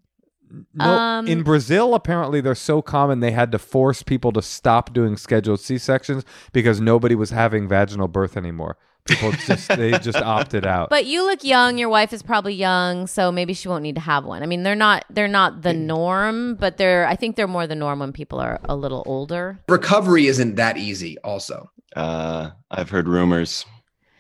No, 0.75 0.85
Um, 0.85 1.27
in 1.29 1.43
Brazil, 1.43 1.95
apparently 1.95 2.41
they're 2.41 2.55
so 2.55 2.83
common 2.83 3.21
they 3.21 3.31
had 3.33 3.53
to 3.53 3.59
force 3.59 4.03
people 4.03 4.33
to 4.33 4.43
stop 4.43 4.93
doing 4.93 5.17
scheduled 5.17 5.61
C 5.61 5.79
sections 5.79 6.25
because 6.53 6.81
nobody 6.81 7.15
was 7.15 7.31
having 7.31 7.69
vaginal 7.69 8.09
birth 8.09 8.37
anymore. 8.37 8.77
People 9.07 9.33
just 9.33 9.69
they 9.69 9.91
just 9.99 10.17
opted 10.17 10.65
out. 10.65 10.89
but 10.89 11.05
you 11.05 11.27
look 11.27 11.45
young. 11.45 11.77
Your 11.77 11.91
wife 11.91 12.13
is 12.15 12.23
probably 12.23 12.55
young. 12.55 13.07
So 13.07 13.31
maybe 13.31 13.53
she 13.53 13.69
won't 13.69 13.83
need 13.83 13.97
to 13.97 14.01
have 14.01 14.25
one. 14.25 14.43
I 14.43 14.47
mean, 14.47 14.63
they're 14.63 14.75
not, 14.75 15.05
they're 15.11 15.29
not 15.29 15.61
the 15.61 15.75
norm, 15.75 16.55
but 16.55 16.79
they're, 16.79 17.07
I 17.07 17.15
think 17.15 17.37
they're 17.37 17.47
more 17.47 17.67
the 17.67 17.75
norm 17.75 17.99
when 17.99 18.13
people 18.13 18.41
are 18.41 18.59
a 18.65 18.75
little 18.75 19.03
older. 19.05 19.59
Recovery 19.69 20.27
isn't 20.27 20.55
that 20.57 20.79
easy. 20.79 21.19
Also, 21.19 21.71
Uh, 21.95 22.51
I've 22.71 22.91
heard 22.91 23.07
rumors. 23.07 23.67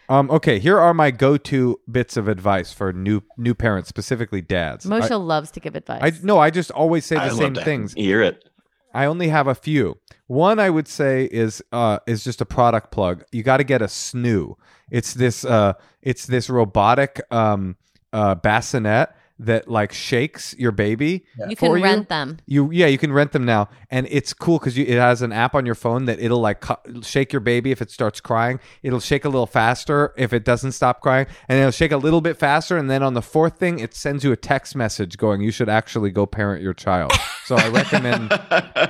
Um, 0.09 0.31
okay, 0.31 0.59
here 0.59 0.79
are 0.79 0.95
my 0.95 1.11
go-to 1.11 1.81
bits 1.91 2.17
of 2.17 2.29
advice 2.29 2.73
for 2.73 2.93
new 2.93 3.23
new 3.37 3.55
parents, 3.55 3.89
specifically 3.89 4.41
dads. 4.41 4.85
Moshe 4.87 5.11
I, 5.11 5.15
loves 5.15 5.51
to 5.53 5.61
give 5.61 5.75
advice. 5.75 6.01
I 6.03 6.13
no, 6.23 6.39
I 6.39 6.51
just 6.51 6.71
always 6.71 7.05
say 7.05 7.17
the 7.17 7.23
I 7.23 7.29
love 7.29 7.39
same 7.39 7.55
to 7.55 7.65
things. 7.65 7.95
Hear 7.95 8.23
it. 8.23 8.49
I 8.93 9.07
only 9.07 9.29
have 9.29 9.47
a 9.47 9.55
few. 9.55 9.99
One 10.27 10.59
I 10.59 10.71
would 10.71 10.89
say 10.89 11.25
is 11.25 11.63
uh 11.73 11.99
is 12.07 12.23
just 12.25 12.41
a 12.41 12.47
product 12.47 12.91
plug. 12.91 13.25
You 13.33 13.43
got 13.43 13.59
to 13.59 13.65
get 13.65 13.83
a 13.83 13.87
snoo. 13.87 14.55
It's 14.91 15.15
this 15.15 15.45
uh 15.45 15.75
it's 16.03 16.27
this 16.27 16.49
robotic 16.49 17.21
um 17.31 17.77
uh 18.13 18.35
bassinet 18.37 19.15
that 19.39 19.69
like 19.69 19.93
shakes 19.93 20.55
your 20.59 20.73
baby. 20.73 21.25
you 21.49 21.57
can 21.57 21.71
for 21.71 21.75
rent 21.75 22.09
them. 22.09 22.39
You 22.47 22.71
yeah, 22.71 22.87
you 22.87 22.99
can 22.99 23.13
rent 23.13 23.33
them 23.33 23.45
now, 23.45 23.69
and 23.91 24.07
it's 24.11 24.33
cool 24.33 24.59
because 24.59 24.79
it 24.79 24.89
has 24.89 25.23
an 25.23 25.33
app 25.33 25.55
on 25.55 25.67
your 25.67 25.75
phone 25.75 26.05
that 26.05 26.21
it'll 26.21 26.41
like 26.41 26.61
cu- 26.61 27.03
shake 27.03 27.33
your 27.33 27.41
baby 27.41 27.71
if 27.73 27.83
it 27.83 27.91
starts 27.91 28.21
crying. 28.21 28.61
It'll 28.83 29.01
shake 29.01 29.25
a 29.25 29.29
little 29.29 29.47
faster 29.47 30.15
if 30.17 30.33
it 30.33 30.45
doesn't 30.45 30.73
stop 30.73 31.01
crying, 31.01 31.27
and 31.49 31.59
it'll 31.59 31.73
shake 31.73 31.93
a 31.93 31.97
little 31.97 32.21
bit 32.21 32.37
faster. 32.37 32.77
And 32.77 32.89
then 32.89 33.03
on 33.03 33.15
the 33.15 33.23
fourth 33.23 33.59
thing, 33.59 33.81
it 33.81 33.95
sends 33.95 34.23
you 34.25 34.33
a 34.33 34.37
text 34.37 34.77
message 34.77 35.17
going, 35.17 35.41
"You 35.41 35.51
should 35.51 35.69
actually 35.69 36.11
go 36.11 36.27
parent 36.27 36.63
your 36.63 36.75
child." 36.75 37.13
So 37.45 37.57
I 37.57 37.69
recommend. 37.69 38.33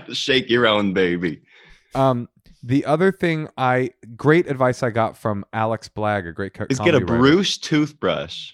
Shake 0.16 0.48
your 0.48 0.66
own 0.66 0.92
baby. 0.92 1.42
Um, 1.94 2.28
the 2.62 2.84
other 2.84 3.12
thing 3.12 3.48
I 3.56 3.90
great 4.16 4.48
advice 4.48 4.82
I 4.82 4.90
got 4.90 5.16
from 5.16 5.44
Alex 5.52 5.88
Blagg, 5.88 6.28
a 6.28 6.32
great 6.32 6.54
co- 6.54 6.66
Is 6.70 6.78
get 6.78 6.94
a 6.94 6.98
comedy 6.98 7.04
writer. 7.04 7.18
Bruce 7.18 7.58
toothbrush. 7.58 8.52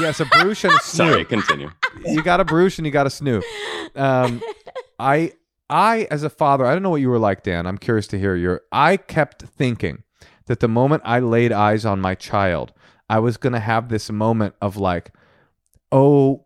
Yes, 0.00 0.20
a 0.20 0.24
brush 0.26 0.64
and 0.64 0.74
a 0.74 0.78
Sorry, 0.82 1.24
continue. 1.24 1.70
you 2.04 2.22
got 2.22 2.40
a 2.40 2.44
brush 2.44 2.78
and 2.78 2.86
you 2.86 2.92
got 2.92 3.06
a 3.06 3.10
snoo. 3.10 3.42
Um, 3.94 4.42
I 4.98 5.32
I 5.68 6.06
as 6.10 6.22
a 6.22 6.30
father, 6.30 6.64
I 6.66 6.72
don't 6.72 6.82
know 6.82 6.90
what 6.90 7.00
you 7.00 7.08
were 7.10 7.18
like, 7.18 7.42
Dan. 7.42 7.66
I'm 7.66 7.78
curious 7.78 8.06
to 8.08 8.18
hear 8.18 8.34
your. 8.36 8.62
I 8.72 8.96
kept 8.96 9.42
thinking 9.42 10.02
that 10.46 10.60
the 10.60 10.68
moment 10.68 11.02
I 11.04 11.20
laid 11.20 11.52
eyes 11.52 11.84
on 11.84 12.00
my 12.00 12.14
child, 12.14 12.72
I 13.10 13.18
was 13.18 13.36
gonna 13.36 13.60
have 13.60 13.88
this 13.88 14.10
moment 14.10 14.54
of 14.60 14.76
like, 14.76 15.12
oh, 15.92 16.44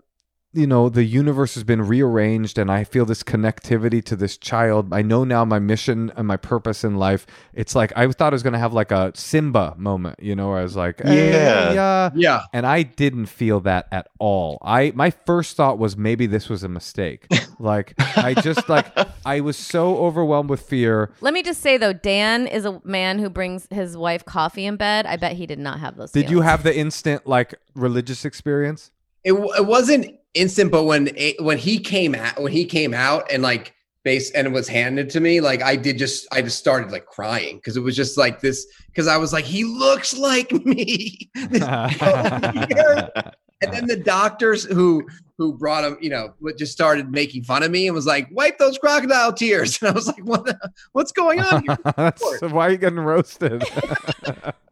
you 0.52 0.66
know, 0.66 0.88
the 0.88 1.04
universe 1.04 1.54
has 1.54 1.62
been 1.62 1.80
rearranged 1.82 2.58
and 2.58 2.72
I 2.72 2.82
feel 2.82 3.04
this 3.04 3.22
connectivity 3.22 4.02
to 4.04 4.16
this 4.16 4.36
child. 4.36 4.92
I 4.92 5.00
know 5.00 5.22
now 5.22 5.44
my 5.44 5.60
mission 5.60 6.12
and 6.16 6.26
my 6.26 6.36
purpose 6.36 6.82
in 6.82 6.96
life. 6.96 7.24
It's 7.54 7.74
like 7.76 7.92
I 7.96 8.08
thought 8.08 8.32
I 8.32 8.34
was 8.34 8.42
gonna 8.42 8.58
have 8.58 8.72
like 8.72 8.90
a 8.90 9.12
Simba 9.14 9.74
moment, 9.78 10.20
you 10.20 10.34
know, 10.34 10.48
where 10.48 10.58
I 10.58 10.62
was 10.62 10.74
like, 10.74 11.00
hey, 11.02 11.32
Yeah. 11.32 11.72
yeah 11.72 12.10
yeah, 12.16 12.42
and 12.52 12.66
I 12.66 12.82
didn't 12.82 13.26
feel 13.26 13.60
that 13.60 13.86
at 13.92 14.08
all. 14.18 14.58
I 14.62 14.92
my 14.96 15.10
first 15.10 15.56
thought 15.56 15.78
was 15.78 15.96
maybe 15.96 16.26
this 16.26 16.48
was 16.48 16.64
a 16.64 16.68
mistake. 16.68 17.26
like 17.60 17.94
I 18.16 18.34
just 18.34 18.68
like 18.68 18.86
I 19.24 19.40
was 19.40 19.56
so 19.56 19.98
overwhelmed 19.98 20.50
with 20.50 20.62
fear. 20.62 21.12
Let 21.20 21.32
me 21.32 21.42
just 21.44 21.60
say 21.60 21.76
though, 21.78 21.92
Dan 21.92 22.48
is 22.48 22.64
a 22.64 22.80
man 22.84 23.20
who 23.20 23.30
brings 23.30 23.68
his 23.70 23.96
wife 23.96 24.24
coffee 24.24 24.66
in 24.66 24.76
bed. 24.76 25.06
I 25.06 25.16
bet 25.16 25.32
he 25.36 25.46
did 25.46 25.60
not 25.60 25.78
have 25.78 25.96
those. 25.96 26.10
Did 26.10 26.28
you 26.28 26.40
have 26.40 26.64
the 26.64 26.76
instant 26.76 27.26
like 27.26 27.54
religious 27.74 28.24
experience? 28.24 28.90
it, 29.22 29.32
w- 29.32 29.52
it 29.54 29.66
wasn't 29.66 30.16
instant, 30.34 30.70
but 30.70 30.84
when 30.84 31.08
it, 31.16 31.42
when 31.42 31.58
he 31.58 31.78
came 31.78 32.14
out 32.14 32.40
when 32.40 32.52
he 32.52 32.64
came 32.64 32.94
out 32.94 33.30
and 33.30 33.42
like 33.42 33.74
base 34.04 34.30
and 34.32 34.46
it 34.46 34.50
was 34.50 34.68
handed 34.68 35.10
to 35.10 35.20
me, 35.20 35.40
like 35.40 35.62
I 35.62 35.76
did 35.76 35.98
just 35.98 36.26
I 36.32 36.42
just 36.42 36.58
started 36.58 36.90
like 36.90 37.06
crying 37.06 37.56
because 37.56 37.76
it 37.76 37.80
was 37.80 37.96
just 37.96 38.16
like 38.16 38.40
this 38.40 38.66
because 38.86 39.06
I 39.06 39.16
was 39.16 39.32
like 39.32 39.44
he 39.44 39.64
looks 39.64 40.16
like 40.16 40.52
me. 40.52 41.30
And 43.62 43.72
then 43.74 43.86
the 43.86 43.96
doctors 43.96 44.64
who 44.64 45.06
who 45.36 45.52
brought 45.54 45.84
him, 45.84 45.98
you 46.00 46.10
know, 46.10 46.34
just 46.56 46.72
started 46.72 47.10
making 47.10 47.44
fun 47.44 47.62
of 47.62 47.70
me 47.70 47.86
and 47.86 47.94
was 47.94 48.06
like, 48.06 48.28
"Wipe 48.30 48.58
those 48.58 48.78
crocodile 48.78 49.32
tears." 49.32 49.78
And 49.82 49.90
I 49.90 49.92
was 49.92 50.06
like, 50.06 50.24
"What? 50.24 50.46
the- 50.46 50.70
what's 50.92 51.12
going 51.12 51.40
on?" 51.40 51.62
Here? 51.64 52.48
Why 52.48 52.68
are 52.68 52.70
you 52.70 52.78
getting 52.78 53.00
roasted? 53.00 53.62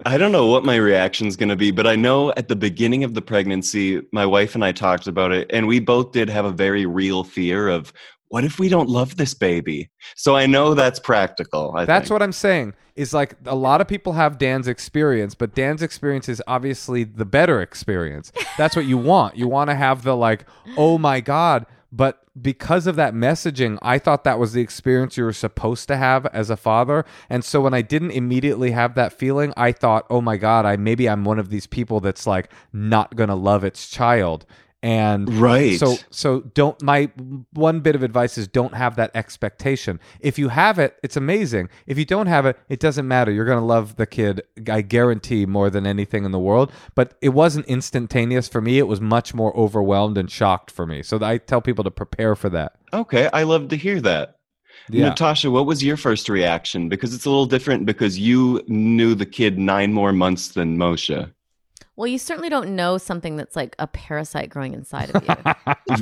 I 0.09 0.16
don't 0.16 0.32
know 0.32 0.46
what 0.46 0.64
my 0.64 0.76
reaction's 0.76 1.36
going 1.36 1.50
to 1.50 1.56
be, 1.56 1.70
but 1.70 1.86
I 1.86 1.94
know 1.94 2.30
at 2.30 2.48
the 2.48 2.56
beginning 2.56 3.04
of 3.04 3.12
the 3.12 3.20
pregnancy, 3.20 4.00
my 4.11 4.24
wife 4.24 4.54
and 4.54 4.64
I 4.64 4.72
talked 4.72 5.06
about 5.06 5.32
it, 5.32 5.50
and 5.52 5.68
we 5.68 5.80
both 5.80 6.12
did 6.12 6.30
have 6.30 6.46
a 6.46 6.50
very 6.50 6.86
real 6.86 7.24
fear 7.24 7.68
of 7.68 7.92
what 8.28 8.42
if 8.42 8.59
we 8.59 8.70
don't 8.70 8.88
love 8.88 9.18
this 9.18 9.34
baby? 9.34 9.90
So 10.16 10.34
I 10.34 10.46
know 10.46 10.72
that's 10.72 10.98
practical. 10.98 11.74
I 11.76 11.84
That's 11.84 12.04
think. 12.04 12.12
what 12.12 12.22
I'm 12.22 12.32
saying. 12.32 12.72
Is 12.96 13.12
like 13.12 13.34
a 13.44 13.54
lot 13.54 13.82
of 13.82 13.86
people 13.86 14.14
have 14.14 14.38
Dan's 14.38 14.66
experience, 14.66 15.34
but 15.34 15.54
Dan's 15.54 15.82
experience 15.82 16.26
is 16.26 16.42
obviously 16.46 17.04
the 17.04 17.26
better 17.26 17.61
experience. 17.61 18.32
That's 18.56 18.74
what 18.74 18.86
you 18.86 18.96
want. 18.96 19.36
You 19.36 19.46
want 19.46 19.68
to 19.68 19.76
have 19.76 20.04
the 20.04 20.16
like, 20.16 20.46
oh 20.78 20.96
my 20.96 21.20
god. 21.20 21.66
But 21.91 22.22
because 22.41 22.86
of 22.86 22.97
that 22.97 23.14
messaging, 23.14 23.78
I 23.80 23.99
thought 23.99 24.24
that 24.24 24.39
was 24.39 24.53
the 24.53 24.61
experience 24.61 25.16
you 25.16 25.24
were 25.24 25.32
supposed 25.32 25.89
to 25.89 25.97
have 25.97 26.26
as 26.26 26.51
a 26.51 26.57
father. 26.57 27.05
And 27.30 27.45
so 27.45 27.61
when 27.62 27.72
I 27.72 27.82
didn't 27.82 28.11
immediately 28.11 28.72
have 28.72 28.95
that 28.95 29.12
feeling, 29.12 29.55
I 29.57 29.72
thought, 29.72 30.07
oh 30.11 30.20
my 30.20 30.36
god, 30.36 30.66
I 30.66 30.76
maybe 30.76 31.09
I'm 31.09 31.24
one 31.24 31.39
of 31.39 31.49
these 31.49 31.66
people 31.66 32.01
that's 32.01 32.26
like 32.26 32.53
not 32.72 33.16
gonna 33.16 33.36
love 33.36 33.64
its 33.64 33.89
child. 33.89 34.45
And 34.83 35.29
Right. 35.41 35.76
so 35.79 35.97
so 36.11 36.41
don't 36.55 36.81
my 36.83 37.11
one 37.53 37.81
bit 37.81 37.97
of 37.97 38.05
advice 38.05 38.39
is 38.39 38.47
don't 38.47 38.74
have 38.74 38.95
that 38.97 39.11
expectation. 39.14 39.99
If 40.20 40.39
you 40.39 40.51
have 40.51 40.79
it, 40.79 40.97
it's 41.03 41.16
amazing. 41.16 41.68
If 41.87 41.99
you 41.99 42.05
don't 42.05 42.29
have 42.29 42.47
it, 42.47 42.57
it 42.68 42.79
doesn't 42.79 43.09
matter. 43.09 43.33
You're 43.33 43.45
going 43.45 43.59
to 43.59 43.64
love 43.64 43.97
the 43.97 44.07
kid, 44.07 44.43
I 44.70 44.83
guarantee 44.83 45.47
more 45.47 45.68
than 45.68 45.85
anything 45.85 46.24
in 46.24 46.31
the 46.31 46.39
world, 46.39 46.70
but 46.95 47.14
it 47.20 47.31
wasn't 47.31 47.66
instantaneous 47.66 48.47
for 48.47 48.61
me. 48.61 48.79
It 48.79 48.87
was 48.87 49.01
much 49.01 49.35
more 49.35 49.57
overwhelmed 49.57 50.16
and 50.16 50.31
shocked 50.31 50.70
for 50.70 50.87
me. 50.87 51.03
So 51.03 51.18
I 51.22 51.39
tell 51.39 51.61
people 51.61 51.83
to 51.83 51.91
prepare 51.91 52.37
for 52.37 52.49
that. 52.51 52.76
Okay, 52.93 53.29
I 53.33 53.43
love 53.43 53.68
to 53.68 53.76
hear 53.76 54.01
that. 54.03 54.37
Yeah. 54.91 55.09
Natasha, 55.09 55.51
what 55.51 55.66
was 55.66 55.83
your 55.83 55.97
first 55.97 56.29
reaction? 56.29 56.89
Because 56.89 57.14
it's 57.14 57.24
a 57.26 57.31
little 57.31 57.47
different 57.47 57.85
because 57.85 58.18
you 58.18 58.62
knew 58.68 59.14
the 59.14 59.26
kid 59.26 59.59
nine 59.59 59.93
more 59.93 60.12
months 60.12 60.49
than 60.49 60.79
Moshe. 60.79 61.31
Well, 61.99 62.07
you 62.07 62.16
certainly 62.18 62.49
don't 62.49 62.76
know 62.76 62.96
something 62.96 63.34
that's 63.34 63.57
like 63.57 63.74
a 63.80 63.88
parasite 63.88 64.51
growing 64.51 64.72
inside 64.72 65.11
of 65.12 65.20
you. 65.24 65.34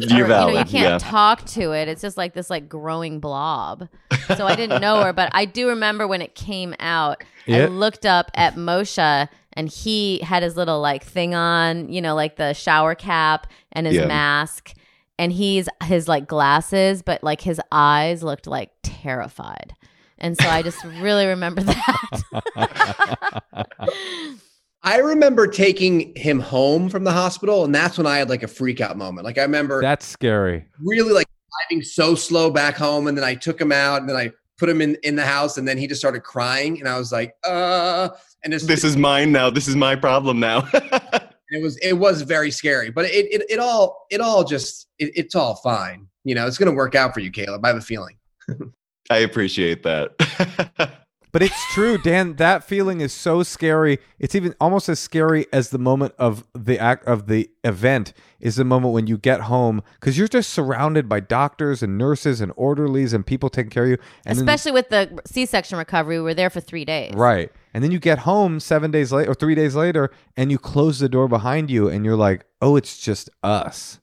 You're 0.15 0.27
Or, 0.27 0.29
valid. 0.29 0.49
You, 0.53 0.55
know, 0.55 0.61
you 0.61 0.65
can't 0.67 0.73
yeah. 0.73 0.99
talk 0.99 1.47
to 1.47 1.73
it. 1.73 1.89
It's 1.89 2.03
just 2.03 2.19
like 2.19 2.35
this 2.35 2.51
like 2.51 2.69
growing 2.69 3.19
blob. 3.19 3.89
So 4.37 4.47
I 4.47 4.55
didn't 4.57 4.83
know 4.83 5.03
her, 5.03 5.15
but 5.15 5.31
I 5.33 5.47
do 5.47 5.69
remember 5.69 6.07
when 6.07 6.21
it 6.21 6.35
came 6.35 6.75
out. 6.81 7.25
Yeah. 7.47 7.63
I 7.63 7.67
looked 7.69 8.05
up 8.05 8.31
at 8.35 8.57
Moshe 8.57 9.27
and 9.55 9.69
he 9.71 10.19
had 10.19 10.43
his 10.43 10.55
little 10.55 10.83
like 10.83 11.03
thing 11.03 11.35
on, 11.35 11.89
you 11.89 12.03
know, 12.03 12.15
like 12.15 12.37
the 12.37 12.53
shower 12.53 12.95
cap 12.95 13.47
and 13.73 13.87
his 13.87 13.97
Yeah. 13.97 14.05
mask 14.07 14.75
and 15.19 15.33
he's 15.33 15.67
his 15.85 16.09
like 16.09 16.27
glasses, 16.27 17.01
but 17.01 17.25
like 17.25 17.41
his 17.41 17.59
eyes 17.73 18.23
looked 18.23 18.47
like 18.47 18.69
terrified. 18.83 19.73
And 20.19 20.37
so 20.39 20.47
I 20.47 20.61
just 20.61 20.85
really 21.01 21.25
remember 21.25 21.63
that. 21.63 23.43
I 24.87 24.99
remember 24.99 25.49
taking 25.49 26.15
him 26.15 26.39
home 26.39 26.89
from 26.89 27.03
the 27.03 27.11
hospital, 27.11 27.65
and 27.65 27.75
that's 27.75 27.99
when 27.99 28.07
I 28.07 28.19
had 28.19 28.29
like 28.29 28.45
a 28.45 28.49
freak 28.49 28.81
out 28.81 28.97
moment. 28.97 29.25
Like 29.25 29.37
I 29.37 29.43
remember 29.43 29.83
That's 29.83 30.07
scary. 30.07 30.65
really 30.81 31.13
like 31.13 31.27
driving 31.69 31.83
so 31.83 32.15
slow 32.15 32.53
back 32.53 32.77
home, 32.77 33.09
and 33.09 33.19
then 33.19 33.25
I 33.25 33.35
took 33.35 33.61
him 33.61 33.73
out, 33.73 34.01
and 34.01 34.09
then 34.09 34.17
I 34.17 34.31
put 34.59 34.69
him 34.69 34.81
in 34.81 34.97
in 35.03 35.17
the 35.17 35.27
house, 35.27 35.59
and 35.59 35.67
then 35.67 35.77
he 35.77 35.89
just 35.89 36.01
started 36.01 36.23
crying, 36.23 36.79
and 36.79 36.89
I 36.89 36.97
was 36.99 37.11
like, 37.11 37.35
uh, 37.43 38.11
and 38.45 38.55
it's, 38.55 38.65
This 38.65 38.85
is 38.85 38.97
mine 38.97 39.33
now. 39.33 39.51
This 39.51 39.67
is 39.67 39.75
my 39.75 39.97
problem 39.97 40.39
now. 40.39 40.69
it 40.73 41.61
was 41.61 41.77
it 41.79 41.95
was 41.95 42.23
very 42.23 42.53
scary, 42.53 42.91
but 42.91 43.07
it 43.07 43.27
it, 43.27 43.43
it 43.51 43.59
all 43.59 44.07
it 44.13 44.21
all 44.21 44.45
just 44.45 44.87
it, 45.01 45.11
it's 45.17 45.35
all 45.35 45.57
fine. 45.57 46.07
You 46.23 46.37
know, 46.37 46.47
it's 46.47 46.59
gonna 46.59 46.71
work 46.71 46.95
out 46.95 47.13
for 47.13 47.19
you, 47.19 47.33
Caleb. 47.33 47.65
I 47.65 47.69
have 47.69 47.77
a 47.77 47.81
feeling. 47.81 48.19
I 49.11 49.19
appreciate 49.19 49.83
that. 49.83 51.01
But 51.37 51.43
it's 51.43 51.75
true, 51.75 51.99
Dan. 51.99 52.37
That 52.37 52.65
feeling 52.65 53.03
is 53.03 53.13
so 53.13 53.43
scary. 53.43 53.99
It's 54.19 54.35
even 54.35 54.55
almost 54.59 54.89
as 54.89 54.99
scary 54.99 55.45
as 55.53 55.69
the 55.69 55.77
moment 55.77 56.15
of 56.19 56.47
the 56.55 56.79
act 56.79 57.05
of 57.05 57.27
the 57.27 57.51
event 57.63 58.15
is 58.41 58.57
the 58.57 58.65
moment 58.65 58.95
when 58.95 59.07
you 59.07 59.19
get 59.19 59.43
home 59.43 59.83
because 60.01 60.17
you're 60.17 60.29
just 60.29 60.49
surrounded 60.49 61.11
by 61.11 61.21
doctors 61.21 61.83
and 61.83 61.99
nurses 61.99 62.41
and 62.41 62.55
orderlies 62.57 63.13
and 63.13 63.27
people 63.27 63.51
taking 63.51 63.69
care 63.69 63.83
of 63.83 63.91
you. 63.91 63.99
And 64.25 64.39
then- 64.39 64.49
Especially 64.49 64.73
with 64.73 64.89
the 64.89 65.21
C-section 65.27 65.77
recovery, 65.77 66.17
we 66.17 66.23
were 66.23 66.33
there 66.33 66.49
for 66.49 66.61
three 66.63 66.87
days. 66.87 67.13
right, 67.13 67.53
and 67.75 67.85
then 67.85 67.91
you 67.91 67.99
get 67.99 68.21
home 68.21 68.59
seven 68.59 68.91
days 68.91 69.13
later 69.13 69.31
or 69.33 69.35
three 69.35 69.55
days 69.55 69.75
later, 69.75 70.11
and 70.39 70.51
you 70.51 70.57
close 70.57 71.01
the 71.01 71.09
door 71.11 71.29
behind 71.29 71.71
you, 71.71 71.87
and 71.87 72.03
you're 72.07 72.17
like, 72.17 72.47
"Oh, 72.63 72.77
it's 72.77 72.97
just 72.97 73.29
us." 73.43 74.01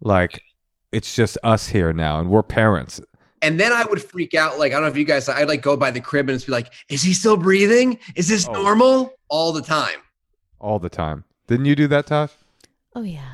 Like, 0.00 0.40
it's 0.90 1.14
just 1.14 1.36
us 1.44 1.68
here 1.68 1.92
now, 1.92 2.18
and 2.18 2.30
we're 2.30 2.42
parents. 2.42 2.98
And 3.42 3.60
then 3.60 3.72
I 3.72 3.84
would 3.84 4.02
freak 4.02 4.34
out. 4.34 4.58
Like 4.58 4.72
I 4.72 4.76
don't 4.76 4.82
know 4.82 4.88
if 4.88 4.96
you 4.96 5.04
guys, 5.04 5.28
I'd 5.28 5.48
like 5.48 5.62
go 5.62 5.76
by 5.76 5.90
the 5.90 6.00
crib 6.00 6.28
and 6.28 6.36
just 6.36 6.46
be 6.46 6.52
like, 6.52 6.72
"Is 6.88 7.02
he 7.02 7.12
still 7.12 7.36
breathing? 7.36 7.98
Is 8.16 8.28
this 8.28 8.46
Oh. 8.48 8.52
normal?" 8.52 9.12
All 9.28 9.52
the 9.52 9.62
time. 9.62 9.98
all 10.60 10.78
the 10.78 10.88
time. 10.88 11.24
Didn't 11.48 11.66
you 11.66 11.74
do 11.74 11.88
that, 11.88 12.06
Tosh? 12.06 12.30
Oh 12.94 13.02
yeah. 13.02 13.24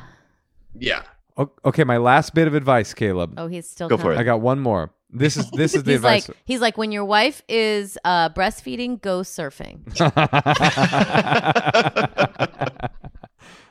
Yeah. 0.78 1.02
O- 1.36 1.52
Okay, 1.66 1.84
my 1.84 1.98
last 1.98 2.34
bit 2.34 2.46
of 2.48 2.54
advice, 2.54 2.94
Caleb. 2.94 3.34
Oh, 3.36 3.46
he's 3.48 3.68
still 3.68 3.88
Go 3.88 3.98
for 3.98 4.12
it. 4.12 4.18
I 4.18 4.22
got 4.22 4.40
one 4.40 4.58
more. 4.60 4.90
This 5.10 5.36
is 5.36 5.50
this 5.50 5.74
is 5.74 5.82
the 5.84 5.90
he's 5.92 5.96
advice. 5.98 6.28
like 6.28 6.36
he's 6.46 6.60
like 6.60 6.78
when 6.78 6.90
your 6.92 7.04
wife 7.04 7.42
is 7.48 7.98
uh, 8.04 8.30
breastfeeding, 8.30 9.00
go 9.02 9.20
surfing. 9.20 9.80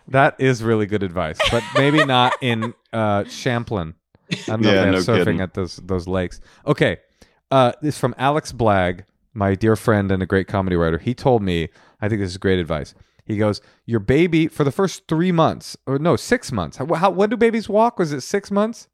that 0.10 0.36
is 0.40 0.64
really 0.64 0.86
good 0.86 1.04
advice, 1.04 1.38
but 1.52 1.64
maybe 1.76 2.04
not 2.06 2.34
in 2.42 2.74
uh, 2.94 3.24
Champlain. 3.26 3.94
I 4.32 4.36
don't 4.48 4.62
know 4.62 4.72
Yeah, 4.72 4.76
if 4.76 4.82
they 4.82 4.86
have 4.86 4.94
no 4.94 5.00
surfing 5.00 5.18
kidding. 5.26 5.42
at 5.42 5.54
those 5.54 5.78
those 5.78 6.08
lakes. 6.08 6.40
Okay, 6.66 6.98
uh, 7.52 7.72
this 7.82 7.96
is 7.96 8.00
from 8.00 8.14
Alex 8.18 8.52
Blagg, 8.52 9.04
my 9.34 9.56
dear 9.56 9.76
friend 9.76 10.12
and 10.12 10.22
a 10.22 10.26
great 10.26 10.48
comedy 10.48 10.76
writer. 10.76 10.98
He 10.98 11.14
told 11.14 11.42
me, 11.44 11.70
I 12.02 12.10
think 12.10 12.22
this 12.22 12.32
is 12.32 12.38
great 12.38 12.60
advice. 12.60 12.94
He 13.26 13.38
goes, 13.38 13.62
"Your 13.86 14.00
baby 14.00 14.48
for 14.48 14.64
the 14.64 14.72
first 14.72 15.08
three 15.08 15.32
months, 15.32 15.76
or 15.86 16.00
no, 16.00 16.16
six 16.16 16.52
months. 16.52 16.78
How, 16.78 16.86
how 16.94 17.10
when 17.10 17.30
do 17.30 17.38
babies 17.38 17.68
walk? 17.70 18.00
Was 18.00 18.14
it 18.14 18.22
six 18.22 18.52
months? 18.52 18.88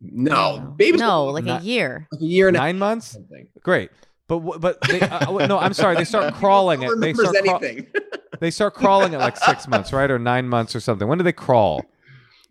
No, 0.00 0.74
babies. 0.76 1.00
no, 1.00 1.24
like 1.26 1.44
like 1.44 1.44
Not- 1.44 1.62
a 1.62 1.64
year. 1.64 2.06
like 2.12 2.20
a 2.20 2.24
year 2.24 2.48
and 2.48 2.56
a. 2.56 2.60
Nine 2.60 2.78
months? 2.78 3.08
Something. 3.12 3.48
Great." 3.62 3.90
But 4.26 4.38
but 4.60 4.80
they, 4.88 5.00
uh, 5.02 5.46
no, 5.46 5.58
I'm 5.58 5.74
sorry. 5.74 5.96
They 5.96 6.04
start 6.04 6.32
crawling 6.40 6.82
it. 6.82 6.86
They 6.98 7.12
remembers 7.12 7.28
start 7.28 7.44
craw- 7.44 7.56
anything. 7.58 7.86
they 8.40 8.50
start 8.50 8.72
crawling 8.74 9.12
at 9.14 9.20
like 9.20 9.36
six 9.36 9.68
months, 9.68 9.92
right, 9.92 10.10
or 10.10 10.18
nine 10.18 10.48
months 10.48 10.74
or 10.74 10.80
something. 10.80 11.06
When 11.06 11.18
do 11.18 11.24
they 11.24 11.32
crawl? 11.32 11.84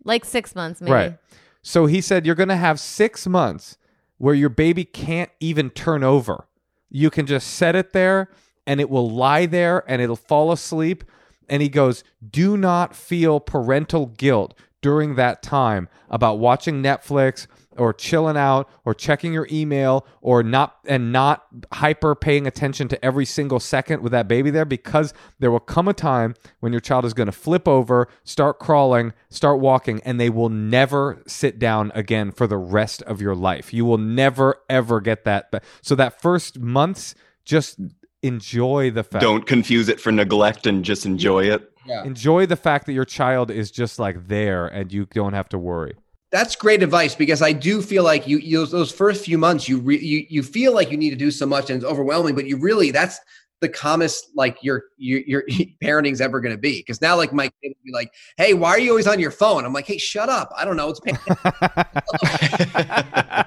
Like 0.04 0.24
six 0.24 0.54
months, 0.54 0.80
maybe. 0.80 0.92
Right. 0.92 1.18
So 1.66 1.86
he 1.86 2.02
said 2.02 2.26
you're 2.26 2.34
going 2.34 2.50
to 2.50 2.56
have 2.56 2.78
six 2.78 3.26
months 3.26 3.78
where 4.18 4.34
your 4.34 4.50
baby 4.50 4.84
can't 4.84 5.30
even 5.40 5.70
turn 5.70 6.04
over. 6.04 6.46
You 6.90 7.08
can 7.08 7.26
just 7.26 7.54
set 7.54 7.74
it 7.74 7.94
there 7.94 8.28
and 8.66 8.80
it 8.80 8.90
will 8.90 9.10
lie 9.10 9.46
there 9.46 9.82
and 9.88 10.02
it'll 10.02 10.14
fall 10.14 10.52
asleep. 10.52 11.04
And 11.48 11.62
he 11.62 11.70
goes, 11.70 12.04
Do 12.30 12.58
not 12.58 12.94
feel 12.94 13.40
parental 13.40 14.06
guilt 14.06 14.54
during 14.82 15.14
that 15.14 15.42
time 15.42 15.88
about 16.10 16.38
watching 16.38 16.82
Netflix 16.82 17.46
or 17.76 17.92
chilling 17.92 18.36
out 18.36 18.68
or 18.84 18.94
checking 18.94 19.32
your 19.32 19.48
email 19.50 20.06
or 20.20 20.42
not 20.42 20.76
and 20.86 21.12
not 21.12 21.46
hyper 21.72 22.14
paying 22.14 22.46
attention 22.46 22.88
to 22.88 23.04
every 23.04 23.24
single 23.24 23.60
second 23.60 24.02
with 24.02 24.12
that 24.12 24.28
baby 24.28 24.50
there 24.50 24.64
because 24.64 25.12
there 25.38 25.50
will 25.50 25.60
come 25.60 25.88
a 25.88 25.92
time 25.94 26.34
when 26.60 26.72
your 26.72 26.80
child 26.80 27.04
is 27.04 27.14
going 27.14 27.26
to 27.26 27.32
flip 27.32 27.66
over, 27.68 28.08
start 28.24 28.58
crawling, 28.58 29.12
start 29.28 29.60
walking 29.60 30.00
and 30.04 30.20
they 30.20 30.30
will 30.30 30.48
never 30.48 31.22
sit 31.26 31.58
down 31.58 31.90
again 31.94 32.30
for 32.30 32.46
the 32.46 32.56
rest 32.58 33.02
of 33.02 33.20
your 33.20 33.34
life. 33.34 33.72
You 33.74 33.84
will 33.84 33.98
never 33.98 34.56
ever 34.68 35.00
get 35.00 35.24
that 35.24 35.50
ba- 35.50 35.60
so 35.82 35.94
that 35.94 36.20
first 36.20 36.58
months 36.58 37.14
just 37.44 37.78
enjoy 38.22 38.90
the 38.90 39.02
fact 39.04 39.20
Don't 39.22 39.46
confuse 39.46 39.88
it 39.88 40.00
for 40.00 40.10
neglect 40.10 40.66
and 40.66 40.84
just 40.84 41.04
enjoy 41.04 41.44
it. 41.44 41.70
yeah. 41.86 42.04
enjoy 42.04 42.46
the 42.46 42.56
fact 42.56 42.86
that 42.86 42.92
your 42.94 43.04
child 43.04 43.50
is 43.50 43.70
just 43.70 43.98
like 43.98 44.28
there 44.28 44.66
and 44.66 44.92
you 44.92 45.06
don't 45.06 45.34
have 45.34 45.48
to 45.50 45.58
worry. 45.58 45.94
That's 46.34 46.56
great 46.56 46.82
advice 46.82 47.14
because 47.14 47.42
I 47.42 47.52
do 47.52 47.80
feel 47.80 48.02
like 48.02 48.26
you, 48.26 48.38
you 48.38 48.66
those 48.66 48.90
first 48.90 49.24
few 49.24 49.38
months 49.38 49.68
you 49.68 49.78
re, 49.78 49.96
you 49.96 50.26
you 50.28 50.42
feel 50.42 50.74
like 50.74 50.90
you 50.90 50.96
need 50.96 51.10
to 51.10 51.16
do 51.16 51.30
so 51.30 51.46
much 51.46 51.70
and 51.70 51.76
it's 51.76 51.88
overwhelming, 51.88 52.34
but 52.34 52.44
you 52.44 52.56
really 52.56 52.90
that's 52.90 53.20
the 53.64 53.68
calmest 53.70 54.28
like 54.36 54.58
your 54.62 54.84
your 54.98 55.20
your 55.26 55.42
parenting's 55.82 56.20
ever 56.20 56.40
going 56.40 56.54
to 56.54 56.60
be. 56.60 56.78
Because 56.80 57.00
now 57.00 57.16
like 57.16 57.32
my 57.32 57.46
kid 57.62 57.68
would 57.70 57.82
be 57.84 57.92
like, 57.92 58.12
"Hey, 58.36 58.52
why 58.54 58.70
are 58.70 58.78
you 58.78 58.90
always 58.90 59.06
on 59.06 59.18
your 59.18 59.30
phone?" 59.30 59.64
I'm 59.64 59.72
like, 59.72 59.86
"Hey, 59.86 59.98
shut 59.98 60.28
up! 60.28 60.50
I 60.56 60.64
don't 60.64 60.76
know. 60.76 60.90
It's 60.90 61.00
pain." 61.00 61.16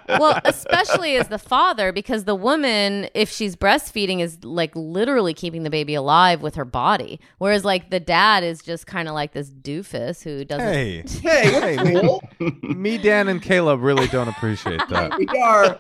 well, 0.20 0.40
especially 0.46 1.16
as 1.18 1.28
the 1.28 1.38
father, 1.40 1.92
because 1.92 2.24
the 2.24 2.36
woman, 2.36 3.08
if 3.14 3.30
she's 3.32 3.56
breastfeeding, 3.56 4.20
is 4.20 4.44
like 4.44 4.76
literally 4.76 5.34
keeping 5.34 5.64
the 5.64 5.70
baby 5.70 5.94
alive 5.94 6.42
with 6.42 6.56
her 6.56 6.66
body, 6.66 7.20
whereas 7.38 7.64
like 7.64 7.90
the 7.90 8.00
dad 8.00 8.44
is 8.44 8.62
just 8.62 8.88
kind 8.88 9.08
of 9.08 9.14
like 9.14 9.34
this 9.34 9.50
doofus 9.50 10.24
who 10.24 10.44
doesn't. 10.44 10.68
Hey, 10.68 11.04
hey, 11.22 11.76
Hey, 11.78 12.02
cool. 12.02 12.24
me, 12.64 12.98
Dan, 12.98 13.28
and 13.28 13.42
Caleb 13.42 13.82
really 13.82 14.08
don't 14.08 14.28
appreciate 14.28 14.82
that. 14.90 15.18
we 15.18 15.28
are 15.40 15.80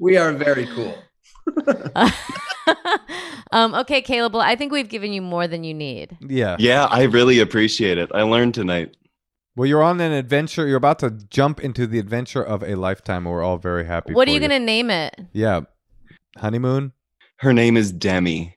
we 0.00 0.16
are 0.16 0.32
very 0.32 0.66
cool. 0.66 0.96
um, 3.52 3.74
okay, 3.74 4.02
Caleb. 4.02 4.34
Well, 4.34 4.42
I 4.42 4.56
think 4.56 4.72
we've 4.72 4.88
given 4.88 5.12
you 5.12 5.22
more 5.22 5.46
than 5.46 5.64
you 5.64 5.74
need. 5.74 6.16
Yeah. 6.20 6.56
Yeah, 6.58 6.84
I 6.84 7.04
really 7.04 7.40
appreciate 7.40 7.98
it. 7.98 8.10
I 8.14 8.22
learned 8.22 8.54
tonight. 8.54 8.96
Well, 9.56 9.66
you're 9.66 9.82
on 9.82 10.00
an 10.00 10.12
adventure. 10.12 10.66
You're 10.66 10.76
about 10.76 10.98
to 11.00 11.10
jump 11.10 11.60
into 11.60 11.86
the 11.86 11.98
adventure 11.98 12.42
of 12.42 12.64
a 12.64 12.74
lifetime. 12.74 13.24
We're 13.24 13.42
all 13.42 13.58
very 13.58 13.84
happy. 13.84 14.12
What 14.12 14.26
for 14.26 14.30
are 14.30 14.34
you 14.34 14.40
gonna 14.40 14.58
name 14.58 14.90
it? 14.90 15.14
Yeah, 15.32 15.60
honeymoon. 16.36 16.92
Her 17.36 17.52
name 17.52 17.76
is 17.76 17.92
Demi. 17.92 18.56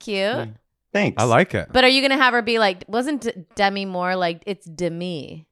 Cute. 0.00 0.48
Thanks. 0.92 1.22
I 1.22 1.26
like 1.26 1.54
it. 1.54 1.68
But 1.70 1.84
are 1.84 1.88
you 1.88 2.00
gonna 2.00 2.16
have 2.16 2.32
her 2.32 2.40
be 2.40 2.58
like? 2.58 2.84
Wasn't 2.88 3.26
Demi 3.56 3.84
more 3.84 4.16
like? 4.16 4.42
It's 4.46 4.64
Demi. 4.64 5.46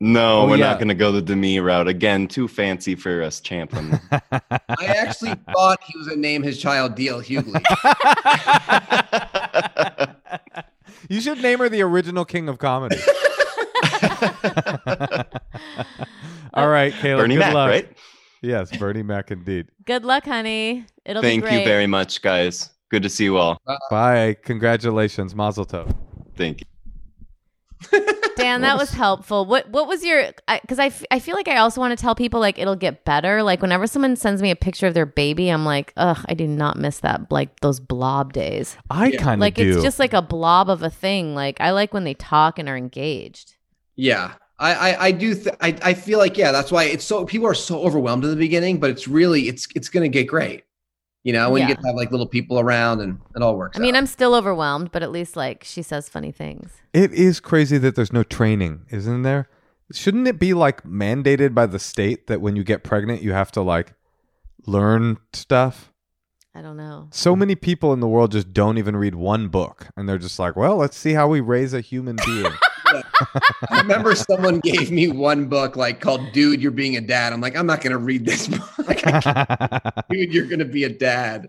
No, 0.00 0.42
Oh, 0.42 0.48
we're 0.48 0.56
yeah. 0.56 0.66
not 0.70 0.78
going 0.78 0.88
to 0.88 0.94
go 0.94 1.12
the 1.12 1.22
Demi 1.22 1.60
route 1.60 1.88
again. 1.88 2.26
Too 2.28 2.48
fancy 2.48 2.94
for 2.94 3.22
us, 3.22 3.40
Champlin. 3.40 3.98
I 4.10 4.84
actually 4.86 5.34
thought 5.52 5.78
he 5.84 5.96
was 5.96 6.08
going 6.08 6.18
to 6.18 6.22
name 6.22 6.42
his 6.42 6.60
child 6.60 6.94
D.L. 6.94 7.20
Hughley. 7.22 7.62
you 11.08 11.20
should 11.20 11.40
name 11.40 11.60
her 11.60 11.68
the 11.68 11.82
original 11.82 12.24
king 12.24 12.48
of 12.48 12.58
comedy. 12.58 12.96
all 16.54 16.68
right, 16.68 16.92
Caleb. 16.94 17.22
Bernie 17.24 17.34
good 17.36 17.40
Mac, 17.40 17.54
luck. 17.54 17.70
right? 17.70 17.88
Yes, 18.42 18.76
Bernie 18.76 19.02
Mac 19.02 19.30
indeed. 19.30 19.68
Good 19.86 20.04
luck, 20.04 20.24
honey. 20.24 20.84
It'll 21.04 21.22
Thank 21.22 21.44
be 21.44 21.48
great. 21.50 21.60
you 21.60 21.64
very 21.64 21.86
much, 21.86 22.20
guys. 22.20 22.70
Good 22.90 23.02
to 23.04 23.08
see 23.08 23.24
you 23.24 23.36
all. 23.38 23.58
Bye. 23.90 24.36
Congratulations, 24.42 25.34
Mazel 25.34 25.64
Tov. 25.64 25.94
Thank 26.36 26.62
you. 27.92 28.16
Dan, 28.36 28.60
that 28.62 28.76
was 28.76 28.90
helpful. 28.90 29.44
What 29.46 29.68
what 29.70 29.86
was 29.88 30.04
your? 30.04 30.32
Because 30.62 30.78
I, 30.78 30.86
f- 30.86 31.04
I 31.10 31.18
feel 31.18 31.34
like 31.34 31.48
I 31.48 31.56
also 31.58 31.80
want 31.80 31.96
to 31.96 32.02
tell 32.02 32.14
people 32.14 32.40
like 32.40 32.58
it'll 32.58 32.76
get 32.76 33.04
better. 33.04 33.42
Like 33.42 33.62
whenever 33.62 33.86
someone 33.86 34.16
sends 34.16 34.42
me 34.42 34.50
a 34.50 34.56
picture 34.56 34.86
of 34.86 34.94
their 34.94 35.06
baby, 35.06 35.48
I'm 35.48 35.64
like, 35.64 35.92
ugh, 35.96 36.24
I 36.28 36.34
do 36.34 36.46
not 36.46 36.78
miss 36.78 37.00
that 37.00 37.30
like 37.30 37.60
those 37.60 37.80
blob 37.80 38.32
days. 38.32 38.76
I 38.90 39.12
kind 39.12 39.34
of 39.34 39.40
Like 39.40 39.54
do. 39.54 39.70
it's 39.74 39.82
just 39.82 39.98
like 39.98 40.12
a 40.12 40.22
blob 40.22 40.68
of 40.70 40.82
a 40.82 40.90
thing. 40.90 41.34
Like 41.34 41.60
I 41.60 41.70
like 41.70 41.94
when 41.94 42.04
they 42.04 42.14
talk 42.14 42.58
and 42.58 42.68
are 42.68 42.76
engaged. 42.76 43.54
Yeah. 43.96 44.32
I, 44.58 44.74
I, 44.92 45.04
I 45.06 45.10
do 45.12 45.34
th- 45.34 45.56
I, 45.60 45.76
I 45.82 45.94
feel 45.94 46.20
like 46.20 46.38
yeah 46.38 46.52
that's 46.52 46.70
why 46.70 46.84
it's 46.84 47.04
so 47.04 47.24
people 47.24 47.48
are 47.48 47.54
so 47.54 47.80
overwhelmed 47.82 48.22
in 48.22 48.30
the 48.30 48.36
beginning 48.36 48.78
but 48.78 48.88
it's 48.88 49.08
really 49.08 49.48
it's 49.48 49.66
it's 49.74 49.88
gonna 49.88 50.08
get 50.08 50.28
great 50.28 50.62
you 51.24 51.32
know 51.32 51.50
when 51.50 51.60
Yeah. 51.62 51.68
you 51.68 51.74
get 51.74 51.80
to 51.80 51.86
have 51.88 51.96
like 51.96 52.10
little 52.12 52.26
people 52.28 52.60
around 52.60 53.00
and 53.00 53.18
it 53.34 53.42
all 53.42 53.56
works 53.56 53.76
I 53.76 53.80
mean, 53.80 53.94
out. 53.96 53.98
I'm 53.98 54.06
still 54.06 54.34
overwhelmed, 54.34 54.92
but 54.92 55.02
at 55.02 55.10
least 55.10 55.34
like 55.36 55.64
she 55.64 55.82
says 55.82 56.08
funny 56.08 56.30
things. 56.30 56.70
It 56.92 57.12
is 57.12 57.40
crazy 57.40 57.76
that 57.78 57.96
there's 57.96 58.12
no 58.12 58.22
training, 58.22 58.86
isn't 58.90 59.22
there? 59.22 59.48
Shouldn't 59.92 60.28
it 60.28 60.38
be 60.38 60.54
like 60.54 60.82
mandated 60.84 61.54
by 61.54 61.66
the 61.66 61.78
state 61.78 62.26
that 62.28 62.40
when 62.40 62.54
you 62.56 62.62
get 62.64 62.84
pregnant, 62.84 63.20
you 63.22 63.32
have 63.32 63.50
to 63.52 63.60
like 63.62 63.94
learn 64.66 65.18
stuff? 65.32 65.90
I 66.54 66.62
don't 66.62 66.76
know. 66.76 67.08
So 67.10 67.34
many 67.34 67.56
people 67.56 67.92
in 67.92 67.98
the 68.00 68.06
world 68.06 68.30
just 68.32 68.52
don't 68.52 68.78
even 68.78 68.94
read 68.96 69.14
one 69.16 69.48
book, 69.48 69.88
and 69.96 70.08
they're 70.08 70.18
just 70.18 70.38
like, 70.38 70.54
"Well, 70.54 70.76
let's 70.76 70.96
see 70.96 71.12
how 71.14 71.26
we 71.26 71.40
raise 71.40 71.74
a 71.74 71.80
human 71.80 72.16
being." 72.24 72.52
I 73.70 73.80
remember 73.80 74.14
someone 74.14 74.60
gave 74.60 74.90
me 74.90 75.08
one 75.08 75.46
book 75.46 75.76
like 75.76 76.00
called 76.00 76.32
Dude 76.32 76.62
You're 76.62 76.70
Being 76.70 76.96
a 76.96 77.00
Dad 77.00 77.32
I'm 77.32 77.40
like 77.40 77.56
I'm 77.56 77.66
not 77.66 77.80
gonna 77.80 77.98
read 77.98 78.24
this 78.24 78.48
book 78.78 78.86
Like, 78.86 79.02
dude 80.10 80.32
you're 80.32 80.46
gonna 80.46 80.64
be 80.64 80.84
a 80.84 80.88
dad 80.88 81.48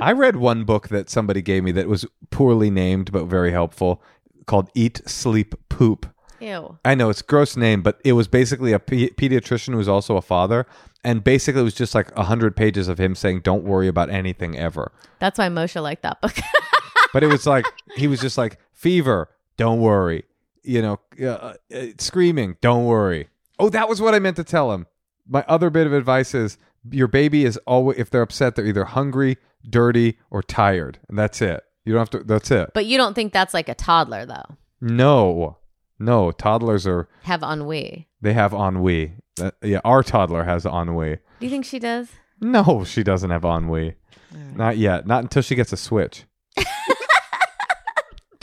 I 0.00 0.12
read 0.12 0.36
one 0.36 0.64
book 0.64 0.88
that 0.88 1.10
somebody 1.10 1.42
gave 1.42 1.64
me 1.64 1.72
that 1.72 1.88
was 1.88 2.06
poorly 2.30 2.70
named 2.70 3.12
but 3.12 3.26
very 3.26 3.50
helpful, 3.50 4.02
called 4.46 4.70
"Eat, 4.74 5.00
Sleep, 5.06 5.54
Poop." 5.68 6.06
Ew. 6.40 6.78
I 6.84 6.94
know 6.94 7.10
it's 7.10 7.20
a 7.20 7.24
gross 7.24 7.56
name, 7.56 7.82
but 7.82 8.00
it 8.04 8.12
was 8.12 8.28
basically 8.28 8.72
a 8.72 8.78
pe- 8.78 9.10
pediatrician 9.10 9.70
who 9.70 9.78
was 9.78 9.88
also 9.88 10.16
a 10.16 10.22
father, 10.22 10.66
and 11.02 11.24
basically 11.24 11.60
it 11.60 11.64
was 11.64 11.74
just 11.74 11.94
like 11.94 12.16
a 12.16 12.24
hundred 12.24 12.56
pages 12.56 12.88
of 12.88 12.98
him 12.98 13.14
saying, 13.14 13.40
"Don't 13.40 13.64
worry 13.64 13.88
about 13.88 14.10
anything 14.10 14.56
ever." 14.56 14.92
That's 15.18 15.38
why 15.38 15.48
Moshe 15.48 15.80
liked 15.82 16.02
that 16.02 16.20
book. 16.20 16.36
But 17.12 17.22
it 17.22 17.28
was 17.28 17.46
like 17.46 17.64
he 17.96 18.08
was 18.08 18.20
just 18.20 18.36
like 18.36 18.58
fever, 18.72 19.28
don't 19.56 19.80
worry, 19.80 20.24
you 20.64 20.82
know, 20.82 20.98
uh, 21.22 21.54
uh, 21.74 21.86
screaming, 21.98 22.56
don't 22.60 22.84
worry. 22.86 23.28
Oh, 23.58 23.68
that 23.70 23.88
was 23.88 24.00
what 24.00 24.14
I 24.14 24.18
meant 24.18 24.36
to 24.36 24.44
tell 24.44 24.72
him. 24.72 24.86
My 25.28 25.44
other 25.48 25.70
bit 25.70 25.86
of 25.86 25.92
advice 25.92 26.34
is 26.34 26.58
your 26.90 27.06
baby 27.08 27.44
is 27.44 27.56
always 27.66 27.98
if 27.98 28.10
they're 28.10 28.22
upset, 28.22 28.56
they're 28.56 28.66
either 28.66 28.84
hungry, 28.84 29.36
dirty, 29.68 30.18
or 30.30 30.42
tired, 30.42 30.98
and 31.08 31.18
that's 31.18 31.40
it. 31.40 31.62
You 31.84 31.92
don't 31.92 32.00
have 32.00 32.10
to. 32.10 32.18
That's 32.24 32.50
it. 32.50 32.70
but 32.74 32.86
you 32.86 32.96
don't 32.98 33.14
think 33.14 33.32
that's 33.32 33.54
like 33.54 33.68
a 33.68 33.74
toddler 33.74 34.26
though? 34.26 34.56
No, 34.80 35.58
no, 35.98 36.30
toddlers 36.32 36.86
are 36.86 37.08
Have 37.22 37.42
ennui. 37.42 38.08
they 38.20 38.32
have 38.32 38.52
ennui. 38.52 39.14
Uh, 39.40 39.50
yeah, 39.62 39.80
our 39.84 40.02
toddler 40.02 40.44
has 40.44 40.64
ennui. 40.66 41.16
Do 41.40 41.46
you 41.46 41.50
think 41.50 41.64
she 41.64 41.78
does? 41.78 42.08
No, 42.40 42.84
she 42.84 43.02
doesn't 43.02 43.30
have 43.30 43.44
ennui. 43.44 43.94
Not 44.56 44.76
yet. 44.78 45.06
Not 45.06 45.22
until 45.22 45.42
she 45.42 45.54
gets 45.54 45.72
a 45.72 45.76
Switch. 45.76 46.24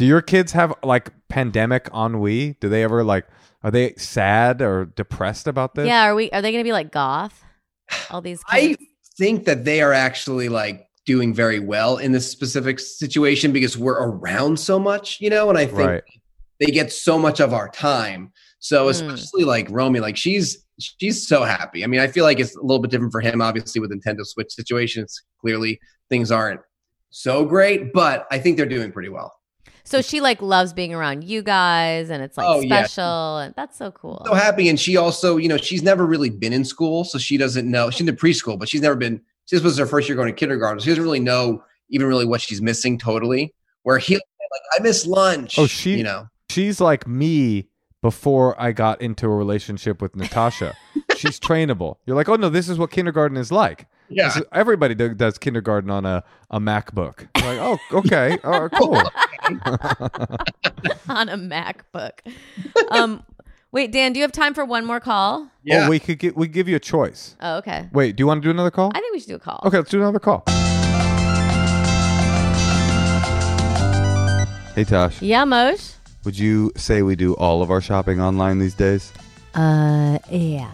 Do 0.01 0.07
your 0.07 0.23
kids 0.23 0.51
have 0.53 0.73
like 0.83 1.11
pandemic 1.29 1.87
ennui? 1.93 2.53
Do 2.59 2.69
they 2.69 2.81
ever 2.81 3.03
like 3.03 3.27
are 3.61 3.69
they 3.69 3.93
sad 3.97 4.59
or 4.59 4.85
depressed 4.85 5.45
about 5.45 5.75
this? 5.75 5.85
Yeah. 5.85 6.05
Are 6.05 6.15
we? 6.15 6.31
Are 6.31 6.41
they 6.41 6.51
going 6.51 6.63
to 6.63 6.67
be 6.67 6.71
like 6.71 6.91
goth? 6.91 7.43
All 8.09 8.19
these. 8.19 8.41
I 8.47 8.77
think 9.19 9.45
that 9.45 9.63
they 9.63 9.79
are 9.79 9.93
actually 9.93 10.49
like 10.49 10.87
doing 11.05 11.35
very 11.35 11.59
well 11.59 11.97
in 11.97 12.13
this 12.13 12.27
specific 12.27 12.79
situation 12.79 13.51
because 13.51 13.77
we're 13.77 14.01
around 14.01 14.59
so 14.59 14.79
much, 14.79 15.21
you 15.21 15.29
know, 15.29 15.49
and 15.49 15.57
I 15.59 15.67
think 15.67 15.77
Right. 15.87 16.03
they 16.59 16.71
get 16.71 16.91
so 16.91 17.19
much 17.19 17.39
of 17.39 17.53
our 17.53 17.69
time. 17.69 18.31
So 18.57 18.85
Hmm. 18.85 18.89
especially 18.89 19.43
like 19.43 19.67
Romy, 19.69 19.99
like 19.99 20.17
she's 20.17 20.65
she's 20.79 21.27
so 21.27 21.43
happy. 21.43 21.83
I 21.83 21.87
mean, 21.87 21.99
I 21.99 22.07
feel 22.07 22.23
like 22.23 22.39
it's 22.39 22.55
a 22.55 22.61
little 22.61 22.79
bit 22.79 22.89
different 22.89 23.11
for 23.11 23.21
him, 23.21 23.39
obviously, 23.39 23.79
with 23.79 23.91
Nintendo 23.91 24.25
Switch 24.25 24.51
situations. 24.51 25.21
Clearly 25.41 25.79
things 26.09 26.31
aren't 26.31 26.61
so 27.11 27.45
great, 27.45 27.93
but 27.93 28.25
I 28.31 28.39
think 28.39 28.57
they're 28.57 28.65
doing 28.65 28.91
pretty 28.91 29.09
well. 29.09 29.31
So 29.83 30.01
she 30.01 30.21
like 30.21 30.41
loves 30.41 30.73
being 30.73 30.93
around 30.93 31.23
you 31.23 31.41
guys, 31.41 32.09
and 32.09 32.21
it's 32.23 32.37
like 32.37 32.47
Oh, 32.47 32.59
yeah. 32.59 32.83
special, 32.85 33.37
and 33.37 33.53
that's 33.55 33.77
so 33.77 33.91
cool. 33.91 34.21
So 34.25 34.33
happy. 34.33 34.69
And 34.69 34.79
she 34.79 34.97
also, 34.97 35.37
you 35.37 35.47
know, 35.49 35.57
she's 35.57 35.81
never 35.83 36.05
really 36.05 36.29
been 36.29 36.53
in 36.53 36.63
school, 36.65 37.03
so 37.03 37.17
she 37.17 37.37
doesn't 37.37 37.69
know. 37.69 37.89
She's 37.89 38.01
in 38.01 38.05
the 38.05 38.13
preschool, 38.13 38.57
but 38.59 38.69
she's 38.69 38.81
never 38.81 38.95
been. 38.95 39.21
This 39.49 39.61
was 39.63 39.77
her 39.77 39.85
first 39.85 40.07
year 40.07 40.15
going 40.15 40.27
to 40.29 40.33
kindergarten. 40.33 40.79
So 40.79 40.85
she 40.85 40.89
doesn't 40.91 41.03
really 41.03 41.19
know 41.19 41.63
even 41.89 42.07
really 42.07 42.25
what 42.25 42.39
she's 42.41 42.61
missing 42.61 42.97
totally. 42.97 43.53
Where 43.83 43.97
he 43.97 44.13
like, 44.15 44.21
I 44.79 44.83
miss 44.83 45.05
lunch. 45.05 45.57
Oh, 45.59 45.67
she- 45.67 45.97
you 45.97 46.03
know, 46.03 46.27
She's 46.49 46.79
like 46.81 47.07
me 47.07 47.67
before 48.01 48.59
I 48.61 48.71
got 48.73 49.01
into 49.01 49.25
a 49.25 49.29
relationship 49.35 50.01
with 50.01 50.15
Natasha. 50.15 50.75
She's 51.17 51.39
trainable. 51.39 51.95
You're 52.05 52.15
like, 52.15 52.27
oh 52.29 52.35
no, 52.35 52.49
this 52.49 52.67
is 52.69 52.77
what 52.77 52.91
kindergarten 52.91 53.37
is 53.37 53.51
like. 53.51 53.87
Yeah. 54.11 54.29
This 54.33 54.43
everybody 54.51 54.93
do, 54.95 55.13
does 55.13 55.37
kindergarten 55.37 55.89
on 55.89 56.05
a, 56.05 56.23
a 56.49 56.59
MacBook. 56.59 57.27
You're 57.37 57.53
like, 57.55 57.59
oh, 57.91 57.97
okay, 57.99 58.37
all 58.43 58.61
right, 58.61 58.71
cool. 58.71 58.95
on 61.09 61.29
a 61.29 61.37
MacBook. 61.37 62.11
Um, 62.91 63.23
wait, 63.71 63.91
Dan, 63.91 64.13
do 64.13 64.19
you 64.19 64.23
have 64.23 64.31
time 64.31 64.53
for 64.53 64.65
one 64.65 64.85
more 64.85 64.99
call? 64.99 65.49
yeah. 65.63 65.85
Oh, 65.85 65.89
we 65.89 65.99
could 65.99 66.19
get 66.19 66.35
we 66.35 66.47
give 66.47 66.67
you 66.67 66.75
a 66.75 66.79
choice. 66.79 67.35
Oh, 67.41 67.57
okay. 67.57 67.89
Wait, 67.93 68.15
do 68.15 68.21
you 68.21 68.27
want 68.27 68.41
to 68.41 68.45
do 68.47 68.51
another 68.51 68.71
call? 68.71 68.91
I 68.93 68.99
think 68.99 69.13
we 69.13 69.19
should 69.19 69.29
do 69.29 69.35
a 69.35 69.39
call. 69.39 69.61
Okay, 69.65 69.77
let's 69.77 69.89
do 69.89 69.99
another 69.99 70.19
call. 70.19 70.43
Hey 74.75 74.85
Tosh, 74.85 75.21
Yeah, 75.21 75.43
Moshe. 75.43 75.95
would 76.23 76.39
you 76.39 76.71
say 76.77 77.01
we 77.01 77.17
do 77.17 77.33
all 77.35 77.61
of 77.61 77.69
our 77.69 77.81
shopping 77.81 78.21
online 78.21 78.57
these 78.59 78.73
days? 78.73 79.11
Uh, 79.53 80.17
yeah. 80.29 80.71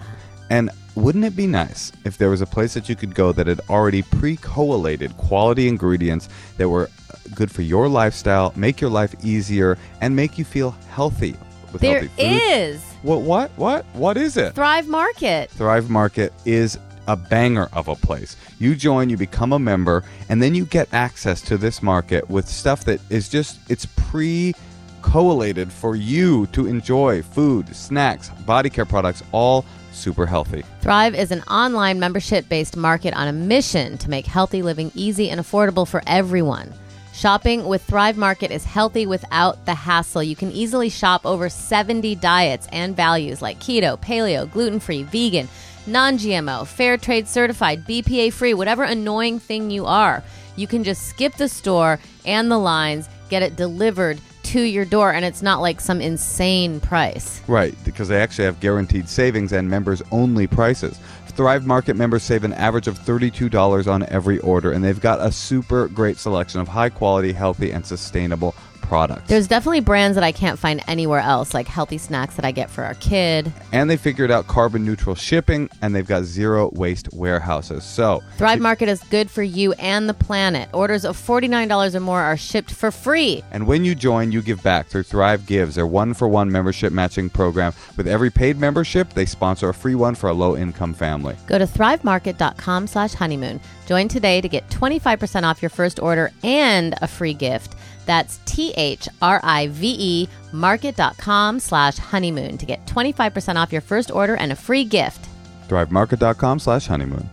And 0.51 0.69
wouldn't 0.97 1.23
it 1.23 1.35
be 1.35 1.45
nice 1.45 1.91
if 2.05 2.17
there 2.17 2.29
was 2.29 2.41
a 2.41 2.45
place 2.45 2.73
that 2.73 2.89
you 2.89 2.95
could 2.95 3.13
go 3.13 3.31
that 3.31 3.45
had 3.45 3.61
already 3.69 4.01
pre-collated 4.01 5.15
quality 5.17 5.67
ingredients 5.67 6.27
that 6.57 6.67
were 6.67 6.89
good 7.35 7.51
for 7.51 7.61
your 7.61 7.87
lifestyle, 7.87 8.51
make 8.55 8.81
your 8.81 8.89
life 8.89 9.13
easier, 9.23 9.77
and 10.01 10.15
make 10.15 10.39
you 10.39 10.43
feel 10.43 10.71
healthy 10.89 11.35
with 11.71 11.81
There 11.81 11.99
healthy 11.99 12.07
food? 12.07 12.41
is 12.41 12.83
What 13.03 13.21
what 13.21 13.51
what 13.57 13.85
what 13.93 14.17
is 14.17 14.37
it? 14.37 14.55
Thrive 14.55 14.87
Market. 14.87 15.51
Thrive 15.51 15.87
Market 15.89 16.33
is 16.45 16.79
a 17.07 17.15
banger 17.15 17.69
of 17.73 17.87
a 17.87 17.95
place. 17.95 18.35
You 18.57 18.75
join, 18.75 19.09
you 19.09 19.17
become 19.17 19.53
a 19.53 19.59
member, 19.59 20.03
and 20.29 20.41
then 20.41 20.55
you 20.55 20.65
get 20.65 20.91
access 20.93 21.41
to 21.43 21.57
this 21.57 21.83
market 21.83 22.27
with 22.27 22.47
stuff 22.47 22.83
that 22.85 22.99
is 23.11 23.29
just 23.29 23.59
it's 23.69 23.85
pre 23.85 24.55
collated 25.03 25.71
for 25.71 25.95
you 25.95 26.47
to 26.47 26.65
enjoy 26.65 27.21
food, 27.21 27.73
snacks, 27.73 28.29
body 28.45 28.69
care 28.69 28.83
products, 28.83 29.21
all 29.31 29.63
super 29.97 30.25
healthy. 30.25 30.63
Thrive 30.81 31.15
is 31.15 31.31
an 31.31 31.41
online 31.43 31.99
membership 31.99 32.47
based 32.47 32.77
market 32.77 33.13
on 33.13 33.27
a 33.27 33.33
mission 33.33 33.97
to 33.97 34.09
make 34.09 34.25
healthy 34.25 34.61
living 34.61 34.91
easy 34.95 35.29
and 35.29 35.41
affordable 35.41 35.87
for 35.87 36.01
everyone. 36.07 36.73
Shopping 37.13 37.65
with 37.65 37.81
Thrive 37.83 38.15
Market 38.15 38.51
is 38.51 38.63
healthy 38.63 39.07
without 39.07 39.65
the 39.65 39.73
hassle. 39.73 40.21
You 40.21 40.35
can 40.35 40.51
easily 40.51 40.87
shop 40.87 41.25
over 41.25 41.49
70 41.49 42.13
diets 42.15 42.67
and 42.71 42.95
values 42.95 43.41
like 43.41 43.59
keto, 43.59 43.99
paleo, 43.99 44.49
gluten 44.51 44.79
free, 44.79 45.01
vegan, 45.01 45.49
non 45.87 46.19
GMO, 46.19 46.67
fair 46.67 46.95
trade 46.95 47.27
certified, 47.27 47.87
BPA 47.87 48.31
free, 48.31 48.53
whatever 48.53 48.83
annoying 48.83 49.39
thing 49.39 49.71
you 49.71 49.87
are. 49.87 50.23
You 50.55 50.67
can 50.67 50.83
just 50.83 51.07
skip 51.07 51.33
the 51.33 51.49
store 51.49 51.99
and 52.23 52.51
the 52.51 52.59
lines, 52.59 53.09
get 53.29 53.41
it 53.41 53.55
delivered 53.55 54.19
to 54.47 54.61
your 54.61 54.85
door, 54.85 55.13
and 55.13 55.25
it's 55.25 55.41
not 55.41 55.61
like 55.61 55.81
some 55.81 55.99
insane 55.99 56.79
price. 56.79 57.41
Right, 57.47 57.75
because 57.83 58.07
they 58.07 58.21
actually 58.21 58.45
have 58.45 58.59
guaranteed 58.59 59.09
savings 59.09 59.51
and 59.51 59.69
members 59.69 60.01
only 60.11 60.47
prices. 60.47 60.99
Thrive 61.37 61.67
Market 61.67 61.95
members 61.95 62.23
save 62.23 62.43
an 62.43 62.53
average 62.53 62.87
of 62.87 62.97
$32 62.97 63.87
on 63.87 64.03
every 64.09 64.39
order, 64.39 64.71
and 64.71 64.83
they've 64.83 64.99
got 64.99 65.21
a 65.21 65.31
super 65.31 65.87
great 65.87 66.17
selection 66.17 66.59
of 66.59 66.67
high 66.67 66.89
quality, 66.89 67.31
healthy, 67.31 67.71
and 67.71 67.85
sustainable 67.85 68.55
products. 68.87 69.27
There's 69.27 69.47
definitely 69.47 69.81
brands 69.81 70.15
that 70.15 70.23
I 70.23 70.31
can't 70.31 70.57
find 70.57 70.81
anywhere 70.87 71.19
else, 71.19 71.53
like 71.53 71.67
healthy 71.67 71.97
snacks 71.97 72.35
that 72.35 72.45
I 72.45 72.51
get 72.51 72.69
for 72.69 72.83
our 72.83 72.93
kid. 72.95 73.51
and 73.71 73.89
they 73.89 73.97
figured 73.97 74.31
out 74.31 74.47
carbon 74.47 74.85
neutral 74.85 75.15
shipping, 75.15 75.69
and 75.81 75.93
they've 75.93 76.07
got 76.07 76.23
zero 76.23 76.69
waste 76.73 77.09
warehouses. 77.13 77.83
So, 77.83 78.23
Thrive 78.37 78.59
Market 78.59 78.89
is 78.89 79.01
good 79.03 79.29
for 79.29 79.43
you 79.43 79.73
and 79.73 80.07
the 80.07 80.13
planet. 80.13 80.69
Orders 80.73 81.05
of 81.05 81.17
$49 81.17 81.95
or 81.95 81.99
more 81.99 82.21
are 82.21 82.37
shipped 82.37 82.71
for 82.71 82.91
free. 82.91 83.43
And 83.51 83.67
when 83.67 83.83
you 83.83 83.93
join, 83.95 84.31
you 84.31 84.41
give 84.41 84.63
back 84.63 84.87
through 84.87 85.03
Thrive 85.03 85.45
Gives, 85.45 85.75
their 85.75 85.87
one 85.87 86.13
for 86.13 86.27
one 86.27 86.51
membership 86.51 86.93
matching 86.93 87.29
program. 87.29 87.73
With 87.97 88.07
every 88.07 88.29
paid 88.31 88.57
membership, 88.57 89.13
they 89.13 89.25
sponsor 89.25 89.69
a 89.69 89.73
free 89.73 89.95
one 89.95 90.15
for 90.15 90.29
a 90.29 90.33
low 90.33 90.55
income 90.55 90.93
family. 90.93 91.35
Go 91.47 91.57
to 91.57 91.65
thrivemarket.com 91.65 92.87
slash 92.87 93.13
honeymoon. 93.13 93.59
Join 93.85 94.07
today 94.07 94.41
to 94.41 94.49
get 94.49 94.67
25% 94.69 95.43
off 95.43 95.61
your 95.61 95.69
first 95.69 95.99
order 95.99 96.31
and 96.43 96.95
a 97.01 97.07
free 97.07 97.33
gift. 97.33 97.75
That's 98.07 98.39
T-H-R-I-V-E 98.45 100.27
market.com 100.51 101.59
slash 101.59 101.97
honeymoon 101.97 102.57
to 102.57 102.65
get 102.65 102.83
25% 102.87 103.55
off 103.57 103.71
your 103.71 103.81
first 103.81 104.09
order 104.09 104.35
and 104.35 104.51
a 104.51 104.55
free 104.55 104.83
gift. 104.83 105.29
ThriveMarket.com 105.67 106.57
slash 106.59 106.87
honeymoon. 106.87 107.29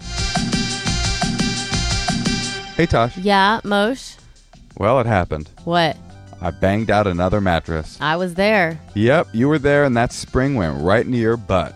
Hey, 2.76 2.86
Tosh. 2.86 3.16
Yeah, 3.16 3.60
Mosh? 3.64 4.16
Well, 4.76 4.98
it 5.00 5.06
happened. 5.06 5.48
What? 5.64 5.96
I 6.40 6.50
banged 6.50 6.90
out 6.90 7.06
another 7.06 7.40
mattress. 7.40 7.96
I 8.00 8.16
was 8.16 8.34
there. 8.34 8.78
Yep, 8.94 9.28
you 9.32 9.48
were 9.48 9.60
there, 9.60 9.84
and 9.84 9.96
that 9.96 10.12
spring 10.12 10.56
went 10.56 10.82
right 10.82 11.06
into 11.06 11.16
your 11.16 11.36
butt. 11.36 11.74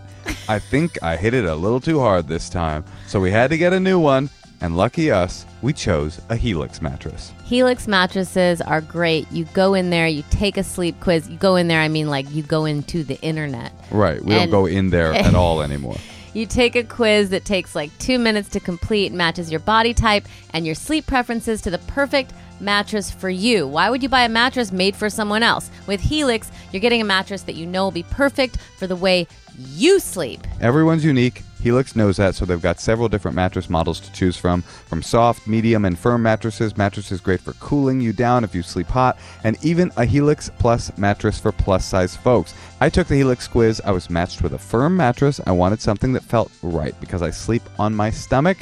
I 0.49 0.59
think 0.59 1.03
I 1.03 1.17
hit 1.17 1.35
it 1.35 1.45
a 1.45 1.55
little 1.55 1.81
too 1.81 2.01
hard 2.01 2.27
this 2.27 2.51
time, 2.51 2.85
so 3.07 3.21
we 3.21 3.31
had 3.31 3.51
to 3.51 3.57
get 3.57 3.73
a 3.73 3.81
new 3.81 3.99
one. 4.01 4.29
And 4.61 4.77
lucky 4.77 5.11
us, 5.11 5.47
we 5.63 5.73
chose 5.73 6.21
a 6.31 6.37
Helix 6.37 6.83
mattress. 6.83 7.33
Helix 7.45 7.87
mattresses 7.87 8.61
are 8.61 8.81
great. 8.81 9.31
You 9.31 9.45
go 9.55 9.75
in 9.75 9.91
there, 9.91 10.09
you 10.09 10.25
take 10.31 10.57
a 10.57 10.65
sleep 10.65 10.99
quiz. 11.01 11.29
You 11.29 11.37
go 11.37 11.55
in 11.57 11.69
there, 11.69 11.81
I 11.81 11.89
mean, 11.89 12.09
like 12.09 12.29
you 12.33 12.43
go 12.43 12.65
into 12.65 13.05
the 13.05 13.21
internet. 13.21 13.73
Right, 13.91 14.23
we 14.25 14.35
And- 14.35 14.51
don't 14.51 14.51
go 14.51 14.67
in 14.67 14.91
there 14.91 15.13
at 15.13 15.35
all 15.37 15.63
anymore. 15.63 15.97
You 16.35 16.45
take 16.47 16.77
a 16.77 16.85
quiz 16.85 17.31
that 17.31 17.45
takes 17.45 17.75
like 17.75 17.97
two 17.99 18.19
minutes 18.19 18.49
to 18.51 18.61
complete, 18.61 19.13
matches 19.13 19.51
your 19.51 19.61
body 19.61 19.95
type 19.95 20.27
and 20.53 20.67
your 20.67 20.75
sleep 20.75 21.07
preferences 21.07 21.61
to 21.63 21.71
the 21.71 21.79
perfect 21.79 22.33
mattress 22.61 23.11
for 23.11 23.31
you. 23.31 23.67
Why 23.67 23.89
would 23.91 24.03
you 24.03 24.09
buy 24.09 24.23
a 24.25 24.29
mattress 24.29 24.71
made 24.71 24.95
for 24.95 25.09
someone 25.09 25.43
else? 25.43 25.71
With 25.87 26.01
Helix, 26.01 26.51
you're 26.73 26.81
getting 26.81 27.01
a 27.01 27.05
mattress 27.05 27.43
that 27.43 27.55
you 27.55 27.65
know 27.67 27.85
will 27.85 27.91
be 27.93 28.03
perfect 28.05 28.59
for 28.77 28.87
the 28.87 28.97
way 28.97 29.27
you 29.75 29.99
sleep. 30.01 30.47
Everyone's 30.61 31.05
unique. 31.05 31.43
Helix 31.61 31.97
knows 31.97 32.17
that, 32.19 32.35
so 32.35 32.45
they've 32.45 32.61
got 32.61 32.81
several 32.81 33.09
different 33.09 33.35
mattress 33.35 33.69
models 33.69 33.99
to 34.01 34.13
choose 34.13 34.37
from. 34.37 34.63
From 34.63 35.03
soft, 35.03 35.47
medium, 35.47 35.85
and 35.85 35.99
firm 35.99 36.23
mattresses, 36.23 36.77
mattresses 36.77 37.21
great 37.21 37.41
for 37.41 37.53
cooling 37.55 38.01
you 38.01 38.13
down 38.13 38.45
if 38.45 38.55
you 38.55 38.63
sleep 38.63 38.87
hot, 38.87 39.19
and 39.45 39.57
even 39.65 39.91
a 39.97 40.05
Helix 40.05 40.51
Plus 40.59 40.97
mattress 40.97 41.39
for 41.39 41.53
plus 41.53 41.85
size 41.85 42.17
folks. 42.17 42.55
I 42.81 42.89
took 42.89 43.09
the 43.09 43.17
Helix 43.17 43.49
quiz. 43.49 43.81
I 43.85 43.91
was 43.91 44.09
matched 44.09 44.43
with 44.43 44.55
a 44.55 44.59
firm 44.59 44.97
mattress. 44.97 45.41
I 45.47 45.53
wanted 45.53 45.81
something 45.81 46.13
that 46.13 46.23
felt 46.23 46.53
right 46.63 46.99
because 47.01 47.23
I 47.23 47.31
sleep 47.31 47.63
on 47.79 47.95
my 47.95 48.11
stomach 48.11 48.59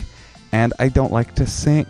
and 0.53 0.73
I 0.79 0.89
don't 0.89 1.13
like 1.13 1.35
to 1.35 1.47
sink. 1.47 1.89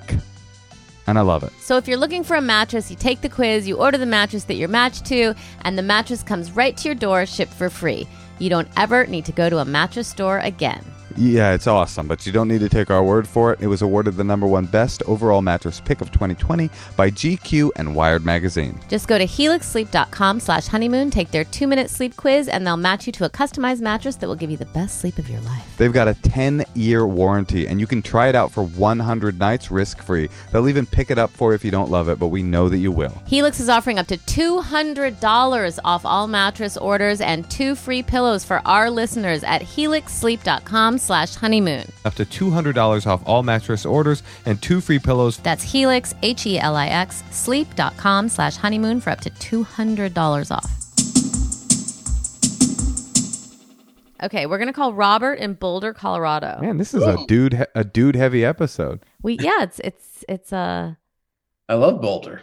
And 1.06 1.18
I 1.18 1.22
love 1.22 1.44
it. 1.44 1.52
So 1.60 1.76
if 1.76 1.86
you're 1.86 1.98
looking 1.98 2.24
for 2.24 2.34
a 2.34 2.40
mattress, 2.40 2.90
you 2.90 2.96
take 2.96 3.20
the 3.20 3.28
quiz, 3.28 3.68
you 3.68 3.76
order 3.76 3.96
the 3.96 4.06
mattress 4.06 4.42
that 4.44 4.54
you're 4.54 4.68
matched 4.68 5.04
to, 5.06 5.34
and 5.62 5.78
the 5.78 5.82
mattress 5.82 6.24
comes 6.24 6.50
right 6.50 6.76
to 6.78 6.88
your 6.88 6.96
door, 6.96 7.26
shipped 7.26 7.54
for 7.54 7.70
free. 7.70 8.08
You 8.40 8.50
don't 8.50 8.68
ever 8.76 9.06
need 9.06 9.24
to 9.26 9.32
go 9.32 9.48
to 9.48 9.58
a 9.58 9.64
mattress 9.64 10.08
store 10.08 10.40
again. 10.40 10.84
Yeah, 11.18 11.54
it's 11.54 11.66
awesome, 11.66 12.06
but 12.06 12.26
you 12.26 12.32
don't 12.32 12.46
need 12.46 12.60
to 12.60 12.68
take 12.68 12.90
our 12.90 13.02
word 13.02 13.26
for 13.26 13.50
it. 13.52 13.60
It 13.62 13.68
was 13.68 13.80
awarded 13.80 14.16
the 14.16 14.24
number 14.24 14.46
one 14.46 14.66
best 14.66 15.02
overall 15.04 15.40
mattress 15.40 15.80
pick 15.80 16.02
of 16.02 16.12
2020 16.12 16.68
by 16.94 17.10
GQ 17.10 17.70
and 17.76 17.94
Wired 17.94 18.24
Magazine. 18.24 18.78
Just 18.88 19.08
go 19.08 19.16
to 19.16 19.24
helixsleep.com 19.24 20.40
slash 20.40 20.66
honeymoon, 20.66 21.10
take 21.10 21.30
their 21.30 21.44
two-minute 21.44 21.88
sleep 21.88 22.16
quiz, 22.16 22.48
and 22.48 22.66
they'll 22.66 22.76
match 22.76 23.06
you 23.06 23.12
to 23.14 23.24
a 23.24 23.30
customized 23.30 23.80
mattress 23.80 24.16
that 24.16 24.26
will 24.26 24.34
give 24.34 24.50
you 24.50 24.58
the 24.58 24.66
best 24.66 25.00
sleep 25.00 25.16
of 25.16 25.30
your 25.30 25.40
life. 25.40 25.64
They've 25.78 25.92
got 25.92 26.06
a 26.06 26.14
10 26.14 26.64
year 26.74 27.06
warranty, 27.06 27.66
and 27.66 27.80
you 27.80 27.86
can 27.86 28.02
try 28.02 28.28
it 28.28 28.34
out 28.34 28.52
for 28.52 28.64
100 28.64 29.38
nights 29.38 29.70
risk 29.70 30.02
free. 30.02 30.28
They'll 30.52 30.68
even 30.68 30.84
pick 30.84 31.10
it 31.10 31.18
up 31.18 31.30
for 31.30 31.52
you 31.52 31.54
if 31.54 31.64
you 31.64 31.70
don't 31.70 31.90
love 31.90 32.10
it, 32.10 32.18
but 32.18 32.26
we 32.26 32.42
know 32.42 32.68
that 32.68 32.78
you 32.78 32.92
will. 32.92 33.22
Helix 33.26 33.58
is 33.58 33.70
offering 33.70 33.98
up 33.98 34.06
to 34.08 34.18
$200 34.18 35.78
off 35.82 36.04
all 36.04 36.26
mattress 36.26 36.76
orders 36.76 37.22
and 37.22 37.50
two 37.50 37.74
free 37.74 38.02
pillows 38.02 38.44
for 38.44 38.60
our 38.66 38.90
listeners 38.90 39.42
at 39.44 39.62
helixsleep.com 39.62 40.98
slash 41.06 41.34
honeymoon. 41.36 41.84
Up 42.04 42.14
to 42.16 42.24
$200 42.24 43.06
off 43.06 43.22
all 43.26 43.42
mattress 43.42 43.86
orders 43.86 44.22
and 44.44 44.60
two 44.60 44.80
free 44.80 44.98
pillows. 44.98 45.38
That's 45.38 45.64
Helix, 45.72 46.14
H 46.22 46.46
E 46.46 46.58
L 46.58 46.76
I 46.76 46.86
X, 46.88 47.22
sleep.com 47.30 48.28
slash 48.28 48.56
honeymoon 48.56 49.00
for 49.00 49.10
up 49.10 49.20
to 49.20 49.30
$200 49.30 50.50
off. 50.50 50.70
Okay, 54.22 54.46
we're 54.46 54.56
going 54.58 54.68
to 54.68 54.72
call 54.72 54.94
Robert 54.94 55.34
in 55.34 55.54
Boulder, 55.54 55.92
Colorado. 55.92 56.58
Man, 56.60 56.78
this 56.78 56.94
is 56.94 57.02
a 57.02 57.18
dude 57.26 57.52
he- 57.52 57.64
a 57.74 57.84
dude 57.84 58.16
heavy 58.16 58.44
episode. 58.44 59.00
We 59.22 59.34
yeah, 59.38 59.62
it's 59.62 59.78
it's 59.80 60.24
it's 60.28 60.52
uh 60.54 60.94
I 61.68 61.74
love 61.74 62.00
Boulder. 62.00 62.42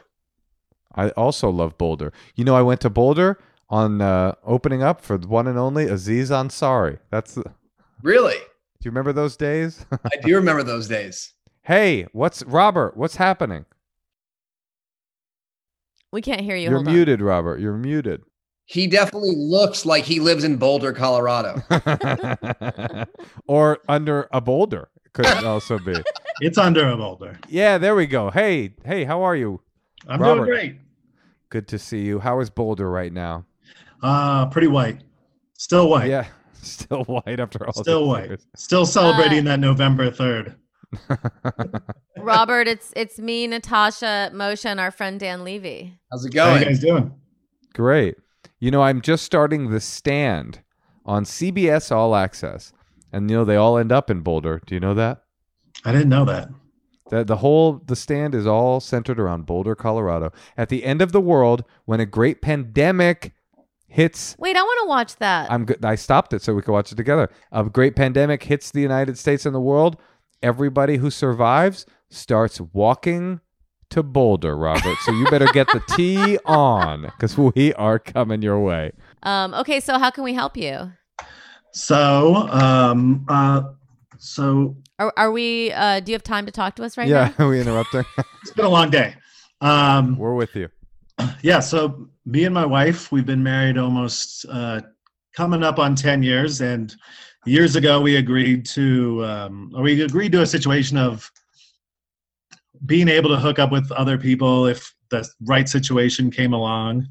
I 0.94 1.10
also 1.12 1.50
love 1.50 1.76
Boulder. 1.80 2.14
You 2.36 2.44
know, 2.46 2.56
I 2.56 2.62
went 2.62 2.80
to 2.82 2.90
Boulder 2.92 3.40
on 3.70 4.02
uh, 4.02 4.36
opening 4.46 4.84
up 4.84 5.02
for 5.02 5.18
the 5.18 5.28
one 5.28 5.48
and 5.48 5.58
only 5.58 5.86
Aziz 5.88 6.30
Ansari. 6.30 7.00
That's 7.10 7.34
the, 7.34 7.44
do 8.84 8.88
you 8.88 8.92
remember 8.92 9.14
those 9.14 9.38
days? 9.38 9.86
I 10.06 10.18
do 10.26 10.36
remember 10.36 10.62
those 10.62 10.90
days. 10.90 11.34
hey, 11.62 12.06
what's 12.12 12.44
Robert? 12.44 12.98
What's 12.98 13.16
happening? 13.16 13.64
we 16.12 16.22
can't 16.22 16.42
hear 16.42 16.58
you. 16.58 16.64
You're 16.64 16.74
Hold 16.80 16.90
on. 16.90 16.94
muted, 16.94 17.22
Robert. 17.22 17.62
You're 17.62 17.78
muted. 17.78 18.24
He 18.66 18.88
definitely 18.88 19.36
looks 19.38 19.86
like 19.86 20.04
he 20.04 20.20
lives 20.20 20.44
in 20.44 20.58
Boulder, 20.58 20.92
Colorado. 20.92 21.62
or 23.48 23.80
under 23.88 24.28
a 24.32 24.42
boulder 24.42 24.90
could 25.14 25.26
also 25.46 25.80
be. 25.80 25.96
It's 26.42 26.58
under 26.58 26.90
a 26.90 26.98
boulder. 26.98 27.40
Yeah, 27.48 27.78
there 27.78 27.96
we 27.96 28.06
go. 28.06 28.32
Hey, 28.32 28.74
hey, 28.84 29.06
how 29.06 29.22
are 29.24 29.36
you? 29.36 29.62
I'm 30.10 30.22
Robert. 30.22 30.46
doing 30.46 30.58
great. 30.58 30.76
Good 31.50 31.70
to 31.70 31.80
see 31.80 32.02
you. 32.04 32.20
How 32.20 32.42
is 32.42 32.50
Boulder 32.50 32.90
right 32.92 33.14
now? 33.14 33.46
Uh, 34.02 34.48
pretty 34.48 34.68
white. 34.68 35.02
Still 35.54 35.90
white. 35.90 36.10
Yeah, 36.10 36.28
still 36.68 37.04
white 37.04 37.40
after 37.40 37.66
all. 37.66 37.74
Still 37.74 38.02
these 38.02 38.08
white. 38.08 38.26
years. 38.28 38.48
Still 38.56 38.86
celebrating 38.86 39.40
ah. 39.48 39.52
that 39.52 39.60
November 39.60 40.10
3rd. 40.10 40.56
Robert, 42.18 42.68
it's 42.68 42.94
it's 42.96 43.18
me, 43.20 43.48
Natasha, 43.48 44.32
Moshe, 44.34 44.66
and 44.66 44.80
our 44.80 44.92
friend 44.92 45.20
Dan 45.20 45.44
Levy. 45.44 45.98
How's 46.12 46.24
it 46.26 46.34
going? 46.34 46.48
How 46.48 46.54
you 46.54 46.60
going? 46.60 46.74
guys 46.74 46.80
doing? 46.80 47.12
Great. 47.74 48.16
You 48.60 48.72
know, 48.72 48.84
I'm 48.84 49.02
just 49.02 49.26
starting 49.26 49.72
the 49.72 49.80
stand 49.80 50.62
on 51.06 51.26
CBS 51.26 51.92
All 51.92 52.16
Access, 52.16 52.74
and 53.12 53.30
you 53.30 53.38
know 53.38 53.44
they 53.44 53.56
all 53.56 53.78
end 53.78 53.92
up 53.92 54.10
in 54.10 54.22
Boulder. 54.22 54.62
Do 54.66 54.76
you 54.76 54.80
know 54.80 54.94
that? 54.94 55.24
I 55.84 55.92
didn't 55.92 56.10
know 56.10 56.26
that. 56.26 56.50
The, 57.10 57.24
the 57.24 57.38
whole 57.38 57.82
the 57.86 57.96
stand 57.96 58.36
is 58.36 58.48
all 58.48 58.80
centered 58.80 59.20
around 59.20 59.46
Boulder, 59.46 59.76
Colorado. 59.76 60.32
At 60.56 60.70
the 60.70 60.84
end 60.84 61.02
of 61.02 61.12
the 61.12 61.22
world, 61.22 61.64
when 61.86 62.00
a 62.00 62.06
great 62.06 62.42
pandemic 62.42 63.34
hits 63.94 64.36
Wait, 64.40 64.56
I 64.56 64.62
want 64.62 64.80
to 64.84 64.88
watch 64.88 65.16
that. 65.18 65.52
I'm 65.52 65.66
good. 65.66 65.86
I 65.86 65.96
stopped 65.96 66.34
it 66.34 66.42
so 66.42 66.56
we 66.56 66.62
could 66.64 66.72
watch 66.72 66.92
it 66.92 66.96
together. 66.96 67.30
A 67.52 67.64
great 67.64 67.96
pandemic 67.96 68.44
hits 68.44 68.72
the 68.72 68.82
United 68.82 69.18
States 69.18 69.46
and 69.46 69.54
the 69.54 69.62
world. 69.62 69.98
Everybody 70.42 70.98
who 70.98 71.12
survives 71.12 71.86
starts 72.10 72.60
walking 72.60 73.40
to 73.92 74.02
Boulder, 74.02 74.58
Robert. 74.58 74.98
So 75.04 75.12
you 75.12 75.30
better 75.30 75.46
get 75.54 75.68
the 75.68 75.82
tea 75.96 76.40
on 76.46 77.04
because 77.04 77.38
we 77.38 77.74
are 77.76 78.00
coming 78.00 78.42
your 78.42 78.60
way. 78.60 78.92
um, 79.22 79.54
okay, 79.54 79.80
so 79.80 80.00
how 80.00 80.10
can 80.10 80.24
we 80.24 80.34
help 80.34 80.58
you? 80.58 80.92
So, 81.72 82.36
um, 82.50 83.26
uh, 83.28 83.62
so 84.18 84.76
Are, 84.98 85.14
are 85.18 85.32
we? 85.32 85.72
Uh, 85.72 86.00
do 86.00 86.12
you 86.12 86.16
have 86.16 86.24
time 86.24 86.48
to 86.48 86.52
talk 86.52 86.76
to 86.78 86.84
us 86.84 86.98
right 86.98 87.08
yeah, 87.08 87.26
now? 87.26 87.34
Yeah, 87.38 87.46
Are 87.46 87.50
we 87.50 87.62
interrupting. 87.62 88.06
it's 88.42 88.54
been 88.54 88.66
a 88.66 88.70
long 88.70 88.90
day. 88.90 89.16
Um, 89.62 90.18
We're 90.18 90.34
with 90.34 90.56
you. 90.56 90.70
yeah. 91.44 91.60
So 91.60 92.10
me 92.26 92.46
and 92.46 92.54
my 92.54 92.66
wife, 92.66 93.12
we've 93.12 93.26
been 93.26 93.44
married 93.44 93.78
almost 93.78 94.46
uh, 94.50 94.82
coming 95.36 95.64
up 95.64 95.80
on 95.80 95.96
ten 95.96 96.24
years, 96.24 96.62
and 96.62 96.96
years 97.46 97.76
ago 97.76 98.00
we 98.00 98.16
agreed 98.16 98.66
to, 98.66 99.24
um, 99.26 99.72
or 99.76 99.84
we 99.84 100.02
agreed 100.02 100.32
to 100.32 100.42
a 100.42 100.46
situation 100.46 100.98
of 100.98 101.30
being 102.86 103.08
able 103.08 103.30
to 103.30 103.38
hook 103.38 103.60
up 103.60 103.72
with 103.72 103.92
other 103.92 104.18
people 104.18 104.66
if 104.66 104.94
the 105.10 105.28
right 105.42 105.68
situation 105.68 106.32
came 106.32 106.54
along, 106.54 107.08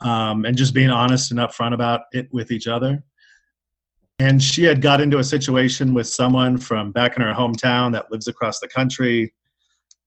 um, 0.00 0.44
and 0.44 0.56
just 0.56 0.74
being 0.74 0.90
honest 0.90 1.30
and 1.30 1.40
upfront 1.40 1.74
about 1.74 2.02
it 2.12 2.28
with 2.32 2.50
each 2.50 2.66
other. 2.66 3.02
And 4.18 4.42
she 4.42 4.64
had 4.64 4.82
got 4.82 5.00
into 5.00 5.18
a 5.18 5.24
situation 5.24 5.94
with 5.94 6.06
someone 6.06 6.58
from 6.58 6.92
back 6.92 7.16
in 7.16 7.22
her 7.22 7.32
hometown 7.32 7.92
that 7.92 8.10
lives 8.12 8.28
across 8.28 8.60
the 8.60 8.68
country 8.68 9.32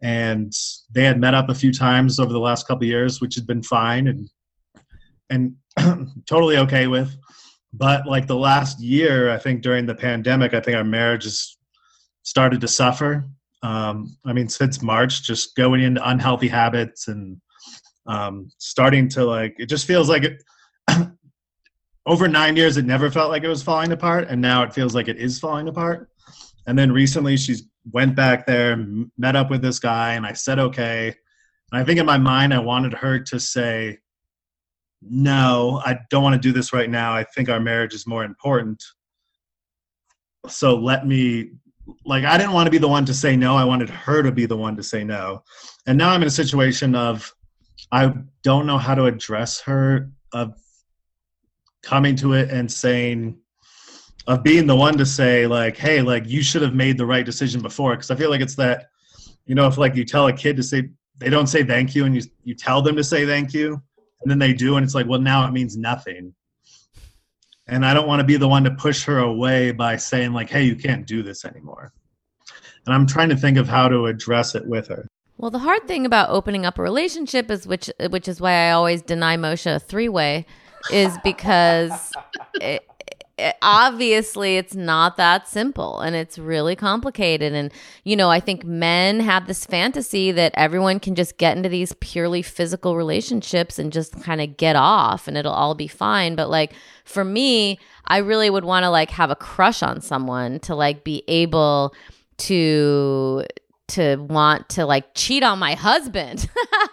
and 0.03 0.51
they 0.93 1.03
had 1.03 1.19
met 1.19 1.33
up 1.33 1.49
a 1.49 1.55
few 1.55 1.71
times 1.71 2.19
over 2.19 2.31
the 2.31 2.39
last 2.39 2.67
couple 2.67 2.83
of 2.83 2.89
years 2.89 3.21
which 3.21 3.35
had 3.35 3.47
been 3.47 3.63
fine 3.63 4.07
and 4.07 4.29
and 5.29 5.55
totally 6.25 6.57
okay 6.57 6.87
with. 6.87 7.15
But 7.73 8.05
like 8.05 8.27
the 8.27 8.35
last 8.35 8.79
year 8.79 9.31
i 9.31 9.37
think 9.37 9.61
during 9.61 9.85
the 9.85 9.95
pandemic 9.95 10.53
i 10.53 10.59
think 10.59 10.77
our 10.77 10.83
marriage 10.83 11.23
has 11.23 11.57
started 12.21 12.61
to 12.61 12.67
suffer. 12.67 13.27
Um, 13.63 14.17
i 14.25 14.33
mean 14.33 14.49
since 14.49 14.81
march 14.81 15.23
just 15.23 15.55
going 15.55 15.81
into 15.81 16.07
unhealthy 16.07 16.49
habits 16.49 17.07
and 17.07 17.39
um, 18.05 18.51
starting 18.57 19.07
to 19.09 19.23
like 19.23 19.55
it 19.57 19.67
just 19.67 19.87
feels 19.87 20.09
like 20.09 20.23
it 20.23 20.43
over 22.05 22.27
nine 22.27 22.55
years 22.55 22.77
it 22.77 22.85
never 22.85 23.09
felt 23.09 23.31
like 23.31 23.43
it 23.43 23.47
was 23.47 23.63
falling 23.63 23.91
apart 23.91 24.27
and 24.29 24.41
now 24.41 24.63
it 24.63 24.73
feels 24.73 24.93
like 24.93 25.07
it 25.07 25.17
is 25.17 25.39
falling 25.39 25.67
apart. 25.67 26.09
And 26.67 26.77
then 26.77 26.91
recently 26.91 27.37
she's 27.37 27.63
went 27.91 28.15
back 28.15 28.45
there 28.45 28.85
met 29.17 29.35
up 29.35 29.49
with 29.49 29.61
this 29.61 29.79
guy 29.79 30.13
and 30.13 30.25
i 30.25 30.33
said 30.33 30.59
okay. 30.59 31.07
And 31.71 31.81
i 31.81 31.83
think 31.83 31.99
in 31.99 32.05
my 32.05 32.17
mind 32.17 32.53
i 32.53 32.59
wanted 32.59 32.93
her 32.93 33.19
to 33.19 33.39
say 33.39 33.99
no 35.09 35.81
i 35.85 35.97
don't 36.09 36.23
want 36.23 36.33
to 36.33 36.39
do 36.39 36.53
this 36.53 36.73
right 36.73 36.89
now. 36.89 37.13
I 37.13 37.23
think 37.23 37.49
our 37.49 37.59
marriage 37.59 37.93
is 37.93 38.07
more 38.07 38.23
important. 38.23 38.83
So 40.47 40.75
let 40.75 41.07
me 41.07 41.51
like 42.05 42.23
i 42.23 42.37
didn't 42.37 42.53
want 42.53 42.67
to 42.67 42.71
be 42.71 42.77
the 42.77 42.87
one 42.87 43.05
to 43.05 43.13
say 43.13 43.35
no. 43.35 43.55
I 43.55 43.63
wanted 43.63 43.89
her 43.89 44.23
to 44.23 44.31
be 44.31 44.45
the 44.45 44.57
one 44.57 44.75
to 44.77 44.83
say 44.83 45.03
no. 45.03 45.43
And 45.85 45.97
now 45.97 46.09
i'm 46.09 46.21
in 46.21 46.27
a 46.27 46.31
situation 46.31 46.95
of 46.95 47.33
i 47.91 48.13
don't 48.43 48.65
know 48.65 48.77
how 48.77 48.95
to 48.95 49.05
address 49.05 49.59
her 49.61 50.11
of 50.33 50.53
coming 51.81 52.15
to 52.17 52.33
it 52.33 52.49
and 52.49 52.71
saying 52.71 53.37
of 54.27 54.41
being 54.41 54.67
the 54.67 54.75
one 54.75 54.97
to 54.97 55.05
say 55.05 55.47
like 55.47 55.75
hey 55.75 56.01
like 56.01 56.27
you 56.27 56.41
should 56.41 56.61
have 56.61 56.73
made 56.73 56.97
the 56.97 57.05
right 57.05 57.25
decision 57.25 57.61
before. 57.61 57.91
Because 57.91 58.11
i 58.11 58.15
feel 58.15 58.29
like 58.29 58.41
it's 58.41 58.55
that 58.55 58.87
you 59.45 59.55
know 59.55 59.67
if 59.67 59.77
like 59.77 59.95
you 59.95 60.05
tell 60.05 60.27
a 60.27 60.33
kid 60.33 60.55
to 60.57 60.63
say 60.63 60.89
they 61.17 61.29
don't 61.29 61.47
say 61.47 61.63
thank 61.63 61.93
you 61.95 62.05
and 62.05 62.15
you 62.15 62.21
you 62.43 62.55
tell 62.55 62.81
them 62.81 62.95
to 62.95 63.03
say 63.03 63.25
thank 63.25 63.53
you 63.53 63.81
and 64.23 64.31
then 64.31 64.39
they 64.39 64.53
do 64.53 64.77
and 64.77 64.83
it's 64.83 64.95
like 64.95 65.07
well 65.07 65.19
now 65.19 65.47
it 65.47 65.51
means 65.51 65.77
nothing. 65.77 66.33
And 67.67 67.85
i 67.85 67.93
don't 67.93 68.07
want 68.07 68.19
to 68.19 68.25
be 68.25 68.37
the 68.37 68.47
one 68.47 68.63
to 68.63 68.71
push 68.71 69.03
her 69.05 69.19
away 69.19 69.71
by 69.71 69.97
saying 69.97 70.33
like 70.33 70.49
hey 70.49 70.63
you 70.63 70.75
can't 70.75 71.05
do 71.05 71.23
this 71.23 71.45
anymore. 71.45 71.93
And 72.85 72.93
i'm 72.93 73.05
trying 73.05 73.29
to 73.29 73.37
think 73.37 73.57
of 73.57 73.67
how 73.67 73.87
to 73.87 74.07
address 74.07 74.55
it 74.55 74.65
with 74.65 74.87
her. 74.87 75.07
Well, 75.37 75.51
the 75.51 75.59
hard 75.59 75.87
thing 75.87 76.05
about 76.05 76.29
opening 76.29 76.65
up 76.65 76.77
a 76.77 76.81
relationship 76.81 77.49
is 77.49 77.67
which 77.67 77.89
which 78.09 78.27
is 78.27 78.39
why 78.39 78.67
I 78.67 78.71
always 78.71 79.01
deny 79.01 79.35
Moshe 79.35 79.65
a 79.65 79.79
three 79.79 80.07
way, 80.09 80.45
is 80.91 81.17
because 81.23 82.13
it, 82.61 82.87
obviously 83.61 84.57
it's 84.57 84.75
not 84.75 85.17
that 85.17 85.47
simple 85.47 85.99
and 85.99 86.15
it's 86.15 86.37
really 86.37 86.75
complicated. 86.75 87.53
And 87.53 87.71
you 88.03 88.15
know, 88.15 88.29
I 88.29 88.39
think 88.39 88.63
men 88.65 89.19
have 89.19 89.47
this 89.47 89.65
fantasy 89.65 90.31
that 90.31 90.53
everyone 90.55 90.99
can 90.99 91.15
just 91.15 91.37
get 91.37 91.57
into 91.57 91.69
these 91.69 91.93
purely 91.99 92.41
physical 92.41 92.95
relationships 92.95 93.79
and 93.79 93.91
just 93.91 94.21
kind 94.21 94.41
of 94.41 94.57
get 94.57 94.75
off 94.75 95.27
and 95.27 95.37
it'll 95.37 95.53
all 95.53 95.75
be 95.75 95.87
fine. 95.87 96.35
But 96.35 96.49
like 96.49 96.73
for 97.05 97.23
me, 97.23 97.79
I 98.05 98.17
really 98.17 98.49
would 98.49 98.65
want 98.65 98.83
to 98.83 98.89
like 98.89 99.11
have 99.11 99.31
a 99.31 99.35
crush 99.35 99.83
on 99.83 100.01
someone 100.01 100.59
to 100.61 100.75
like 100.75 101.03
be 101.03 101.23
able 101.27 101.93
to 102.37 103.45
to 103.89 104.15
want 104.15 104.69
to 104.69 104.85
like 104.85 105.13
cheat 105.13 105.43
on 105.43 105.59
my 105.59 105.75
husband. 105.75 106.49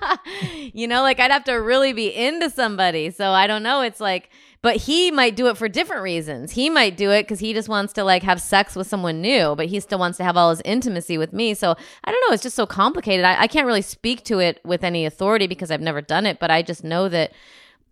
you 0.75 0.87
know, 0.87 1.03
like 1.03 1.21
I'd 1.21 1.31
have 1.31 1.45
to 1.45 1.55
really 1.55 1.93
be 1.93 2.15
into 2.15 2.51
somebody. 2.51 3.11
So 3.11 3.31
I 3.31 3.47
don't 3.47 3.63
know. 3.63 3.81
It's 3.81 4.01
like, 4.01 4.31
but 4.63 4.77
he 4.77 5.11
might 5.11 5.37
do 5.37 5.47
it 5.49 5.57
for 5.57 5.69
different 5.69 6.03
reasons. 6.03 6.53
He 6.53 6.69
might 6.69 6.97
do 6.97 7.11
it 7.11 7.23
because 7.23 7.41
he 7.41 7.55
just 7.55 7.69
wants 7.69 7.93
to 7.95 8.05
like 8.05 8.23
have 8.23 8.41
sex 8.41 8.77
with 8.77 8.87
someone 8.87 9.21
new, 9.21 9.55
but 9.57 9.67
he 9.67 9.81
still 9.81 9.99
wants 9.99 10.19
to 10.19 10.25
have 10.25 10.37
all 10.37 10.51
his 10.51 10.61
intimacy 10.65 11.17
with 11.17 11.33
me. 11.33 11.55
So 11.55 11.75
I 12.05 12.11
don't 12.11 12.23
know. 12.29 12.35
It's 12.35 12.43
just 12.43 12.57
so 12.57 12.67
complicated. 12.67 13.25
I, 13.25 13.43
I 13.43 13.47
can't 13.47 13.67
really 13.67 13.83
speak 13.83 14.23
to 14.25 14.39
it 14.39 14.61
with 14.65 14.85
any 14.85 15.07
authority 15.07 15.47
because 15.47 15.71
I've 15.71 15.81
never 15.81 16.03
done 16.03 16.27
it, 16.27 16.39
but 16.39 16.51
I 16.51 16.61
just 16.63 16.85
know 16.85 17.09
that 17.09 17.33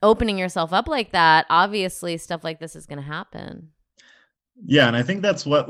opening 0.03 0.39
yourself 0.39 0.73
up 0.73 0.89
like 0.89 1.13
that, 1.13 1.47
obviously 1.49 2.17
stuff 2.19 2.45
like 2.45 2.61
this 2.61 2.77
is 2.77 2.87
going 2.87 2.99
to 2.99 3.05
happen. 3.05 3.71
Yeah, 4.67 4.89
and 4.89 4.97
I 4.97 5.03
think 5.03 5.23
that's 5.23 5.47
what 5.47 5.69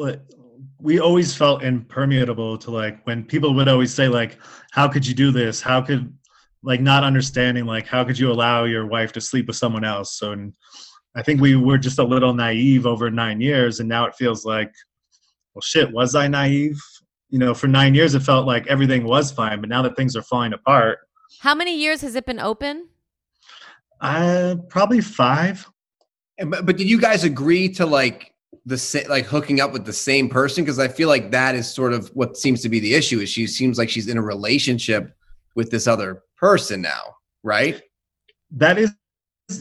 we 0.80 0.98
always 0.98 1.34
felt 1.34 1.62
impermeable 1.62 2.56
to 2.58 2.70
like 2.70 3.06
when 3.06 3.24
people 3.24 3.54
would 3.54 3.68
always 3.68 3.92
say 3.92 4.08
like, 4.08 4.38
"How 4.70 4.88
could 4.88 5.06
you 5.06 5.14
do 5.14 5.30
this? 5.30 5.60
How 5.60 5.80
could 5.80 6.12
like 6.62 6.80
not 6.80 7.04
understanding 7.04 7.66
like 7.66 7.86
how 7.86 8.02
could 8.02 8.18
you 8.18 8.32
allow 8.32 8.64
your 8.64 8.86
wife 8.86 9.12
to 9.12 9.20
sleep 9.20 9.46
with 9.46 9.56
someone 9.56 9.84
else?" 9.84 10.18
So 10.18 10.32
and 10.32 10.52
I 11.18 11.22
think 11.22 11.40
we 11.40 11.56
were 11.56 11.78
just 11.78 11.98
a 11.98 12.04
little 12.04 12.32
naive 12.32 12.86
over 12.86 13.10
nine 13.10 13.40
years, 13.40 13.80
and 13.80 13.88
now 13.88 14.06
it 14.06 14.14
feels 14.14 14.44
like, 14.44 14.72
well, 15.52 15.62
shit, 15.62 15.90
was 15.92 16.14
I 16.14 16.28
naive? 16.28 16.80
You 17.28 17.40
know, 17.40 17.54
for 17.54 17.66
nine 17.66 17.92
years 17.92 18.14
it 18.14 18.20
felt 18.20 18.46
like 18.46 18.68
everything 18.68 19.02
was 19.02 19.32
fine, 19.32 19.60
but 19.60 19.68
now 19.68 19.82
that 19.82 19.96
things 19.96 20.14
are 20.14 20.22
falling 20.22 20.52
apart, 20.52 20.98
How 21.40 21.56
many 21.56 21.76
years 21.76 22.02
has 22.02 22.14
it 22.14 22.24
been 22.24 22.38
open? 22.38 22.88
uh, 24.00 24.54
probably 24.68 25.00
five. 25.00 25.68
And, 26.38 26.52
but, 26.52 26.64
but 26.64 26.76
did 26.76 26.88
you 26.88 27.00
guys 27.00 27.24
agree 27.24 27.68
to 27.70 27.84
like 27.84 28.32
the 28.64 28.78
sa- 28.78 29.08
like 29.08 29.26
hooking 29.26 29.60
up 29.60 29.72
with 29.72 29.84
the 29.84 29.92
same 29.92 30.28
person? 30.28 30.62
Because 30.64 30.78
I 30.78 30.86
feel 30.86 31.08
like 31.08 31.32
that 31.32 31.56
is 31.56 31.68
sort 31.68 31.92
of 31.92 32.08
what 32.14 32.36
seems 32.36 32.62
to 32.62 32.68
be 32.68 32.78
the 32.78 32.94
issue. 32.94 33.18
Is 33.18 33.28
she 33.28 33.48
seems 33.48 33.76
like 33.76 33.90
she's 33.90 34.06
in 34.06 34.16
a 34.18 34.22
relationship 34.22 35.12
with 35.56 35.72
this 35.72 35.88
other 35.88 36.22
person 36.36 36.80
now, 36.80 37.16
right? 37.42 37.82
that 38.52 38.78
is 38.78 38.92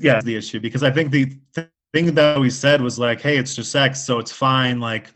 yeah 0.01 0.19
the 0.21 0.35
issue 0.35 0.59
because 0.59 0.83
i 0.83 0.91
think 0.91 1.11
the 1.11 1.38
th- 1.55 1.69
thing 1.93 2.13
that 2.13 2.39
we 2.39 2.49
said 2.49 2.81
was 2.81 2.99
like 2.99 3.21
hey 3.21 3.38
it's 3.38 3.55
just 3.55 3.71
sex 3.71 4.03
so 4.03 4.19
it's 4.19 4.31
fine. 4.31 4.79
Like 4.79 5.11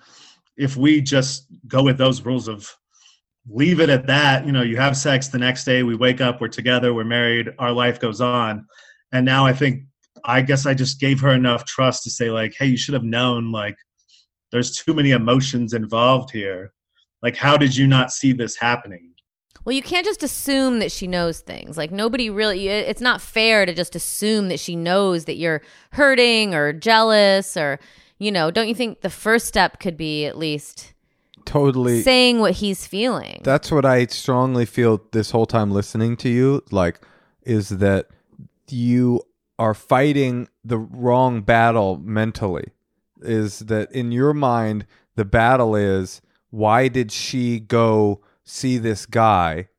if 0.57 0.77
we 0.77 1.01
just 1.01 1.47
go 1.67 1.83
with 1.83 1.97
those 1.97 2.21
rules 2.21 2.47
of 2.47 2.73
leave 3.49 3.79
it 3.79 3.89
at 3.89 4.07
that 4.07 4.45
you 4.45 4.51
know 4.51 4.61
you 4.61 4.77
have 4.77 4.95
sex 4.95 5.27
the 5.27 5.37
next 5.37 5.63
day 5.63 5.83
we 5.83 5.95
wake 5.95 6.21
up 6.21 6.39
we're 6.39 6.47
together 6.47 6.93
we're 6.93 7.03
married 7.03 7.49
our 7.59 7.71
life 7.71 7.99
goes 7.99 8.21
on. 8.21 8.65
And 9.11 9.25
now 9.25 9.45
i 9.45 9.53
think 9.53 9.83
i 10.23 10.41
guess 10.41 10.65
i 10.65 10.73
just 10.73 10.99
gave 10.99 11.19
her 11.19 11.31
enough 11.31 11.65
trust 11.65 12.03
to 12.03 12.09
say 12.09 12.29
like 12.29 12.53
hey 12.57 12.67
you 12.67 12.77
should 12.77 12.93
have 12.93 13.03
known 13.03 13.51
like 13.51 13.75
there's 14.51 14.75
too 14.75 14.93
many 14.93 15.11
emotions 15.11 15.73
involved 15.73 16.29
here. 16.31 16.73
Like 17.21 17.37
how 17.37 17.57
did 17.57 17.75
you 17.75 17.87
not 17.87 18.11
see 18.11 18.33
this 18.33 18.55
happening 18.57 19.10
Well, 19.63 19.75
you 19.75 19.81
can't 19.81 20.05
just 20.05 20.23
assume 20.23 20.79
that 20.79 20.91
she 20.91 21.07
knows 21.07 21.39
things. 21.39 21.77
Like 21.77 21.91
nobody 21.91 22.29
really 22.29 22.67
it's 22.67 23.01
not 23.01 23.21
fair 23.21 23.65
to 23.65 23.73
just 23.73 23.95
assume 23.95 24.49
that 24.49 24.59
she 24.59 24.75
knows 24.75 25.25
that 25.25 25.35
you're 25.35 25.61
hurting 25.91 26.53
or 26.53 26.73
jealous 26.73 27.55
or 27.55 27.79
you 28.17 28.31
know, 28.31 28.51
don't 28.51 28.67
you 28.67 28.75
think 28.75 29.01
the 29.01 29.09
first 29.09 29.47
step 29.47 29.79
could 29.79 29.97
be 29.97 30.25
at 30.25 30.37
least 30.37 30.93
Totally. 31.45 32.03
saying 32.03 32.39
what 32.39 32.53
he's 32.53 32.85
feeling? 32.85 33.41
That's 33.43 33.71
what 33.71 33.83
I 33.83 34.05
strongly 34.05 34.65
feel 34.65 35.01
this 35.11 35.31
whole 35.31 35.47
time 35.47 35.71
listening 35.71 36.17
to 36.17 36.29
you. 36.29 36.63
Like, 36.69 37.01
is 37.41 37.69
that 37.69 38.09
you 38.69 39.23
are 39.57 39.73
fighting 39.73 40.47
the 40.63 40.77
wrong 40.77 41.41
battle 41.41 41.99
mentally. 42.03 42.71
Is 43.21 43.59
that 43.59 43.91
in 43.91 44.11
your 44.11 44.33
mind, 44.33 44.85
the 45.15 45.25
battle 45.25 45.75
is 45.75 46.21
why 46.49 46.87
did 46.87 47.11
she 47.11 47.59
go 47.59 48.21
see 48.43 48.77
this 48.77 49.05
guy 49.05 49.69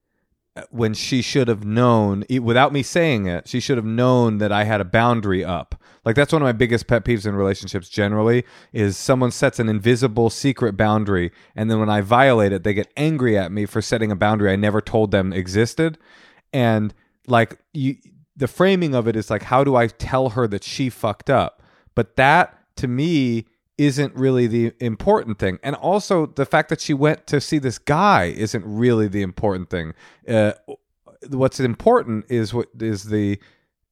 uh, 0.55 0.63
when 0.71 0.95
she 0.95 1.23
should 1.23 1.49
have 1.49 1.65
known, 1.65 2.25
without 2.41 2.73
me 2.73 2.83
saying 2.83 3.27
it, 3.27 3.49
she 3.49 3.61
should 3.61 3.77
have 3.79 3.87
known 3.87 4.39
that 4.39 4.53
I 4.53 4.65
had 4.65 4.81
a 4.81 4.85
boundary 4.85 5.45
up. 5.45 5.75
Like 6.05 6.17
that's 6.17 6.33
one 6.33 6.43
of 6.43 6.47
my 6.47 6.53
biggest 6.53 6.89
pet 6.89 7.05
peeves 7.05 7.27
in 7.27 7.37
relationships 7.37 7.89
generally 7.89 8.45
is 8.73 8.97
someone 8.97 9.31
sets 9.31 9.61
an 9.61 9.69
invisible 9.69 10.31
secret 10.31 10.77
boundary 10.77 11.31
and 11.55 11.71
then 11.71 11.79
when 11.79 11.89
I 11.89 12.01
violate 12.01 12.53
it, 12.53 12.65
they 12.65 12.75
get 12.75 12.93
angry 12.97 13.39
at 13.39 13.53
me 13.53 13.67
for 13.67 13.81
setting 13.81 14.11
a 14.11 14.17
boundary 14.17 14.51
I 14.51 14.57
never 14.57 14.81
told 14.81 15.13
them 15.13 15.33
existed. 15.33 15.99
And 16.53 16.93
like 17.27 17.59
you 17.73 17.97
the 18.35 18.49
framing 18.49 18.95
of 18.95 19.07
it 19.07 19.15
is 19.15 19.31
like 19.31 19.45
how 19.45 19.63
do 19.63 19.77
I 19.77 19.87
tell 19.87 20.31
her 20.31 20.49
that 20.49 20.65
she 20.65 20.91
fucked 20.91 21.31
up? 21.31 21.63
But 21.95 22.17
that 22.17 22.59
to 22.77 22.89
me 22.89 23.47
isn't 23.87 24.15
really 24.15 24.47
the 24.47 24.73
important 24.81 25.39
thing. 25.39 25.59
And 25.63 25.77
also 25.77 26.27
the 26.27 26.47
fact 26.47 26.69
that 26.69 26.81
she 26.81 26.95
went 26.95 27.27
to 27.29 27.41
see 27.41 27.59
this 27.59 27.79
guy 27.79 28.25
isn't 28.25 28.65
really 28.67 29.09
the 29.09 29.23
important 29.23 29.71
thing. 29.71 29.95
Uh, 30.29 30.53
what's 31.29 31.61
important 31.61 32.25
is 32.29 32.53
what 32.53 32.69
is 32.81 33.05
the 33.05 33.39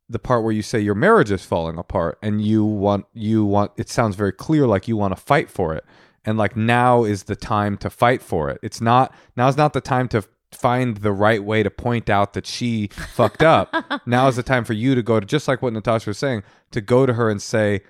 the 0.08 0.18
part 0.18 0.42
where 0.42 0.52
you 0.52 0.62
say 0.62 0.80
your 0.80 0.94
marriage 0.94 1.30
is 1.30 1.44
falling 1.44 1.78
apart 1.78 2.18
and 2.22 2.42
you 2.42 2.64
want 2.64 3.06
you 3.14 3.44
want 3.44 3.70
it 3.76 3.88
sounds 3.88 4.16
very 4.16 4.32
clear 4.32 4.66
like 4.66 4.88
you 4.88 4.96
want 4.96 5.14
to 5.14 5.22
fight 5.22 5.48
for 5.48 5.74
it 5.74 5.84
and 6.24 6.36
like 6.36 6.56
now 6.56 7.04
is 7.04 7.24
the 7.24 7.36
time 7.36 7.76
to 7.76 7.88
fight 7.88 8.20
for 8.20 8.50
it 8.50 8.58
it's 8.62 8.80
not 8.80 9.14
now's 9.36 9.56
not 9.56 9.72
the 9.72 9.80
time 9.80 10.08
to 10.08 10.24
find 10.50 10.96
the 10.98 11.12
right 11.12 11.44
way 11.44 11.62
to 11.62 11.70
point 11.70 12.10
out 12.10 12.32
that 12.32 12.44
she 12.44 12.88
fucked 12.88 13.42
up 13.42 13.72
now 14.06 14.26
is 14.26 14.34
the 14.34 14.42
time 14.42 14.64
for 14.64 14.72
you 14.72 14.96
to 14.96 15.02
go 15.02 15.20
to 15.20 15.26
just 15.26 15.46
like 15.46 15.62
what 15.62 15.72
natasha 15.72 16.10
was 16.10 16.18
saying 16.18 16.42
to 16.72 16.80
go 16.80 17.06
to 17.06 17.12
her 17.12 17.30
and 17.30 17.40
say 17.40 17.80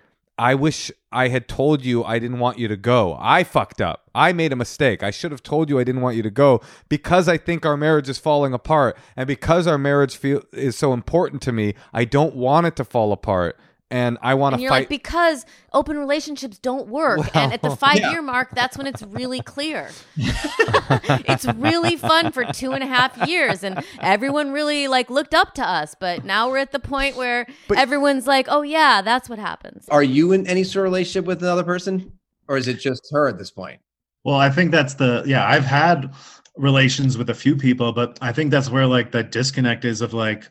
I 0.41 0.55
wish 0.55 0.91
I 1.13 1.29
had 1.29 1.49
told 1.49 1.85
you 1.85 2.03
I 2.03 2.19
didn't 2.19 2.39
want 2.39 2.59
you 2.59 2.67
to 2.67 2.77
go. 2.77 3.15
I 3.21 3.45
fucked 3.45 3.83
up. 3.83 4.09
I 4.15 4.33
made 4.33 4.55
a 4.55 4.57
mistake. 4.57 5.03
I 5.03 5.11
should 5.11 5.33
have 5.33 5.43
told 5.43 5.69
you 5.69 5.79
I 5.79 5.85
didn't 5.85 6.01
want 6.01 6.17
you 6.17 6.23
to 6.23 6.31
go 6.31 6.63
because 6.89 7.29
I 7.29 7.37
think 7.37 7.67
our 7.67 7.77
marriage 7.77 8.09
is 8.09 8.17
falling 8.17 8.55
apart 8.55 8.97
and 9.17 9.27
because 9.27 9.67
our 9.67 9.77
marriage 9.77 10.17
feel 10.17 10.43
is 10.55 10.79
so 10.79 10.95
important 10.95 11.43
to 11.43 11.53
me. 11.53 11.75
I 11.93 12.07
don't 12.07 12.35
want 12.35 12.67
it 12.67 12.75
to 12.77 12.87
fall 12.87 13.13
apart 13.13 13.59
and 13.91 14.19
I 14.23 14.35
want 14.35 14.57
to 14.57 14.61
you're 14.61 14.71
fight. 14.71 14.81
like 14.81 14.89
because 14.89 15.45
open 15.73 15.99
relationships 15.99 16.59
don't 16.59 16.89
work 16.89 17.35
and 17.35 17.53
at 17.53 17.63
the 17.63 17.75
5 17.77 17.99
year 17.99 18.23
mark 18.23 18.51
that's 18.55 18.77
when 18.79 18.87
it's 18.87 19.03
really 19.03 19.41
clear 19.41 19.91
it's 20.17 21.47
really 21.47 21.97
fun 21.97 22.33
for 22.33 22.45
two 22.45 22.73
and 22.73 22.83
a 22.83 22.87
half 22.87 23.29
years 23.29 23.63
and 23.65 23.83
everyone 24.01 24.53
really 24.53 24.89
like 24.89 25.11
looked 25.11 25.35
up 25.35 25.55
to 25.55 25.63
us 25.63 25.95
but 25.99 26.25
now 26.25 26.49
we're 26.49 26.59
at 26.59 26.73
the 26.73 26.79
point 26.79 27.17
where 27.17 27.47
everyone's 27.77 28.27
like 28.27 28.47
oh 28.49 28.63
yeah 28.63 29.03
that's 29.03 29.29
what 29.29 29.39
happens 29.39 29.89
Are 29.91 30.03
you 30.03 30.33
in 30.33 30.47
any 30.47 30.65
sort 30.65 30.87
of 30.87 30.93
relationship 30.93 31.25
with 31.27 31.43
another 31.43 31.65
person, 31.65 32.13
or 32.49 32.57
is 32.57 32.69
it 32.69 32.75
just 32.81 33.09
her 33.13 33.29
at 33.29 33.39
this 33.39 33.51
point? 33.51 33.81
Well, 34.25 34.37
I 34.37 34.51
think 34.51 34.71
that's 34.71 34.95
the 34.95 35.23
yeah, 35.27 35.47
I've 35.47 35.65
had 35.65 36.13
relations 36.57 37.17
with 37.17 37.31
a 37.31 37.35
few 37.35 37.57
people, 37.57 37.93
but 37.93 38.19
I 38.21 38.33
think 38.33 38.51
that's 38.51 38.71
where 38.71 38.87
like 38.87 39.13
that 39.13 39.33
disconnect 39.33 39.85
is 39.85 40.01
of 40.01 40.13
like 40.13 40.51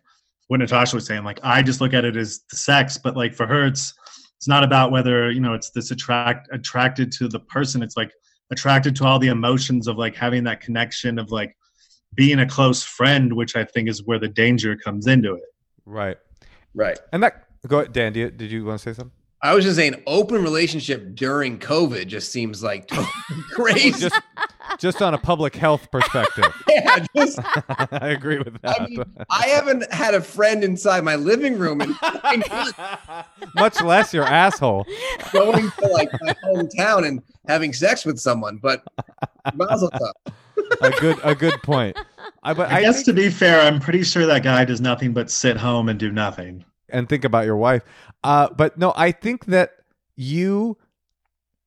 what 0.50 0.60
Natasha 0.60 0.96
was 0.96 1.06
saying. 1.06 1.24
Like 1.24 1.40
I 1.44 1.62
just 1.62 1.80
look 1.80 1.94
at 1.94 2.04
it 2.04 2.18
as 2.18 2.42
the 2.50 2.58
sex, 2.58 2.98
but 2.98 3.16
like 3.16 3.34
for 3.34 3.48
her 3.48 3.66
it's 3.66 3.94
it's 4.36 4.48
not 4.48 4.64
about 4.64 4.92
whether, 4.92 5.30
you 5.32 5.42
know, 5.42 5.54
it's 5.54 5.70
this 5.70 5.92
attract 5.92 6.50
attracted 6.52 7.12
to 7.14 7.28
the 7.28 7.40
person. 7.40 7.84
It's 7.84 7.96
like 7.96 8.12
attracted 8.52 8.96
to 8.98 9.06
all 9.06 9.20
the 9.20 9.28
emotions 9.28 9.88
of 9.88 9.98
like 9.98 10.16
having 10.16 10.44
that 10.46 10.62
connection 10.62 11.20
of 11.20 11.32
like 11.32 11.56
being 12.16 12.40
a 12.40 12.48
close 12.48 12.82
friend, 12.82 13.34
which 13.34 13.56
I 13.56 13.64
think 13.64 13.90
is 13.90 14.04
where 14.06 14.18
the 14.18 14.28
danger 14.28 14.76
comes 14.76 15.08
into 15.08 15.36
it. 15.36 15.44
right. 15.86 16.18
Right. 16.74 17.00
And 17.12 17.24
that 17.24 17.48
go 17.68 17.80
ahead, 17.80 17.94
Dan, 17.94 18.14
do 18.14 18.20
you, 18.22 18.32
did 18.32 18.52
you 18.52 18.66
want 18.66 18.80
to 18.80 18.90
say 18.90 18.96
something? 18.96 19.12
I 19.42 19.56
was 19.56 19.64
just 19.64 19.78
saying, 19.78 20.02
open 20.06 20.44
relationship 20.44 21.16
during 21.16 21.60
COVID 21.60 22.08
just 22.08 22.32
seems 22.32 22.62
like 22.62 22.88
totally 22.88 23.08
crazy. 23.52 23.92
Just 23.92 24.22
just 24.80 25.02
on 25.02 25.14
a 25.14 25.18
public 25.18 25.56
health 25.56 25.90
perspective. 25.92 26.46
yeah, 26.70 27.06
just, 27.16 27.40
I 27.92 28.10
agree 28.10 28.38
with 28.40 28.62
that. 28.62 28.82
I 28.82 28.86
mean, 28.88 29.04
I 29.30 29.48
haven't 29.48 29.92
had 29.94 30.14
a 30.14 30.22
friend 30.22 30.64
inside 30.64 31.04
my 31.04 31.16
living 31.16 31.58
room 31.58 31.82
and 31.82 31.96
Much 33.56 33.82
less 33.82 34.14
your 34.14 34.26
asshole. 34.26 34.86
going 35.32 35.70
to 35.72 35.88
like 35.88 36.10
my 36.22 36.34
hometown 36.46 37.08
and 37.08 37.22
having 37.48 37.74
sex 37.74 38.06
with 38.06 38.20
someone, 38.20 38.58
but 38.62 38.84
Mazel 39.56 39.90
tov. 39.92 40.34
a 40.82 40.92
good 41.00 41.18
a 41.24 41.36
good 41.36 41.62
point. 41.64 41.98
I, 42.44 42.54
but 42.54 42.72
I, 42.72 42.78
I 42.78 42.82
guess 42.82 42.98
think- 42.98 43.06
to 43.08 43.14
be 43.14 43.30
fair, 43.30 43.62
I'm 43.62 43.80
pretty 43.80 44.04
sure 44.04 44.26
that 44.26 44.44
guy 44.44 44.66
does 44.66 44.82
nothing 44.82 45.14
but 45.14 45.30
sit 45.30 45.58
home 45.58 45.90
and 45.90 46.00
do 46.00 46.12
nothing. 46.12 46.64
and 46.90 47.08
think 47.10 47.24
about 47.24 47.46
your 47.46 47.58
wife. 47.58 47.84
Uh, 48.24 48.50
but 48.56 48.78
no, 48.78 48.94
I 48.96 49.12
think 49.12 49.46
that 49.46 49.72
you, 50.16 50.78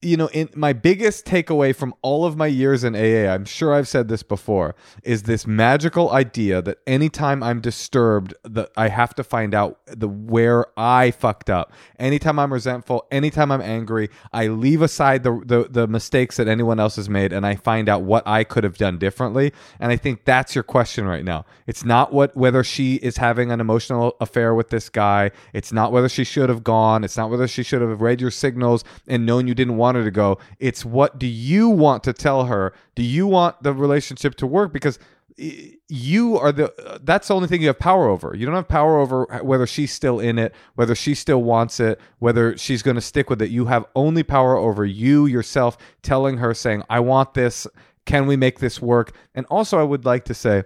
you 0.03 0.17
know, 0.17 0.29
in 0.29 0.51
my 0.57 0.73
biggest 0.73 1.25
takeaway 1.25 1.75
from 1.75 1.95
all 2.03 2.27
of 2.27 2.37
my 2.37 2.49
years 2.49 2.83
in 2.83 2.97
AA, 2.97 3.33
I'm 3.33 3.45
sure 3.45 3.73
I've 3.73 3.87
said 3.87 4.09
this 4.09 4.25
before, 4.25 4.75
is 5.05 5.23
this 5.23 5.47
magical 5.47 6.11
idea 6.11 6.61
that 6.61 6.79
anytime 6.89 7.41
I'm 7.41 7.61
disturbed, 7.61 8.35
that 8.43 8.71
I 8.77 8.89
have 8.89 9.15
to 9.15 9.25
find 9.25 9.55
out 9.55 9.79
the 9.87 10.09
where 10.09 10.67
I 10.77 11.13
fucked 11.13 11.49
up. 11.49 11.73
Anytime 12.01 12.41
I'm 12.41 12.53
resentful, 12.53 13.07
anytime 13.13 13.53
I'm 13.53 13.61
angry, 13.61 14.11
I 14.33 14.49
leave 14.49 14.83
aside 14.83 15.23
the 15.23 15.41
the, 15.47 15.69
the 15.71 15.87
mistakes 15.87 16.37
that 16.37 16.49
anyone 16.49 16.81
else 16.81 16.97
has 16.97 17.09
made, 17.09 17.33
and 17.33 17.47
I 17.47 17.55
find 17.55 17.89
out 17.89 18.03
what 18.03 18.27
I 18.27 18.43
could 18.43 18.65
have 18.65 18.79
done 18.79 18.99
differently. 18.99 19.53
And 19.79 19.93
I 19.93 19.97
think 19.97 20.25
that's 20.25 20.57
your 20.57 20.65
question 20.65 21.07
right 21.07 21.25
now. 21.25 21.45
It's 21.69 21.85
not 21.85 22.13
what 22.13 22.37
whether 22.37 22.65
she 22.65 22.97
is 22.97 23.19
having 23.19 23.53
an 23.53 23.61
emotional 23.61 24.17
affair 24.21 24.53
with 24.53 24.71
this 24.71 24.89
guy. 24.89 25.31
It's 25.53 25.73
not 25.73 25.93
whether 25.93 26.09
she 26.09 26.25
should 26.25 26.49
have 26.49 26.65
gone. 26.65 27.05
It's 27.05 27.17
not 27.17 27.31
whether 27.31 27.47
she 27.47 27.63
should 27.63 27.83
have 27.83 28.01
read 28.01 28.21
your 28.21 28.33
signals 28.33 28.83
and 29.07 29.25
known 29.25 29.47
you 29.47 29.55
didn't 29.55 29.77
want 29.77 29.92
her 29.97 30.05
to 30.05 30.11
go. 30.11 30.39
It's 30.59 30.85
what 30.85 31.19
do 31.19 31.27
you 31.27 31.69
want 31.69 32.05
to 32.05 32.13
tell 32.13 32.47
her? 32.47 32.73
Do 32.95 33.03
you 33.03 33.27
want 33.27 33.63
the 33.63 33.73
relationship 33.73 34.35
to 34.37 34.47
work? 34.47 34.73
Because 34.73 34.99
eh, 35.39 35.73
you 35.89 36.39
are 36.39 36.53
the 36.53 37.01
that's 37.03 37.29
the 37.29 37.35
only 37.35 37.49
thing 37.49 37.61
you 37.61 37.69
have 37.69 37.79
power 37.79 38.09
over. 38.09 38.35
You 38.37 38.47
don't 38.47 38.55
have 38.55 38.69
power 38.69 38.99
over 38.99 39.27
whether 39.43 39.67
she's 39.67 39.93
still 39.93 40.21
in 40.21 40.39
it, 40.39 40.55
whether 40.75 40.95
she 40.95 41.15
still 41.15 41.43
wants 41.43 41.81
it, 41.81 42.01
whether 42.19 42.57
she's 42.57 42.83
going 42.83 42.97
to 42.97 43.01
stick 43.01 43.31
with 43.31 43.43
it. 43.43 43.51
You 43.51 43.67
have 43.67 43.85
only 43.95 44.23
power 44.23 44.57
over 44.57 44.85
you 44.85 45.27
yourself 45.27 45.77
telling 46.03 46.39
her 46.39 46.55
saying, 46.55 46.83
"I 46.91 47.01
want 47.01 47.35
this. 47.35 47.67
Can 48.05 48.27
we 48.27 48.37
make 48.37 48.59
this 48.59 48.81
work?" 48.81 49.15
And 49.35 49.47
also 49.47 49.79
I 49.79 49.85
would 49.85 50.05
like 50.05 50.25
to 50.27 50.35
say 50.35 50.65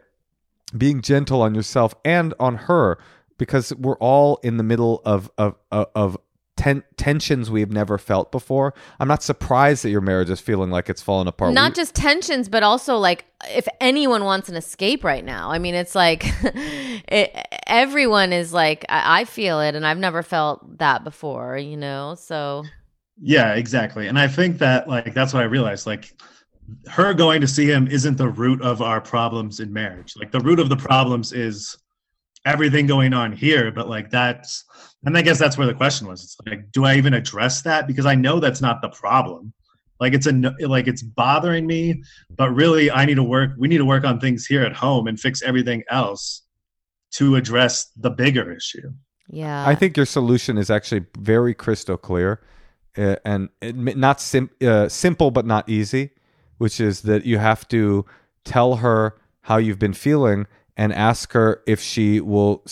being 0.76 1.00
gentle 1.00 1.42
on 1.42 1.54
yourself 1.54 1.94
and 2.04 2.34
on 2.40 2.56
her 2.56 2.98
because 3.38 3.74
we're 3.76 3.98
all 3.98 4.38
in 4.42 4.56
the 4.56 4.62
middle 4.62 5.02
of 5.04 5.30
of, 5.38 5.56
of 5.70 6.16
ten- 6.66 6.82
tensions 6.96 7.50
we've 7.50 7.70
never 7.70 7.96
felt 7.96 8.32
before. 8.32 8.74
I'm 8.98 9.06
not 9.06 9.22
surprised 9.22 9.84
that 9.84 9.90
your 9.90 10.00
marriage 10.00 10.30
is 10.30 10.40
feeling 10.40 10.70
like 10.70 10.88
it's 10.88 11.00
falling 11.00 11.28
apart. 11.28 11.54
Not 11.54 11.72
We- 11.72 11.76
just 11.76 11.94
tensions, 11.94 12.48
but 12.48 12.62
also 12.62 12.96
like 12.96 13.24
if 13.48 13.68
anyone 13.80 14.24
wants 14.24 14.48
an 14.48 14.56
escape 14.56 15.04
right 15.04 15.24
now. 15.24 15.50
I 15.50 15.58
mean, 15.58 15.74
it's 15.74 15.94
like 15.94 16.24
it, 16.42 17.46
everyone 17.68 18.32
is 18.32 18.52
like, 18.52 18.84
I, 18.88 19.20
I 19.20 19.24
feel 19.24 19.60
it, 19.60 19.74
and 19.76 19.86
I've 19.86 19.98
never 19.98 20.22
felt 20.22 20.78
that 20.78 21.04
before, 21.04 21.56
you 21.56 21.76
know? 21.76 22.16
So, 22.18 22.64
Yeah, 23.20 23.54
exactly. 23.54 24.08
And 24.08 24.18
I 24.18 24.26
think 24.26 24.58
that 24.58 24.88
like 24.88 25.14
that's 25.14 25.32
what 25.32 25.42
I 25.42 25.46
realized. 25.46 25.86
Like 25.86 26.12
her 26.88 27.14
going 27.14 27.40
to 27.42 27.46
see 27.46 27.66
him 27.66 27.86
isn't 27.86 28.16
the 28.16 28.28
root 28.28 28.60
of 28.60 28.82
our 28.82 29.00
problems 29.00 29.60
in 29.60 29.72
marriage. 29.72 30.14
Like 30.18 30.32
the 30.32 30.40
root 30.40 30.58
of 30.58 30.68
the 30.68 30.76
problems 30.76 31.32
is 31.32 31.76
everything 32.44 32.86
going 32.88 33.12
on 33.12 33.30
here. 33.32 33.70
But 33.70 33.88
like 33.88 34.10
that's 34.10 34.64
and 35.04 35.16
I 35.16 35.22
guess 35.22 35.38
that's 35.38 35.56
where 35.56 35.66
the 35.66 35.74
question 35.74 36.08
was. 36.08 36.24
It's 36.24 36.36
like, 36.46 36.70
do 36.72 36.84
I 36.84 36.96
even 36.96 37.14
address 37.14 37.62
that? 37.62 37.86
Because 37.86 38.06
I 38.06 38.14
know 38.14 38.40
that's 38.40 38.60
not 38.60 38.82
the 38.82 38.88
problem. 38.88 39.52
Like 40.00 40.12
it's 40.12 40.26
a 40.26 40.32
like 40.60 40.88
it's 40.88 41.02
bothering 41.02 41.66
me, 41.66 42.02
but 42.36 42.50
really 42.50 42.90
I 42.90 43.06
need 43.06 43.14
to 43.14 43.22
work. 43.22 43.52
We 43.56 43.68
need 43.68 43.78
to 43.78 43.84
work 43.84 44.04
on 44.04 44.20
things 44.20 44.46
here 44.46 44.62
at 44.62 44.74
home 44.74 45.06
and 45.06 45.18
fix 45.18 45.42
everything 45.42 45.84
else 45.90 46.42
to 47.12 47.36
address 47.36 47.90
the 47.96 48.10
bigger 48.10 48.52
issue. 48.52 48.90
yeah. 49.28 49.66
I 49.66 49.74
think 49.74 49.96
your 49.96 50.06
solution 50.06 50.58
is 50.58 50.70
actually 50.70 51.06
very 51.18 51.54
crystal 51.54 51.96
clear, 51.96 52.42
uh, 52.98 53.16
and 53.24 53.48
it, 53.62 53.74
not 53.96 54.20
sim- 54.20 54.50
uh, 54.60 54.88
simple, 54.88 55.30
but 55.30 55.46
not 55.46 55.68
easy. 55.68 56.10
Which 56.58 56.80
is 56.80 57.02
that 57.02 57.24
you 57.26 57.38
have 57.38 57.68
to 57.68 58.06
tell 58.44 58.76
her 58.76 59.16
how 59.42 59.58
you've 59.58 59.78
been 59.78 59.92
feeling 59.92 60.46
and 60.76 60.92
ask 60.92 61.32
her 61.32 61.62
if 61.66 61.80
she 61.80 62.20
will 62.20 62.62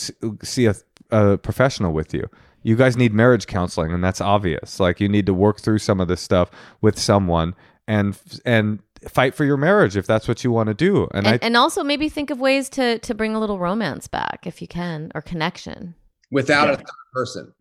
see 0.42 0.66
a, 0.66 0.74
a 1.14 1.38
professional 1.38 1.92
with 1.92 2.12
you. 2.14 2.28
You 2.62 2.76
guys 2.76 2.96
need 2.96 3.12
marriage 3.12 3.46
counseling, 3.46 3.92
and 3.92 4.02
that's 4.02 4.20
obvious. 4.20 4.80
Like 4.80 5.00
you 5.00 5.08
need 5.08 5.26
to 5.26 5.34
work 5.34 5.60
through 5.60 5.78
some 5.78 6.00
of 6.00 6.08
this 6.08 6.20
stuff 6.20 6.50
with 6.80 6.98
someone 6.98 7.54
and 7.86 8.16
and 8.44 8.78
fight 9.08 9.34
for 9.34 9.44
your 9.44 9.58
marriage 9.58 9.98
if 9.98 10.06
that's 10.06 10.26
what 10.26 10.42
you 10.44 10.50
want 10.50 10.68
to 10.68 10.74
do. 10.74 11.02
And, 11.12 11.26
and, 11.26 11.28
I 11.28 11.38
and 11.42 11.56
also 11.58 11.84
maybe 11.84 12.08
think 12.08 12.30
of 12.30 12.40
ways 12.40 12.68
to 12.70 12.98
to 13.00 13.14
bring 13.14 13.34
a 13.34 13.40
little 13.40 13.58
romance 13.58 14.08
back 14.08 14.46
if 14.46 14.62
you 14.62 14.68
can 14.68 15.12
or 15.14 15.20
connection. 15.20 15.94
without 16.30 16.68
Yeah. 16.68 16.72
a 16.74 16.76
third 16.78 16.86
person. 17.12 17.52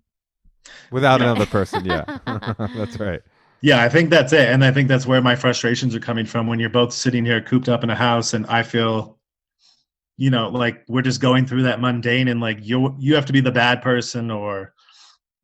without 0.91 1.19
Yeah. 1.19 1.31
another 1.31 1.45
person, 1.45 1.83
yeah, 1.85 2.05
that's 2.77 2.97
right. 2.99 3.21
Yeah, 3.61 3.83
I 3.83 3.89
think 3.89 4.09
that's 4.09 4.31
it. 4.33 4.49
And 4.49 4.63
I 4.63 4.71
think 4.71 4.87
that's 4.89 5.05
where 5.05 5.21
my 5.21 5.35
frustrations 5.35 5.93
are 5.95 5.99
coming 5.99 6.25
from 6.25 6.47
when 6.47 6.59
you're 6.59 6.69
both 6.69 6.91
sitting 6.93 7.25
here 7.25 7.41
cooped 7.41 7.69
up 7.69 7.83
in 7.83 7.89
a 7.89 7.95
house 7.95 8.33
and 8.33 8.45
I 8.47 8.63
feel 8.63 9.17
you 10.17 10.29
know, 10.29 10.49
like 10.49 10.83
we're 10.87 11.01
just 11.01 11.21
going 11.21 11.45
through 11.45 11.63
that 11.63 11.81
mundane 11.81 12.27
and 12.27 12.39
like 12.39 12.57
you 12.61 12.95
you 12.99 13.15
have 13.15 13.25
to 13.25 13.33
be 13.33 13.41
the 13.41 13.51
bad 13.51 13.81
person 13.81 14.29
or 14.29 14.73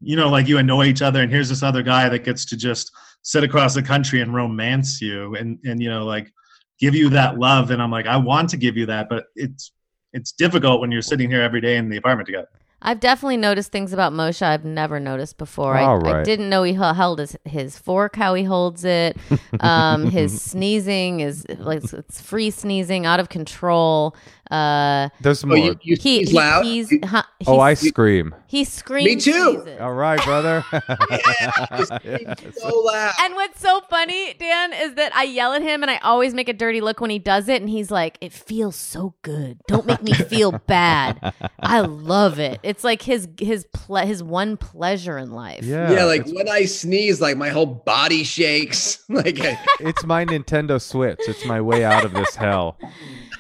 you 0.02 0.16
know, 0.16 0.30
like 0.30 0.48
you 0.48 0.58
annoy 0.58 0.86
each 0.86 1.02
other 1.02 1.22
and 1.22 1.32
here's 1.32 1.50
this 1.50 1.64
other 1.64 1.84
guy 1.84 2.08
that 2.08 2.24
gets 2.24 2.46
to 2.46 2.58
just 2.58 2.92
sit 3.22 3.44
across 3.44 3.74
the 3.74 3.84
country 3.84 4.22
and 4.22 4.34
romance 4.34 5.02
you 5.02 5.36
and 5.36 5.60
and 5.66 5.82
you 5.82 5.90
know, 5.90 6.06
like 6.06 6.32
give 6.80 6.96
you 6.96 7.10
that 7.10 7.38
love 7.38 7.72
and 7.72 7.82
I'm 7.82 7.92
like 7.92 8.08
I 8.08 8.18
want 8.18 8.50
to 8.50 8.58
give 8.58 8.78
you 8.78 8.86
that, 8.86 9.10
but 9.10 9.26
it's 9.36 9.72
it's 10.14 10.32
difficult 10.32 10.82
when 10.82 10.92
you're 10.92 11.02
sitting 11.02 11.30
here 11.30 11.42
every 11.42 11.62
day 11.62 11.78
in 11.78 11.90
the 11.90 11.98
apartment 11.98 12.28
together. 12.28 12.50
I've 12.82 13.00
definitely 13.00 13.38
noticed 13.38 13.72
things 13.72 13.92
about 13.92 14.14
Moshe 14.14 14.42
I've 14.42 14.64
never 14.64 15.00
noticed 15.00 15.38
before. 15.38 15.76
I, 15.76 15.84
All 15.84 16.08
I 16.08 16.24
didn't 16.24 16.50
know 16.50 16.64
he 16.64 16.74
held 16.74 17.20
his, 17.20 17.36
his 17.44 17.78
fork, 17.78 18.16
how 18.16 18.36
he 18.36 18.44
holds 18.44 18.86
it. 18.86 19.18
Um, 19.60 20.10
his 20.10 20.42
sneezing 20.52 21.20
is 21.20 21.46
like 21.58 21.84
it's 21.92 22.22
free 22.22 22.50
sneezing, 22.50 23.06
out 23.06 23.20
of 23.20 23.28
control. 23.28 24.16
Uh, 24.50 25.10
There's 25.22 25.44
Oh, 25.44 25.48
more. 25.48 25.58
you, 25.58 25.80
you 25.82 25.96
he, 26.00 26.20
he's 26.20 26.30
he- 26.32 26.36
loud. 26.36 26.66
he's, 26.66 26.92
You- 26.92 27.02
huh, 27.04 27.24
oh, 27.46 27.60
I 27.60 27.72
he's- 27.76 27.88
scream. 27.88 28.34
he 28.48 28.64
screams. 28.64 29.06
Me 29.06 29.32
too. 29.34 29.62
sneezes. 29.64 29.80
All 29.80 29.94
right, 29.94 30.24
brother. 30.24 30.66
yeah, 30.72 32.34
he's 32.40 32.56
so 32.62 32.80
loud. 32.80 33.14
And 33.22 33.36
what's 33.36 33.60
so 33.62 33.82
funny, 33.90 34.34
Dan, 34.40 34.74
is 34.74 34.96
that 34.96 35.16
I 35.16 35.24
yell 35.24 35.54
at 35.54 35.62
him 35.62 35.82
and 35.84 35.92
I 35.92 35.98
always 36.00 36.34
make 36.34 36.50
a 36.50 36.54
dirty 36.54 36.82
look 36.82 37.00
when 37.00 37.10
he 37.10 37.20
does 37.20 37.48
it. 37.48 37.62
And 37.62 37.70
he's 37.70 37.92
like, 37.92 38.18
it 38.22 38.34
feels 38.34 38.76
so 38.76 39.14
good. 39.22 39.60
Don't 39.68 39.86
make 39.86 40.02
me 40.02 40.14
feel 40.14 40.52
bad. 40.52 41.34
I 41.60 41.82
love 41.82 42.40
it. 42.40 42.60
It's 42.64 42.84
like 42.84 43.02
his 43.02 43.28
his 43.40 43.66
ple- 43.74 43.98
his 43.98 44.24
one 44.24 44.58
pleasure 44.58 45.18
in 45.18 45.32
life. 45.32 45.64
yeah, 45.64 45.92
yeah, 45.92 46.04
like 46.06 46.26
when 46.28 46.50
I 46.50 46.66
sneeze, 46.66 47.22
like 47.22 47.38
my 47.38 47.50
whole 47.50 47.66
body 47.68 48.24
shakes. 48.24 49.04
like 49.10 49.40
I, 49.42 49.60
it's 49.80 50.04
my 50.06 50.26
Nintendo 50.26 50.82
Switch. 50.82 51.20
It's 51.28 51.46
my 51.46 51.62
way 51.62 51.84
out 51.84 52.04
of 52.06 52.14
this 52.14 52.36
hell. 52.36 52.78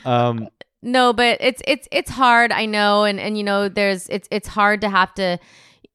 Um, 0.05 0.47
No, 0.81 1.11
but 1.11 1.37
it's 1.41 1.61
it's 1.67 1.87
it's 1.91 2.09
hard, 2.09 2.51
I 2.51 2.65
know, 2.65 3.03
and 3.03 3.19
and 3.19 3.37
you 3.37 3.43
know, 3.43 3.67
there's 3.67 4.07
it's 4.09 4.27
it's 4.31 4.47
hard 4.47 4.81
to 4.81 4.89
have 4.89 5.13
to 5.15 5.37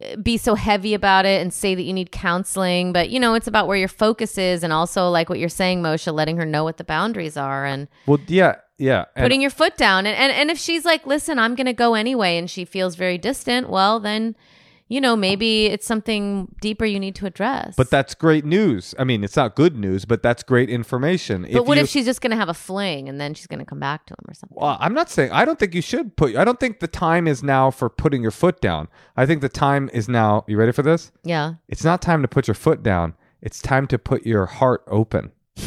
uh, 0.02 0.16
be 0.16 0.36
so 0.36 0.54
heavy 0.54 0.92
about 0.92 1.24
it 1.24 1.40
and 1.40 1.52
say 1.52 1.74
that 1.74 1.82
you 1.82 1.92
need 1.92 2.12
counseling, 2.12 2.92
but 2.92 3.08
you 3.08 3.18
know, 3.18 3.34
it's 3.34 3.46
about 3.46 3.66
where 3.66 3.78
your 3.78 3.88
focus 3.88 4.36
is 4.36 4.62
and 4.62 4.72
also 4.72 5.08
like 5.08 5.30
what 5.30 5.38
you're 5.38 5.48
saying, 5.48 5.82
Moshe, 5.82 6.12
letting 6.12 6.36
her 6.36 6.44
know 6.44 6.64
what 6.64 6.76
the 6.76 6.84
boundaries 6.84 7.36
are 7.36 7.64
and 7.64 7.88
well, 8.06 8.20
yeah, 8.26 8.56
yeah. 8.76 9.04
Putting 9.16 9.40
your 9.40 9.50
foot 9.50 9.76
down. 9.76 10.04
And, 10.06 10.16
and 10.16 10.32
and 10.32 10.50
if 10.50 10.58
she's 10.58 10.84
like, 10.84 11.06
"Listen, 11.06 11.38
I'm 11.38 11.54
going 11.54 11.66
to 11.66 11.72
go 11.72 11.94
anyway," 11.94 12.36
and 12.36 12.50
she 12.50 12.64
feels 12.66 12.94
very 12.94 13.16
distant, 13.16 13.70
well, 13.70 14.00
then 14.00 14.36
you 14.94 15.00
know, 15.00 15.16
maybe 15.16 15.66
it's 15.66 15.84
something 15.84 16.54
deeper 16.60 16.84
you 16.84 17.00
need 17.00 17.16
to 17.16 17.26
address. 17.26 17.74
but 17.76 17.90
that's 17.90 18.14
great 18.14 18.44
news. 18.44 18.94
I 18.96 19.02
mean, 19.02 19.24
it's 19.24 19.34
not 19.34 19.56
good 19.56 19.76
news, 19.76 20.04
but 20.04 20.22
that's 20.22 20.44
great 20.44 20.70
information. 20.70 21.48
But 21.52 21.66
what 21.66 21.78
you, 21.78 21.82
if 21.82 21.90
she's 21.90 22.04
just 22.04 22.20
going 22.20 22.30
to 22.30 22.36
have 22.36 22.48
a 22.48 22.54
fling 22.54 23.08
and 23.08 23.20
then 23.20 23.34
she's 23.34 23.48
going 23.48 23.58
to 23.58 23.64
come 23.64 23.80
back 23.80 24.06
to 24.06 24.12
him 24.12 24.24
or 24.28 24.34
something? 24.34 24.56
Well, 24.56 24.76
I'm 24.78 24.94
not 24.94 25.10
saying 25.10 25.32
I 25.32 25.44
don't 25.44 25.58
think 25.58 25.74
you 25.74 25.82
should 25.82 26.16
put. 26.16 26.36
I 26.36 26.44
don't 26.44 26.60
think 26.60 26.78
the 26.78 26.86
time 26.86 27.26
is 27.26 27.42
now 27.42 27.72
for 27.72 27.90
putting 27.90 28.22
your 28.22 28.30
foot 28.30 28.60
down. 28.60 28.86
I 29.16 29.26
think 29.26 29.40
the 29.40 29.48
time 29.48 29.90
is 29.92 30.08
now. 30.08 30.44
You 30.46 30.56
ready 30.56 30.70
for 30.70 30.82
this? 30.82 31.10
yeah. 31.24 31.54
It's 31.68 31.82
not 31.82 32.00
time 32.00 32.22
to 32.22 32.28
put 32.28 32.46
your 32.46 32.54
foot 32.54 32.84
down. 32.84 33.14
It's 33.42 33.60
time 33.60 33.88
to 33.88 33.98
put 33.98 34.24
your 34.24 34.46
heart 34.46 34.84
open. 34.86 35.32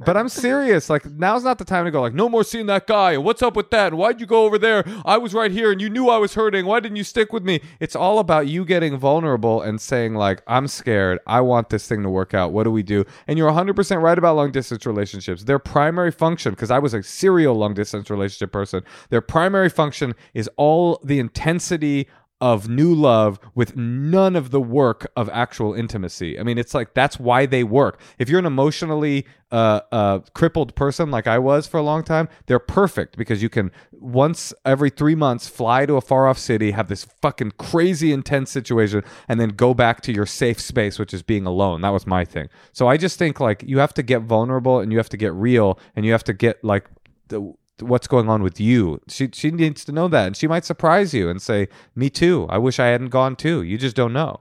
but 0.00 0.16
I'm 0.16 0.28
serious. 0.28 0.88
Like 0.90 1.06
now's 1.06 1.44
not 1.44 1.58
the 1.58 1.64
time 1.64 1.84
to 1.84 1.90
go. 1.90 2.02
Like 2.02 2.14
no 2.14 2.28
more 2.28 2.44
seeing 2.44 2.66
that 2.66 2.86
guy. 2.86 3.16
What's 3.18 3.42
up 3.42 3.56
with 3.56 3.70
that? 3.70 3.94
Why'd 3.94 4.20
you 4.20 4.26
go 4.26 4.44
over 4.44 4.58
there? 4.58 4.84
I 5.04 5.18
was 5.18 5.34
right 5.34 5.50
here, 5.50 5.72
and 5.72 5.80
you 5.80 5.90
knew 5.90 6.08
I 6.08 6.18
was 6.18 6.34
hurting. 6.34 6.66
Why 6.66 6.80
didn't 6.80 6.96
you 6.96 7.04
stick 7.04 7.32
with 7.32 7.44
me? 7.44 7.60
It's 7.80 7.96
all 7.96 8.18
about 8.18 8.46
you 8.46 8.64
getting 8.64 8.96
vulnerable 8.96 9.62
and 9.62 9.80
saying 9.80 10.14
like, 10.14 10.42
I'm 10.46 10.68
scared. 10.68 11.18
I 11.26 11.40
want 11.40 11.70
this 11.70 11.86
thing 11.86 12.02
to 12.02 12.10
work 12.10 12.34
out. 12.34 12.52
What 12.52 12.64
do 12.64 12.70
we 12.70 12.82
do? 12.82 13.04
And 13.26 13.38
you're 13.38 13.48
100 13.48 13.74
percent 13.74 14.00
right 14.00 14.18
about 14.18 14.36
long 14.36 14.52
distance 14.52 14.86
relationships. 14.86 15.44
Their 15.44 15.58
primary 15.58 16.12
function, 16.12 16.52
because 16.52 16.70
I 16.70 16.78
was 16.78 16.94
a 16.94 17.02
serial 17.02 17.54
long 17.54 17.74
distance 17.74 18.10
relationship 18.10 18.52
person, 18.52 18.82
their 19.10 19.20
primary 19.20 19.68
function 19.68 20.14
is 20.34 20.48
all 20.56 21.00
the 21.04 21.18
intensity 21.18 22.08
of 22.40 22.68
new 22.68 22.94
love 22.94 23.40
with 23.54 23.76
none 23.76 24.36
of 24.36 24.50
the 24.50 24.60
work 24.60 25.10
of 25.16 25.30
actual 25.30 25.72
intimacy. 25.72 26.38
I 26.38 26.42
mean, 26.42 26.58
it's 26.58 26.74
like 26.74 26.92
that's 26.92 27.18
why 27.18 27.46
they 27.46 27.64
work. 27.64 27.98
If 28.18 28.28
you're 28.28 28.38
an 28.38 28.46
emotionally 28.46 29.24
uh, 29.50 29.80
uh, 29.90 30.18
crippled 30.34 30.74
person 30.74 31.10
like 31.10 31.26
I 31.26 31.38
was 31.38 31.66
for 31.66 31.78
a 31.78 31.82
long 31.82 32.04
time, 32.04 32.28
they're 32.44 32.58
perfect 32.58 33.16
because 33.16 33.42
you 33.42 33.48
can 33.48 33.70
once 33.92 34.52
every 34.66 34.90
three 34.90 35.14
months 35.14 35.48
fly 35.48 35.86
to 35.86 35.94
a 35.94 36.02
far 36.02 36.28
off 36.28 36.38
city, 36.38 36.72
have 36.72 36.88
this 36.88 37.06
fucking 37.22 37.52
crazy 37.52 38.12
intense 38.12 38.50
situation, 38.50 39.02
and 39.28 39.40
then 39.40 39.50
go 39.50 39.72
back 39.72 40.02
to 40.02 40.12
your 40.12 40.26
safe 40.26 40.60
space, 40.60 40.98
which 40.98 41.14
is 41.14 41.22
being 41.22 41.46
alone. 41.46 41.80
That 41.80 41.90
was 41.90 42.06
my 42.06 42.26
thing. 42.26 42.48
So 42.72 42.86
I 42.86 42.98
just 42.98 43.18
think 43.18 43.40
like 43.40 43.62
you 43.62 43.78
have 43.78 43.94
to 43.94 44.02
get 44.02 44.22
vulnerable 44.22 44.80
and 44.80 44.92
you 44.92 44.98
have 44.98 45.08
to 45.08 45.16
get 45.16 45.32
real 45.32 45.78
and 45.94 46.04
you 46.04 46.12
have 46.12 46.24
to 46.24 46.34
get 46.34 46.62
like 46.62 46.86
the 47.28 47.54
what's 47.80 48.06
going 48.06 48.28
on 48.28 48.42
with 48.42 48.60
you. 48.60 49.00
She 49.08 49.30
she 49.32 49.50
needs 49.50 49.84
to 49.84 49.92
know 49.92 50.08
that, 50.08 50.26
and 50.26 50.36
she 50.36 50.48
might 50.48 50.64
surprise 50.64 51.14
you 51.14 51.28
and 51.28 51.40
say, 51.40 51.68
"Me 51.94 52.10
too. 52.10 52.46
I 52.48 52.58
wish 52.58 52.78
I 52.78 52.86
hadn't 52.86 53.08
gone 53.08 53.36
too." 53.36 53.62
You 53.62 53.78
just 53.78 53.96
don't 53.96 54.12
know. 54.12 54.40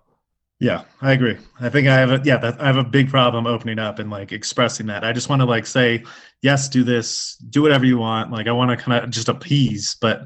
Yeah, 0.59 0.83
I 1.01 1.11
agree. 1.11 1.37
I 1.59 1.69
think 1.69 1.87
I 1.87 1.95
have 1.95 2.11
a 2.11 2.21
yeah, 2.23 2.37
that, 2.37 2.61
I 2.61 2.67
have 2.67 2.77
a 2.77 2.83
big 2.83 3.09
problem 3.09 3.45
opening 3.45 3.77
up 3.77 3.99
and 3.99 4.09
like 4.09 4.31
expressing 4.31 4.85
that. 4.87 5.03
I 5.03 5.11
just 5.11 5.27
want 5.27 5.41
to 5.41 5.45
like 5.45 5.65
say, 5.65 6.03
yes, 6.41 6.69
do 6.69 6.83
this, 6.83 7.35
do 7.49 7.61
whatever 7.61 7.85
you 7.85 7.97
want. 7.97 8.31
Like 8.31 8.47
I 8.47 8.51
want 8.53 8.71
to 8.71 8.77
kind 8.77 9.03
of 9.03 9.09
just 9.09 9.27
appease, 9.27 9.97
but 9.99 10.21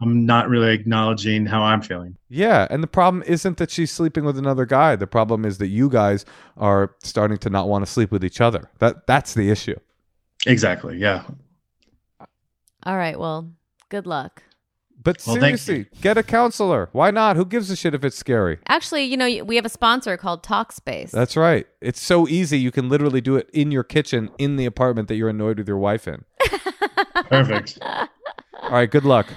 I'm 0.00 0.26
not 0.26 0.48
really 0.48 0.72
acknowledging 0.72 1.46
how 1.46 1.62
I'm 1.62 1.80
feeling. 1.80 2.16
Yeah, 2.28 2.66
and 2.70 2.82
the 2.82 2.88
problem 2.88 3.22
isn't 3.26 3.58
that 3.58 3.70
she's 3.70 3.92
sleeping 3.92 4.24
with 4.24 4.36
another 4.36 4.66
guy. 4.66 4.96
The 4.96 5.06
problem 5.06 5.44
is 5.44 5.58
that 5.58 5.68
you 5.68 5.88
guys 5.88 6.24
are 6.56 6.94
starting 7.04 7.38
to 7.38 7.50
not 7.50 7.68
want 7.68 7.86
to 7.86 7.90
sleep 7.90 8.10
with 8.10 8.24
each 8.24 8.40
other. 8.40 8.70
That 8.80 9.06
that's 9.06 9.34
the 9.34 9.48
issue. 9.48 9.78
Exactly. 10.44 10.98
Yeah. 10.98 11.22
All 12.84 12.96
right. 12.96 13.18
Well, 13.18 13.52
good 13.88 14.06
luck. 14.06 14.42
But 15.00 15.22
Well, 15.24 15.36
thank 15.36 15.58
seriously, 15.58 15.90
get 16.00 16.18
a 16.18 16.24
counselor. 16.24 16.88
Why 16.92 17.12
not? 17.12 17.36
Who 17.36 17.44
gives 17.44 17.70
a 17.70 17.76
shit 17.76 17.94
if 17.94 18.04
it's 18.04 18.16
scary? 18.16 18.58
Actually, 18.68 19.04
you 19.04 19.16
know, 19.16 19.44
we 19.44 19.54
have 19.54 19.64
a 19.64 19.68
sponsor 19.70 20.16
called 20.16 20.42
Talkspace. 20.42 21.12
That's 21.12 21.36
right. 21.36 21.66
It's 21.80 22.00
so 22.00 22.26
easy. 22.26 22.58
You 22.58 22.72
can 22.72 22.88
literally 22.88 23.20
do 23.20 23.36
it 23.36 23.48
in 23.52 23.70
your 23.70 23.84
kitchen 23.84 24.30
in 24.38 24.56
the 24.56 24.66
apartment 24.66 25.06
that 25.08 25.14
you're 25.14 25.28
annoyed 25.28 25.58
with 25.58 25.68
your 25.68 25.78
wife 25.78 26.08
in. 26.08 26.24
Perfect. 27.30 27.78
All 27.80 28.70
right, 28.70 28.90
good 28.90 29.04
luck. 29.04 29.28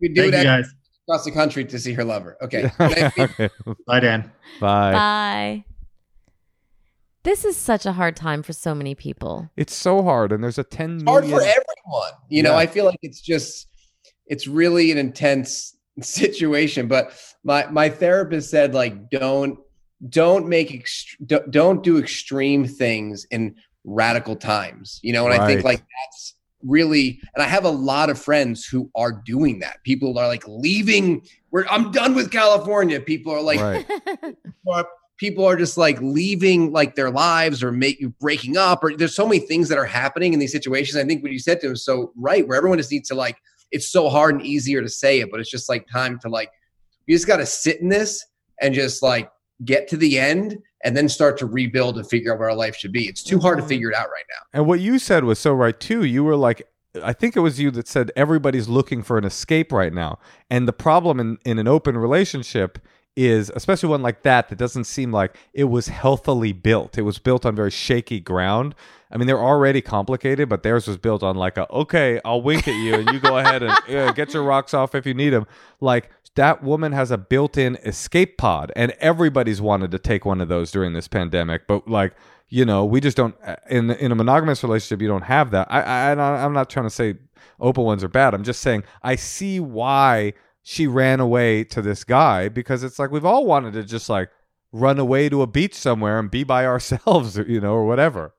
You 0.00 0.08
could 0.08 0.14
do 0.16 0.22
Thank 0.22 0.34
it 0.34 0.38
you 0.38 0.44
guys. 0.44 0.74
across 1.08 1.24
the 1.24 1.30
country 1.30 1.64
to 1.64 1.78
see 1.78 1.92
her 1.92 2.04
lover. 2.04 2.36
Okay. 2.42 2.70
Okay. 2.80 3.50
Bye, 3.86 4.00
Dan. 4.00 4.32
Bye. 4.60 4.92
Bye. 4.92 5.64
This 7.24 7.44
is 7.44 7.56
such 7.56 7.86
a 7.86 7.92
hard 7.92 8.16
time 8.16 8.42
for 8.42 8.52
so 8.52 8.74
many 8.74 8.94
people. 8.94 9.50
It's 9.56 9.74
so 9.74 10.02
hard, 10.02 10.30
and 10.30 10.44
there's 10.44 10.58
a 10.58 10.64
10 10.64 10.96
It's 10.96 11.04
hard 11.04 11.24
for 11.24 11.40
everyone. 11.40 12.12
You 12.28 12.42
know, 12.42 12.54
I 12.54 12.66
feel 12.66 12.84
like 12.84 12.98
it's 13.02 13.20
just 13.20 13.66
it's 14.26 14.46
really 14.46 14.92
an 14.92 14.98
intense 14.98 15.76
situation. 16.00 16.86
But 16.86 17.12
my 17.42 17.66
my 17.66 17.88
therapist 17.88 18.50
said 18.50 18.74
like 18.74 19.10
don't 19.10 19.58
don't 20.08 20.48
make 20.48 20.70
ext- 20.70 21.16
don't- 21.26 21.50
don't 21.50 21.82
do 21.82 21.98
extreme 21.98 22.66
things 22.66 23.26
in 23.30 23.56
radical 23.84 24.36
times. 24.36 25.00
You 25.02 25.14
know, 25.14 25.24
and 25.26 25.34
I 25.34 25.46
think 25.46 25.64
like 25.64 25.80
that's 25.80 26.34
really 26.62 27.20
and 27.34 27.42
I 27.42 27.46
have 27.46 27.64
a 27.64 27.70
lot 27.70 28.10
of 28.10 28.18
friends 28.18 28.66
who 28.66 28.90
are 28.94 29.12
doing 29.24 29.60
that. 29.60 29.82
People 29.82 30.18
are 30.18 30.28
like 30.28 30.46
leaving 30.46 31.22
where 31.48 31.66
I'm 31.72 31.90
done 31.90 32.14
with 32.14 32.30
California. 32.30 33.00
People 33.00 33.32
are 33.32 33.40
like 33.40 33.60
right. 33.60 34.36
people 35.16 35.44
are 35.44 35.56
just 35.56 35.76
like 35.78 36.00
leaving 36.00 36.72
like 36.72 36.94
their 36.96 37.10
lives 37.10 37.62
or 37.62 37.70
make 37.70 38.00
you 38.00 38.10
breaking 38.20 38.56
up 38.56 38.82
or 38.82 38.96
there's 38.96 39.14
so 39.14 39.26
many 39.26 39.38
things 39.40 39.68
that 39.68 39.78
are 39.78 39.84
happening 39.84 40.32
in 40.32 40.40
these 40.40 40.52
situations. 40.52 40.96
I 40.96 41.04
think 41.04 41.22
what 41.22 41.32
you 41.32 41.38
said 41.38 41.60
to 41.60 41.68
him 41.68 41.72
is 41.74 41.84
so 41.84 42.12
right, 42.16 42.46
where 42.46 42.56
everyone 42.56 42.78
just 42.78 42.90
needs 42.90 43.08
to 43.08 43.14
like 43.14 43.36
it's 43.70 43.90
so 43.90 44.08
hard 44.08 44.34
and 44.36 44.44
easier 44.44 44.82
to 44.82 44.88
say 44.88 45.20
it, 45.20 45.30
but 45.30 45.40
it's 45.40 45.50
just 45.50 45.68
like 45.68 45.86
time 45.88 46.18
to 46.20 46.28
like 46.28 46.50
you 47.06 47.14
just 47.14 47.26
gotta 47.26 47.46
sit 47.46 47.80
in 47.80 47.88
this 47.88 48.24
and 48.60 48.74
just 48.74 49.02
like 49.02 49.30
get 49.64 49.88
to 49.88 49.96
the 49.96 50.18
end 50.18 50.58
and 50.84 50.96
then 50.96 51.08
start 51.08 51.38
to 51.38 51.46
rebuild 51.46 51.96
and 51.96 52.08
figure 52.08 52.32
out 52.32 52.38
where 52.38 52.50
our 52.50 52.56
life 52.56 52.76
should 52.76 52.92
be. 52.92 53.04
It's 53.08 53.22
too 53.22 53.38
hard 53.38 53.58
to 53.58 53.64
Mhm. 53.64 53.68
figure 53.68 53.90
it 53.90 53.96
out 53.96 54.08
right 54.10 54.24
now. 54.28 54.42
And 54.52 54.66
what 54.66 54.80
you 54.80 54.98
said 54.98 55.24
was 55.24 55.38
so 55.38 55.52
right 55.54 55.78
too. 55.78 56.04
You 56.04 56.24
were 56.24 56.36
like, 56.36 56.68
I 57.02 57.12
think 57.12 57.36
it 57.36 57.40
was 57.40 57.58
you 57.58 57.70
that 57.72 57.88
said 57.88 58.10
everybody's 58.14 58.68
looking 58.68 59.02
for 59.02 59.16
an 59.18 59.24
escape 59.24 59.72
right 59.72 59.92
now. 59.92 60.18
And 60.50 60.68
the 60.68 60.72
problem 60.72 61.18
in, 61.20 61.38
in 61.44 61.58
an 61.58 61.66
open 61.66 61.96
relationship 61.96 62.78
is, 63.16 63.50
especially 63.54 63.88
one 63.88 64.02
like 64.02 64.22
that, 64.22 64.48
that 64.48 64.58
doesn't 64.58 64.84
seem 64.84 65.12
like 65.12 65.36
it 65.52 65.64
was 65.64 65.88
healthily 65.88 66.52
built. 66.52 66.98
It 66.98 67.02
was 67.02 67.18
built 67.18 67.46
on 67.46 67.54
very 67.54 67.70
shaky 67.70 68.20
ground. 68.20 68.74
I 69.10 69.16
mean, 69.16 69.26
they're 69.28 69.38
already 69.38 69.80
complicated, 69.80 70.48
but 70.48 70.62
theirs 70.64 70.88
was 70.88 70.96
built 70.96 71.22
on 71.22 71.36
like 71.36 71.56
a, 71.56 71.70
okay, 71.72 72.20
I'll 72.24 72.42
wink 72.42 72.66
at 72.66 72.74
you 72.74 72.94
and 72.94 73.08
you 73.10 73.20
go 73.20 73.38
ahead 73.38 73.62
and 73.62 73.72
yeah, 73.88 74.12
get 74.12 74.34
your 74.34 74.42
rocks 74.42 74.74
off 74.74 74.94
if 74.94 75.06
you 75.06 75.14
need 75.14 75.30
them. 75.30 75.46
Like 75.80 76.10
that 76.34 76.64
woman 76.64 76.90
has 76.92 77.12
a 77.12 77.18
built 77.18 77.56
in 77.56 77.76
escape 77.84 78.36
pod, 78.36 78.72
and 78.74 78.90
everybody's 78.98 79.60
wanted 79.60 79.92
to 79.92 79.98
take 80.00 80.24
one 80.24 80.40
of 80.40 80.48
those 80.48 80.72
during 80.72 80.92
this 80.94 81.06
pandemic. 81.06 81.68
But 81.68 81.86
like, 81.86 82.14
you 82.48 82.64
know, 82.64 82.84
we 82.84 83.00
just 83.00 83.16
don't 83.16 83.36
uh, 83.46 83.54
in 83.70 83.90
in 83.92 84.10
a 84.10 84.16
monogamous 84.16 84.64
relationship. 84.64 85.00
You 85.00 85.06
don't 85.08 85.22
have 85.22 85.52
that. 85.52 85.68
I 85.70 85.80
I- 86.12 86.44
I'm 86.44 86.52
not 86.52 86.68
trying 86.70 86.86
to 86.86 86.90
say 86.90 87.14
open 87.60 87.84
ones 87.84 88.02
are 88.02 88.08
bad. 88.08 88.34
I'm 88.34 88.42
just 88.42 88.60
saying 88.62 88.82
I 89.04 89.14
see 89.14 89.60
why 89.60 90.32
she 90.64 90.88
ran 90.88 91.20
away 91.20 91.62
to 91.62 91.80
this 91.82 92.02
guy 92.02 92.48
because 92.48 92.82
it's 92.82 92.98
like 92.98 93.12
we've 93.12 93.24
all 93.24 93.44
wanted 93.46 93.74
to 93.74 93.84
just 93.84 94.08
like 94.08 94.30
run 94.72 94.98
away 94.98 95.28
to 95.28 95.42
a 95.42 95.46
beach 95.46 95.74
somewhere 95.74 96.18
and 96.18 96.30
be 96.30 96.42
by 96.42 96.66
ourselves, 96.74 97.38
or, 97.38 97.44
you 97.44 97.60
know, 97.60 97.74
or 97.74 97.86
whatever. 97.86 98.34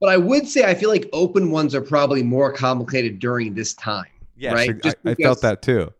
But 0.00 0.08
I 0.10 0.16
would 0.16 0.48
say 0.48 0.64
I 0.68 0.74
feel 0.74 0.90
like 0.90 1.08
open 1.12 1.50
ones 1.52 1.74
are 1.74 1.80
probably 1.80 2.22
more 2.22 2.52
complicated 2.52 3.18
during 3.18 3.54
this 3.54 3.72
time. 3.74 4.06
Yes, 4.36 4.52
Right, 4.52 4.76
I, 4.84 5.10
I 5.10 5.14
felt 5.14 5.40
that 5.42 5.62
too. 5.62 5.92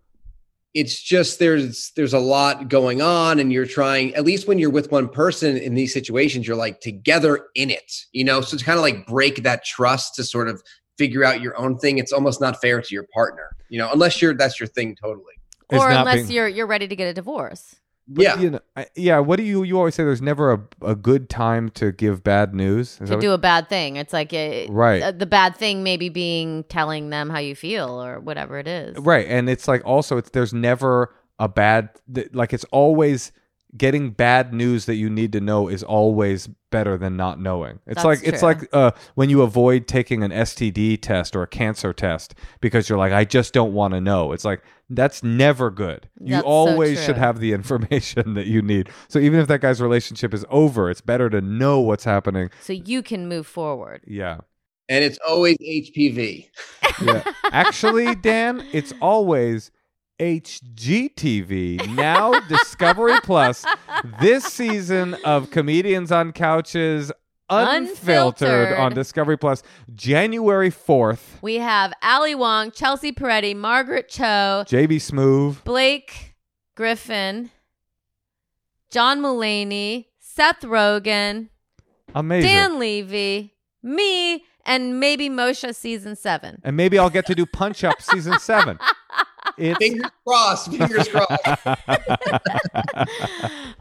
it's 0.74 1.00
just 1.00 1.38
there's 1.38 1.92
there's 1.96 2.12
a 2.12 2.18
lot 2.18 2.68
going 2.68 3.00
on 3.00 3.38
and 3.38 3.50
you're 3.52 3.64
trying 3.64 4.14
at 4.14 4.24
least 4.26 4.46
when 4.46 4.58
you're 4.58 4.68
with 4.68 4.90
one 4.92 5.08
person 5.08 5.56
in 5.56 5.74
these 5.74 5.90
situations 5.94 6.46
you're 6.46 6.54
like 6.56 6.80
together 6.80 7.46
in 7.54 7.70
it 7.70 8.04
you 8.12 8.22
know 8.22 8.42
so 8.42 8.54
it's 8.54 8.62
kind 8.62 8.76
of 8.76 8.82
like 8.82 9.06
break 9.06 9.42
that 9.42 9.64
trust 9.64 10.14
to 10.14 10.22
sort 10.22 10.48
of 10.48 10.62
figure 10.98 11.24
out 11.24 11.40
your 11.40 11.56
own 11.58 11.78
thing 11.78 11.96
it's 11.96 12.12
almost 12.12 12.38
not 12.42 12.60
fair 12.60 12.82
to 12.82 12.94
your 12.94 13.06
partner 13.14 13.56
you 13.70 13.78
know 13.78 13.90
unless 13.90 14.20
you're 14.20 14.34
that's 14.34 14.60
your 14.60 14.66
thing 14.66 14.94
totally 14.94 15.32
or 15.72 15.88
not 15.90 16.00
unless 16.00 16.22
being- 16.26 16.30
you're 16.30 16.48
you're 16.48 16.66
ready 16.66 16.88
to 16.88 16.96
get 16.96 17.06
a 17.08 17.14
divorce. 17.14 17.76
But, 18.08 18.22
yeah 18.22 18.38
you 18.38 18.50
know, 18.50 18.60
I- 18.76 18.86
yeah. 18.94 19.18
What 19.18 19.36
do 19.36 19.42
you 19.42 19.64
you 19.64 19.76
always 19.78 19.96
say? 19.96 20.04
There's 20.04 20.22
never 20.22 20.52
a, 20.52 20.60
a 20.82 20.94
good 20.94 21.28
time 21.28 21.70
to 21.70 21.90
give 21.90 22.22
bad 22.22 22.54
news. 22.54 22.92
Is 22.92 22.98
that 23.00 23.06
to 23.08 23.14
what- 23.16 23.20
do 23.20 23.32
a 23.32 23.38
bad 23.38 23.68
thing. 23.68 23.96
It's 23.96 24.12
like 24.12 24.32
it, 24.32 24.70
Right. 24.70 25.02
uh, 25.02 25.10
the 25.10 25.26
bad 25.26 25.56
thing 25.56 25.82
maybe 25.82 26.08
being 26.08 26.62
telling 26.68 27.10
them 27.10 27.30
how 27.30 27.40
you 27.40 27.56
feel 27.56 28.00
or 28.00 28.20
whatever 28.20 28.58
it 28.60 28.68
is. 28.68 28.96
right, 28.98 29.26
and 29.28 29.50
it's 29.50 29.66
like 29.66 29.84
also 29.84 30.18
it's 30.18 30.30
there's 30.30 30.54
never 30.54 31.12
a 31.40 31.48
bad 31.48 31.88
th- 32.14 32.28
like 32.32 32.52
it's 32.52 32.64
always 32.70 33.32
getting 33.76 34.10
bad 34.10 34.52
news 34.54 34.86
that 34.86 34.94
you 34.96 35.08
need 35.10 35.32
to 35.32 35.40
know 35.40 35.68
is 35.68 35.82
always 35.82 36.48
better 36.70 36.96
than 36.98 37.16
not 37.16 37.40
knowing. 37.40 37.78
It's 37.86 37.96
That's 37.96 38.04
like 38.04 38.20
it's 38.22 38.40
true. 38.40 38.48
like 38.48 38.68
uh, 38.72 38.90
when 39.14 39.30
you 39.30 39.42
avoid 39.42 39.86
taking 39.86 40.22
an 40.22 40.30
STD 40.30 41.00
test 41.00 41.34
or 41.36 41.42
a 41.42 41.46
cancer 41.46 41.92
test 41.92 42.34
because 42.60 42.88
you're 42.88 42.98
like 42.98 43.12
I 43.12 43.24
just 43.24 43.52
don't 43.52 43.72
want 43.72 43.94
to 43.94 44.00
know. 44.00 44.32
It's 44.32 44.44
like 44.44 44.62
that's 44.90 45.22
never 45.22 45.70
good. 45.70 46.08
You 46.20 46.34
That's 46.36 46.44
so 46.44 46.48
always 46.48 47.02
should 47.04 47.16
have 47.16 47.40
the 47.40 47.52
information 47.60 48.34
that 48.34 48.46
you 48.46 48.62
need. 48.62 48.88
So 49.08 49.18
even 49.18 49.40
if 49.40 49.48
that 49.48 49.60
guy's 49.60 49.80
relationship 49.80 50.32
is 50.34 50.44
over, 50.50 50.90
it's 50.90 51.00
better 51.00 51.28
to 51.30 51.40
know 51.40 51.80
what's 51.80 52.04
happening. 52.04 52.50
So 52.60 52.72
you 52.72 53.02
can 53.02 53.28
move 53.28 53.46
forward. 53.46 54.02
Yeah. 54.06 54.38
and 54.88 55.04
it's 55.04 55.18
always 55.28 55.56
hpv 55.58 56.48
Yeah. 57.02 57.22
Actually, 57.52 58.14
Dan, 58.14 58.64
it's 58.72 58.92
always 59.00 59.70
HGTV, 60.18 61.94
now 61.94 62.38
Discovery 62.48 63.18
Plus. 63.22 63.64
This 64.20 64.44
season 64.44 65.14
of 65.24 65.50
Comedians 65.50 66.10
on 66.12 66.32
Couches 66.32 67.12
Unfiltered, 67.48 68.48
Unfiltered. 68.48 68.78
on 68.78 68.92
Discovery 68.94 69.36
Plus, 69.38 69.62
January 69.94 70.70
4th. 70.70 71.20
We 71.42 71.56
have 71.56 71.92
Ali 72.02 72.34
Wong, 72.34 72.72
Chelsea 72.72 73.12
Peretti, 73.12 73.54
Margaret 73.54 74.08
Cho, 74.08 74.64
JB 74.66 74.96
Smoove. 74.96 75.62
Blake 75.62 76.34
Griffin, 76.74 77.50
John 78.90 79.20
Mulaney, 79.20 80.06
Seth 80.18 80.62
Rogen, 80.62 81.48
Amazing. 82.14 82.50
Dan 82.50 82.78
Levy, 82.80 83.54
me, 83.82 84.44
and 84.64 84.98
maybe 84.98 85.28
Moshe 85.28 85.72
season 85.74 86.16
seven. 86.16 86.60
and 86.64 86.76
maybe 86.76 86.98
I'll 86.98 87.10
get 87.10 87.26
to 87.26 87.34
do 87.36 87.46
Punch 87.46 87.84
Up 87.84 88.02
season 88.02 88.38
7. 88.40 88.78
It's 89.58 89.78
fingers 89.78 90.10
crossed 90.26 90.70
fingers 90.70 91.08
crossed 91.08 91.66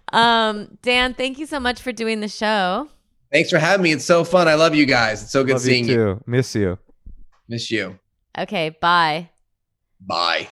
um, 0.13 0.77
Dan, 0.81 1.13
thank 1.13 1.37
you 1.39 1.45
so 1.45 1.59
much 1.59 1.81
for 1.81 1.91
doing 1.91 2.19
the 2.21 2.27
show. 2.27 2.87
thanks 3.31 3.49
for 3.49 3.57
having 3.59 3.83
me 3.83 3.91
it's 3.91 4.05
so 4.05 4.23
fun 4.23 4.47
i 4.47 4.53
love 4.55 4.73
you 4.75 4.85
guys 4.85 5.23
it's 5.23 5.31
so 5.31 5.43
good 5.43 5.53
Love 5.53 5.61
seeing 5.61 5.87
you 5.87 5.93
you. 5.99 6.23
Miss 6.25 6.55
you. 6.55 6.77
miss 7.47 7.69
you 7.71 7.99
Okay, 8.37 8.69
bye. 8.81 9.29
bye 10.01 10.47